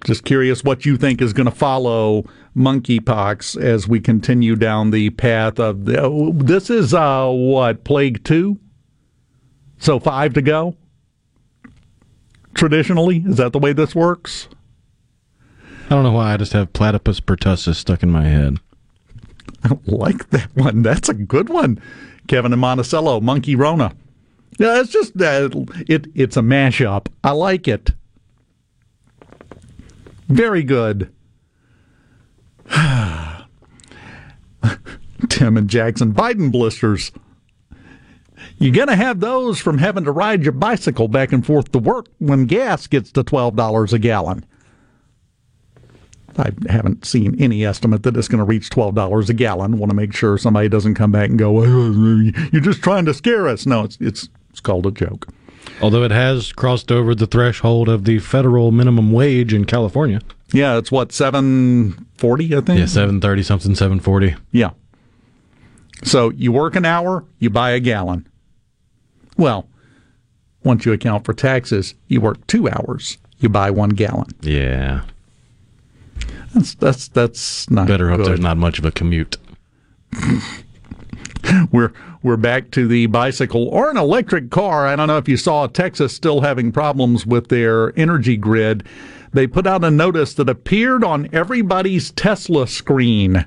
Just 0.05 0.25
curious 0.25 0.65
what 0.65 0.85
you 0.85 0.97
think 0.97 1.23
is 1.23 1.33
going 1.33 1.47
to 1.47 1.55
follow 1.55 2.25
monkeypox 2.57 3.61
as 3.63 3.87
we 3.87 4.01
continue 4.01 4.57
down 4.57 4.91
the 4.91 5.11
path 5.11 5.61
of 5.61 5.85
the, 5.85 6.33
this 6.35 6.69
is 6.69 6.93
uh, 6.93 7.29
what 7.29 7.85
plague 7.85 8.25
two, 8.25 8.59
so 9.79 10.01
five 10.01 10.35
to 10.35 10.43
go. 10.43 10.77
Traditionally, 12.55 13.25
is 13.27 13.37
that 13.37 13.53
the 13.53 13.59
way 13.59 13.73
this 13.73 13.95
works? 13.95 14.49
I 15.87 15.89
don't 15.91 16.05
know 16.05 16.13
why 16.13 16.33
I 16.33 16.37
just 16.37 16.53
have 16.53 16.73
platypus 16.73 17.21
pertussis 17.21 17.77
stuck 17.77 18.03
in 18.03 18.11
my 18.11 18.25
head. 18.25 18.59
I 19.65 19.79
like 19.87 20.31
that 20.31 20.55
one. 20.55 20.83
That's 20.83 21.09
a 21.09 21.15
good 21.15 21.49
one. 21.49 21.81
Kevin 22.29 22.53
and 22.53 22.61
Monticello, 22.61 23.21
Monkey 23.21 23.57
Rona. 23.57 23.95
Yeah, 24.59 24.81
it's 24.81 24.93
just 24.93 25.17
that 25.19 25.53
it. 25.89 26.07
It's 26.15 26.37
a 26.37 26.41
mashup. 26.41 27.07
I 27.25 27.33
like 27.33 27.67
it. 27.69 27.93
Very 30.29 30.63
good. 30.63 31.13
Tim 35.29 35.57
and 35.57 35.69
Jackson 35.69 36.13
Biden 36.13 36.53
blisters. 36.53 37.13
You're 38.63 38.75
going 38.75 38.89
to 38.89 38.97
have 38.97 39.21
those 39.21 39.59
from 39.59 39.79
having 39.79 40.05
to 40.05 40.13
ride 40.13 40.43
your 40.43 40.53
bicycle 40.53 41.09
back 41.09 41.33
and 41.33 41.45
forth 41.45 41.73
to 41.73 41.79
work 41.79 42.07
when 42.19 42.47
gas 42.47 42.87
gets 42.87 43.11
to 43.13 43.25
$12 43.25 43.93
a 43.93 43.99
gallon. 43.99 44.45
I 46.39 46.51
haven't 46.69 47.05
seen 47.05 47.37
any 47.41 47.65
estimate 47.65 48.05
that 48.05 48.17
it's 48.17 48.29
going 48.29 48.39
to 48.39 48.45
reach 48.45 48.71
$12 48.71 49.29
a 49.29 49.33
gallon. 49.35 49.79
Want 49.79 49.91
to 49.91 49.97
make 49.97 50.15
sure 50.15 50.39
somebody 50.39 50.69
doesn't 50.69 50.95
come 50.95 51.13
back 51.13 51.29
and 51.29 51.39
go, 51.39 51.63
"You're 51.63 52.63
just 52.63 52.83
trying 52.83 53.05
to 53.07 53.13
scare 53.13 53.49
us." 53.49 53.67
No, 53.67 53.83
it's 53.85 53.99
it's 54.01 54.29
it's 54.49 54.61
called 54.61 54.87
a 54.87 54.91
joke. 54.91 55.29
Although 55.83 56.05
it 56.05 56.11
has 56.11 56.53
crossed 56.53 56.91
over 56.91 57.15
the 57.15 57.27
threshold 57.27 57.89
of 57.89 58.05
the 58.05 58.19
federal 58.19 58.73
minimum 58.73 59.13
wage 59.13 59.53
in 59.53 59.65
California. 59.65 60.21
Yeah, 60.53 60.79
it's 60.79 60.91
what 60.91 61.13
seven 61.13 62.07
forty, 62.17 62.57
I 62.57 62.61
think. 62.63 62.79
Yeah, 62.79 62.87
seven 62.87 63.21
thirty 63.21 63.43
something, 63.43 63.75
seven 63.75 64.01
forty. 64.01 64.35
Yeah. 64.53 64.71
So 66.03 66.31
you 66.31 66.51
work 66.51 66.77
an 66.77 66.85
hour, 66.85 67.25
you 67.39 67.51
buy 67.51 67.73
a 67.73 67.81
gallon. 67.81 68.27
Well, 69.37 69.69
once 70.65 70.85
you 70.87 70.93
account 70.93 71.25
for 71.25 71.33
taxes, 71.35 71.95
you 72.09 72.21
work 72.21 72.47
two 72.47 72.69
hours, 72.69 73.19
you 73.39 73.49
buy 73.49 73.71
one 73.71 73.91
gallon. 73.91 74.29
Yeah. 74.41 75.03
That's 76.55 76.75
that's 76.75 77.09
that's 77.09 77.71
not 77.71 77.89
Better 77.89 78.11
hope 78.11 78.19
good. 78.19 78.27
there's 78.27 78.41
not 78.41 78.57
much 78.59 78.79
of 78.79 78.85
a 78.85 78.91
commute. 78.93 79.39
we're 81.73 81.93
we're 82.23 82.37
back 82.37 82.71
to 82.73 82.87
the 82.87 83.07
bicycle 83.07 83.69
or 83.69 83.91
an 83.91 83.97
electric 83.97 84.51
car. 84.51 84.87
I 84.87 84.95
don't 84.97 85.09
know 85.09 85.17
if 85.17 85.29
you 85.29 85.37
saw 85.37 85.67
Texas 85.67 86.15
still 86.15 86.43
having 86.43 86.71
problems 86.71 87.27
with 87.27 87.49
their 87.49 87.99
energy 87.99 88.37
grid. 88.37 88.85
They 89.33 89.47
put 89.47 89.67
out 89.67 89.83
a 89.83 89.91
notice 89.91 90.35
that 90.35 90.49
appeared 90.49 91.03
on 91.03 91.29
everybody's 91.33 92.11
Tesla 92.13 92.67
screen 92.67 93.45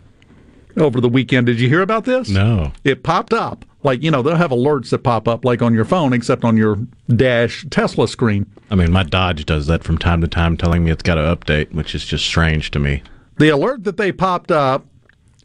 over 0.76 1.00
the 1.00 1.08
weekend. 1.08 1.46
Did 1.46 1.60
you 1.60 1.70
hear 1.70 1.82
about 1.82 2.06
this? 2.06 2.28
No. 2.30 2.74
It 2.84 3.04
popped 3.04 3.34
up 3.34 3.64
Like, 3.86 4.02
you 4.02 4.10
know, 4.10 4.24
they'll 4.24 4.36
have 4.36 4.50
alerts 4.50 4.90
that 4.90 5.04
pop 5.04 5.28
up 5.28 5.46
like 5.46 5.62
on 5.62 5.76
your 5.76 5.86
phone, 5.86 6.12
except 6.12 6.44
on 6.44 6.58
your 6.58 6.78
dash 7.08 7.68
Tesla 7.70 8.08
screen. 8.08 8.48
I 8.72 8.76
mean, 8.76 8.92
my 8.92 9.04
Dodge 9.04 9.46
does 9.46 9.68
that 9.68 9.84
from 9.84 10.00
time 10.00 10.22
to 10.22 10.28
time, 10.28 10.58
telling 10.58 10.84
me 10.84 10.90
it's 10.90 11.04
got 11.04 11.16
to 11.16 11.22
update, 11.22 11.72
which 11.72 11.94
is 11.94 12.04
just 12.04 12.26
strange 12.26 12.72
to 12.72 12.80
me. 12.80 13.04
The 13.38 13.50
alert 13.50 13.84
that 13.84 13.98
they 13.98 14.12
popped 14.12 14.52
up 14.52 14.86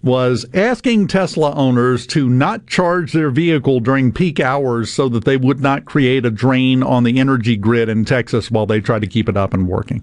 was 0.02 0.46
asking 0.54 1.08
Tesla 1.08 1.54
owners 1.54 2.06
to 2.06 2.30
not 2.30 2.66
charge 2.66 3.12
their 3.12 3.30
vehicle 3.30 3.78
during 3.80 4.10
peak 4.10 4.40
hours 4.40 4.90
so 4.90 5.10
that 5.10 5.26
they 5.26 5.36
would 5.36 5.60
not 5.60 5.84
create 5.84 6.24
a 6.24 6.30
drain 6.30 6.82
on 6.82 7.04
the 7.04 7.18
energy 7.18 7.58
grid 7.58 7.90
in 7.90 8.06
Texas 8.06 8.50
while 8.50 8.64
they 8.64 8.80
try 8.80 8.98
to 8.98 9.06
keep 9.06 9.28
it 9.28 9.36
up 9.36 9.52
and 9.52 9.68
working. 9.68 10.02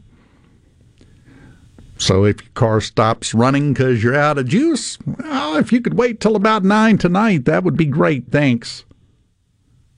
So 1.98 2.26
if 2.26 2.42
your 2.42 2.52
car 2.54 2.82
stops 2.82 3.34
running 3.34 3.74
because 3.74 4.04
you're 4.04 4.16
out 4.16 4.38
of 4.38 4.48
juice, 4.48 4.98
well, 5.06 5.56
if 5.58 5.72
you 5.72 5.82
could 5.82 5.96
wait 5.96 6.20
till 6.20 6.36
about 6.36 6.64
nine 6.64 6.98
tonight, 6.98 7.46
that 7.46 7.64
would 7.64 7.76
be 7.76 7.86
great. 7.86 8.32
Thanks. 8.32 8.86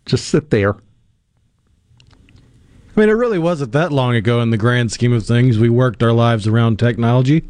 Just 0.06 0.28
sit 0.28 0.50
there. 0.50 0.76
I 2.96 3.00
mean, 3.00 3.10
it 3.10 3.14
really 3.14 3.40
wasn't 3.40 3.72
that 3.74 3.92
long 3.92 4.16
ago 4.16 4.42
in 4.42 4.50
the 4.50 4.58
grand 4.58 4.92
scheme 4.92 5.14
of 5.14 5.26
things. 5.26 5.60
We 5.60 5.70
worked 5.70 6.04
our 6.04 6.12
lives 6.12 6.48
around 6.48 6.80
technology. 6.80 7.48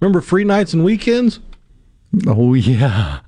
Remember 0.00 0.20
free 0.20 0.44
nights 0.44 0.74
and 0.74 0.84
weekends? 0.84 1.40
Oh, 2.26 2.54
yeah. 2.54 3.20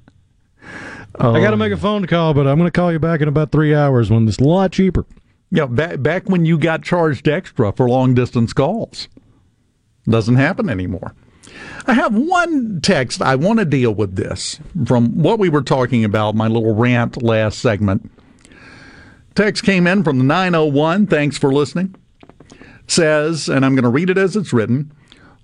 I 1.18 1.40
got 1.40 1.52
to 1.52 1.56
make 1.56 1.72
a 1.72 1.78
phone 1.78 2.06
call, 2.06 2.34
but 2.34 2.46
I'm 2.46 2.58
going 2.58 2.70
to 2.70 2.76
call 2.76 2.92
you 2.92 2.98
back 2.98 3.20
in 3.20 3.28
about 3.28 3.52
three 3.52 3.74
hours 3.74 4.10
when 4.10 4.28
it's 4.28 4.38
a 4.38 4.44
lot 4.44 4.72
cheaper. 4.72 5.06
Yeah, 5.50 5.66
back, 5.66 6.02
back 6.02 6.28
when 6.28 6.44
you 6.44 6.58
got 6.58 6.82
charged 6.82 7.28
extra 7.28 7.72
for 7.72 7.88
long 7.88 8.12
distance 8.14 8.52
calls. 8.52 9.08
Doesn't 10.08 10.36
happen 10.36 10.68
anymore. 10.68 11.14
I 11.86 11.94
have 11.94 12.14
one 12.14 12.80
text. 12.82 13.22
I 13.22 13.36
want 13.36 13.58
to 13.60 13.64
deal 13.64 13.94
with 13.94 14.16
this 14.16 14.60
from 14.86 15.22
what 15.22 15.38
we 15.38 15.48
were 15.48 15.62
talking 15.62 16.04
about, 16.04 16.34
my 16.34 16.48
little 16.48 16.74
rant 16.74 17.22
last 17.22 17.58
segment. 17.58 18.10
Text 19.34 19.64
came 19.64 19.86
in 19.86 20.02
from 20.02 20.18
the 20.18 20.24
901. 20.24 21.06
Thanks 21.06 21.38
for 21.38 21.52
listening. 21.52 21.94
Says, 22.86 23.48
and 23.48 23.64
I'm 23.64 23.74
going 23.74 23.84
to 23.84 23.88
read 23.88 24.10
it 24.10 24.18
as 24.18 24.36
it's 24.36 24.52
written 24.52 24.92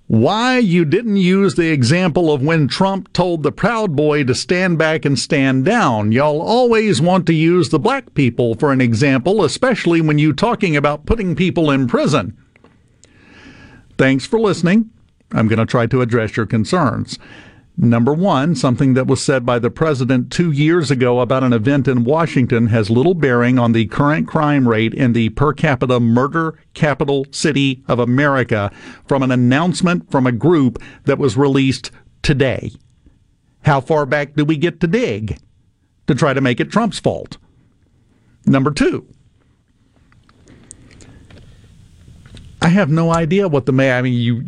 why 0.07 0.57
you 0.57 0.83
didn't 0.85 1.17
use 1.17 1.55
the 1.55 1.71
example 1.71 2.31
of 2.31 2.41
when 2.41 2.67
Trump 2.67 3.11
told 3.13 3.41
the 3.41 3.51
Proud 3.51 3.95
Boy 3.95 4.23
to 4.25 4.35
stand 4.35 4.77
back 4.77 5.05
and 5.05 5.17
stand 5.17 5.65
down. 5.65 6.11
Y'all 6.11 6.41
always 6.41 7.01
want 7.01 7.25
to 7.27 7.33
use 7.33 7.69
the 7.69 7.79
black 7.79 8.13
people 8.13 8.55
for 8.55 8.71
an 8.71 8.81
example, 8.81 9.43
especially 9.43 10.01
when 10.01 10.19
you 10.19 10.33
talking 10.33 10.75
about 10.75 11.05
putting 11.05 11.35
people 11.35 11.71
in 11.71 11.87
prison. 11.87 12.37
Thanks 13.97 14.25
for 14.25 14.39
listening. 14.39 14.89
I'm 15.31 15.47
going 15.47 15.59
to 15.59 15.65
try 15.65 15.87
to 15.87 16.01
address 16.01 16.37
your 16.37 16.45
concerns. 16.45 17.17
Number 17.75 18.13
one, 18.13 18.55
something 18.55 18.93
that 18.93 19.07
was 19.07 19.23
said 19.23 19.47
by 19.47 19.57
the 19.57 19.71
president 19.71 20.31
two 20.31 20.51
years 20.51 20.91
ago 20.91 21.19
about 21.19 21.43
an 21.43 21.53
event 21.53 21.87
in 21.87 22.03
Washington 22.03 22.67
has 22.67 22.91
little 22.91 23.15
bearing 23.15 23.57
on 23.57 23.71
the 23.71 23.87
current 23.87 24.27
crime 24.27 24.67
rate 24.67 24.93
in 24.93 25.13
the 25.13 25.29
per 25.29 25.53
capita 25.53 25.99
murder 25.99 26.59
capital 26.75 27.25
city 27.31 27.83
of 27.87 27.97
America 27.97 28.71
from 29.07 29.23
an 29.23 29.31
announcement 29.31 30.11
from 30.11 30.27
a 30.27 30.31
group 30.31 30.77
that 31.05 31.17
was 31.17 31.35
released 31.35 31.89
today. 32.21 32.71
How 33.63 33.81
far 33.81 34.05
back 34.05 34.35
do 34.35 34.45
we 34.45 34.55
get 34.55 34.79
to 34.81 34.87
dig 34.87 35.39
to 36.05 36.13
try 36.13 36.33
to 36.33 36.41
make 36.41 36.59
it 36.59 36.71
Trump's 36.71 36.99
fault? 36.99 37.37
Number 38.45 38.69
two, 38.69 39.07
I 42.63 42.69
have 42.69 42.89
no 42.89 43.11
idea 43.11 43.49
what 43.49 43.65
the 43.65 43.73
I 43.73 44.01
mean, 44.01 44.13
you. 44.13 44.45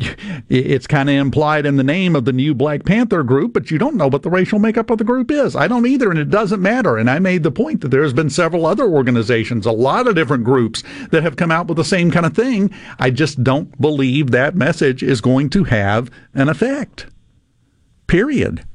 It's 0.47 0.87
kind 0.87 1.09
of 1.09 1.15
implied 1.15 1.65
in 1.65 1.75
the 1.75 1.83
name 1.83 2.15
of 2.15 2.23
the 2.23 2.31
new 2.31 2.53
Black 2.53 2.85
Panther 2.85 3.23
group, 3.23 3.51
but 3.51 3.69
you 3.69 3.77
don't 3.77 3.97
know 3.97 4.07
what 4.07 4.21
the 4.21 4.29
racial 4.29 4.57
makeup 4.57 4.89
of 4.89 4.99
the 4.99 5.03
group 5.03 5.29
is. 5.29 5.53
I 5.53 5.67
don't 5.67 5.85
either, 5.85 6.09
and 6.09 6.17
it 6.17 6.29
doesn't 6.29 6.61
matter. 6.61 6.95
And 6.95 7.09
I 7.09 7.19
made 7.19 7.43
the 7.43 7.51
point 7.51 7.81
that 7.81 7.89
there's 7.89 8.13
been 8.13 8.29
several 8.29 8.65
other 8.65 8.85
organizations, 8.85 9.65
a 9.65 9.73
lot 9.73 10.07
of 10.07 10.15
different 10.15 10.45
groups 10.45 10.81
that 11.11 11.23
have 11.23 11.35
come 11.35 11.51
out 11.51 11.67
with 11.67 11.75
the 11.75 11.83
same 11.83 12.09
kind 12.09 12.25
of 12.25 12.33
thing. 12.33 12.73
I 12.99 13.09
just 13.09 13.43
don't 13.43 13.79
believe 13.81 14.31
that 14.31 14.55
message 14.55 15.03
is 15.03 15.19
going 15.19 15.49
to 15.49 15.65
have 15.65 16.09
an 16.33 16.47
effect. 16.47 17.07
Period. 18.07 18.65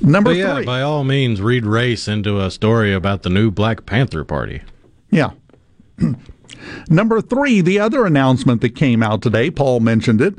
Number 0.00 0.30
But 0.30 0.36
yeah, 0.38 0.54
three. 0.54 0.64
by 0.64 0.80
all 0.80 1.04
means, 1.04 1.42
read 1.42 1.66
race 1.66 2.08
into 2.08 2.40
a 2.40 2.50
story 2.50 2.94
about 2.94 3.24
the 3.24 3.30
new 3.30 3.50
Black 3.50 3.84
Panther 3.84 4.24
Party. 4.24 4.62
Yeah. 5.10 5.32
Number 6.88 7.20
three, 7.20 7.60
the 7.60 7.78
other 7.78 8.04
announcement 8.06 8.60
that 8.60 8.76
came 8.76 9.02
out 9.02 9.22
today, 9.22 9.50
Paul 9.50 9.80
mentioned 9.80 10.20
it. 10.20 10.34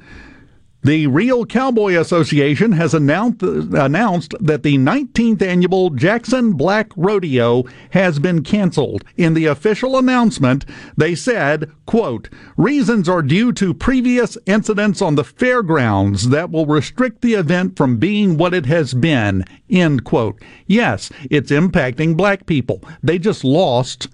The 0.84 1.06
Real 1.06 1.46
Cowboy 1.46 1.96
Association 1.96 2.72
has 2.72 2.96
announced, 2.96 3.44
announced 3.44 4.34
that 4.40 4.64
the 4.64 4.80
19th 4.80 5.40
annual 5.40 5.92
Jackson 5.92 6.54
Black 6.54 6.90
Rodeo 6.98 7.66
has 7.92 8.18
been 8.18 8.42
canceled. 8.42 9.04
In 9.16 9.36
the 9.36 9.46
official 9.46 9.96
announcement, 9.96 10.66
they 10.98 11.14
said, 11.14 11.72
quote, 11.86 12.30
reasons 12.58 13.08
are 13.08 13.22
due 13.22 13.54
to 13.54 13.76
previous 13.76 14.40
incidents 14.48 15.04
on 15.04 15.14
the 15.14 15.24
fairgrounds 15.24 16.30
that 16.30 16.50
will 16.50 16.66
restrict 16.66 17.22
the 17.22 17.36
event 17.36 17.78
from 17.78 17.98
being 17.98 18.36
what 18.36 18.56
it 18.56 18.66
has 18.66 18.96
been, 18.96 19.46
end 19.70 20.04
quote. 20.04 20.42
Yes, 20.66 21.12
it's 21.30 21.52
impacting 21.52 22.18
black 22.18 22.48
people. 22.48 22.84
They 23.04 23.20
just 23.20 23.44
lost 23.44 24.08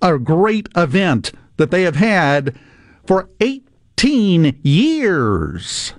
a 0.00 0.18
great 0.18 0.68
event 0.76 1.32
that 1.56 1.70
they 1.70 1.82
have 1.82 1.96
had 1.96 2.58
for 3.06 3.28
18 3.40 4.58
years. 4.62 5.94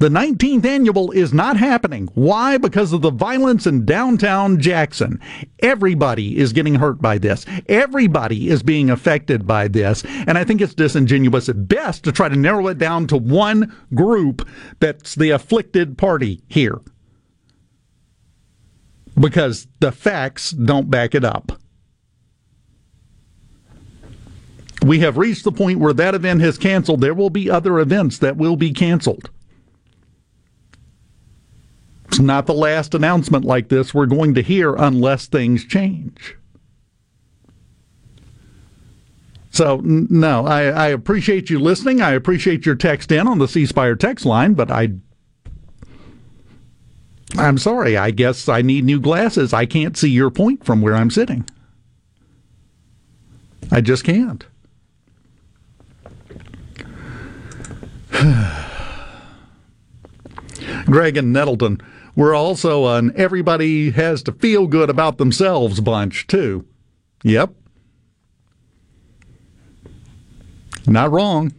The 0.00 0.08
19th 0.08 0.66
annual 0.66 1.12
is 1.12 1.32
not 1.32 1.56
happening. 1.56 2.08
Why? 2.14 2.58
Because 2.58 2.92
of 2.92 3.00
the 3.00 3.10
violence 3.10 3.66
in 3.66 3.86
downtown 3.86 4.60
Jackson. 4.60 5.20
Everybody 5.60 6.36
is 6.36 6.52
getting 6.52 6.74
hurt 6.74 7.00
by 7.00 7.16
this. 7.16 7.46
Everybody 7.68 8.48
is 8.48 8.62
being 8.62 8.90
affected 8.90 9.46
by 9.46 9.68
this. 9.68 10.04
And 10.04 10.36
I 10.36 10.44
think 10.44 10.60
it's 10.60 10.74
disingenuous 10.74 11.48
at 11.48 11.68
best 11.68 12.04
to 12.04 12.12
try 12.12 12.28
to 12.28 12.36
narrow 12.36 12.66
it 12.66 12.76
down 12.76 13.06
to 13.06 13.16
one 13.16 13.74
group 13.94 14.46
that's 14.80 15.14
the 15.14 15.30
afflicted 15.30 15.96
party 15.96 16.42
here. 16.48 16.80
Because 19.18 19.68
the 19.78 19.92
facts 19.92 20.50
don't 20.50 20.90
back 20.90 21.14
it 21.14 21.24
up. 21.24 21.52
We 24.84 25.00
have 25.00 25.16
reached 25.16 25.44
the 25.44 25.52
point 25.52 25.78
where 25.78 25.94
that 25.94 26.14
event 26.14 26.42
has 26.42 26.58
canceled. 26.58 27.00
There 27.00 27.14
will 27.14 27.30
be 27.30 27.50
other 27.50 27.78
events 27.78 28.18
that 28.18 28.36
will 28.36 28.56
be 28.56 28.72
canceled. 28.72 29.30
It's 32.06 32.18
not 32.18 32.46
the 32.46 32.54
last 32.54 32.94
announcement 32.94 33.44
like 33.44 33.68
this 33.68 33.94
we're 33.94 34.06
going 34.06 34.34
to 34.34 34.42
hear 34.42 34.74
unless 34.74 35.26
things 35.26 35.64
change. 35.64 36.36
So, 39.50 39.80
no, 39.84 40.46
I, 40.46 40.64
I 40.64 40.86
appreciate 40.88 41.48
you 41.48 41.58
listening. 41.60 42.00
I 42.00 42.10
appreciate 42.10 42.66
your 42.66 42.74
text 42.74 43.10
in 43.10 43.26
on 43.26 43.38
the 43.38 43.48
C 43.48 43.66
Spire 43.66 43.96
text 43.96 44.26
line, 44.26 44.54
but 44.54 44.70
I. 44.70 44.90
I'm 47.36 47.58
sorry. 47.58 47.96
I 47.96 48.10
guess 48.10 48.48
I 48.48 48.62
need 48.62 48.84
new 48.84 49.00
glasses. 49.00 49.52
I 49.52 49.66
can't 49.66 49.96
see 49.96 50.10
your 50.10 50.30
point 50.30 50.64
from 50.64 50.82
where 50.82 50.94
I'm 50.94 51.10
sitting. 51.10 51.48
I 53.72 53.80
just 53.80 54.04
can't. 54.04 54.44
Greg 60.86 61.16
and 61.16 61.32
Nettleton. 61.32 61.80
We're 62.16 62.34
also 62.34 62.86
an 62.86 63.12
everybody 63.16 63.90
has 63.90 64.22
to 64.24 64.32
feel 64.32 64.66
good 64.66 64.88
about 64.88 65.18
themselves 65.18 65.80
bunch, 65.80 66.26
too. 66.26 66.66
Yep. 67.24 67.54
Not 70.86 71.10
wrong. 71.10 71.52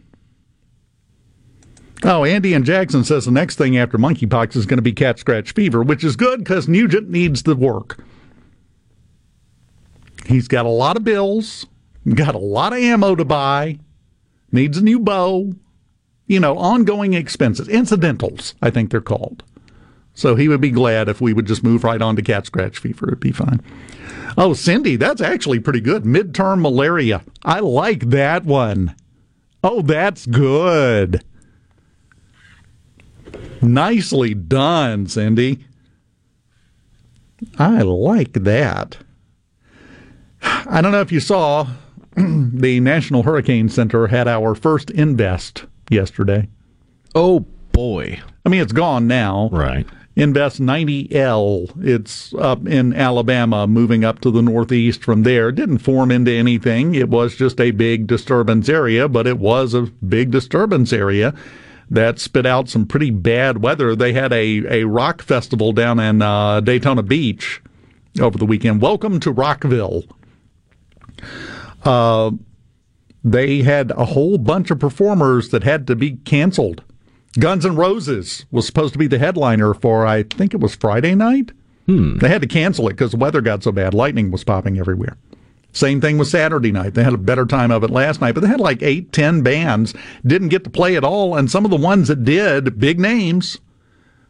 Oh, 2.02 2.24
Andy 2.24 2.54
and 2.54 2.64
Jackson 2.64 3.04
says 3.04 3.24
the 3.24 3.30
next 3.30 3.56
thing 3.56 3.76
after 3.76 3.98
monkeypox 3.98 4.56
is 4.56 4.66
going 4.66 4.78
to 4.78 4.82
be 4.82 4.92
cat 4.92 5.18
scratch 5.18 5.52
fever, 5.52 5.82
which 5.82 6.04
is 6.04 6.16
good 6.16 6.40
because 6.40 6.68
Nugent 6.68 7.10
needs 7.10 7.42
the 7.42 7.56
work. 7.56 8.02
He's 10.26 10.48
got 10.48 10.66
a 10.66 10.70
lot 10.70 10.96
of 10.96 11.04
bills, 11.04 11.66
got 12.14 12.34
a 12.34 12.38
lot 12.38 12.72
of 12.72 12.78
ammo 12.78 13.14
to 13.14 13.24
buy, 13.24 13.78
needs 14.52 14.78
a 14.78 14.82
new 14.82 15.00
bow, 15.00 15.52
you 16.26 16.40
know, 16.40 16.56
ongoing 16.58 17.14
expenses, 17.14 17.68
incidentals, 17.68 18.54
I 18.60 18.70
think 18.70 18.90
they're 18.90 19.00
called. 19.00 19.44
So 20.14 20.34
he 20.34 20.48
would 20.48 20.60
be 20.60 20.70
glad 20.70 21.08
if 21.08 21.20
we 21.20 21.32
would 21.32 21.46
just 21.46 21.62
move 21.62 21.84
right 21.84 22.00
on 22.00 22.16
to 22.16 22.22
cat 22.22 22.46
scratch 22.46 22.78
fever. 22.78 23.08
It'd 23.08 23.20
be 23.20 23.32
fine. 23.32 23.60
Oh, 24.38 24.54
Cindy, 24.54 24.96
that's 24.96 25.20
actually 25.20 25.60
pretty 25.60 25.80
good. 25.80 26.04
Midterm 26.04 26.60
malaria. 26.60 27.22
I 27.44 27.60
like 27.60 28.10
that 28.10 28.44
one. 28.44 28.94
Oh, 29.62 29.82
that's 29.82 30.26
good. 30.26 31.22
Nicely 33.60 34.34
done, 34.34 35.06
Cindy. 35.06 35.64
I 37.58 37.82
like 37.82 38.32
that. 38.32 38.98
I 40.42 40.80
don't 40.80 40.92
know 40.92 41.00
if 41.00 41.12
you 41.12 41.20
saw 41.20 41.68
the 42.16 42.80
National 42.80 43.22
Hurricane 43.22 43.68
Center 43.68 44.06
had 44.06 44.28
our 44.28 44.54
first 44.54 44.90
invest 44.90 45.66
yesterday. 45.90 46.48
Oh 47.14 47.40
boy. 47.72 48.20
I 48.44 48.48
mean 48.48 48.60
it's 48.60 48.72
gone 48.72 49.06
now. 49.06 49.48
Right. 49.52 49.86
Invest 50.16 50.62
90L. 50.62 51.84
It's 51.84 52.32
up 52.34 52.66
in 52.66 52.94
Alabama, 52.94 53.66
moving 53.66 54.02
up 54.02 54.20
to 54.20 54.30
the 54.30 54.40
northeast 54.40 55.04
from 55.04 55.24
there. 55.24 55.52
Didn't 55.52 55.78
form 55.78 56.10
into 56.10 56.32
anything. 56.32 56.94
It 56.94 57.10
was 57.10 57.36
just 57.36 57.60
a 57.60 57.70
big 57.70 58.06
disturbance 58.06 58.70
area, 58.70 59.08
but 59.08 59.26
it 59.26 59.38
was 59.38 59.74
a 59.74 59.82
big 59.82 60.30
disturbance 60.30 60.90
area 60.94 61.34
that 61.90 62.18
spit 62.18 62.46
out 62.46 62.70
some 62.70 62.86
pretty 62.86 63.10
bad 63.10 63.62
weather. 63.62 63.94
They 63.94 64.14
had 64.14 64.32
a, 64.32 64.80
a 64.80 64.84
rock 64.84 65.20
festival 65.20 65.72
down 65.72 66.00
in 66.00 66.22
uh, 66.22 66.60
Daytona 66.60 67.02
Beach 67.02 67.60
over 68.18 68.38
the 68.38 68.46
weekend. 68.46 68.80
Welcome 68.80 69.20
to 69.20 69.30
Rockville. 69.30 70.04
Uh, 71.84 72.30
they 73.26 73.62
had 73.62 73.90
a 73.90 74.04
whole 74.04 74.38
bunch 74.38 74.70
of 74.70 74.78
performers 74.78 75.48
that 75.48 75.64
had 75.64 75.86
to 75.88 75.96
be 75.96 76.12
canceled. 76.24 76.84
Guns 77.40 77.66
N' 77.66 77.74
Roses 77.74 78.46
was 78.52 78.64
supposed 78.66 78.92
to 78.92 78.98
be 78.98 79.08
the 79.08 79.18
headliner 79.18 79.74
for, 79.74 80.06
I 80.06 80.22
think 80.22 80.54
it 80.54 80.60
was 80.60 80.76
Friday 80.76 81.14
night. 81.16 81.50
Hmm. 81.86 82.18
They 82.18 82.28
had 82.28 82.40
to 82.42 82.48
cancel 82.48 82.86
it 82.88 82.92
because 82.92 83.10
the 83.10 83.16
weather 83.16 83.40
got 83.40 83.64
so 83.64 83.72
bad. 83.72 83.94
Lightning 83.94 84.30
was 84.30 84.44
popping 84.44 84.78
everywhere. 84.78 85.16
Same 85.72 86.00
thing 86.00 86.18
with 86.18 86.28
Saturday 86.28 86.70
night. 86.72 86.94
They 86.94 87.02
had 87.04 87.12
a 87.12 87.18
better 87.18 87.44
time 87.44 87.70
of 87.72 87.82
it 87.82 87.90
last 87.90 88.20
night, 88.20 88.32
but 88.32 88.40
they 88.42 88.48
had 88.48 88.60
like 88.60 88.80
eight, 88.82 89.12
ten 89.12 89.42
bands, 89.42 89.92
didn't 90.24 90.48
get 90.48 90.64
to 90.64 90.70
play 90.70 90.96
at 90.96 91.04
all. 91.04 91.34
And 91.36 91.50
some 91.50 91.64
of 91.64 91.70
the 91.70 91.76
ones 91.76 92.08
that 92.08 92.24
did, 92.24 92.78
big 92.78 92.98
names, 93.00 93.58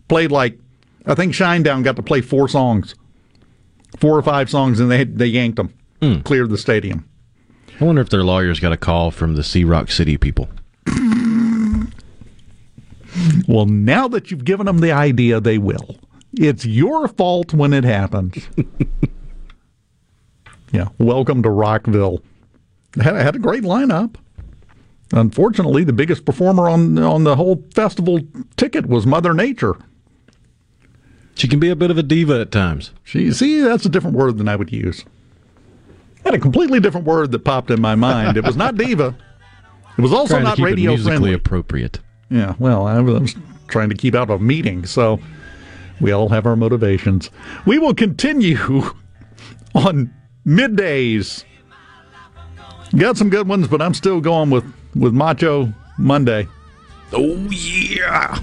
played 0.09 0.33
like, 0.33 0.59
I 1.05 1.15
think 1.15 1.35
Shinedown 1.35 1.85
got 1.85 1.97
to 1.97 2.03
play 2.03 2.21
four 2.23 2.49
songs, 2.49 2.95
four 4.01 4.19
or 4.19 4.23
five 4.23 4.51
songs, 4.51 4.81
and 4.81 4.91
they, 4.91 5.05
they 5.05 5.27
yanked 5.27 5.57
them, 5.57 5.73
Hmm. 6.03 6.21
cleared 6.23 6.51
the 6.51 6.59
stadium. 6.59 7.05
I 7.79 7.85
wonder 7.85 8.01
if 8.01 8.09
their 8.09 8.25
lawyers 8.25 8.59
got 8.59 8.73
a 8.73 8.77
call 8.77 9.11
from 9.11 9.37
the 9.37 9.43
Sea 9.43 9.65
Rock 9.65 9.91
City 9.91 10.17
people. 10.17 10.49
Well, 13.47 13.67
now 13.67 14.09
that 14.09 14.31
you've 14.31 14.45
given 14.45 14.67
them 14.67 14.79
the 14.79 14.93
idea, 14.93 15.41
they 15.41 15.59
will. 15.59 15.97
It's 16.35 16.65
your 16.67 17.09
fault 17.09 17.53
when 17.55 17.73
it 17.73 17.85
happens. 17.85 18.49
yeah, 20.73 20.89
welcome 20.99 21.43
to 21.43 21.51
Rockville. 21.51 22.23
Had, 23.01 23.15
had 23.15 23.37
a 23.37 23.39
great 23.39 23.63
lineup. 23.63 24.17
Unfortunately, 25.13 25.85
the 25.85 25.93
biggest 25.93 26.25
performer 26.25 26.69
on 26.69 26.99
on 26.99 27.25
the 27.25 27.37
whole 27.37 27.65
festival 27.75 28.21
ticket 28.57 28.87
was 28.87 29.07
Mother 29.07 29.33
Nature. 29.33 29.77
She 31.37 31.47
can 31.47 31.61
be 31.61 31.69
a 31.69 31.77
bit 31.77 31.91
of 31.91 31.99
a 31.99 32.03
diva 32.03 32.41
at 32.41 32.51
times. 32.51 32.91
She 33.05 33.31
see, 33.33 33.61
that's 33.61 33.87
a 33.87 33.91
different 33.91 34.17
word 34.17 34.39
than 34.39 34.49
I 34.49 34.57
would 34.57 34.73
use. 34.73 35.05
Had 36.27 36.35
a 36.35 36.39
completely 36.39 36.81
different 36.81 37.07
word 37.07 37.33
that 37.33 37.41
popped 37.41 37.71
in 37.71 37.81
my 37.81 37.95
mind. 37.95 38.37
It 38.37 38.45
was 38.45 38.57
not 38.57 38.77
diva. 38.79 39.17
It 39.97 40.03
was 40.03 40.13
also 40.13 40.35
Trying 40.35 40.43
to 40.43 40.49
not 40.49 40.57
keep 40.57 40.63
it 40.63 40.67
radio 40.67 40.91
musically 40.91 41.11
friendly. 41.11 41.33
appropriate. 41.33 42.01
Yeah, 42.31 42.55
well, 42.59 42.87
I 42.87 43.01
was 43.01 43.35
trying 43.69 43.89
to 43.89 43.95
keep 43.95 44.15
out 44.15 44.29
of 44.31 44.41
meeting, 44.43 44.85
so 44.85 45.19
we 46.01 46.13
all 46.13 46.29
have 46.29 46.45
our 46.45 46.57
motivations. 46.57 47.31
We 47.65 47.79
will 47.79 47.95
continue 47.95 48.59
on 49.75 50.13
middays. 50.47 51.45
Got 52.97 53.17
some 53.17 53.31
good 53.31 53.49
ones, 53.49 53.69
but 53.69 53.81
I'm 53.83 53.95
still 53.95 54.21
going 54.21 54.51
with 54.51 54.65
with 54.95 55.13
Macho 55.15 55.73
Monday. 55.99 56.47
Oh 57.13 57.37
yeah. 57.51 58.39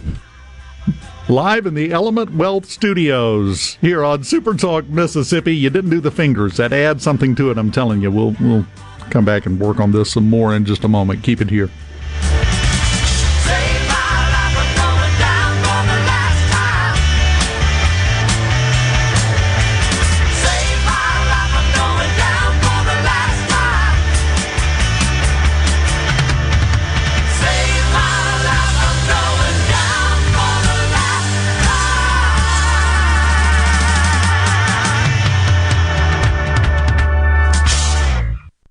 Live 1.30 1.66
in 1.66 1.74
the 1.74 1.94
Element 1.94 2.36
Wealth 2.36 2.66
Studios 2.66 3.78
here 3.80 4.04
on 4.04 4.26
Super 4.26 4.56
Talk 4.56 4.90
Mississippi. 4.90 5.56
You 5.56 5.70
didn't 5.70 5.90
do 5.90 6.02
the 6.02 6.12
fingers. 6.12 6.58
That 6.58 6.74
adds 6.74 7.02
something 7.02 7.34
to 7.36 7.50
it, 7.50 7.58
I'm 7.58 7.72
telling 7.72 8.02
you. 8.02 8.12
We'll 8.12 8.36
we'll 8.41 8.66
come 9.10 9.24
back 9.24 9.45
and 9.45 9.58
work 9.58 9.80
on 9.80 9.94
this 9.94 10.12
some 10.12 10.30
more 10.30 10.54
in 10.54 10.66
just 10.66 10.84
a 10.84 10.90
moment. 10.90 11.24
Keep 11.24 11.40
it 11.40 11.50
here. 11.50 11.70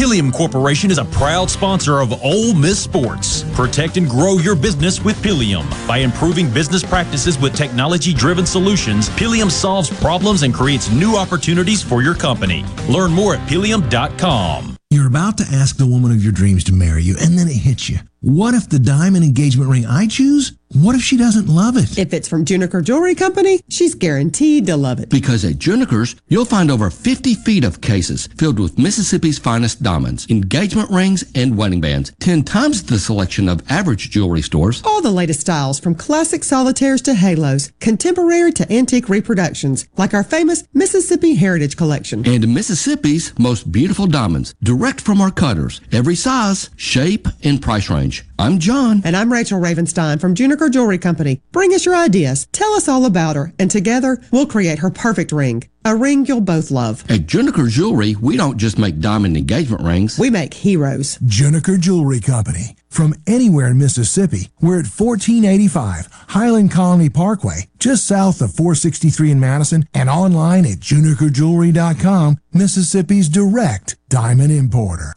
Pilium 0.00 0.32
Corporation 0.32 0.90
is 0.90 0.96
a 0.96 1.04
proud 1.04 1.50
sponsor 1.50 2.00
of 2.00 2.24
Ole 2.24 2.54
Miss 2.54 2.82
Sports. 2.82 3.44
Protect 3.52 3.98
and 3.98 4.08
grow 4.08 4.38
your 4.38 4.56
business 4.56 5.04
with 5.04 5.14
Pilium. 5.22 5.68
By 5.86 5.98
improving 5.98 6.48
business 6.48 6.82
practices 6.82 7.38
with 7.38 7.54
technology 7.54 8.14
driven 8.14 8.46
solutions, 8.46 9.10
Pilium 9.10 9.50
solves 9.50 9.90
problems 10.00 10.42
and 10.42 10.54
creates 10.54 10.90
new 10.90 11.16
opportunities 11.16 11.82
for 11.82 12.02
your 12.02 12.14
company. 12.14 12.64
Learn 12.88 13.12
more 13.12 13.34
at 13.34 13.46
pilium.com. 13.46 14.78
You're 14.88 15.06
about 15.06 15.36
to 15.36 15.44
ask 15.52 15.76
the 15.76 15.86
woman 15.86 16.12
of 16.12 16.24
your 16.24 16.32
dreams 16.32 16.64
to 16.64 16.72
marry 16.72 17.02
you, 17.02 17.16
and 17.20 17.38
then 17.38 17.48
it 17.48 17.56
hits 17.56 17.90
you. 17.90 17.98
What 18.20 18.54
if 18.54 18.70
the 18.70 18.78
diamond 18.78 19.22
engagement 19.22 19.68
ring 19.68 19.84
I 19.84 20.06
choose? 20.06 20.52
What 20.74 20.94
if 20.94 21.02
she 21.02 21.16
doesn't 21.16 21.48
love 21.48 21.76
it? 21.76 21.98
If 21.98 22.14
it's 22.14 22.28
from 22.28 22.44
Juniker 22.44 22.80
Jewelry 22.84 23.16
Company, 23.16 23.60
she's 23.68 23.96
guaranteed 23.96 24.66
to 24.66 24.76
love 24.76 25.00
it. 25.00 25.10
Because 25.10 25.44
at 25.44 25.58
Juniker's, 25.58 26.14
you'll 26.28 26.44
find 26.44 26.70
over 26.70 26.90
50 26.90 27.34
feet 27.34 27.64
of 27.64 27.80
cases 27.80 28.28
filled 28.38 28.60
with 28.60 28.78
Mississippi's 28.78 29.36
finest 29.36 29.82
diamonds, 29.82 30.28
engagement 30.30 30.88
rings, 30.88 31.28
and 31.34 31.56
wedding 31.58 31.80
bands. 31.80 32.12
10 32.20 32.44
times 32.44 32.84
the 32.84 33.00
selection 33.00 33.48
of 33.48 33.68
average 33.68 34.10
jewelry 34.10 34.42
stores. 34.42 34.80
All 34.84 35.02
the 35.02 35.10
latest 35.10 35.40
styles 35.40 35.80
from 35.80 35.96
classic 35.96 36.44
solitaires 36.44 37.02
to 37.02 37.14
halos, 37.14 37.72
contemporary 37.80 38.52
to 38.52 38.72
antique 38.72 39.08
reproductions, 39.08 39.88
like 39.96 40.14
our 40.14 40.22
famous 40.22 40.62
Mississippi 40.72 41.34
Heritage 41.34 41.76
Collection. 41.76 42.24
And 42.28 42.54
Mississippi's 42.54 43.36
most 43.40 43.72
beautiful 43.72 44.06
diamonds, 44.06 44.54
direct 44.62 45.00
from 45.00 45.20
our 45.20 45.32
cutters. 45.32 45.80
Every 45.90 46.14
size, 46.14 46.70
shape, 46.76 47.26
and 47.42 47.60
price 47.60 47.90
range. 47.90 48.24
I'm 48.38 48.60
John. 48.60 49.02
And 49.04 49.16
I'm 49.16 49.32
Rachel 49.32 49.60
Ravenstein 49.60 50.20
from 50.20 50.34
Juniker 50.36 50.59
Jewelry 50.68 50.98
Company. 50.98 51.40
Bring 51.52 51.72
us 51.72 51.86
your 51.86 51.96
ideas. 51.96 52.46
Tell 52.52 52.72
us 52.74 52.88
all 52.88 53.06
about 53.06 53.36
her, 53.36 53.52
and 53.58 53.70
together 53.70 54.20
we'll 54.30 54.46
create 54.46 54.80
her 54.80 54.90
perfect 54.90 55.32
ring. 55.32 55.64
A 55.84 55.96
ring 55.96 56.26
you'll 56.26 56.42
both 56.42 56.70
love. 56.70 57.08
At 57.10 57.20
Juniker 57.20 57.68
Jewelry, 57.70 58.16
we 58.16 58.36
don't 58.36 58.58
just 58.58 58.78
make 58.78 59.00
diamond 59.00 59.36
engagement 59.36 59.82
rings. 59.82 60.18
We 60.18 60.28
make 60.28 60.52
heroes. 60.52 61.16
Juniker 61.18 61.80
Jewelry 61.80 62.20
Company. 62.20 62.76
From 62.88 63.14
anywhere 63.26 63.68
in 63.68 63.78
Mississippi, 63.78 64.50
we're 64.60 64.80
at 64.80 64.86
1485 64.86 66.08
Highland 66.28 66.72
Colony 66.72 67.08
Parkway, 67.08 67.68
just 67.78 68.06
south 68.06 68.42
of 68.42 68.52
463 68.52 69.30
in 69.30 69.40
Madison, 69.40 69.84
and 69.94 70.10
online 70.10 70.66
at 70.66 70.80
junikerjewelry.com, 70.80 72.38
Mississippi's 72.52 73.28
direct 73.28 73.96
diamond 74.08 74.50
importer. 74.50 75.14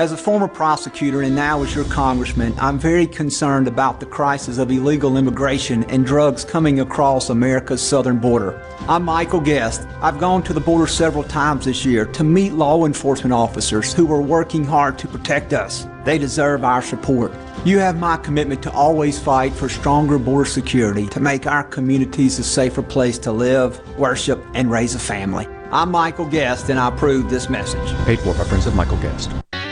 As 0.00 0.12
a 0.12 0.16
former 0.16 0.48
prosecutor 0.48 1.20
and 1.20 1.34
now 1.34 1.62
as 1.62 1.74
your 1.74 1.84
congressman, 1.84 2.54
I'm 2.58 2.78
very 2.78 3.06
concerned 3.06 3.68
about 3.68 4.00
the 4.00 4.06
crisis 4.06 4.56
of 4.56 4.70
illegal 4.70 5.18
immigration 5.18 5.84
and 5.90 6.06
drugs 6.06 6.42
coming 6.42 6.80
across 6.80 7.28
America's 7.28 7.82
southern 7.82 8.16
border. 8.16 8.58
I'm 8.88 9.04
Michael 9.04 9.42
Guest. 9.42 9.86
I've 10.00 10.18
gone 10.18 10.42
to 10.44 10.54
the 10.54 10.60
border 10.60 10.86
several 10.86 11.22
times 11.22 11.66
this 11.66 11.84
year 11.84 12.06
to 12.06 12.24
meet 12.24 12.54
law 12.54 12.86
enforcement 12.86 13.34
officers 13.34 13.92
who 13.92 14.10
are 14.10 14.22
working 14.22 14.64
hard 14.64 14.98
to 15.00 15.06
protect 15.06 15.52
us. 15.52 15.86
They 16.06 16.16
deserve 16.16 16.64
our 16.64 16.80
support. 16.80 17.30
You 17.66 17.78
have 17.80 17.98
my 17.98 18.16
commitment 18.16 18.62
to 18.62 18.72
always 18.72 19.18
fight 19.18 19.52
for 19.52 19.68
stronger 19.68 20.18
border 20.18 20.48
security 20.48 21.08
to 21.08 21.20
make 21.20 21.46
our 21.46 21.62
communities 21.62 22.38
a 22.38 22.42
safer 22.42 22.82
place 22.82 23.18
to 23.18 23.32
live, 23.32 23.86
worship, 23.98 24.42
and 24.54 24.70
raise 24.70 24.94
a 24.94 24.98
family. 24.98 25.46
I'm 25.70 25.90
Michael 25.90 26.24
Guest 26.24 26.70
and 26.70 26.80
I 26.80 26.88
approve 26.88 27.28
this 27.28 27.50
message. 27.50 27.94
Paid 28.06 28.20
for 28.20 28.32
by 28.32 28.44
Friends 28.44 28.66
of 28.66 28.74
Michael 28.74 28.96
Guest. 28.96 29.30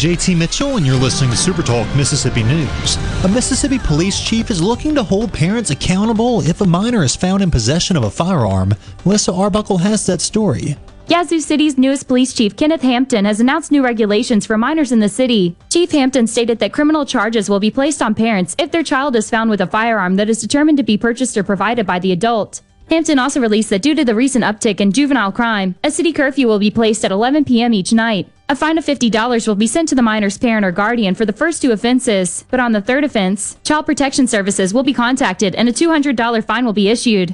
JT 0.00 0.38
Mitchell, 0.38 0.78
and 0.78 0.86
you're 0.86 0.96
listening 0.96 1.30
to 1.30 1.36
Super 1.36 1.60
Talk 1.60 1.86
Mississippi 1.94 2.42
News. 2.42 2.96
A 3.22 3.28
Mississippi 3.28 3.78
police 3.78 4.18
chief 4.18 4.50
is 4.50 4.62
looking 4.62 4.94
to 4.94 5.02
hold 5.02 5.30
parents 5.30 5.68
accountable 5.68 6.40
if 6.40 6.62
a 6.62 6.66
minor 6.66 7.04
is 7.04 7.14
found 7.14 7.42
in 7.42 7.50
possession 7.50 7.98
of 7.98 8.04
a 8.04 8.10
firearm. 8.10 8.74
Melissa 9.04 9.30
Arbuckle 9.30 9.76
has 9.76 10.06
that 10.06 10.22
story. 10.22 10.78
Yazoo 11.08 11.38
City's 11.38 11.76
newest 11.76 12.08
police 12.08 12.32
chief, 12.32 12.56
Kenneth 12.56 12.80
Hampton, 12.80 13.26
has 13.26 13.40
announced 13.40 13.70
new 13.70 13.84
regulations 13.84 14.46
for 14.46 14.56
minors 14.56 14.90
in 14.90 15.00
the 15.00 15.08
city. 15.10 15.54
Chief 15.68 15.90
Hampton 15.90 16.26
stated 16.26 16.60
that 16.60 16.72
criminal 16.72 17.04
charges 17.04 17.50
will 17.50 17.60
be 17.60 17.70
placed 17.70 18.00
on 18.00 18.14
parents 18.14 18.56
if 18.58 18.70
their 18.70 18.82
child 18.82 19.14
is 19.16 19.28
found 19.28 19.50
with 19.50 19.60
a 19.60 19.66
firearm 19.66 20.16
that 20.16 20.30
is 20.30 20.40
determined 20.40 20.78
to 20.78 20.82
be 20.82 20.96
purchased 20.96 21.36
or 21.36 21.42
provided 21.42 21.86
by 21.86 21.98
the 21.98 22.12
adult. 22.12 22.62
Hampton 22.90 23.20
also 23.20 23.40
released 23.40 23.70
that 23.70 23.82
due 23.82 23.94
to 23.94 24.04
the 24.04 24.16
recent 24.16 24.44
uptick 24.44 24.80
in 24.80 24.90
juvenile 24.90 25.30
crime, 25.30 25.76
a 25.84 25.92
city 25.92 26.12
curfew 26.12 26.48
will 26.48 26.58
be 26.58 26.72
placed 26.72 27.04
at 27.04 27.12
11 27.12 27.44
p.m. 27.44 27.72
each 27.72 27.92
night. 27.92 28.28
A 28.48 28.56
fine 28.56 28.78
of 28.78 28.84
$50 28.84 29.46
will 29.46 29.54
be 29.54 29.68
sent 29.68 29.88
to 29.90 29.94
the 29.94 30.02
minor's 30.02 30.36
parent 30.36 30.66
or 30.66 30.72
guardian 30.72 31.14
for 31.14 31.24
the 31.24 31.32
first 31.32 31.62
two 31.62 31.70
offenses, 31.70 32.44
but 32.50 32.58
on 32.58 32.72
the 32.72 32.80
third 32.80 33.04
offense, 33.04 33.56
Child 33.62 33.86
Protection 33.86 34.26
Services 34.26 34.74
will 34.74 34.82
be 34.82 34.92
contacted 34.92 35.54
and 35.54 35.68
a 35.68 35.72
$200 35.72 36.44
fine 36.44 36.64
will 36.64 36.72
be 36.72 36.88
issued. 36.88 37.32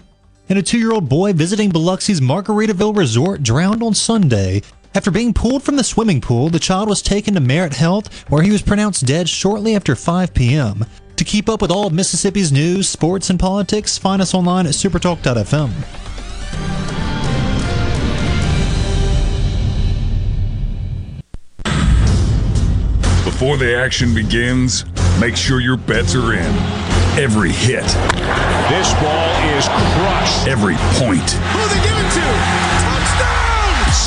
And 0.51 0.59
a 0.59 0.63
two 0.63 0.79
year 0.79 0.93
old 0.93 1.09
boy 1.09 1.33
visiting 1.33 1.73
Biloxi's 1.73 2.21
Margaritaville 2.21 2.95
Resort 2.95 3.43
drowned 3.43 3.83
on 3.83 3.95
Sunday. 3.95 4.61
After 4.95 5.11
being 5.11 5.33
pulled 5.33 5.63
from 5.63 5.77
the 5.77 5.85
swimming 5.85 6.21
pool, 6.21 6.51
the 6.51 6.59
child 6.59 6.87
was 6.87 7.01
taken 7.01 7.33
to 7.33 7.41
Merit 7.41 7.73
Health, 7.73 8.29
where 8.29 8.43
he 8.43 8.51
was 8.51 8.61
pronounced 8.61 9.07
dead 9.07 9.27
shortly 9.27 9.75
after 9.75 9.97
5 9.97 10.35
p.m. 10.35 10.85
To 11.17 11.25
keep 11.25 11.49
up 11.49 11.63
with 11.63 11.71
all 11.71 11.87
of 11.87 11.95
Mississippi's 11.95 12.53
news, 12.53 12.89
sports, 12.89 13.31
and 13.31 13.41
politics, 13.41 13.97
find 13.97 14.21
us 14.21 14.35
online 14.35 14.67
at 14.67 14.73
supertalk.fm. 14.73 15.71
Before 23.25 23.57
the 23.57 23.77
action 23.77 24.15
begins, 24.15 24.85
make 25.21 25.37
sure 25.37 25.61
your 25.61 25.77
bets 25.77 26.15
are 26.15 26.35
in. 26.35 26.57
Every 27.19 27.51
hit. 27.51 27.85
This 28.69 28.93
ball 29.01 29.31
is 29.57 29.69
crushed. 29.69 30.47
Every 30.47 30.77
point. 31.01 31.37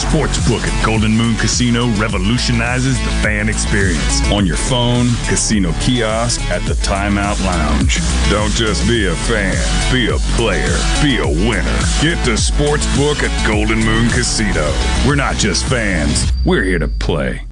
Sportsbook 0.10 0.68
at 0.68 0.84
Golden 0.84 1.16
Moon 1.16 1.36
Casino 1.36 1.88
revolutionizes 1.98 2.98
the 2.98 3.12
fan 3.22 3.48
experience. 3.48 4.28
On 4.32 4.44
your 4.44 4.58
phone, 4.58 5.06
casino 5.28 5.72
kiosk, 5.74 6.42
at 6.50 6.64
the 6.64 6.74
timeout 6.82 7.40
lounge. 7.46 8.00
Don't 8.28 8.50
just 8.54 8.88
be 8.88 9.06
a 9.06 9.16
fan, 9.16 9.54
be 9.94 10.10
a 10.10 10.18
player, 10.36 10.76
be 11.04 11.20
a 11.20 11.28
winner. 11.28 11.80
Get 12.02 12.18
the 12.26 12.32
Sportsbook 12.32 13.22
at 13.22 13.48
Golden 13.48 13.78
Moon 13.86 14.10
Casino. 14.10 14.74
We're 15.08 15.14
not 15.14 15.36
just 15.36 15.66
fans, 15.66 16.34
we're 16.44 16.64
here 16.64 16.80
to 16.80 16.88
play. 16.88 17.46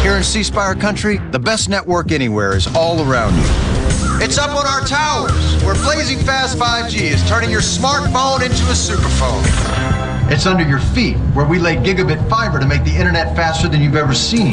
Here 0.00 0.16
in 0.16 0.22
C 0.22 0.42
Spire 0.42 0.74
country, 0.74 1.18
the 1.30 1.38
best 1.38 1.68
network 1.68 2.10
anywhere 2.10 2.56
is 2.56 2.74
all 2.74 3.06
around 3.06 3.36
you. 3.36 4.24
It's 4.24 4.38
up 4.38 4.56
on 4.56 4.66
our 4.66 4.80
towers, 4.86 5.62
where 5.62 5.74
blazing 5.74 6.20
fast 6.20 6.56
5G 6.56 7.02
is 7.02 7.28
turning 7.28 7.50
your 7.50 7.60
smartphone 7.60 8.42
into 8.42 8.64
a 8.64 8.72
superphone. 8.72 9.97
It's 10.30 10.44
under 10.44 10.62
your 10.62 10.78
feet, 10.78 11.16
where 11.32 11.46
we 11.46 11.58
lay 11.58 11.76
gigabit 11.76 12.28
fiber 12.28 12.60
to 12.60 12.66
make 12.66 12.84
the 12.84 12.94
internet 12.94 13.34
faster 13.34 13.66
than 13.66 13.80
you've 13.80 13.96
ever 13.96 14.12
seen. 14.12 14.52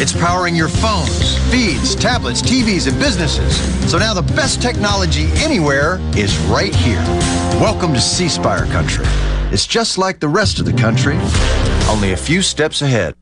It's 0.00 0.14
powering 0.14 0.56
your 0.56 0.68
phones, 0.68 1.36
feeds, 1.50 1.94
tablets, 1.94 2.40
TVs, 2.40 2.88
and 2.88 2.98
businesses. 2.98 3.54
So 3.90 3.98
now 3.98 4.14
the 4.14 4.22
best 4.22 4.62
technology 4.62 5.26
anywhere 5.34 5.98
is 6.16 6.38
right 6.46 6.74
here. 6.74 7.02
Welcome 7.60 7.92
to 7.92 8.00
C 8.00 8.26
Spire 8.26 8.64
country. 8.64 9.04
It's 9.52 9.66
just 9.66 9.98
like 9.98 10.18
the 10.18 10.28
rest 10.28 10.58
of 10.58 10.64
the 10.64 10.72
country, 10.72 11.18
only 11.90 12.12
a 12.12 12.16
few 12.16 12.40
steps 12.40 12.80
ahead. 12.80 13.14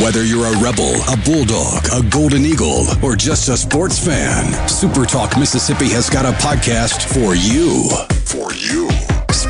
Whether 0.00 0.24
you're 0.24 0.46
a 0.46 0.58
rebel, 0.60 0.94
a 1.10 1.16
bulldog, 1.24 1.84
a 1.92 2.08
golden 2.10 2.46
eagle, 2.46 2.86
or 3.02 3.16
just 3.16 3.48
a 3.48 3.56
sports 3.56 3.98
fan, 3.98 4.68
Super 4.68 5.04
Talk 5.04 5.36
Mississippi 5.36 5.88
has 5.88 6.08
got 6.08 6.26
a 6.26 6.32
podcast 6.38 7.12
for 7.12 7.34
you. 7.34 7.88
For 8.24 8.54
you. 8.54 8.88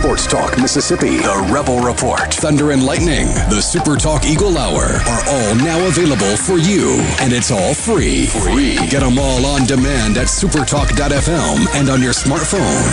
Sports 0.04 0.26
Talk 0.26 0.58
Mississippi, 0.58 1.16
The 1.16 1.48
Rebel 1.50 1.80
Report, 1.80 2.34
Thunder 2.34 2.72
and 2.72 2.84
Lightning, 2.84 3.24
The 3.48 3.62
Super 3.62 3.96
Talk 3.96 4.26
Eagle 4.26 4.58
Hour 4.58 4.82
are 4.82 5.24
all 5.26 5.54
now 5.54 5.82
available 5.88 6.36
for 6.36 6.58
you. 6.58 7.00
And 7.20 7.32
it's 7.32 7.50
all 7.50 7.72
free. 7.72 8.26
Free. 8.26 8.74
Get 8.90 9.00
them 9.00 9.18
all 9.18 9.46
on 9.46 9.64
demand 9.64 10.18
at 10.18 10.26
supertalk.fm 10.26 11.74
and 11.74 11.88
on 11.88 12.02
your 12.02 12.12
smartphone. 12.12 12.92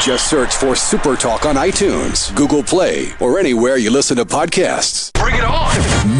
Just 0.00 0.30
search 0.30 0.54
for 0.54 0.76
Super 0.76 1.16
Talk 1.16 1.44
on 1.44 1.56
iTunes, 1.56 2.32
Google 2.36 2.62
Play, 2.62 3.08
or 3.18 3.40
anywhere 3.40 3.78
you 3.78 3.90
listen 3.90 4.16
to 4.18 4.24
podcasts. 4.24 5.12
Bring 5.14 5.34
it 5.34 5.42
on! 5.42 5.72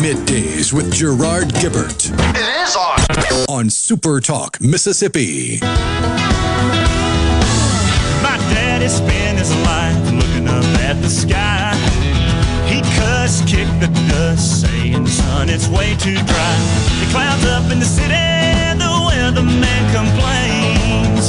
Middays 0.02 0.72
with 0.72 0.92
Gerard 0.92 1.54
Gibert. 1.60 2.10
It 2.34 2.68
is 2.68 2.74
on! 2.74 3.56
On 3.56 3.70
Super 3.70 4.20
Talk, 4.20 4.60
Mississippi. 4.60 5.60
My 8.80 8.86
daddy 8.86 8.96
spent 8.96 9.38
his 9.38 9.54
life 9.56 10.10
looking 10.10 10.48
up 10.48 10.64
at 10.80 10.96
the 11.02 11.10
sky. 11.10 11.76
He 12.64 12.80
cussed, 12.96 13.46
kicked 13.46 13.78
the 13.78 13.88
dust, 14.08 14.62
saying, 14.62 15.06
son, 15.06 15.50
it's 15.50 15.68
way 15.68 15.94
too 15.96 16.16
dry. 16.16 16.56
The 16.98 17.06
clouds 17.12 17.44
up 17.44 17.70
in 17.70 17.78
the 17.78 17.84
city, 17.84 18.08
the 18.80 18.88
weatherman 19.04 19.84
complains. 19.92 21.28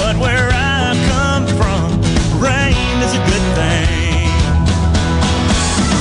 But 0.00 0.16
where 0.16 0.48
I 0.48 0.96
come 1.12 1.44
from, 1.60 2.00
rain 2.40 2.96
is 3.04 3.12
a 3.12 3.22
good 3.28 3.46
thing. 3.52 4.32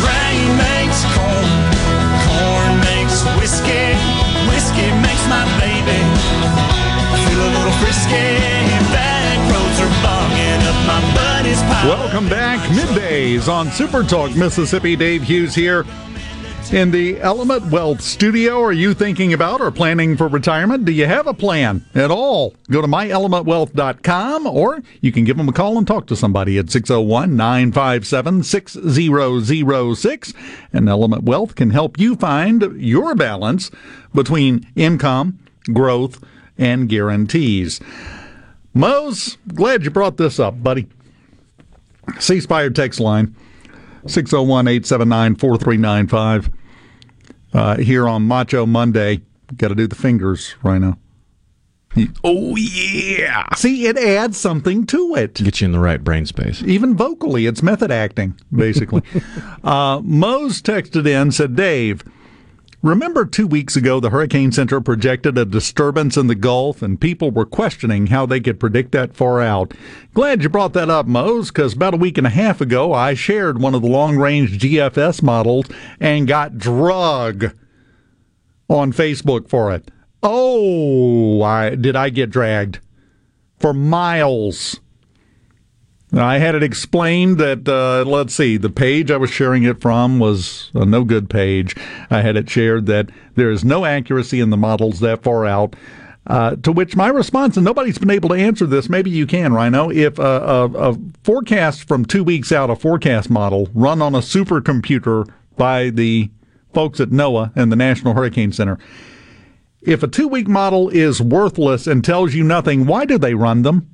Rain 0.07 0.47
makes 0.55 1.03
corn, 1.11 1.51
corn 2.31 2.73
makes 2.87 3.27
whiskey, 3.35 3.91
whiskey 4.47 4.87
makes 5.03 5.23
my 5.27 5.43
baby 5.59 5.99
feel 7.27 7.41
a 7.43 7.49
little 7.59 7.75
frisky. 7.83 9.06
Welcome 10.87 12.29
back, 12.29 12.59
middays 12.69 13.51
on 13.51 13.69
Super 13.71 14.03
Talk 14.03 14.33
Mississippi. 14.37 14.95
Dave 14.95 15.21
Hughes 15.21 15.53
here 15.53 15.85
in 16.71 16.91
the 16.91 17.19
Element 17.19 17.65
Wealth 17.65 17.99
Studio. 17.99 18.61
Are 18.61 18.71
you 18.71 18.93
thinking 18.93 19.33
about 19.33 19.59
or 19.59 19.69
planning 19.69 20.15
for 20.15 20.29
retirement? 20.29 20.85
Do 20.85 20.93
you 20.93 21.05
have 21.05 21.27
a 21.27 21.33
plan 21.33 21.85
at 21.93 22.09
all? 22.09 22.55
Go 22.71 22.81
to 22.81 22.87
myelementwealth.com 22.87 24.47
or 24.47 24.81
you 25.01 25.11
can 25.11 25.25
give 25.25 25.35
them 25.35 25.49
a 25.49 25.53
call 25.53 25.77
and 25.77 25.85
talk 25.85 26.07
to 26.07 26.15
somebody 26.15 26.57
at 26.57 26.69
601 26.69 27.35
957 27.35 28.43
6006. 28.43 30.33
And 30.71 30.87
Element 30.87 31.23
Wealth 31.23 31.55
can 31.55 31.71
help 31.71 31.99
you 31.99 32.15
find 32.15 32.61
your 32.81 33.13
balance 33.13 33.71
between 34.15 34.65
income, 34.77 35.39
growth, 35.73 36.23
and 36.57 36.87
guarantees. 36.87 37.81
Mose, 38.77 39.37
glad 39.55 39.83
you 39.83 39.89
brought 39.89 40.17
this 40.17 40.39
up, 40.39 40.61
buddy. 40.61 40.87
C 42.19 42.39
Spire 42.39 42.69
text 42.69 42.99
line 42.99 43.35
601 44.05 44.67
879 44.67 45.35
4395. 45.35 46.49
Uh, 47.53 47.77
Here 47.77 48.07
on 48.07 48.23
Macho 48.23 48.65
Monday, 48.65 49.21
got 49.55 49.69
to 49.69 49.75
do 49.75 49.87
the 49.87 49.95
fingers 49.95 50.55
right 50.63 50.79
now. 50.79 50.97
Oh, 52.23 52.55
yeah. 52.55 53.43
See, 53.55 53.87
it 53.87 53.97
adds 53.97 54.37
something 54.37 54.85
to 54.87 55.15
it. 55.15 55.33
Get 55.33 55.61
you 55.61 55.65
in 55.65 55.71
the 55.71 55.79
right 55.79 56.03
brain 56.03 56.27
space. 56.27 56.61
Even 56.63 56.95
vocally, 56.95 57.47
it's 57.47 57.63
method 57.63 57.89
acting, 57.89 58.39
basically. 58.53 59.01
uh, 59.63 60.01
Mose 60.03 60.61
texted 60.61 61.07
in, 61.07 61.31
said, 61.31 61.55
Dave, 61.55 62.03
remember 62.87 63.25
two 63.25 63.47
weeks 63.47 63.75
ago 63.75 63.99
the 63.99 64.09
Hurricane 64.09 64.51
Center 64.51 64.79
projected 64.79 65.37
a 65.37 65.45
disturbance 65.45 66.15
in 66.15 66.27
the 66.27 66.35
Gulf 66.35 66.81
and 66.81 66.99
people 66.99 67.31
were 67.31 67.45
questioning 67.45 68.07
how 68.07 68.25
they 68.25 68.39
could 68.39 68.59
predict 68.59 68.91
that 68.93 69.15
far 69.15 69.41
out. 69.41 69.73
Glad 70.13 70.43
you 70.43 70.49
brought 70.49 70.73
that 70.73 70.89
up, 70.89 71.05
Mose, 71.05 71.49
because 71.49 71.73
about 71.73 71.93
a 71.93 71.97
week 71.97 72.17
and 72.17 72.25
a 72.25 72.31
half 72.31 72.61
ago 72.61 72.93
I 72.93 73.13
shared 73.13 73.61
one 73.61 73.75
of 73.75 73.81
the 73.81 73.87
long 73.87 74.17
range 74.17 74.59
GFS 74.59 75.21
models 75.21 75.65
and 75.99 76.27
got 76.27 76.57
drug 76.57 77.53
on 78.69 78.93
Facebook 78.93 79.49
for 79.49 79.73
it. 79.73 79.89
Oh, 80.23 81.41
I, 81.41 81.75
did 81.75 81.95
I 81.95 82.09
get 82.09 82.29
dragged 82.29 82.79
for 83.59 83.73
miles? 83.73 84.79
I 86.13 86.37
had 86.37 86.55
it 86.55 86.63
explained 86.63 87.37
that, 87.37 87.67
uh, 87.67 88.09
let's 88.09 88.33
see, 88.33 88.55
the 88.55 88.69
page 88.69 89.11
I 89.11 89.17
was 89.17 89.29
sharing 89.29 89.63
it 89.63 89.81
from 89.81 90.19
was 90.19 90.71
a 90.73 90.85
no 90.85 91.03
good 91.03 91.29
page. 91.29 91.75
I 92.09 92.21
had 92.21 92.37
it 92.37 92.49
shared 92.49 92.85
that 92.85 93.09
there 93.35 93.51
is 93.51 93.65
no 93.65 93.83
accuracy 93.83 94.39
in 94.39 94.49
the 94.49 94.57
models 94.57 95.01
that 95.01 95.23
far 95.23 95.45
out. 95.45 95.75
Uh, 96.25 96.55
to 96.57 96.71
which 96.73 96.95
my 96.95 97.07
response, 97.07 97.55
and 97.55 97.63
nobody's 97.63 97.97
been 97.97 98.09
able 98.09 98.29
to 98.29 98.35
answer 98.35 98.65
this, 98.65 98.89
maybe 98.89 99.09
you 99.09 99.25
can, 99.25 99.53
Rhino. 99.53 99.89
If 99.89 100.19
a, 100.19 100.21
a, 100.21 100.91
a 100.91 100.97
forecast 101.23 101.87
from 101.87 102.05
two 102.05 102.23
weeks 102.23 102.51
out, 102.51 102.69
a 102.69 102.75
forecast 102.75 103.29
model 103.29 103.69
run 103.73 104.01
on 104.01 104.13
a 104.13 104.19
supercomputer 104.19 105.29
by 105.55 105.89
the 105.89 106.29
folks 106.73 106.99
at 106.99 107.09
NOAA 107.09 107.51
and 107.55 107.71
the 107.71 107.77
National 107.77 108.13
Hurricane 108.13 108.51
Center, 108.51 108.77
if 109.81 110.03
a 110.03 110.07
two 110.07 110.27
week 110.27 110.49
model 110.49 110.89
is 110.89 111.21
worthless 111.21 111.87
and 111.87 112.03
tells 112.03 112.33
you 112.33 112.43
nothing, 112.43 112.85
why 112.85 113.05
do 113.05 113.17
they 113.17 113.33
run 113.33 113.61
them? 113.61 113.89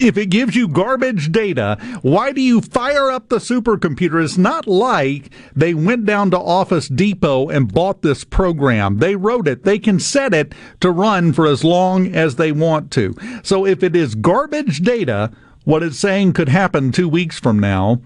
If 0.00 0.16
it 0.16 0.30
gives 0.30 0.56
you 0.56 0.66
garbage 0.66 1.30
data, 1.30 1.76
why 2.00 2.32
do 2.32 2.40
you 2.40 2.62
fire 2.62 3.10
up 3.10 3.28
the 3.28 3.36
supercomputer? 3.36 4.24
It's 4.24 4.38
not 4.38 4.66
like 4.66 5.30
they 5.54 5.74
went 5.74 6.06
down 6.06 6.30
to 6.30 6.38
Office 6.38 6.88
Depot 6.88 7.50
and 7.50 7.72
bought 7.72 8.00
this 8.00 8.24
program. 8.24 8.96
They 8.96 9.14
wrote 9.14 9.46
it. 9.46 9.64
They 9.64 9.78
can 9.78 10.00
set 10.00 10.32
it 10.32 10.54
to 10.80 10.90
run 10.90 11.34
for 11.34 11.46
as 11.46 11.64
long 11.64 12.14
as 12.14 12.36
they 12.36 12.50
want 12.50 12.90
to. 12.92 13.14
So 13.42 13.66
if 13.66 13.82
it 13.82 13.94
is 13.94 14.14
garbage 14.14 14.80
data, 14.80 15.30
what 15.64 15.82
it's 15.82 15.98
saying 15.98 16.32
could 16.32 16.48
happen 16.48 16.92
two 16.92 17.08
weeks 17.08 17.38
from 17.38 17.58
now, 17.58 18.00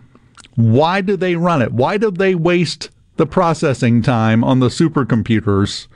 why 0.56 1.00
do 1.00 1.16
they 1.16 1.36
run 1.36 1.62
it? 1.62 1.72
Why 1.72 1.96
do 1.96 2.10
they 2.10 2.34
waste 2.34 2.90
the 3.16 3.26
processing 3.26 4.02
time 4.02 4.42
on 4.42 4.58
the 4.58 4.68
supercomputers 4.68 5.86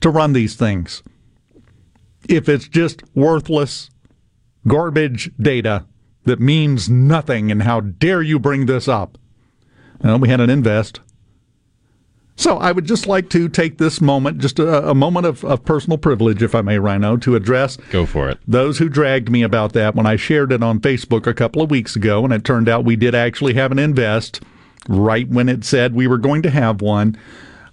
to 0.00 0.10
run 0.10 0.32
these 0.32 0.54
things? 0.54 1.02
If 2.28 2.48
it's 2.48 2.68
just 2.68 3.02
worthless 3.16 3.89
garbage 4.66 5.30
data 5.40 5.86
that 6.24 6.40
means 6.40 6.88
nothing, 6.88 7.50
and 7.50 7.62
how 7.62 7.80
dare 7.80 8.22
you 8.22 8.38
bring 8.38 8.66
this 8.66 8.88
up? 8.88 9.18
Well, 10.02 10.18
we 10.18 10.28
had 10.28 10.40
an 10.40 10.50
invest. 10.50 11.00
So 12.36 12.56
I 12.56 12.72
would 12.72 12.86
just 12.86 13.06
like 13.06 13.28
to 13.30 13.50
take 13.50 13.76
this 13.76 14.00
moment, 14.00 14.38
just 14.38 14.58
a, 14.58 14.88
a 14.88 14.94
moment 14.94 15.26
of, 15.26 15.44
of, 15.44 15.62
personal 15.66 15.98
privilege, 15.98 16.42
if 16.42 16.54
I 16.54 16.62
may, 16.62 16.78
Rhino, 16.78 17.18
to 17.18 17.36
address 17.36 17.76
go 17.90 18.06
for 18.06 18.30
it 18.30 18.38
those 18.48 18.78
who 18.78 18.88
dragged 18.88 19.30
me 19.30 19.42
about 19.42 19.74
that 19.74 19.94
when 19.94 20.06
I 20.06 20.16
shared 20.16 20.50
it 20.50 20.62
on 20.62 20.80
Facebook 20.80 21.26
a 21.26 21.34
couple 21.34 21.60
of 21.60 21.70
weeks 21.70 21.96
ago, 21.96 22.24
and 22.24 22.32
it 22.32 22.42
turned 22.42 22.66
out 22.66 22.86
we 22.86 22.96
did 22.96 23.14
actually 23.14 23.54
have 23.54 23.72
an 23.72 23.78
invest 23.78 24.40
right 24.88 25.28
when 25.28 25.50
it 25.50 25.64
said 25.64 25.94
we 25.94 26.06
were 26.06 26.16
going 26.16 26.40
to 26.42 26.50
have 26.50 26.80
one. 26.80 27.18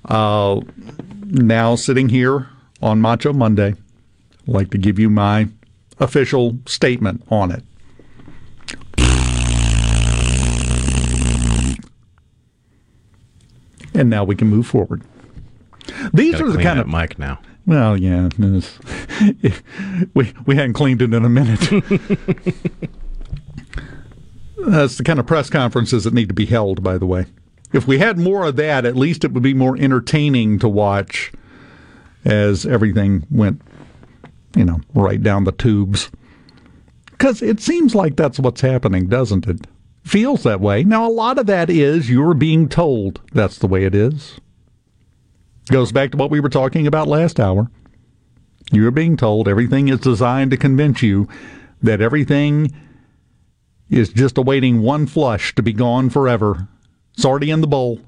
Uh, 0.04 0.60
now 1.24 1.76
sitting 1.76 2.10
here 2.10 2.50
on 2.82 3.00
Macho 3.00 3.32
Monday, 3.32 3.70
I'd 3.70 4.48
like 4.54 4.72
to 4.72 4.78
give 4.78 5.00
you 5.00 5.10
my 5.10 5.48
official 5.99 6.60
statement 6.65 7.24
on 7.30 7.52
it. 7.52 7.64
And 13.94 14.10
now 14.10 14.24
we 14.24 14.36
can 14.36 14.48
move 14.48 14.68
forward. 14.68 15.02
These 16.14 16.34
Gotta 16.34 16.45
are 16.45 16.52
the 16.52 16.61
kind 16.61 16.80
of 16.80 16.88
mic 16.88 17.18
now. 17.18 17.40
Well, 17.65 17.98
yeah, 17.98 18.30
we 20.14 20.34
we 20.45 20.56
hadn't 20.56 20.74
cleaned 20.74 21.02
it 21.02 21.14
in 21.14 21.26
a 21.26 21.30
minute. 21.30 21.60
That's 24.57 24.98
the 24.98 25.03
kind 25.03 25.19
of 25.19 25.26
press 25.26 25.49
conferences 25.49 26.03
that 26.03 26.14
need 26.14 26.30
to 26.30 26.34
be 26.34 26.45
held. 26.45 26.84
By 26.84 26.98
the 26.98 27.06
way, 27.06 27.26
if 27.74 27.88
we 27.88 27.98
had 27.99 28.18
more 28.18 28.45
of 28.45 28.56
that, 28.57 28.86
at 28.86 28.95
least 28.95 29.24
it 29.24 29.32
would 29.34 29.44
be 29.44 29.53
more 29.53 29.78
entertaining 29.78 30.60
to 30.60 30.69
watch 30.69 31.32
as 32.24 32.65
everything 32.65 33.26
went, 33.30 33.61
you 34.56 34.65
know, 34.65 34.80
right 34.94 35.22
down 35.22 35.44
the 35.44 35.52
tubes. 35.52 36.10
Because 37.11 37.41
it 37.41 37.60
seems 37.60 37.95
like 37.95 38.15
that's 38.15 38.40
what's 38.40 38.61
happening, 38.61 39.07
doesn't 39.07 39.48
it? 39.48 39.68
Feels 40.03 40.44
that 40.44 40.61
way. 40.61 40.84
Now, 40.84 41.07
a 41.07 41.11
lot 41.11 41.40
of 41.40 41.48
that 41.48 41.69
is 41.69 42.10
you're 42.10 42.34
being 42.34 42.69
told 42.69 43.22
that's 43.34 43.57
the 43.57 43.68
way 43.68 43.84
it 43.84 43.95
is. 43.95 44.40
Goes 45.69 45.91
back 45.91 46.11
to 46.11 46.18
what 46.18 46.32
we 46.32 46.40
were 46.40 46.49
talking 46.49 46.88
about 46.88 47.07
last 47.07 47.40
hour. 47.40 47.69
You're 48.72 48.91
being 48.91 49.18
told 49.18 49.48
everything 49.48 49.90
is 49.90 49.99
designed 49.99 50.52
to 50.52 50.57
convince 50.57 51.02
you 51.02 51.28
that 51.82 52.02
everything 52.02 52.72
is 53.90 54.10
just 54.10 54.38
awaiting 54.38 54.82
one 54.82 55.07
flush 55.07 55.56
to 55.56 55.64
be 55.64 55.74
gone 55.74 56.10
forever. 56.10 56.68
It's 57.14 57.26
already 57.26 57.52
in 57.52 57.61
the 57.61 57.68
bowl. 57.68 57.99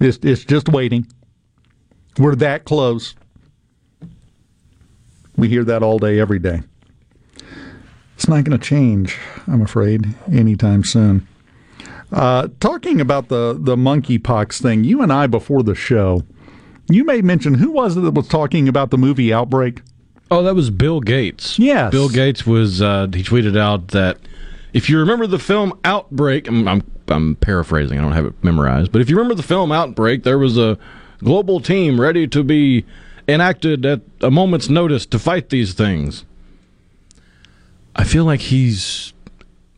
It's, 0.00 0.18
it's 0.22 0.44
just 0.44 0.68
waiting. 0.68 1.06
We're 2.18 2.34
that 2.36 2.64
close. 2.64 3.14
We 5.36 5.48
hear 5.48 5.64
that 5.64 5.82
all 5.82 5.98
day, 5.98 6.18
every 6.18 6.38
day. 6.38 6.62
It's 8.14 8.28
not 8.28 8.44
going 8.44 8.58
to 8.58 8.64
change, 8.64 9.18
I'm 9.46 9.60
afraid, 9.60 10.14
anytime 10.32 10.82
soon. 10.84 11.28
Uh, 12.10 12.48
talking 12.60 13.00
about 13.00 13.28
the, 13.28 13.56
the 13.58 13.76
monkeypox 13.76 14.62
thing, 14.62 14.84
you 14.84 15.02
and 15.02 15.12
I 15.12 15.26
before 15.26 15.62
the 15.62 15.74
show, 15.74 16.22
you 16.88 17.04
may 17.04 17.20
mention 17.20 17.54
who 17.54 17.70
was 17.70 17.96
it 17.96 18.00
that 18.00 18.14
was 18.14 18.28
talking 18.28 18.68
about 18.68 18.90
the 18.90 18.96
movie 18.96 19.32
Outbreak? 19.32 19.82
Oh, 20.30 20.42
that 20.42 20.54
was 20.54 20.70
Bill 20.70 21.00
Gates. 21.00 21.58
Yes. 21.58 21.90
Bill 21.90 22.08
Gates 22.08 22.46
was, 22.46 22.80
uh, 22.80 23.08
he 23.12 23.22
tweeted 23.22 23.58
out 23.58 23.88
that 23.88 24.18
if 24.72 24.88
you 24.88 24.98
remember 24.98 25.26
the 25.26 25.38
film 25.38 25.78
Outbreak, 25.84 26.48
I'm, 26.48 26.66
I'm, 26.66 26.82
I'm 27.08 27.36
paraphrasing, 27.36 27.98
I 27.98 28.02
don't 28.02 28.12
have 28.12 28.26
it 28.26 28.34
memorized, 28.42 28.92
but 28.92 29.02
if 29.02 29.10
you 29.10 29.16
remember 29.16 29.34
the 29.34 29.42
film 29.42 29.70
Outbreak, 29.70 30.22
there 30.22 30.38
was 30.38 30.56
a 30.56 30.78
global 31.18 31.60
team 31.60 32.00
ready 32.00 32.26
to 32.28 32.42
be 32.42 32.86
enacted 33.28 33.84
at 33.84 34.02
a 34.20 34.30
moment's 34.30 34.68
notice 34.68 35.06
to 35.06 35.18
fight 35.18 35.48
these 35.50 35.74
things. 35.74 36.24
I 37.94 38.04
feel 38.04 38.24
like 38.24 38.40
he's 38.40 39.12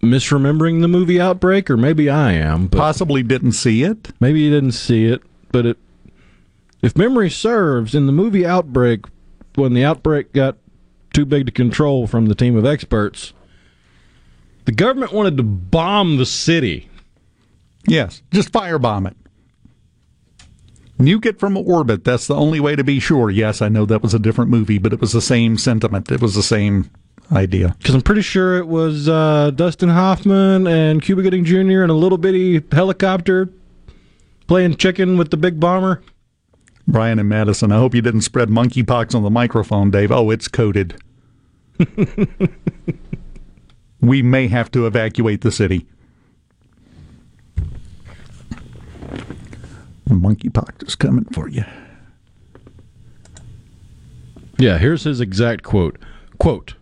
misremembering 0.02 0.80
the 0.80 0.88
movie 0.88 1.20
Outbreak, 1.20 1.70
or 1.70 1.76
maybe 1.76 2.10
I 2.10 2.32
am. 2.32 2.66
But 2.66 2.78
Possibly 2.78 3.22
didn't 3.22 3.52
see 3.52 3.82
it. 3.82 4.10
Maybe 4.20 4.44
he 4.44 4.50
didn't 4.50 4.72
see 4.72 5.06
it, 5.06 5.22
but 5.50 5.66
it, 5.66 5.78
if 6.82 6.96
memory 6.96 7.30
serves, 7.30 7.94
in 7.94 8.06
the 8.06 8.12
movie 8.12 8.46
Outbreak, 8.46 9.04
when 9.54 9.74
the 9.74 9.84
outbreak 9.84 10.32
got 10.32 10.56
too 11.12 11.24
big 11.24 11.46
to 11.46 11.52
control 11.52 12.06
from 12.06 12.26
the 12.26 12.34
team 12.34 12.56
of 12.56 12.64
experts, 12.64 13.32
the 14.64 14.72
government 14.72 15.12
wanted 15.12 15.36
to 15.36 15.42
bomb 15.42 16.16
the 16.16 16.26
city. 16.26 16.88
Yes, 17.86 18.22
just 18.32 18.52
firebomb 18.52 19.08
it. 19.10 19.16
Nuke 20.98 21.26
it 21.26 21.38
from 21.38 21.56
orbit. 21.56 22.04
That's 22.04 22.26
the 22.26 22.34
only 22.34 22.60
way 22.60 22.74
to 22.74 22.82
be 22.82 22.98
sure. 22.98 23.30
Yes, 23.30 23.62
I 23.62 23.68
know 23.68 23.86
that 23.86 24.02
was 24.02 24.14
a 24.14 24.18
different 24.18 24.50
movie, 24.50 24.78
but 24.78 24.92
it 24.92 25.00
was 25.00 25.12
the 25.12 25.22
same 25.22 25.56
sentiment. 25.56 26.10
It 26.10 26.20
was 26.20 26.34
the 26.34 26.42
same 26.42 26.90
idea. 27.32 27.76
Because 27.78 27.94
I'm 27.94 28.02
pretty 28.02 28.22
sure 28.22 28.58
it 28.58 28.66
was 28.66 29.08
uh, 29.08 29.52
Dustin 29.54 29.90
Hoffman 29.90 30.66
and 30.66 31.00
Cuba 31.00 31.22
Gooding 31.22 31.44
Jr. 31.44 31.82
in 31.82 31.90
a 31.90 31.94
little 31.94 32.18
bitty 32.18 32.64
helicopter 32.72 33.48
playing 34.46 34.76
chicken 34.76 35.18
with 35.18 35.30
the 35.30 35.36
big 35.36 35.60
bomber. 35.60 36.02
Brian 36.86 37.18
and 37.18 37.28
Madison, 37.28 37.70
I 37.70 37.76
hope 37.76 37.94
you 37.94 38.00
didn't 38.00 38.22
spread 38.22 38.48
monkeypox 38.48 39.14
on 39.14 39.22
the 39.22 39.30
microphone, 39.30 39.90
Dave. 39.90 40.10
Oh, 40.10 40.30
it's 40.30 40.48
coated. 40.48 40.96
we 44.00 44.22
may 44.22 44.48
have 44.48 44.70
to 44.70 44.86
evacuate 44.86 45.42
the 45.42 45.52
city. 45.52 45.86
Monkeypox 50.14 50.86
is 50.86 50.94
coming 50.94 51.24
for 51.26 51.48
you. 51.48 51.64
Yeah, 54.58 54.78
here's 54.78 55.04
his 55.04 55.20
exact 55.20 55.62
quote. 55.62 55.98
Quote, 56.38 56.74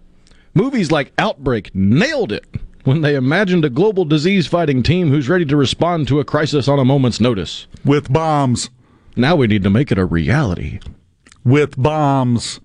Movies 0.55 0.91
like 0.91 1.13
Outbreak 1.19 1.75
nailed 1.75 2.33
it 2.33 2.47
when 2.85 3.03
they 3.03 3.15
imagined 3.15 3.65
a 3.65 3.71
global 3.71 4.05
disease 4.05 4.47
fighting 4.47 4.83
team 4.83 5.11
who's 5.11 5.29
ready 5.29 5.45
to 5.45 5.57
respond 5.57 6.09
to 6.09 6.21
a 6.21 6.25
crisis 6.25 6.69
on 6.69 6.79
a 6.79 6.85
moment's 6.85 7.21
notice. 7.21 7.67
With 7.85 8.13
bombs. 8.13 8.71
Now 9.17 9.37
we 9.37 9.47
need 9.47 9.65
to 9.65 9.71
make 9.71 9.93
it 9.93 9.99
a 9.99 10.05
reality. 10.05 10.81
With 11.45 11.81
bombs. 11.81 12.61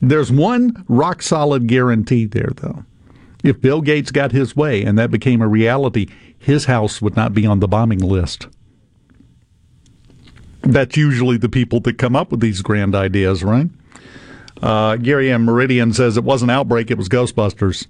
There's 0.00 0.30
one 0.30 0.84
rock 0.88 1.22
solid 1.22 1.66
guarantee 1.66 2.24
there, 2.24 2.52
though. 2.56 2.84
If 3.42 3.60
Bill 3.60 3.80
Gates 3.80 4.12
got 4.12 4.32
his 4.32 4.54
way 4.54 4.84
and 4.84 4.96
that 4.98 5.10
became 5.10 5.42
a 5.42 5.48
reality, 5.48 6.06
his 6.38 6.66
house 6.66 7.02
would 7.02 7.16
not 7.16 7.34
be 7.34 7.44
on 7.44 7.60
the 7.60 7.68
bombing 7.68 7.98
list. 7.98 8.46
That's 10.62 10.96
usually 10.96 11.36
the 11.36 11.48
people 11.48 11.80
that 11.80 11.98
come 11.98 12.16
up 12.16 12.30
with 12.30 12.40
these 12.40 12.62
grand 12.62 12.94
ideas, 12.94 13.42
right? 13.42 13.68
Uh, 14.60 14.96
Gary 14.96 15.30
M. 15.30 15.44
Meridian 15.44 15.92
says 15.92 16.16
it 16.16 16.24
wasn't 16.24 16.50
Outbreak, 16.50 16.90
it 16.90 16.98
was 16.98 17.08
Ghostbusters. 17.08 17.86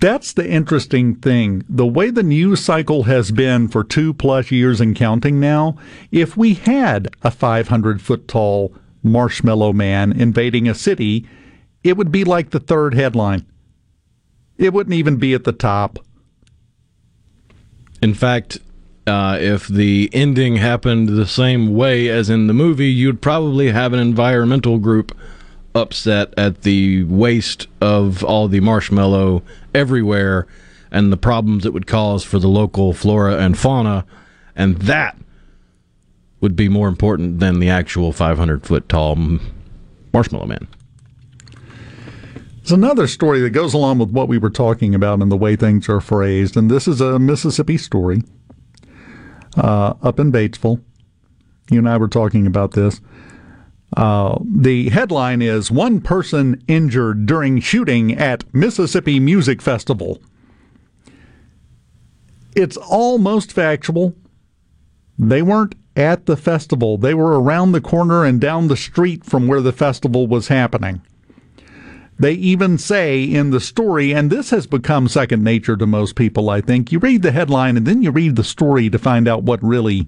That's 0.00 0.34
the 0.34 0.46
interesting 0.46 1.14
thing. 1.14 1.64
The 1.66 1.86
way 1.86 2.10
the 2.10 2.22
news 2.22 2.60
cycle 2.62 3.04
has 3.04 3.30
been 3.30 3.68
for 3.68 3.82
two 3.82 4.12
plus 4.12 4.50
years 4.50 4.78
and 4.78 4.94
counting 4.94 5.40
now, 5.40 5.78
if 6.12 6.36
we 6.36 6.52
had 6.54 7.08
a 7.22 7.30
500 7.30 8.02
foot 8.02 8.28
tall 8.28 8.74
marshmallow 9.02 9.72
man 9.72 10.12
invading 10.12 10.68
a 10.68 10.74
city, 10.74 11.26
it 11.82 11.96
would 11.96 12.12
be 12.12 12.22
like 12.22 12.50
the 12.50 12.60
third 12.60 12.92
headline. 12.92 13.46
It 14.58 14.74
wouldn't 14.74 14.94
even 14.94 15.16
be 15.16 15.32
at 15.32 15.44
the 15.44 15.52
top. 15.52 15.98
In 18.02 18.12
fact, 18.12 18.58
uh, 19.06 19.36
if 19.40 19.68
the 19.68 20.08
ending 20.12 20.56
happened 20.56 21.08
the 21.08 21.26
same 21.26 21.74
way 21.74 22.08
as 22.08 22.30
in 22.30 22.46
the 22.46 22.54
movie, 22.54 22.90
you'd 22.90 23.20
probably 23.20 23.70
have 23.70 23.92
an 23.92 23.98
environmental 23.98 24.78
group 24.78 25.16
upset 25.74 26.32
at 26.38 26.62
the 26.62 27.04
waste 27.04 27.66
of 27.80 28.24
all 28.24 28.48
the 28.48 28.60
marshmallow 28.60 29.42
everywhere 29.74 30.46
and 30.90 31.12
the 31.12 31.16
problems 31.16 31.66
it 31.66 31.72
would 31.72 31.86
cause 31.86 32.24
for 32.24 32.38
the 32.38 32.48
local 32.48 32.92
flora 32.92 33.36
and 33.38 33.58
fauna 33.58 34.06
And 34.54 34.76
that 34.82 35.18
would 36.40 36.54
be 36.54 36.68
more 36.68 36.88
important 36.88 37.40
than 37.40 37.58
the 37.58 37.68
actual 37.68 38.12
500 38.12 38.64
foot 38.64 38.88
tall 38.88 39.18
marshmallow 40.12 40.46
man. 40.46 40.68
There's 42.58 42.72
another 42.72 43.06
story 43.08 43.40
that 43.40 43.50
goes 43.50 43.74
along 43.74 43.98
with 43.98 44.10
what 44.10 44.28
we 44.28 44.38
were 44.38 44.50
talking 44.50 44.94
about 44.94 45.20
and 45.20 45.30
the 45.30 45.36
way 45.36 45.56
things 45.56 45.88
are 45.88 46.00
phrased, 46.00 46.56
and 46.56 46.70
this 46.70 46.88
is 46.88 47.00
a 47.00 47.18
Mississippi 47.18 47.76
story 47.76 48.22
uh, 49.56 49.94
up 50.02 50.18
in 50.18 50.32
Batesville. 50.32 50.82
You 51.70 51.78
and 51.78 51.88
I 51.88 51.96
were 51.96 52.08
talking 52.08 52.46
about 52.46 52.72
this. 52.72 53.00
Uh, 53.96 54.38
the 54.44 54.88
headline 54.90 55.40
is 55.40 55.70
One 55.70 56.00
Person 56.00 56.62
Injured 56.66 57.26
During 57.26 57.60
Shooting 57.60 58.12
at 58.12 58.44
Mississippi 58.52 59.20
Music 59.20 59.62
Festival. 59.62 60.20
It's 62.56 62.76
almost 62.76 63.52
factual. 63.52 64.14
They 65.18 65.42
weren't 65.42 65.74
at 65.96 66.26
the 66.26 66.36
festival, 66.36 66.98
they 66.98 67.14
were 67.14 67.40
around 67.40 67.72
the 67.72 67.80
corner 67.80 68.24
and 68.24 68.40
down 68.40 68.66
the 68.68 68.76
street 68.76 69.24
from 69.24 69.46
where 69.46 69.60
the 69.60 69.72
festival 69.72 70.26
was 70.26 70.48
happening. 70.48 71.02
They 72.18 72.32
even 72.34 72.78
say 72.78 73.24
in 73.24 73.50
the 73.50 73.60
story, 73.60 74.12
and 74.12 74.30
this 74.30 74.50
has 74.50 74.66
become 74.66 75.08
second 75.08 75.42
nature 75.42 75.76
to 75.76 75.86
most 75.86 76.14
people, 76.14 76.48
I 76.48 76.60
think. 76.60 76.92
You 76.92 77.00
read 77.00 77.22
the 77.22 77.32
headline 77.32 77.76
and 77.76 77.86
then 77.86 78.02
you 78.02 78.10
read 78.10 78.36
the 78.36 78.44
story 78.44 78.88
to 78.90 78.98
find 78.98 79.26
out 79.26 79.42
what 79.42 79.62
really 79.62 80.06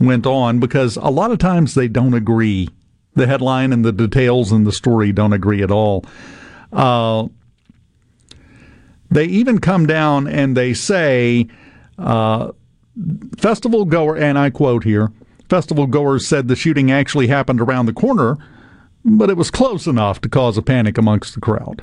went 0.00 0.26
on 0.26 0.58
because 0.58 0.96
a 0.96 1.10
lot 1.10 1.30
of 1.30 1.38
times 1.38 1.74
they 1.74 1.88
don't 1.88 2.14
agree. 2.14 2.68
The 3.14 3.28
headline 3.28 3.72
and 3.72 3.84
the 3.84 3.92
details 3.92 4.50
in 4.50 4.64
the 4.64 4.72
story 4.72 5.12
don't 5.12 5.32
agree 5.32 5.62
at 5.62 5.70
all. 5.70 6.04
Uh, 6.72 7.28
they 9.08 9.26
even 9.26 9.60
come 9.60 9.86
down 9.86 10.26
and 10.26 10.56
they 10.56 10.74
say, 10.74 11.46
uh, 11.96 12.50
festival 13.38 13.84
goer, 13.84 14.16
and 14.16 14.36
I 14.36 14.50
quote 14.50 14.82
here, 14.82 15.12
festival 15.48 15.86
goers 15.86 16.26
said 16.26 16.48
the 16.48 16.56
shooting 16.56 16.90
actually 16.90 17.28
happened 17.28 17.60
around 17.60 17.86
the 17.86 17.92
corner, 17.92 18.36
but 19.04 19.30
it 19.30 19.36
was 19.36 19.50
close 19.50 19.86
enough 19.86 20.20
to 20.22 20.28
cause 20.28 20.56
a 20.56 20.62
panic 20.62 20.98
amongst 20.98 21.34
the 21.34 21.40
crowd. 21.40 21.82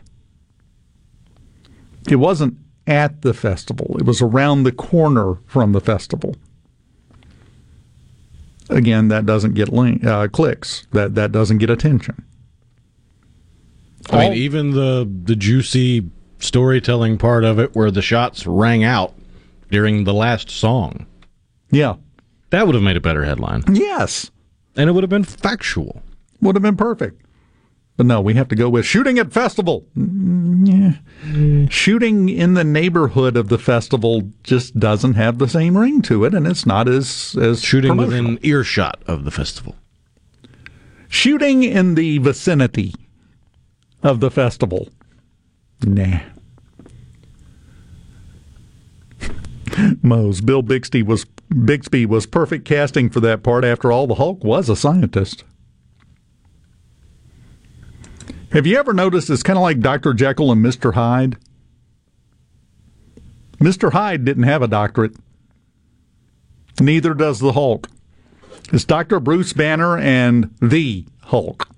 It 2.10 2.16
wasn't 2.16 2.58
at 2.88 3.22
the 3.22 3.34
festival, 3.34 3.96
it 4.00 4.06
was 4.06 4.22
around 4.22 4.64
the 4.64 4.72
corner 4.72 5.36
from 5.46 5.72
the 5.72 5.82
festival 5.82 6.36
again, 8.72 9.10
that 9.10 9.26
doesn't 9.26 9.54
get 9.54 9.70
link, 9.70 10.04
uh, 10.04 10.28
clicks. 10.30 10.88
That 10.92 11.16
that 11.16 11.32
doesn't 11.32 11.60
get 11.60 11.70
attention. 11.70 12.24
I 14.10 14.30
mean, 14.30 14.34
even 14.34 14.72
the 14.72 15.10
the 15.24 15.36
juicy 15.36 16.10
storytelling 16.40 17.18
part 17.18 17.44
of 17.44 17.60
it, 17.60 17.76
where 17.76 17.92
the 17.92 18.02
shots 18.02 18.48
rang 18.48 18.84
out 18.84 19.14
during 19.70 20.06
the 20.06 20.14
last 20.14 20.50
song, 20.50 21.06
yeah, 21.70 21.96
that 22.50 22.66
would 22.66 22.76
have 22.76 22.84
made 22.84 22.98
a 22.98 23.02
better 23.02 23.24
headline. 23.24 23.64
Yes, 23.72 24.32
and 24.76 24.90
it 24.90 24.94
would 24.94 25.04
have 25.04 25.10
been 25.10 25.24
factual. 25.24 26.02
Would 26.42 26.56
have 26.56 26.64
been 26.64 26.78
perfect. 26.78 27.22
But 27.98 28.06
no, 28.08 28.22
we 28.22 28.34
have 28.36 28.48
to 28.48 28.56
go 28.56 28.70
with 28.70 28.86
shooting 28.86 29.20
at 29.20 29.32
festival. 29.32 29.86
Mm, 29.98 30.68
yeah. 30.68 31.68
Shooting 31.70 32.30
in 32.30 32.54
the 32.56 32.64
neighborhood 32.64 33.38
of 33.38 33.50
the 33.50 33.60
festival 33.60 34.32
just 34.44 34.80
doesn't 34.80 35.14
have 35.16 35.38
the 35.38 35.48
same 35.48 35.78
ring 35.78 36.02
to 36.04 36.26
it, 36.26 36.34
and 36.34 36.48
it's 36.48 36.66
not 36.66 36.88
as 36.88 37.36
as 37.40 37.62
shooting 37.62 37.98
within 37.98 38.40
earshot 38.42 39.04
of 39.08 39.24
the 39.26 39.32
festival. 39.32 39.76
Shooting 41.10 41.64
in 41.64 41.96
the 41.96 42.18
vicinity 42.20 42.96
of 44.02 44.20
the 44.20 44.32
festival. 44.32 44.90
Nah. 45.86 46.22
Mose 50.02 50.42
Bill 50.42 50.62
Bixby 50.62 51.04
was 51.04 51.26
Bixby 51.66 52.06
was 52.06 52.26
perfect 52.26 52.66
casting 52.66 53.10
for 53.10 53.20
that 53.20 53.44
part. 53.44 53.66
After 53.66 53.92
all, 53.92 54.08
the 54.08 54.16
Hulk 54.16 54.44
was 54.44 54.70
a 54.70 54.76
scientist. 54.76 55.44
Have 58.52 58.68
you 58.68 58.78
ever 58.78 58.92
noticed 58.92 59.30
it's 59.30 59.44
kind 59.44 59.58
of 59.58 59.64
like 59.64 59.80
Dr. 59.80 60.14
Jekyll 60.14 60.52
and 60.52 60.64
Mr. 60.64 60.94
Hyde? 60.94 61.38
Mr. 63.60 63.94
Hyde 63.94 64.26
didn't 64.26 64.44
have 64.44 64.62
a 64.62 64.68
doctorate. 64.68 65.16
Neither 66.80 67.14
does 67.14 67.40
the 67.40 67.54
Hulk. 67.54 67.88
It's 68.74 68.84
Dr. 68.84 69.22
Bruce 69.22 69.54
Banner 69.54 69.98
and 69.98 70.54
the 70.62 71.06
Hulk. 71.24 71.70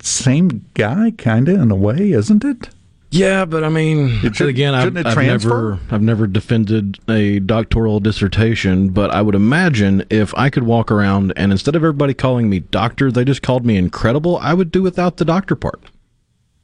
Same 0.00 0.64
guy, 0.72 1.12
kind 1.18 1.48
of, 1.48 1.60
in 1.60 1.70
a 1.70 1.76
way, 1.76 2.12
isn't 2.12 2.44
it? 2.44 2.70
Yeah, 3.10 3.46
but 3.46 3.64
I 3.64 3.70
mean, 3.70 4.20
it 4.22 4.36
should, 4.36 4.48
again, 4.48 4.74
I've, 4.74 4.94
I've 5.06 5.16
never, 5.16 5.78
I've 5.90 6.02
never 6.02 6.26
defended 6.26 6.98
a 7.08 7.38
doctoral 7.38 8.00
dissertation, 8.00 8.90
but 8.90 9.10
I 9.10 9.22
would 9.22 9.34
imagine 9.34 10.04
if 10.10 10.34
I 10.36 10.50
could 10.50 10.64
walk 10.64 10.92
around 10.92 11.32
and 11.34 11.50
instead 11.50 11.74
of 11.74 11.82
everybody 11.82 12.12
calling 12.12 12.50
me 12.50 12.60
doctor, 12.60 13.10
they 13.10 13.24
just 13.24 13.40
called 13.40 13.64
me 13.64 13.76
incredible, 13.76 14.36
I 14.38 14.52
would 14.52 14.70
do 14.70 14.82
without 14.82 15.16
the 15.16 15.24
doctor 15.24 15.56
part. 15.56 15.80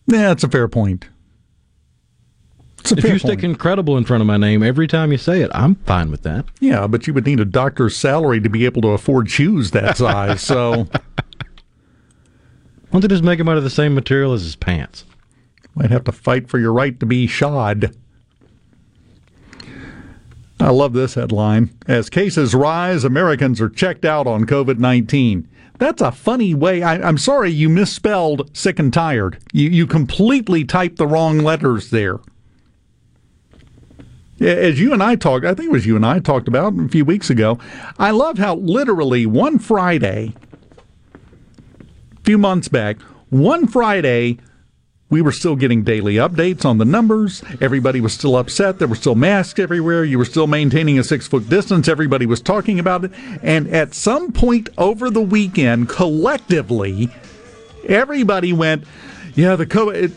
Yeah, 0.06 0.28
that's 0.28 0.44
a 0.44 0.48
fair 0.48 0.68
point. 0.68 1.06
if 2.84 3.02
you 3.02 3.10
point. 3.10 3.20
stick 3.22 3.42
incredible 3.42 3.96
in 3.96 4.04
front 4.04 4.20
of 4.20 4.26
my 4.26 4.36
name 4.36 4.62
every 4.62 4.86
time 4.86 5.12
you 5.12 5.18
say 5.18 5.40
it, 5.40 5.50
I'm 5.54 5.76
fine 5.76 6.10
with 6.10 6.24
that. 6.24 6.44
Yeah, 6.60 6.86
but 6.86 7.06
you 7.06 7.14
would 7.14 7.24
need 7.24 7.40
a 7.40 7.46
doctor's 7.46 7.96
salary 7.96 8.40
to 8.42 8.50
be 8.50 8.66
able 8.66 8.82
to 8.82 8.88
afford 8.88 9.30
shoes 9.30 9.70
that 9.70 9.96
size. 9.96 10.42
so, 10.42 10.70
why 10.84 10.90
don't 12.92 13.00
they 13.00 13.08
just 13.08 13.24
make 13.24 13.38
them 13.38 13.48
out 13.48 13.56
of 13.56 13.64
the 13.64 13.70
same 13.70 13.94
material 13.94 14.34
as 14.34 14.42
his 14.42 14.56
pants? 14.56 15.06
Might 15.74 15.90
have 15.90 16.04
to 16.04 16.12
fight 16.12 16.48
for 16.48 16.58
your 16.58 16.72
right 16.72 16.98
to 17.00 17.06
be 17.06 17.26
shod. 17.26 17.96
I 20.60 20.70
love 20.70 20.92
this 20.92 21.14
headline. 21.14 21.76
As 21.86 22.08
cases 22.08 22.54
rise, 22.54 23.04
Americans 23.04 23.60
are 23.60 23.68
checked 23.68 24.04
out 24.04 24.26
on 24.26 24.46
COVID 24.46 24.78
19. 24.78 25.48
That's 25.78 26.00
a 26.00 26.12
funny 26.12 26.54
way. 26.54 26.82
I, 26.82 27.06
am 27.06 27.18
sorry 27.18 27.50
you 27.50 27.68
misspelled 27.68 28.56
sick 28.56 28.78
and 28.78 28.92
tired. 28.92 29.38
You, 29.52 29.68
you 29.68 29.86
completely 29.86 30.64
typed 30.64 30.96
the 30.96 31.06
wrong 31.06 31.38
letters 31.40 31.90
there. 31.90 32.20
As 34.40 34.80
you 34.80 34.92
and 34.92 35.02
I 35.02 35.16
talked, 35.16 35.44
I 35.44 35.54
think 35.54 35.68
it 35.68 35.72
was 35.72 35.86
you 35.86 35.96
and 35.96 36.06
I 36.06 36.18
talked 36.18 36.48
about 36.48 36.78
a 36.78 36.88
few 36.88 37.04
weeks 37.04 37.30
ago, 37.30 37.58
I 37.98 38.10
love 38.10 38.38
how 38.38 38.56
literally 38.56 39.26
one 39.26 39.58
Friday, 39.58 40.32
a 42.18 42.20
few 42.22 42.38
months 42.38 42.68
back, 42.68 43.00
one 43.30 43.66
Friday, 43.66 44.38
we 45.10 45.20
were 45.22 45.32
still 45.32 45.54
getting 45.54 45.84
daily 45.84 46.14
updates 46.14 46.64
on 46.64 46.78
the 46.78 46.84
numbers. 46.84 47.42
Everybody 47.60 48.00
was 48.00 48.12
still 48.12 48.36
upset. 48.36 48.78
There 48.78 48.88
were 48.88 48.94
still 48.94 49.14
masks 49.14 49.60
everywhere. 49.60 50.04
You 50.04 50.18
were 50.18 50.24
still 50.24 50.46
maintaining 50.46 50.98
a 50.98 51.04
six 51.04 51.26
foot 51.26 51.48
distance. 51.48 51.88
Everybody 51.88 52.26
was 52.26 52.40
talking 52.40 52.78
about 52.78 53.04
it. 53.04 53.12
And 53.42 53.68
at 53.68 53.94
some 53.94 54.32
point 54.32 54.70
over 54.78 55.10
the 55.10 55.20
weekend, 55.20 55.88
collectively, 55.88 57.10
everybody 57.86 58.52
went, 58.52 58.84
yeah, 59.34 59.56
the 59.56 59.66
COVID. 59.66 59.94
It, 60.04 60.12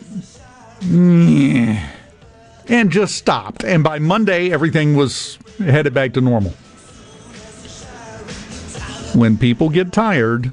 and 2.70 2.90
just 2.90 3.16
stopped. 3.16 3.64
And 3.64 3.82
by 3.82 3.98
Monday, 3.98 4.52
everything 4.52 4.94
was 4.94 5.38
headed 5.58 5.94
back 5.94 6.12
to 6.14 6.20
normal. 6.20 6.52
When 9.14 9.36
people 9.38 9.70
get 9.70 9.92
tired, 9.92 10.52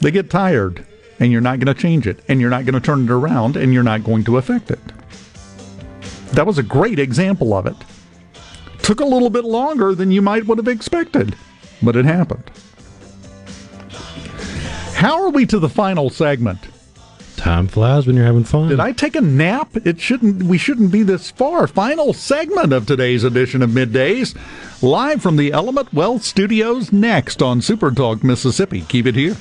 they 0.00 0.10
get 0.10 0.30
tired 0.30 0.86
and 1.18 1.32
you're 1.32 1.40
not 1.40 1.58
going 1.58 1.74
to 1.74 1.80
change 1.80 2.06
it, 2.06 2.20
and 2.28 2.40
you're 2.40 2.50
not 2.50 2.64
going 2.64 2.74
to 2.74 2.80
turn 2.80 3.04
it 3.04 3.10
around, 3.10 3.56
and 3.56 3.72
you're 3.74 3.82
not 3.82 4.04
going 4.04 4.24
to 4.24 4.36
affect 4.36 4.70
it. 4.70 4.80
That 6.32 6.46
was 6.46 6.58
a 6.58 6.62
great 6.62 6.98
example 6.98 7.54
of 7.54 7.66
it. 7.66 7.76
Took 8.82 9.00
a 9.00 9.04
little 9.04 9.30
bit 9.30 9.44
longer 9.44 9.94
than 9.94 10.10
you 10.10 10.22
might 10.22 10.46
would 10.46 10.58
have 10.58 10.68
expected, 10.68 11.36
but 11.82 11.96
it 11.96 12.04
happened. 12.04 12.50
How 14.94 15.22
are 15.22 15.30
we 15.30 15.46
to 15.46 15.58
the 15.58 15.68
final 15.68 16.10
segment? 16.10 16.58
Time 17.36 17.68
flies 17.68 18.06
when 18.06 18.16
you're 18.16 18.24
having 18.24 18.42
fun. 18.42 18.68
Did 18.68 18.80
I 18.80 18.90
take 18.90 19.14
a 19.14 19.20
nap? 19.20 19.76
It 19.86 20.00
shouldn't. 20.00 20.42
We 20.42 20.58
shouldn't 20.58 20.90
be 20.90 21.04
this 21.04 21.30
far. 21.30 21.68
Final 21.68 22.12
segment 22.12 22.72
of 22.72 22.84
today's 22.84 23.22
edition 23.22 23.62
of 23.62 23.70
Middays, 23.70 24.36
live 24.82 25.22
from 25.22 25.36
the 25.36 25.52
Element 25.52 25.94
Wealth 25.94 26.24
Studios. 26.24 26.92
Next 26.92 27.40
on 27.40 27.62
Super 27.62 27.92
Talk 27.92 28.24
Mississippi. 28.24 28.80
Keep 28.82 29.06
it 29.06 29.14
here. 29.14 29.36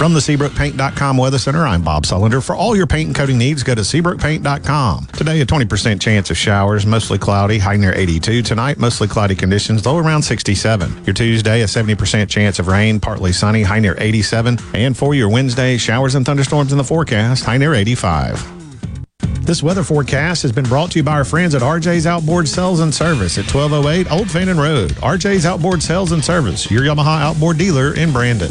From 0.00 0.14
the 0.14 0.20
SeabrookPaint.com 0.20 1.18
Weather 1.18 1.36
Center, 1.36 1.66
I'm 1.66 1.82
Bob 1.82 2.04
Sullender. 2.04 2.42
For 2.42 2.56
all 2.56 2.74
your 2.74 2.86
paint 2.86 3.08
and 3.08 3.14
coating 3.14 3.36
needs, 3.36 3.62
go 3.62 3.74
to 3.74 3.82
SeabrookPaint.com. 3.82 5.08
Today, 5.08 5.42
a 5.42 5.44
20% 5.44 6.00
chance 6.00 6.30
of 6.30 6.38
showers, 6.38 6.86
mostly 6.86 7.18
cloudy, 7.18 7.58
high 7.58 7.76
near 7.76 7.92
82. 7.94 8.40
Tonight, 8.40 8.78
mostly 8.78 9.08
cloudy 9.08 9.34
conditions, 9.34 9.84
low 9.84 9.98
around 9.98 10.22
67. 10.22 11.04
Your 11.04 11.12
Tuesday, 11.12 11.60
a 11.60 11.66
70% 11.66 12.30
chance 12.30 12.58
of 12.58 12.68
rain, 12.68 12.98
partly 12.98 13.30
sunny, 13.30 13.62
high 13.62 13.78
near 13.78 13.94
87. 13.98 14.56
And 14.72 14.96
for 14.96 15.14
your 15.14 15.28
Wednesday, 15.28 15.76
showers 15.76 16.14
and 16.14 16.24
thunderstorms 16.24 16.72
in 16.72 16.78
the 16.78 16.84
forecast, 16.84 17.44
high 17.44 17.58
near 17.58 17.74
85. 17.74 18.42
This 19.42 19.62
weather 19.62 19.82
forecast 19.84 20.40
has 20.44 20.52
been 20.52 20.64
brought 20.64 20.92
to 20.92 21.00
you 21.00 21.02
by 21.02 21.12
our 21.12 21.26
friends 21.26 21.54
at 21.54 21.60
RJ's 21.60 22.06
Outboard 22.06 22.48
Sales 22.48 22.80
and 22.80 22.94
Service 22.94 23.36
at 23.36 23.54
1208 23.54 24.10
Old 24.10 24.30
Fannin 24.30 24.56
Road. 24.56 24.92
RJ's 24.92 25.44
Outboard 25.44 25.82
Sales 25.82 26.12
and 26.12 26.24
Service, 26.24 26.70
your 26.70 26.84
Yamaha 26.84 27.20
outboard 27.20 27.58
dealer 27.58 27.94
in 27.94 28.14
Brandon. 28.14 28.50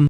um, 0.00 0.09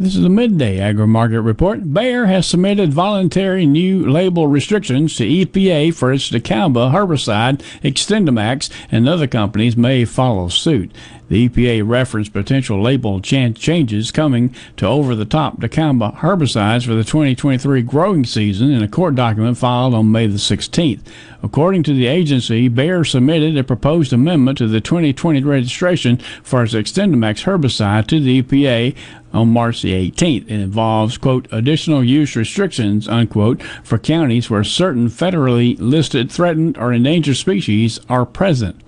This 0.00 0.14
is 0.14 0.24
a 0.24 0.28
midday 0.28 0.78
agri 0.78 1.08
market 1.08 1.40
report. 1.40 1.92
Bayer 1.92 2.26
has 2.26 2.46
submitted 2.46 2.92
voluntary 2.92 3.66
new 3.66 4.08
label 4.08 4.46
restrictions 4.46 5.16
to 5.16 5.24
EPA 5.24 5.92
for 5.92 6.12
its 6.12 6.30
dicamba 6.30 6.92
herbicide, 6.92 7.60
XtendiMax, 7.82 8.70
and 8.92 9.08
other 9.08 9.26
companies 9.26 9.76
may 9.76 10.04
follow 10.04 10.46
suit. 10.50 10.92
The 11.28 11.48
EPA 11.48 11.86
referenced 11.86 12.32
potential 12.32 12.80
label 12.80 13.20
ch- 13.20 13.54
changes 13.54 14.10
coming 14.10 14.54
to 14.76 14.86
over 14.86 15.14
the 15.14 15.26
top 15.26 15.60
dicamba 15.60 16.16
herbicides 16.18 16.86
for 16.86 16.94
the 16.94 17.04
2023 17.04 17.82
growing 17.82 18.24
season 18.24 18.70
in 18.70 18.82
a 18.82 18.88
court 18.88 19.14
document 19.14 19.58
filed 19.58 19.94
on 19.94 20.10
May 20.10 20.26
the 20.26 20.38
16th. 20.38 21.00
According 21.42 21.82
to 21.84 21.92
the 21.92 22.06
agency, 22.06 22.68
Bayer 22.68 23.04
submitted 23.04 23.58
a 23.58 23.64
proposed 23.64 24.12
amendment 24.12 24.58
to 24.58 24.66
the 24.66 24.80
2020 24.80 25.42
registration 25.42 26.16
for 26.42 26.62
its 26.62 26.74
XtendiMax 26.74 27.44
herbicide 27.44 28.06
to 28.06 28.20
the 28.20 28.42
EPA 28.42 28.96
on 29.32 29.48
March 29.48 29.82
the 29.82 29.92
18th. 29.92 30.44
It 30.44 30.50
involves, 30.50 31.18
quote, 31.18 31.48
additional 31.50 32.02
use 32.02 32.36
restrictions, 32.36 33.08
unquote, 33.08 33.62
for 33.82 33.98
counties 33.98 34.50
where 34.50 34.64
certain 34.64 35.08
federally 35.08 35.76
listed 35.78 36.30
threatened 36.30 36.76
or 36.78 36.92
endangered 36.92 37.36
species 37.36 38.00
are 38.08 38.26
present. 38.26 38.80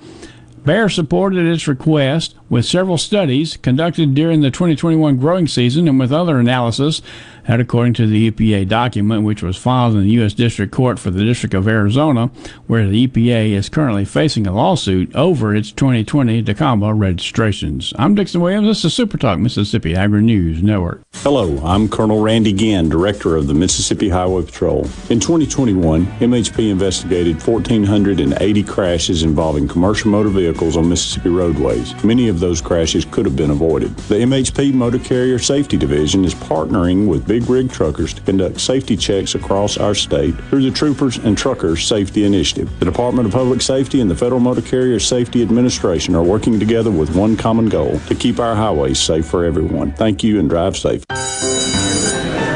Bayer 0.64 0.90
supported 0.90 1.46
its 1.46 1.66
request 1.66 2.34
with 2.50 2.66
several 2.66 2.98
studies 2.98 3.56
conducted 3.56 4.14
during 4.14 4.42
the 4.42 4.50
2021 4.50 5.16
growing 5.16 5.46
season 5.46 5.88
and 5.88 5.98
with 5.98 6.12
other 6.12 6.38
analysis 6.38 7.00
that 7.46 7.60
according 7.60 7.94
to 7.94 8.06
the 8.06 8.30
EPA 8.30 8.68
document, 8.68 9.24
which 9.24 9.42
was 9.42 9.56
filed 9.56 9.94
in 9.94 10.02
the 10.02 10.10
U.S. 10.10 10.34
District 10.34 10.72
Court 10.72 10.98
for 10.98 11.10
the 11.10 11.24
District 11.24 11.54
of 11.54 11.68
Arizona, 11.68 12.26
where 12.66 12.86
the 12.86 13.06
EPA 13.06 13.50
is 13.50 13.68
currently 13.68 14.04
facing 14.04 14.46
a 14.46 14.52
lawsuit 14.52 15.14
over 15.14 15.54
its 15.54 15.72
2020 15.72 16.42
dicamba 16.42 16.98
registrations. 16.98 17.92
I'm 17.96 18.14
Dixon 18.14 18.40
Williams. 18.40 18.68
This 18.68 18.84
is 18.84 18.94
Super 18.94 19.18
Talk 19.18 19.38
Mississippi 19.38 19.94
Agri 19.94 20.22
News 20.22 20.62
Network. 20.62 21.02
Hello, 21.16 21.58
I'm 21.58 21.88
Colonel 21.88 22.20
Randy 22.20 22.52
Ginn, 22.52 22.88
Director 22.88 23.36
of 23.36 23.46
the 23.46 23.54
Mississippi 23.54 24.08
Highway 24.08 24.42
Patrol. 24.42 24.84
In 25.10 25.20
2021, 25.20 26.06
MHP 26.06 26.70
investigated 26.70 27.36
1,480 27.46 28.62
crashes 28.62 29.22
involving 29.22 29.68
commercial 29.68 30.10
motor 30.10 30.30
vehicles 30.30 30.76
on 30.76 30.88
Mississippi 30.88 31.28
roadways. 31.28 32.02
Many 32.02 32.28
of 32.28 32.40
those 32.40 32.60
crashes 32.60 33.04
could 33.04 33.26
have 33.26 33.36
been 33.36 33.50
avoided. 33.50 33.94
The 34.08 34.16
MHP 34.16 34.72
Motor 34.72 34.98
Carrier 34.98 35.38
Safety 35.38 35.76
Division 35.76 36.24
is 36.24 36.34
partnering 36.34 37.06
with 37.06 37.26
big 37.30 37.48
rig 37.48 37.70
truckers 37.70 38.12
to 38.12 38.20
conduct 38.22 38.60
safety 38.60 38.96
checks 38.96 39.36
across 39.36 39.78
our 39.78 39.94
state 39.94 40.34
through 40.48 40.68
the 40.68 40.70
Troopers 40.72 41.16
and 41.18 41.38
Truckers 41.38 41.86
Safety 41.86 42.24
Initiative. 42.24 42.76
The 42.80 42.84
Department 42.84 43.28
of 43.28 43.32
Public 43.32 43.62
Safety 43.62 44.00
and 44.00 44.10
the 44.10 44.16
Federal 44.16 44.40
Motor 44.40 44.62
Carrier 44.62 44.98
Safety 44.98 45.40
Administration 45.40 46.16
are 46.16 46.24
working 46.24 46.58
together 46.58 46.90
with 46.90 47.14
one 47.14 47.36
common 47.36 47.68
goal 47.68 48.00
to 48.08 48.16
keep 48.16 48.40
our 48.40 48.56
highways 48.56 48.98
safe 48.98 49.26
for 49.26 49.44
everyone. 49.44 49.92
Thank 49.92 50.24
you 50.24 50.40
and 50.40 50.50
drive 50.50 50.76
safe. 50.76 51.04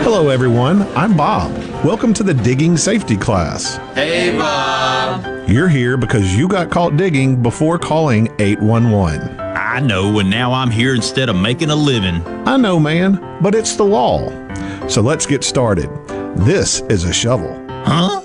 Hello, 0.02 0.28
everyone. 0.28 0.82
I'm 0.96 1.16
Bob. 1.16 1.56
Welcome 1.84 2.12
to 2.14 2.24
the 2.24 2.34
digging 2.34 2.76
safety 2.76 3.16
class. 3.16 3.76
Hey, 3.94 4.36
Bob. 4.36 5.48
You're 5.48 5.68
here 5.68 5.96
because 5.96 6.36
you 6.36 6.48
got 6.48 6.72
caught 6.72 6.96
digging 6.96 7.40
before 7.40 7.78
calling 7.78 8.26
811. 8.40 9.38
I 9.38 9.78
know, 9.78 10.18
and 10.18 10.28
now 10.28 10.52
I'm 10.52 10.72
here 10.72 10.96
instead 10.96 11.28
of 11.28 11.36
making 11.36 11.70
a 11.70 11.76
living. 11.76 12.26
I 12.44 12.56
know, 12.56 12.80
man, 12.80 13.38
but 13.40 13.54
it's 13.54 13.76
the 13.76 13.84
law. 13.84 14.43
So 14.88 15.00
let's 15.00 15.24
get 15.24 15.42
started. 15.42 15.88
This 16.36 16.82
is 16.82 17.04
a 17.04 17.12
shovel. 17.12 17.52
Huh? 17.68 18.20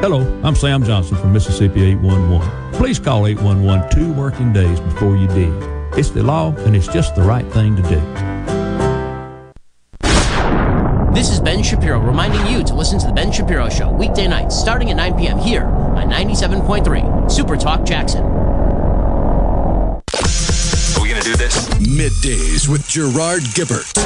Hello, 0.00 0.20
I'm 0.44 0.54
Sam 0.54 0.84
Johnson 0.84 1.16
from 1.16 1.32
Mississippi 1.32 1.82
811. 1.82 2.72
Please 2.74 2.98
call 2.98 3.26
811 3.26 3.90
two 3.90 4.12
working 4.12 4.52
days 4.52 4.78
before 4.78 5.16
you 5.16 5.26
dig. 5.28 5.50
It's 5.98 6.10
the 6.10 6.22
law, 6.22 6.54
and 6.58 6.76
it's 6.76 6.86
just 6.86 7.16
the 7.16 7.22
right 7.22 7.50
thing 7.52 7.76
to 7.76 7.82
do. 7.82 8.00
This 11.14 11.30
is 11.30 11.40
Ben 11.40 11.62
Shapiro 11.62 11.98
reminding 11.98 12.46
you 12.46 12.62
to 12.64 12.74
listen 12.74 12.98
to 12.98 13.06
The 13.06 13.12
Ben 13.12 13.32
Shapiro 13.32 13.70
Show 13.70 13.90
weekday 13.90 14.28
nights 14.28 14.54
starting 14.54 14.90
at 14.90 14.96
9 14.96 15.14
p.m. 15.16 15.38
here 15.38 15.64
on 15.64 16.10
97.3 16.10 17.30
Super 17.32 17.56
Talk 17.56 17.84
Jackson. 17.84 18.22
Are 18.22 20.02
we 21.02 21.08
going 21.08 21.22
to 21.22 21.28
do 21.28 21.36
this? 21.36 21.68
Middays 21.78 22.68
with 22.68 22.86
Gerard 22.86 23.42
Gibert 23.54 24.05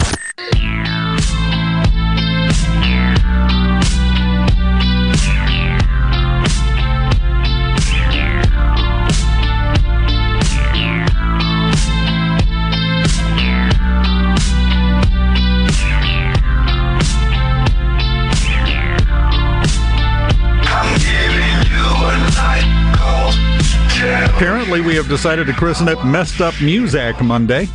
Apparently, 24.71 24.89
we 24.89 24.95
have 24.95 25.09
decided 25.09 25.47
to 25.47 25.53
christen 25.53 25.89
it 25.89 26.01
Messed 26.05 26.39
Up 26.39 26.53
Muzak 26.53 27.21
Monday. 27.21 27.67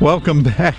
Welcome 0.00 0.42
back. 0.42 0.74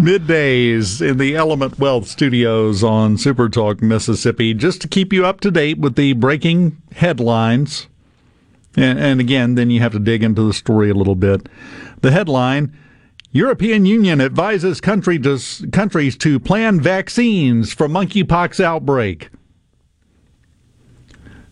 Middays 0.00 1.08
in 1.08 1.18
the 1.18 1.36
Element 1.36 1.78
Wealth 1.78 2.08
Studios 2.08 2.82
on 2.82 3.16
Super 3.16 3.48
Talk, 3.48 3.80
Mississippi, 3.80 4.54
just 4.54 4.80
to 4.80 4.88
keep 4.88 5.12
you 5.12 5.24
up 5.24 5.40
to 5.42 5.52
date 5.52 5.78
with 5.78 5.94
the 5.94 6.14
breaking 6.14 6.82
headlines. 6.96 7.86
And, 8.76 8.98
and 8.98 9.20
again, 9.20 9.54
then 9.54 9.70
you 9.70 9.78
have 9.78 9.92
to 9.92 10.00
dig 10.00 10.24
into 10.24 10.42
the 10.42 10.52
story 10.52 10.90
a 10.90 10.94
little 10.94 11.14
bit. 11.14 11.48
The 12.00 12.10
headline 12.10 12.76
European 13.30 13.86
Union 13.86 14.20
advises 14.20 14.80
country 14.80 15.20
to, 15.20 15.38
countries 15.70 16.16
to 16.16 16.40
plan 16.40 16.80
vaccines 16.80 17.72
for 17.72 17.86
monkeypox 17.86 18.58
outbreak. 18.58 19.28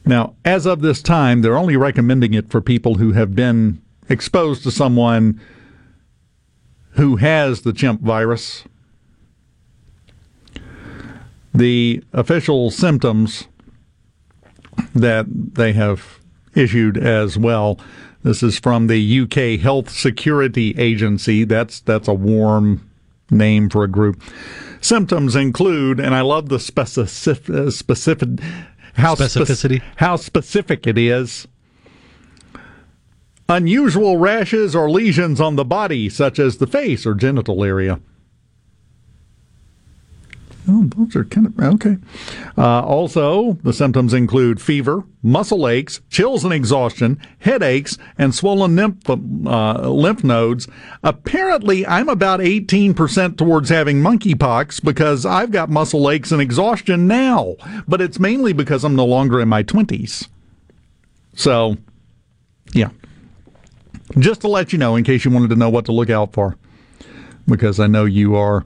Now, 0.07 0.35
as 0.45 0.67
of 0.67 0.83
this 0.83 1.03
time, 1.03 1.41
they're 1.43 1.57
only 1.57 1.77
recommending 1.77 2.35
it 2.35 2.51
for 2.51 2.61
people 2.61 2.97
who 2.97 3.13
have 3.13 3.35
been 3.35 3.81
exposed 4.09 4.63
to 4.65 4.71
someone 4.71 5.41
who 6.91 7.17
has 7.17 7.63
the 7.63 7.73
chimp 7.73 8.03
virus. 8.03 8.65
The 11.55 12.03
official 12.13 12.71
symptoms 12.71 13.47
that 14.95 15.27
they 15.29 15.73
have 15.73 16.19
issued 16.55 16.97
as 16.97 17.39
well. 17.39 17.79
This 18.23 18.43
is 18.43 18.59
from 18.59 18.87
the 18.87 19.21
UK 19.21 19.61
Health 19.61 19.91
Security 19.91 20.75
Agency. 20.79 21.45
That's 21.45 21.81
that's 21.81 22.09
a 22.09 22.15
warm 22.15 22.89
name 23.31 23.69
for 23.69 23.85
a 23.85 23.89
group. 23.89 24.23
Symptoms 24.81 25.35
include, 25.35 25.99
and 25.99 26.15
I 26.15 26.21
love 26.21 26.49
the 26.49 26.61
specific, 26.61 27.73
specific 27.73 28.29
how 28.95 29.15
specificity, 29.15 29.79
spe- 29.79 29.97
how 29.97 30.17
specific 30.17 30.87
it 30.87 30.99
is. 30.99 31.47
Unusual 33.49 34.17
rashes 34.17 34.75
or 34.75 34.91
lesions 34.91 35.41
on 35.41 35.57
the 35.57 35.65
body, 35.65 36.09
such 36.09 36.39
as 36.39 36.57
the 36.57 36.67
face 36.67 37.05
or 37.05 37.15
genital 37.15 37.63
area. 37.63 38.01
Oh, 40.67 40.85
those 40.85 41.15
are 41.15 41.25
kind 41.25 41.47
of 41.47 41.59
okay. 41.59 41.99
Uh, 42.57 42.81
also, 42.83 43.59
the 43.63 43.73
symptoms 43.73 44.15
include 44.15 44.63
fever, 44.63 45.05
muscle 45.23 45.69
aches, 45.69 46.01
chills 46.09 46.43
and 46.43 46.55
exhaustion, 46.55 47.21
headaches, 47.41 47.99
and 48.17 48.35
swollen 48.35 48.75
lymph, 48.75 49.09
uh, 49.11 49.89
lymph 49.89 50.25
nodes. 50.25 50.67
Apparently, 51.03 51.87
I'm 51.87 52.09
about 52.09 52.41
18% 52.41 53.37
towards 53.37 53.69
having 53.69 54.01
monkeypox 54.01 54.83
because 54.83 55.27
I've 55.27 55.51
got 55.51 55.69
muscle 55.69 56.11
aches 56.11 56.33
and 56.33 56.41
exhaustion 56.41 57.07
now, 57.07 57.57
but 57.87 58.01
it's 58.01 58.19
mainly 58.19 58.55
because 58.55 58.85
I'm 58.85 58.97
no 58.97 59.05
longer 59.05 59.41
in 59.41 59.49
my 59.49 59.63
20s. 59.63 60.29
So, 61.35 61.77
yeah. 62.73 62.89
Just 64.19 64.41
to 64.43 64.49
let 64.49 64.73
you 64.73 64.79
know, 64.79 64.97
in 64.97 65.05
case 65.05 65.27
you 65.27 65.31
wanted 65.31 65.51
to 65.51 65.57
know 65.57 65.69
what 65.69 65.85
to 65.87 65.93
look 65.93 66.09
out 66.09 66.33
for, 66.33 66.57
because 67.47 67.81
I 67.81 67.87
know 67.87 68.07
you 68.07 68.37
are 68.37 68.65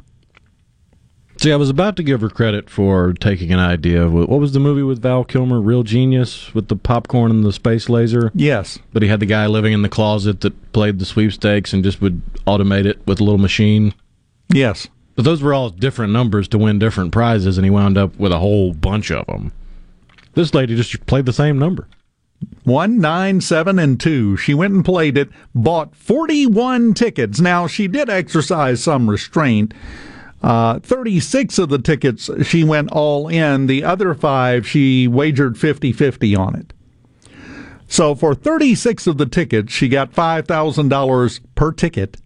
See, 1.44 1.52
I 1.52 1.56
was 1.56 1.68
about 1.68 1.96
to 1.96 2.02
give 2.02 2.22
her 2.22 2.30
credit 2.30 2.70
for 2.70 3.12
taking 3.12 3.52
an 3.52 3.58
idea 3.58 4.02
of 4.02 4.14
what 4.14 4.30
was 4.30 4.52
the 4.52 4.60
movie 4.60 4.82
with 4.82 5.02
Val 5.02 5.24
Kilmer, 5.24 5.60
Real 5.60 5.82
Genius, 5.82 6.54
with 6.54 6.68
the 6.68 6.74
popcorn 6.74 7.30
and 7.30 7.44
the 7.44 7.52
space 7.52 7.90
laser. 7.90 8.32
Yes, 8.34 8.78
but 8.94 9.02
he 9.02 9.10
had 9.10 9.20
the 9.20 9.26
guy 9.26 9.46
living 9.46 9.74
in 9.74 9.82
the 9.82 9.90
closet 9.90 10.40
that 10.40 10.72
played 10.72 11.00
the 11.00 11.04
sweepstakes 11.04 11.74
and 11.74 11.84
just 11.84 12.00
would 12.00 12.22
automate 12.46 12.86
it 12.86 13.06
with 13.06 13.20
a 13.20 13.24
little 13.24 13.36
machine. 13.36 13.92
Yes, 14.54 14.88
but 15.16 15.26
those 15.26 15.42
were 15.42 15.52
all 15.52 15.68
different 15.68 16.14
numbers 16.14 16.48
to 16.48 16.56
win 16.56 16.78
different 16.78 17.12
prizes, 17.12 17.58
and 17.58 17.66
he 17.66 17.70
wound 17.70 17.98
up 17.98 18.18
with 18.18 18.32
a 18.32 18.38
whole 18.38 18.72
bunch 18.72 19.10
of 19.10 19.26
them. 19.26 19.52
This 20.32 20.54
lady 20.54 20.74
just 20.74 21.04
played 21.04 21.26
the 21.26 21.32
same 21.34 21.58
number. 21.58 21.86
One, 22.62 23.00
nine, 23.00 23.42
seven, 23.42 23.78
and 23.78 24.00
two. 24.00 24.38
She 24.38 24.54
went 24.54 24.72
and 24.72 24.82
played 24.82 25.18
it, 25.18 25.28
bought 25.54 25.94
41 25.94 26.94
tickets. 26.94 27.38
Now, 27.38 27.66
she 27.66 27.86
did 27.86 28.08
exercise 28.08 28.82
some 28.82 29.10
restraint 29.10 29.74
uh, 30.44 30.78
36 30.80 31.58
of 31.58 31.70
the 31.70 31.78
tickets 31.78 32.28
she 32.44 32.62
went 32.62 32.92
all 32.92 33.28
in. 33.28 33.66
The 33.66 33.82
other 33.82 34.12
five 34.12 34.68
she 34.68 35.08
wagered 35.08 35.56
50 35.56 35.90
50 35.92 36.36
on 36.36 36.54
it. 36.54 36.74
So 37.88 38.14
for 38.14 38.34
36 38.34 39.06
of 39.06 39.16
the 39.16 39.24
tickets, 39.24 39.72
she 39.72 39.88
got 39.88 40.12
$5,000 40.12 41.40
per 41.54 41.72
ticket. 41.72 42.18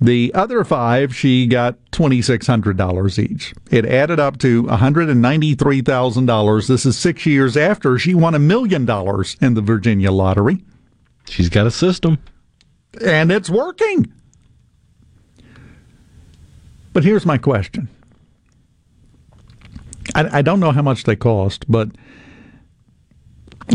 The 0.00 0.34
other 0.34 0.64
five, 0.64 1.14
she 1.14 1.46
got 1.46 1.78
$2,600 1.92 3.18
each. 3.18 3.54
It 3.70 3.86
added 3.86 4.18
up 4.18 4.38
to 4.38 4.64
$193,000. 4.64 6.66
This 6.66 6.86
is 6.86 6.98
six 6.98 7.24
years 7.24 7.56
after 7.56 7.96
she 7.98 8.14
won 8.14 8.34
a 8.34 8.40
million 8.40 8.84
dollars 8.84 9.36
in 9.40 9.54
the 9.54 9.62
Virginia 9.62 10.10
lottery. 10.10 10.64
She's 11.28 11.48
got 11.48 11.68
a 11.68 11.70
system. 11.70 12.18
And 13.04 13.30
it's 13.30 13.48
working. 13.48 14.12
But 16.96 17.04
here's 17.04 17.26
my 17.26 17.36
question. 17.36 17.90
I, 20.14 20.38
I 20.38 20.40
don't 20.40 20.60
know 20.60 20.72
how 20.72 20.80
much 20.80 21.04
they 21.04 21.14
cost, 21.14 21.70
but 21.70 21.90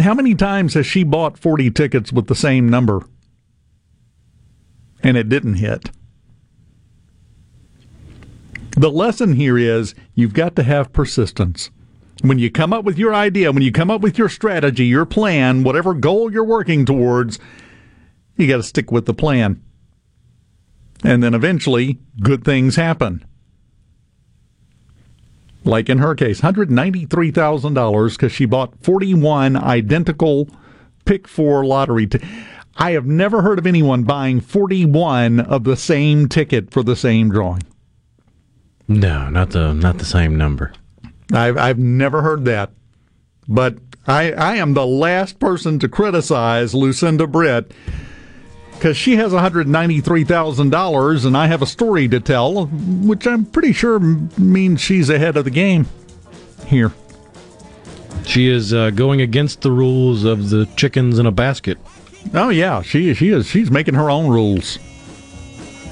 how 0.02 0.16
many 0.16 0.34
times 0.34 0.74
has 0.74 0.88
she 0.88 1.04
bought 1.04 1.38
40 1.38 1.70
tickets 1.70 2.12
with 2.12 2.26
the 2.26 2.34
same 2.34 2.68
number 2.68 3.06
and 5.04 5.18
it 5.18 5.30
didn't 5.30 5.58
hit? 5.58 5.92
The 8.72 8.90
lesson 8.90 9.36
here 9.36 9.56
is 9.56 9.94
you've 10.16 10.34
got 10.34 10.56
to 10.56 10.64
have 10.64 10.92
persistence. 10.92 11.70
When 12.24 12.40
you 12.40 12.50
come 12.50 12.74
up 12.74 12.86
with 12.86 12.98
your 12.98 13.14
idea, 13.14 13.52
when 13.52 13.62
you 13.62 13.72
come 13.72 13.92
up 13.92 14.02
with 14.02 14.18
your 14.18 14.30
strategy, 14.30 14.88
your 14.88 15.06
plan, 15.06 15.62
whatever 15.62 15.94
goal 15.94 16.34
you're 16.34 16.44
working 16.44 16.88
towards, 16.88 17.38
you 18.36 18.48
got 18.48 18.58
to 18.58 18.64
stick 18.64 18.92
with 18.92 19.06
the 19.06 19.14
plan. 19.14 19.62
And 21.04 21.24
then 21.24 21.34
eventually, 21.34 22.00
good 22.22 22.44
things 22.44 22.76
happen. 22.76 23.26
Like 25.64 25.90
in 25.90 26.00
her 26.00 26.16
case, 26.16 26.42
$193,000 26.42 28.12
because 28.12 28.32
she 28.32 28.46
bought 28.46 28.84
41 28.84 29.56
identical 29.56 30.50
pick 31.06 31.28
four 31.28 31.66
lottery. 31.66 32.08
T- 32.08 32.20
I 32.78 32.92
have 32.92 33.06
never 33.06 33.42
heard 33.42 33.60
of 33.60 33.68
anyone 33.68 34.04
buying 34.04 34.40
41 34.40 35.40
of 35.40 35.64
the 35.64 35.76
same 35.78 36.28
ticket 36.28 36.72
for 36.72 36.84
the 36.84 36.96
same 36.96 37.30
drawing. 37.30 37.64
No, 38.88 39.30
not 39.30 39.52
the 39.52 39.74
not 39.74 40.00
the 40.00 40.06
same 40.06 40.36
number. 40.38 40.74
I've 41.32 41.58
I've 41.58 41.80
never 41.80 42.22
heard 42.22 42.46
that. 42.46 42.72
But 43.48 43.78
I 44.08 44.32
I 44.34 44.56
am 44.56 44.74
the 44.74 44.86
last 44.86 45.40
person 45.40 45.80
to 45.80 45.88
criticize 45.88 46.74
Lucinda 46.74 47.28
Britt 47.28 47.72
because 48.82 48.98
she 48.98 49.16
has 49.16 49.32
$193,000 49.32 51.26
and 51.28 51.38
I 51.38 51.46
have 51.46 51.62
a 51.62 51.68
story 51.68 52.08
to 52.08 52.20
tell, 52.20 52.66
which 52.66 53.28
I'm 53.28 53.46
pretty 53.46 53.74
sure 53.74 54.00
means 54.00 54.82
she's 54.82 55.08
ahead 55.08 55.38
of 55.38 55.44
the 55.46 55.52
game 55.52 55.86
here. 56.66 56.92
She 58.26 58.50
is 58.50 58.74
uh, 58.74 58.90
going 58.90 59.22
against 59.22 59.62
the 59.62 59.72
rules 59.72 60.24
of 60.24 60.50
the 60.50 60.66
chickens 60.78 61.20
in 61.20 61.28
a 61.28 61.32
basket. 61.32 61.78
Oh 62.34 62.50
yeah, 62.50 62.82
she 62.82 63.14
she 63.14 63.30
is. 63.30 63.46
She's 63.46 63.70
making 63.70 63.94
her 63.94 64.10
own 64.10 64.28
rules. 64.28 64.80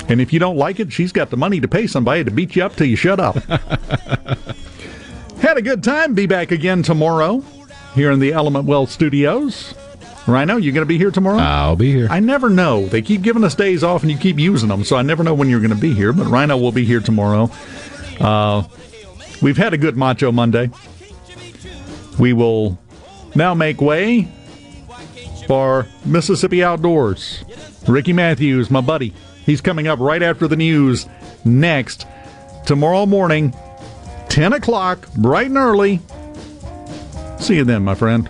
And 0.07 0.20
if 0.20 0.34
you 0.34 0.40
don't 0.40 0.57
like 0.57 0.80
it, 0.80 0.91
she's 0.91 1.11
got 1.11 1.30
the 1.30 1.38
money 1.38 1.60
to 1.60 1.68
pay 1.68 1.86
somebody 1.86 2.24
to 2.24 2.32
beat 2.32 2.56
you 2.56 2.64
up 2.64 2.76
till 2.76 2.88
you 2.88 2.95
shut 2.95 3.20
up. 3.20 3.36
Had 5.44 5.57
a 5.57 5.61
good 5.61 5.84
time. 5.84 6.16
Be 6.16 6.26
back 6.26 6.49
again 6.49 6.82
tomorrow 6.82 7.44
here 7.94 8.10
in 8.10 8.20
the 8.20 8.34
Element 8.34 8.66
Wealth 8.66 8.90
Studios. 8.90 9.76
Rhino, 10.30 10.57
you 10.57 10.72
going 10.72 10.85
to 10.85 10.88
be 10.88 10.97
here 10.97 11.11
tomorrow? 11.11 11.38
I'll 11.38 11.76
be 11.76 11.91
here. 11.91 12.07
I 12.10 12.19
never 12.19 12.49
know. 12.49 12.85
They 12.85 13.01
keep 13.01 13.22
giving 13.22 13.43
us 13.43 13.56
days 13.56 13.84
off 13.84 14.01
and 14.03 14.11
you 14.11 14.18
keep 14.18 14.39
using 14.39 14.69
them, 14.69 14.84
so 14.84 14.95
I 14.95 15.01
never 15.01 15.23
know 15.23 15.34
when 15.34 15.49
you're 15.49 15.60
going 15.60 15.69
to 15.69 15.76
be 15.76 15.93
here, 15.93 16.14
but 16.14 16.27
Rhino 16.27 16.57
will 16.57 16.72
be 16.72 16.85
here 16.85 16.99
tomorrow. 16.99 17.49
Uh, 18.19 18.64
we've 19.41 19.57
had 19.57 19.73
a 19.73 19.77
good 19.77 19.95
Macho 19.97 20.31
Monday. 20.31 20.69
We 22.18 22.34
will 22.34 22.77
now 23.35 23.53
make 23.53 23.81
way 23.81 24.27
for 25.47 25.88
Mississippi 26.06 26.64
Outdoors. 26.64 27.43
Ricky 27.88 28.14
Matthews, 28.14 28.69
my 28.69 28.81
buddy, 28.81 29.14
he's 29.45 29.61
coming 29.61 29.88
up 29.88 29.99
right 29.99 30.22
after 30.22 30.47
the 30.47 30.56
news 30.56 31.07
next. 31.45 32.06
Tomorrow 32.65 33.06
morning, 33.06 33.53
10 34.30 34.53
o'clock, 34.53 35.11
bright 35.14 35.47
and 35.47 35.57
early. 35.57 36.01
See 37.39 37.56
you 37.56 37.64
then, 37.64 37.84
my 37.84 37.95
friend. 37.95 38.30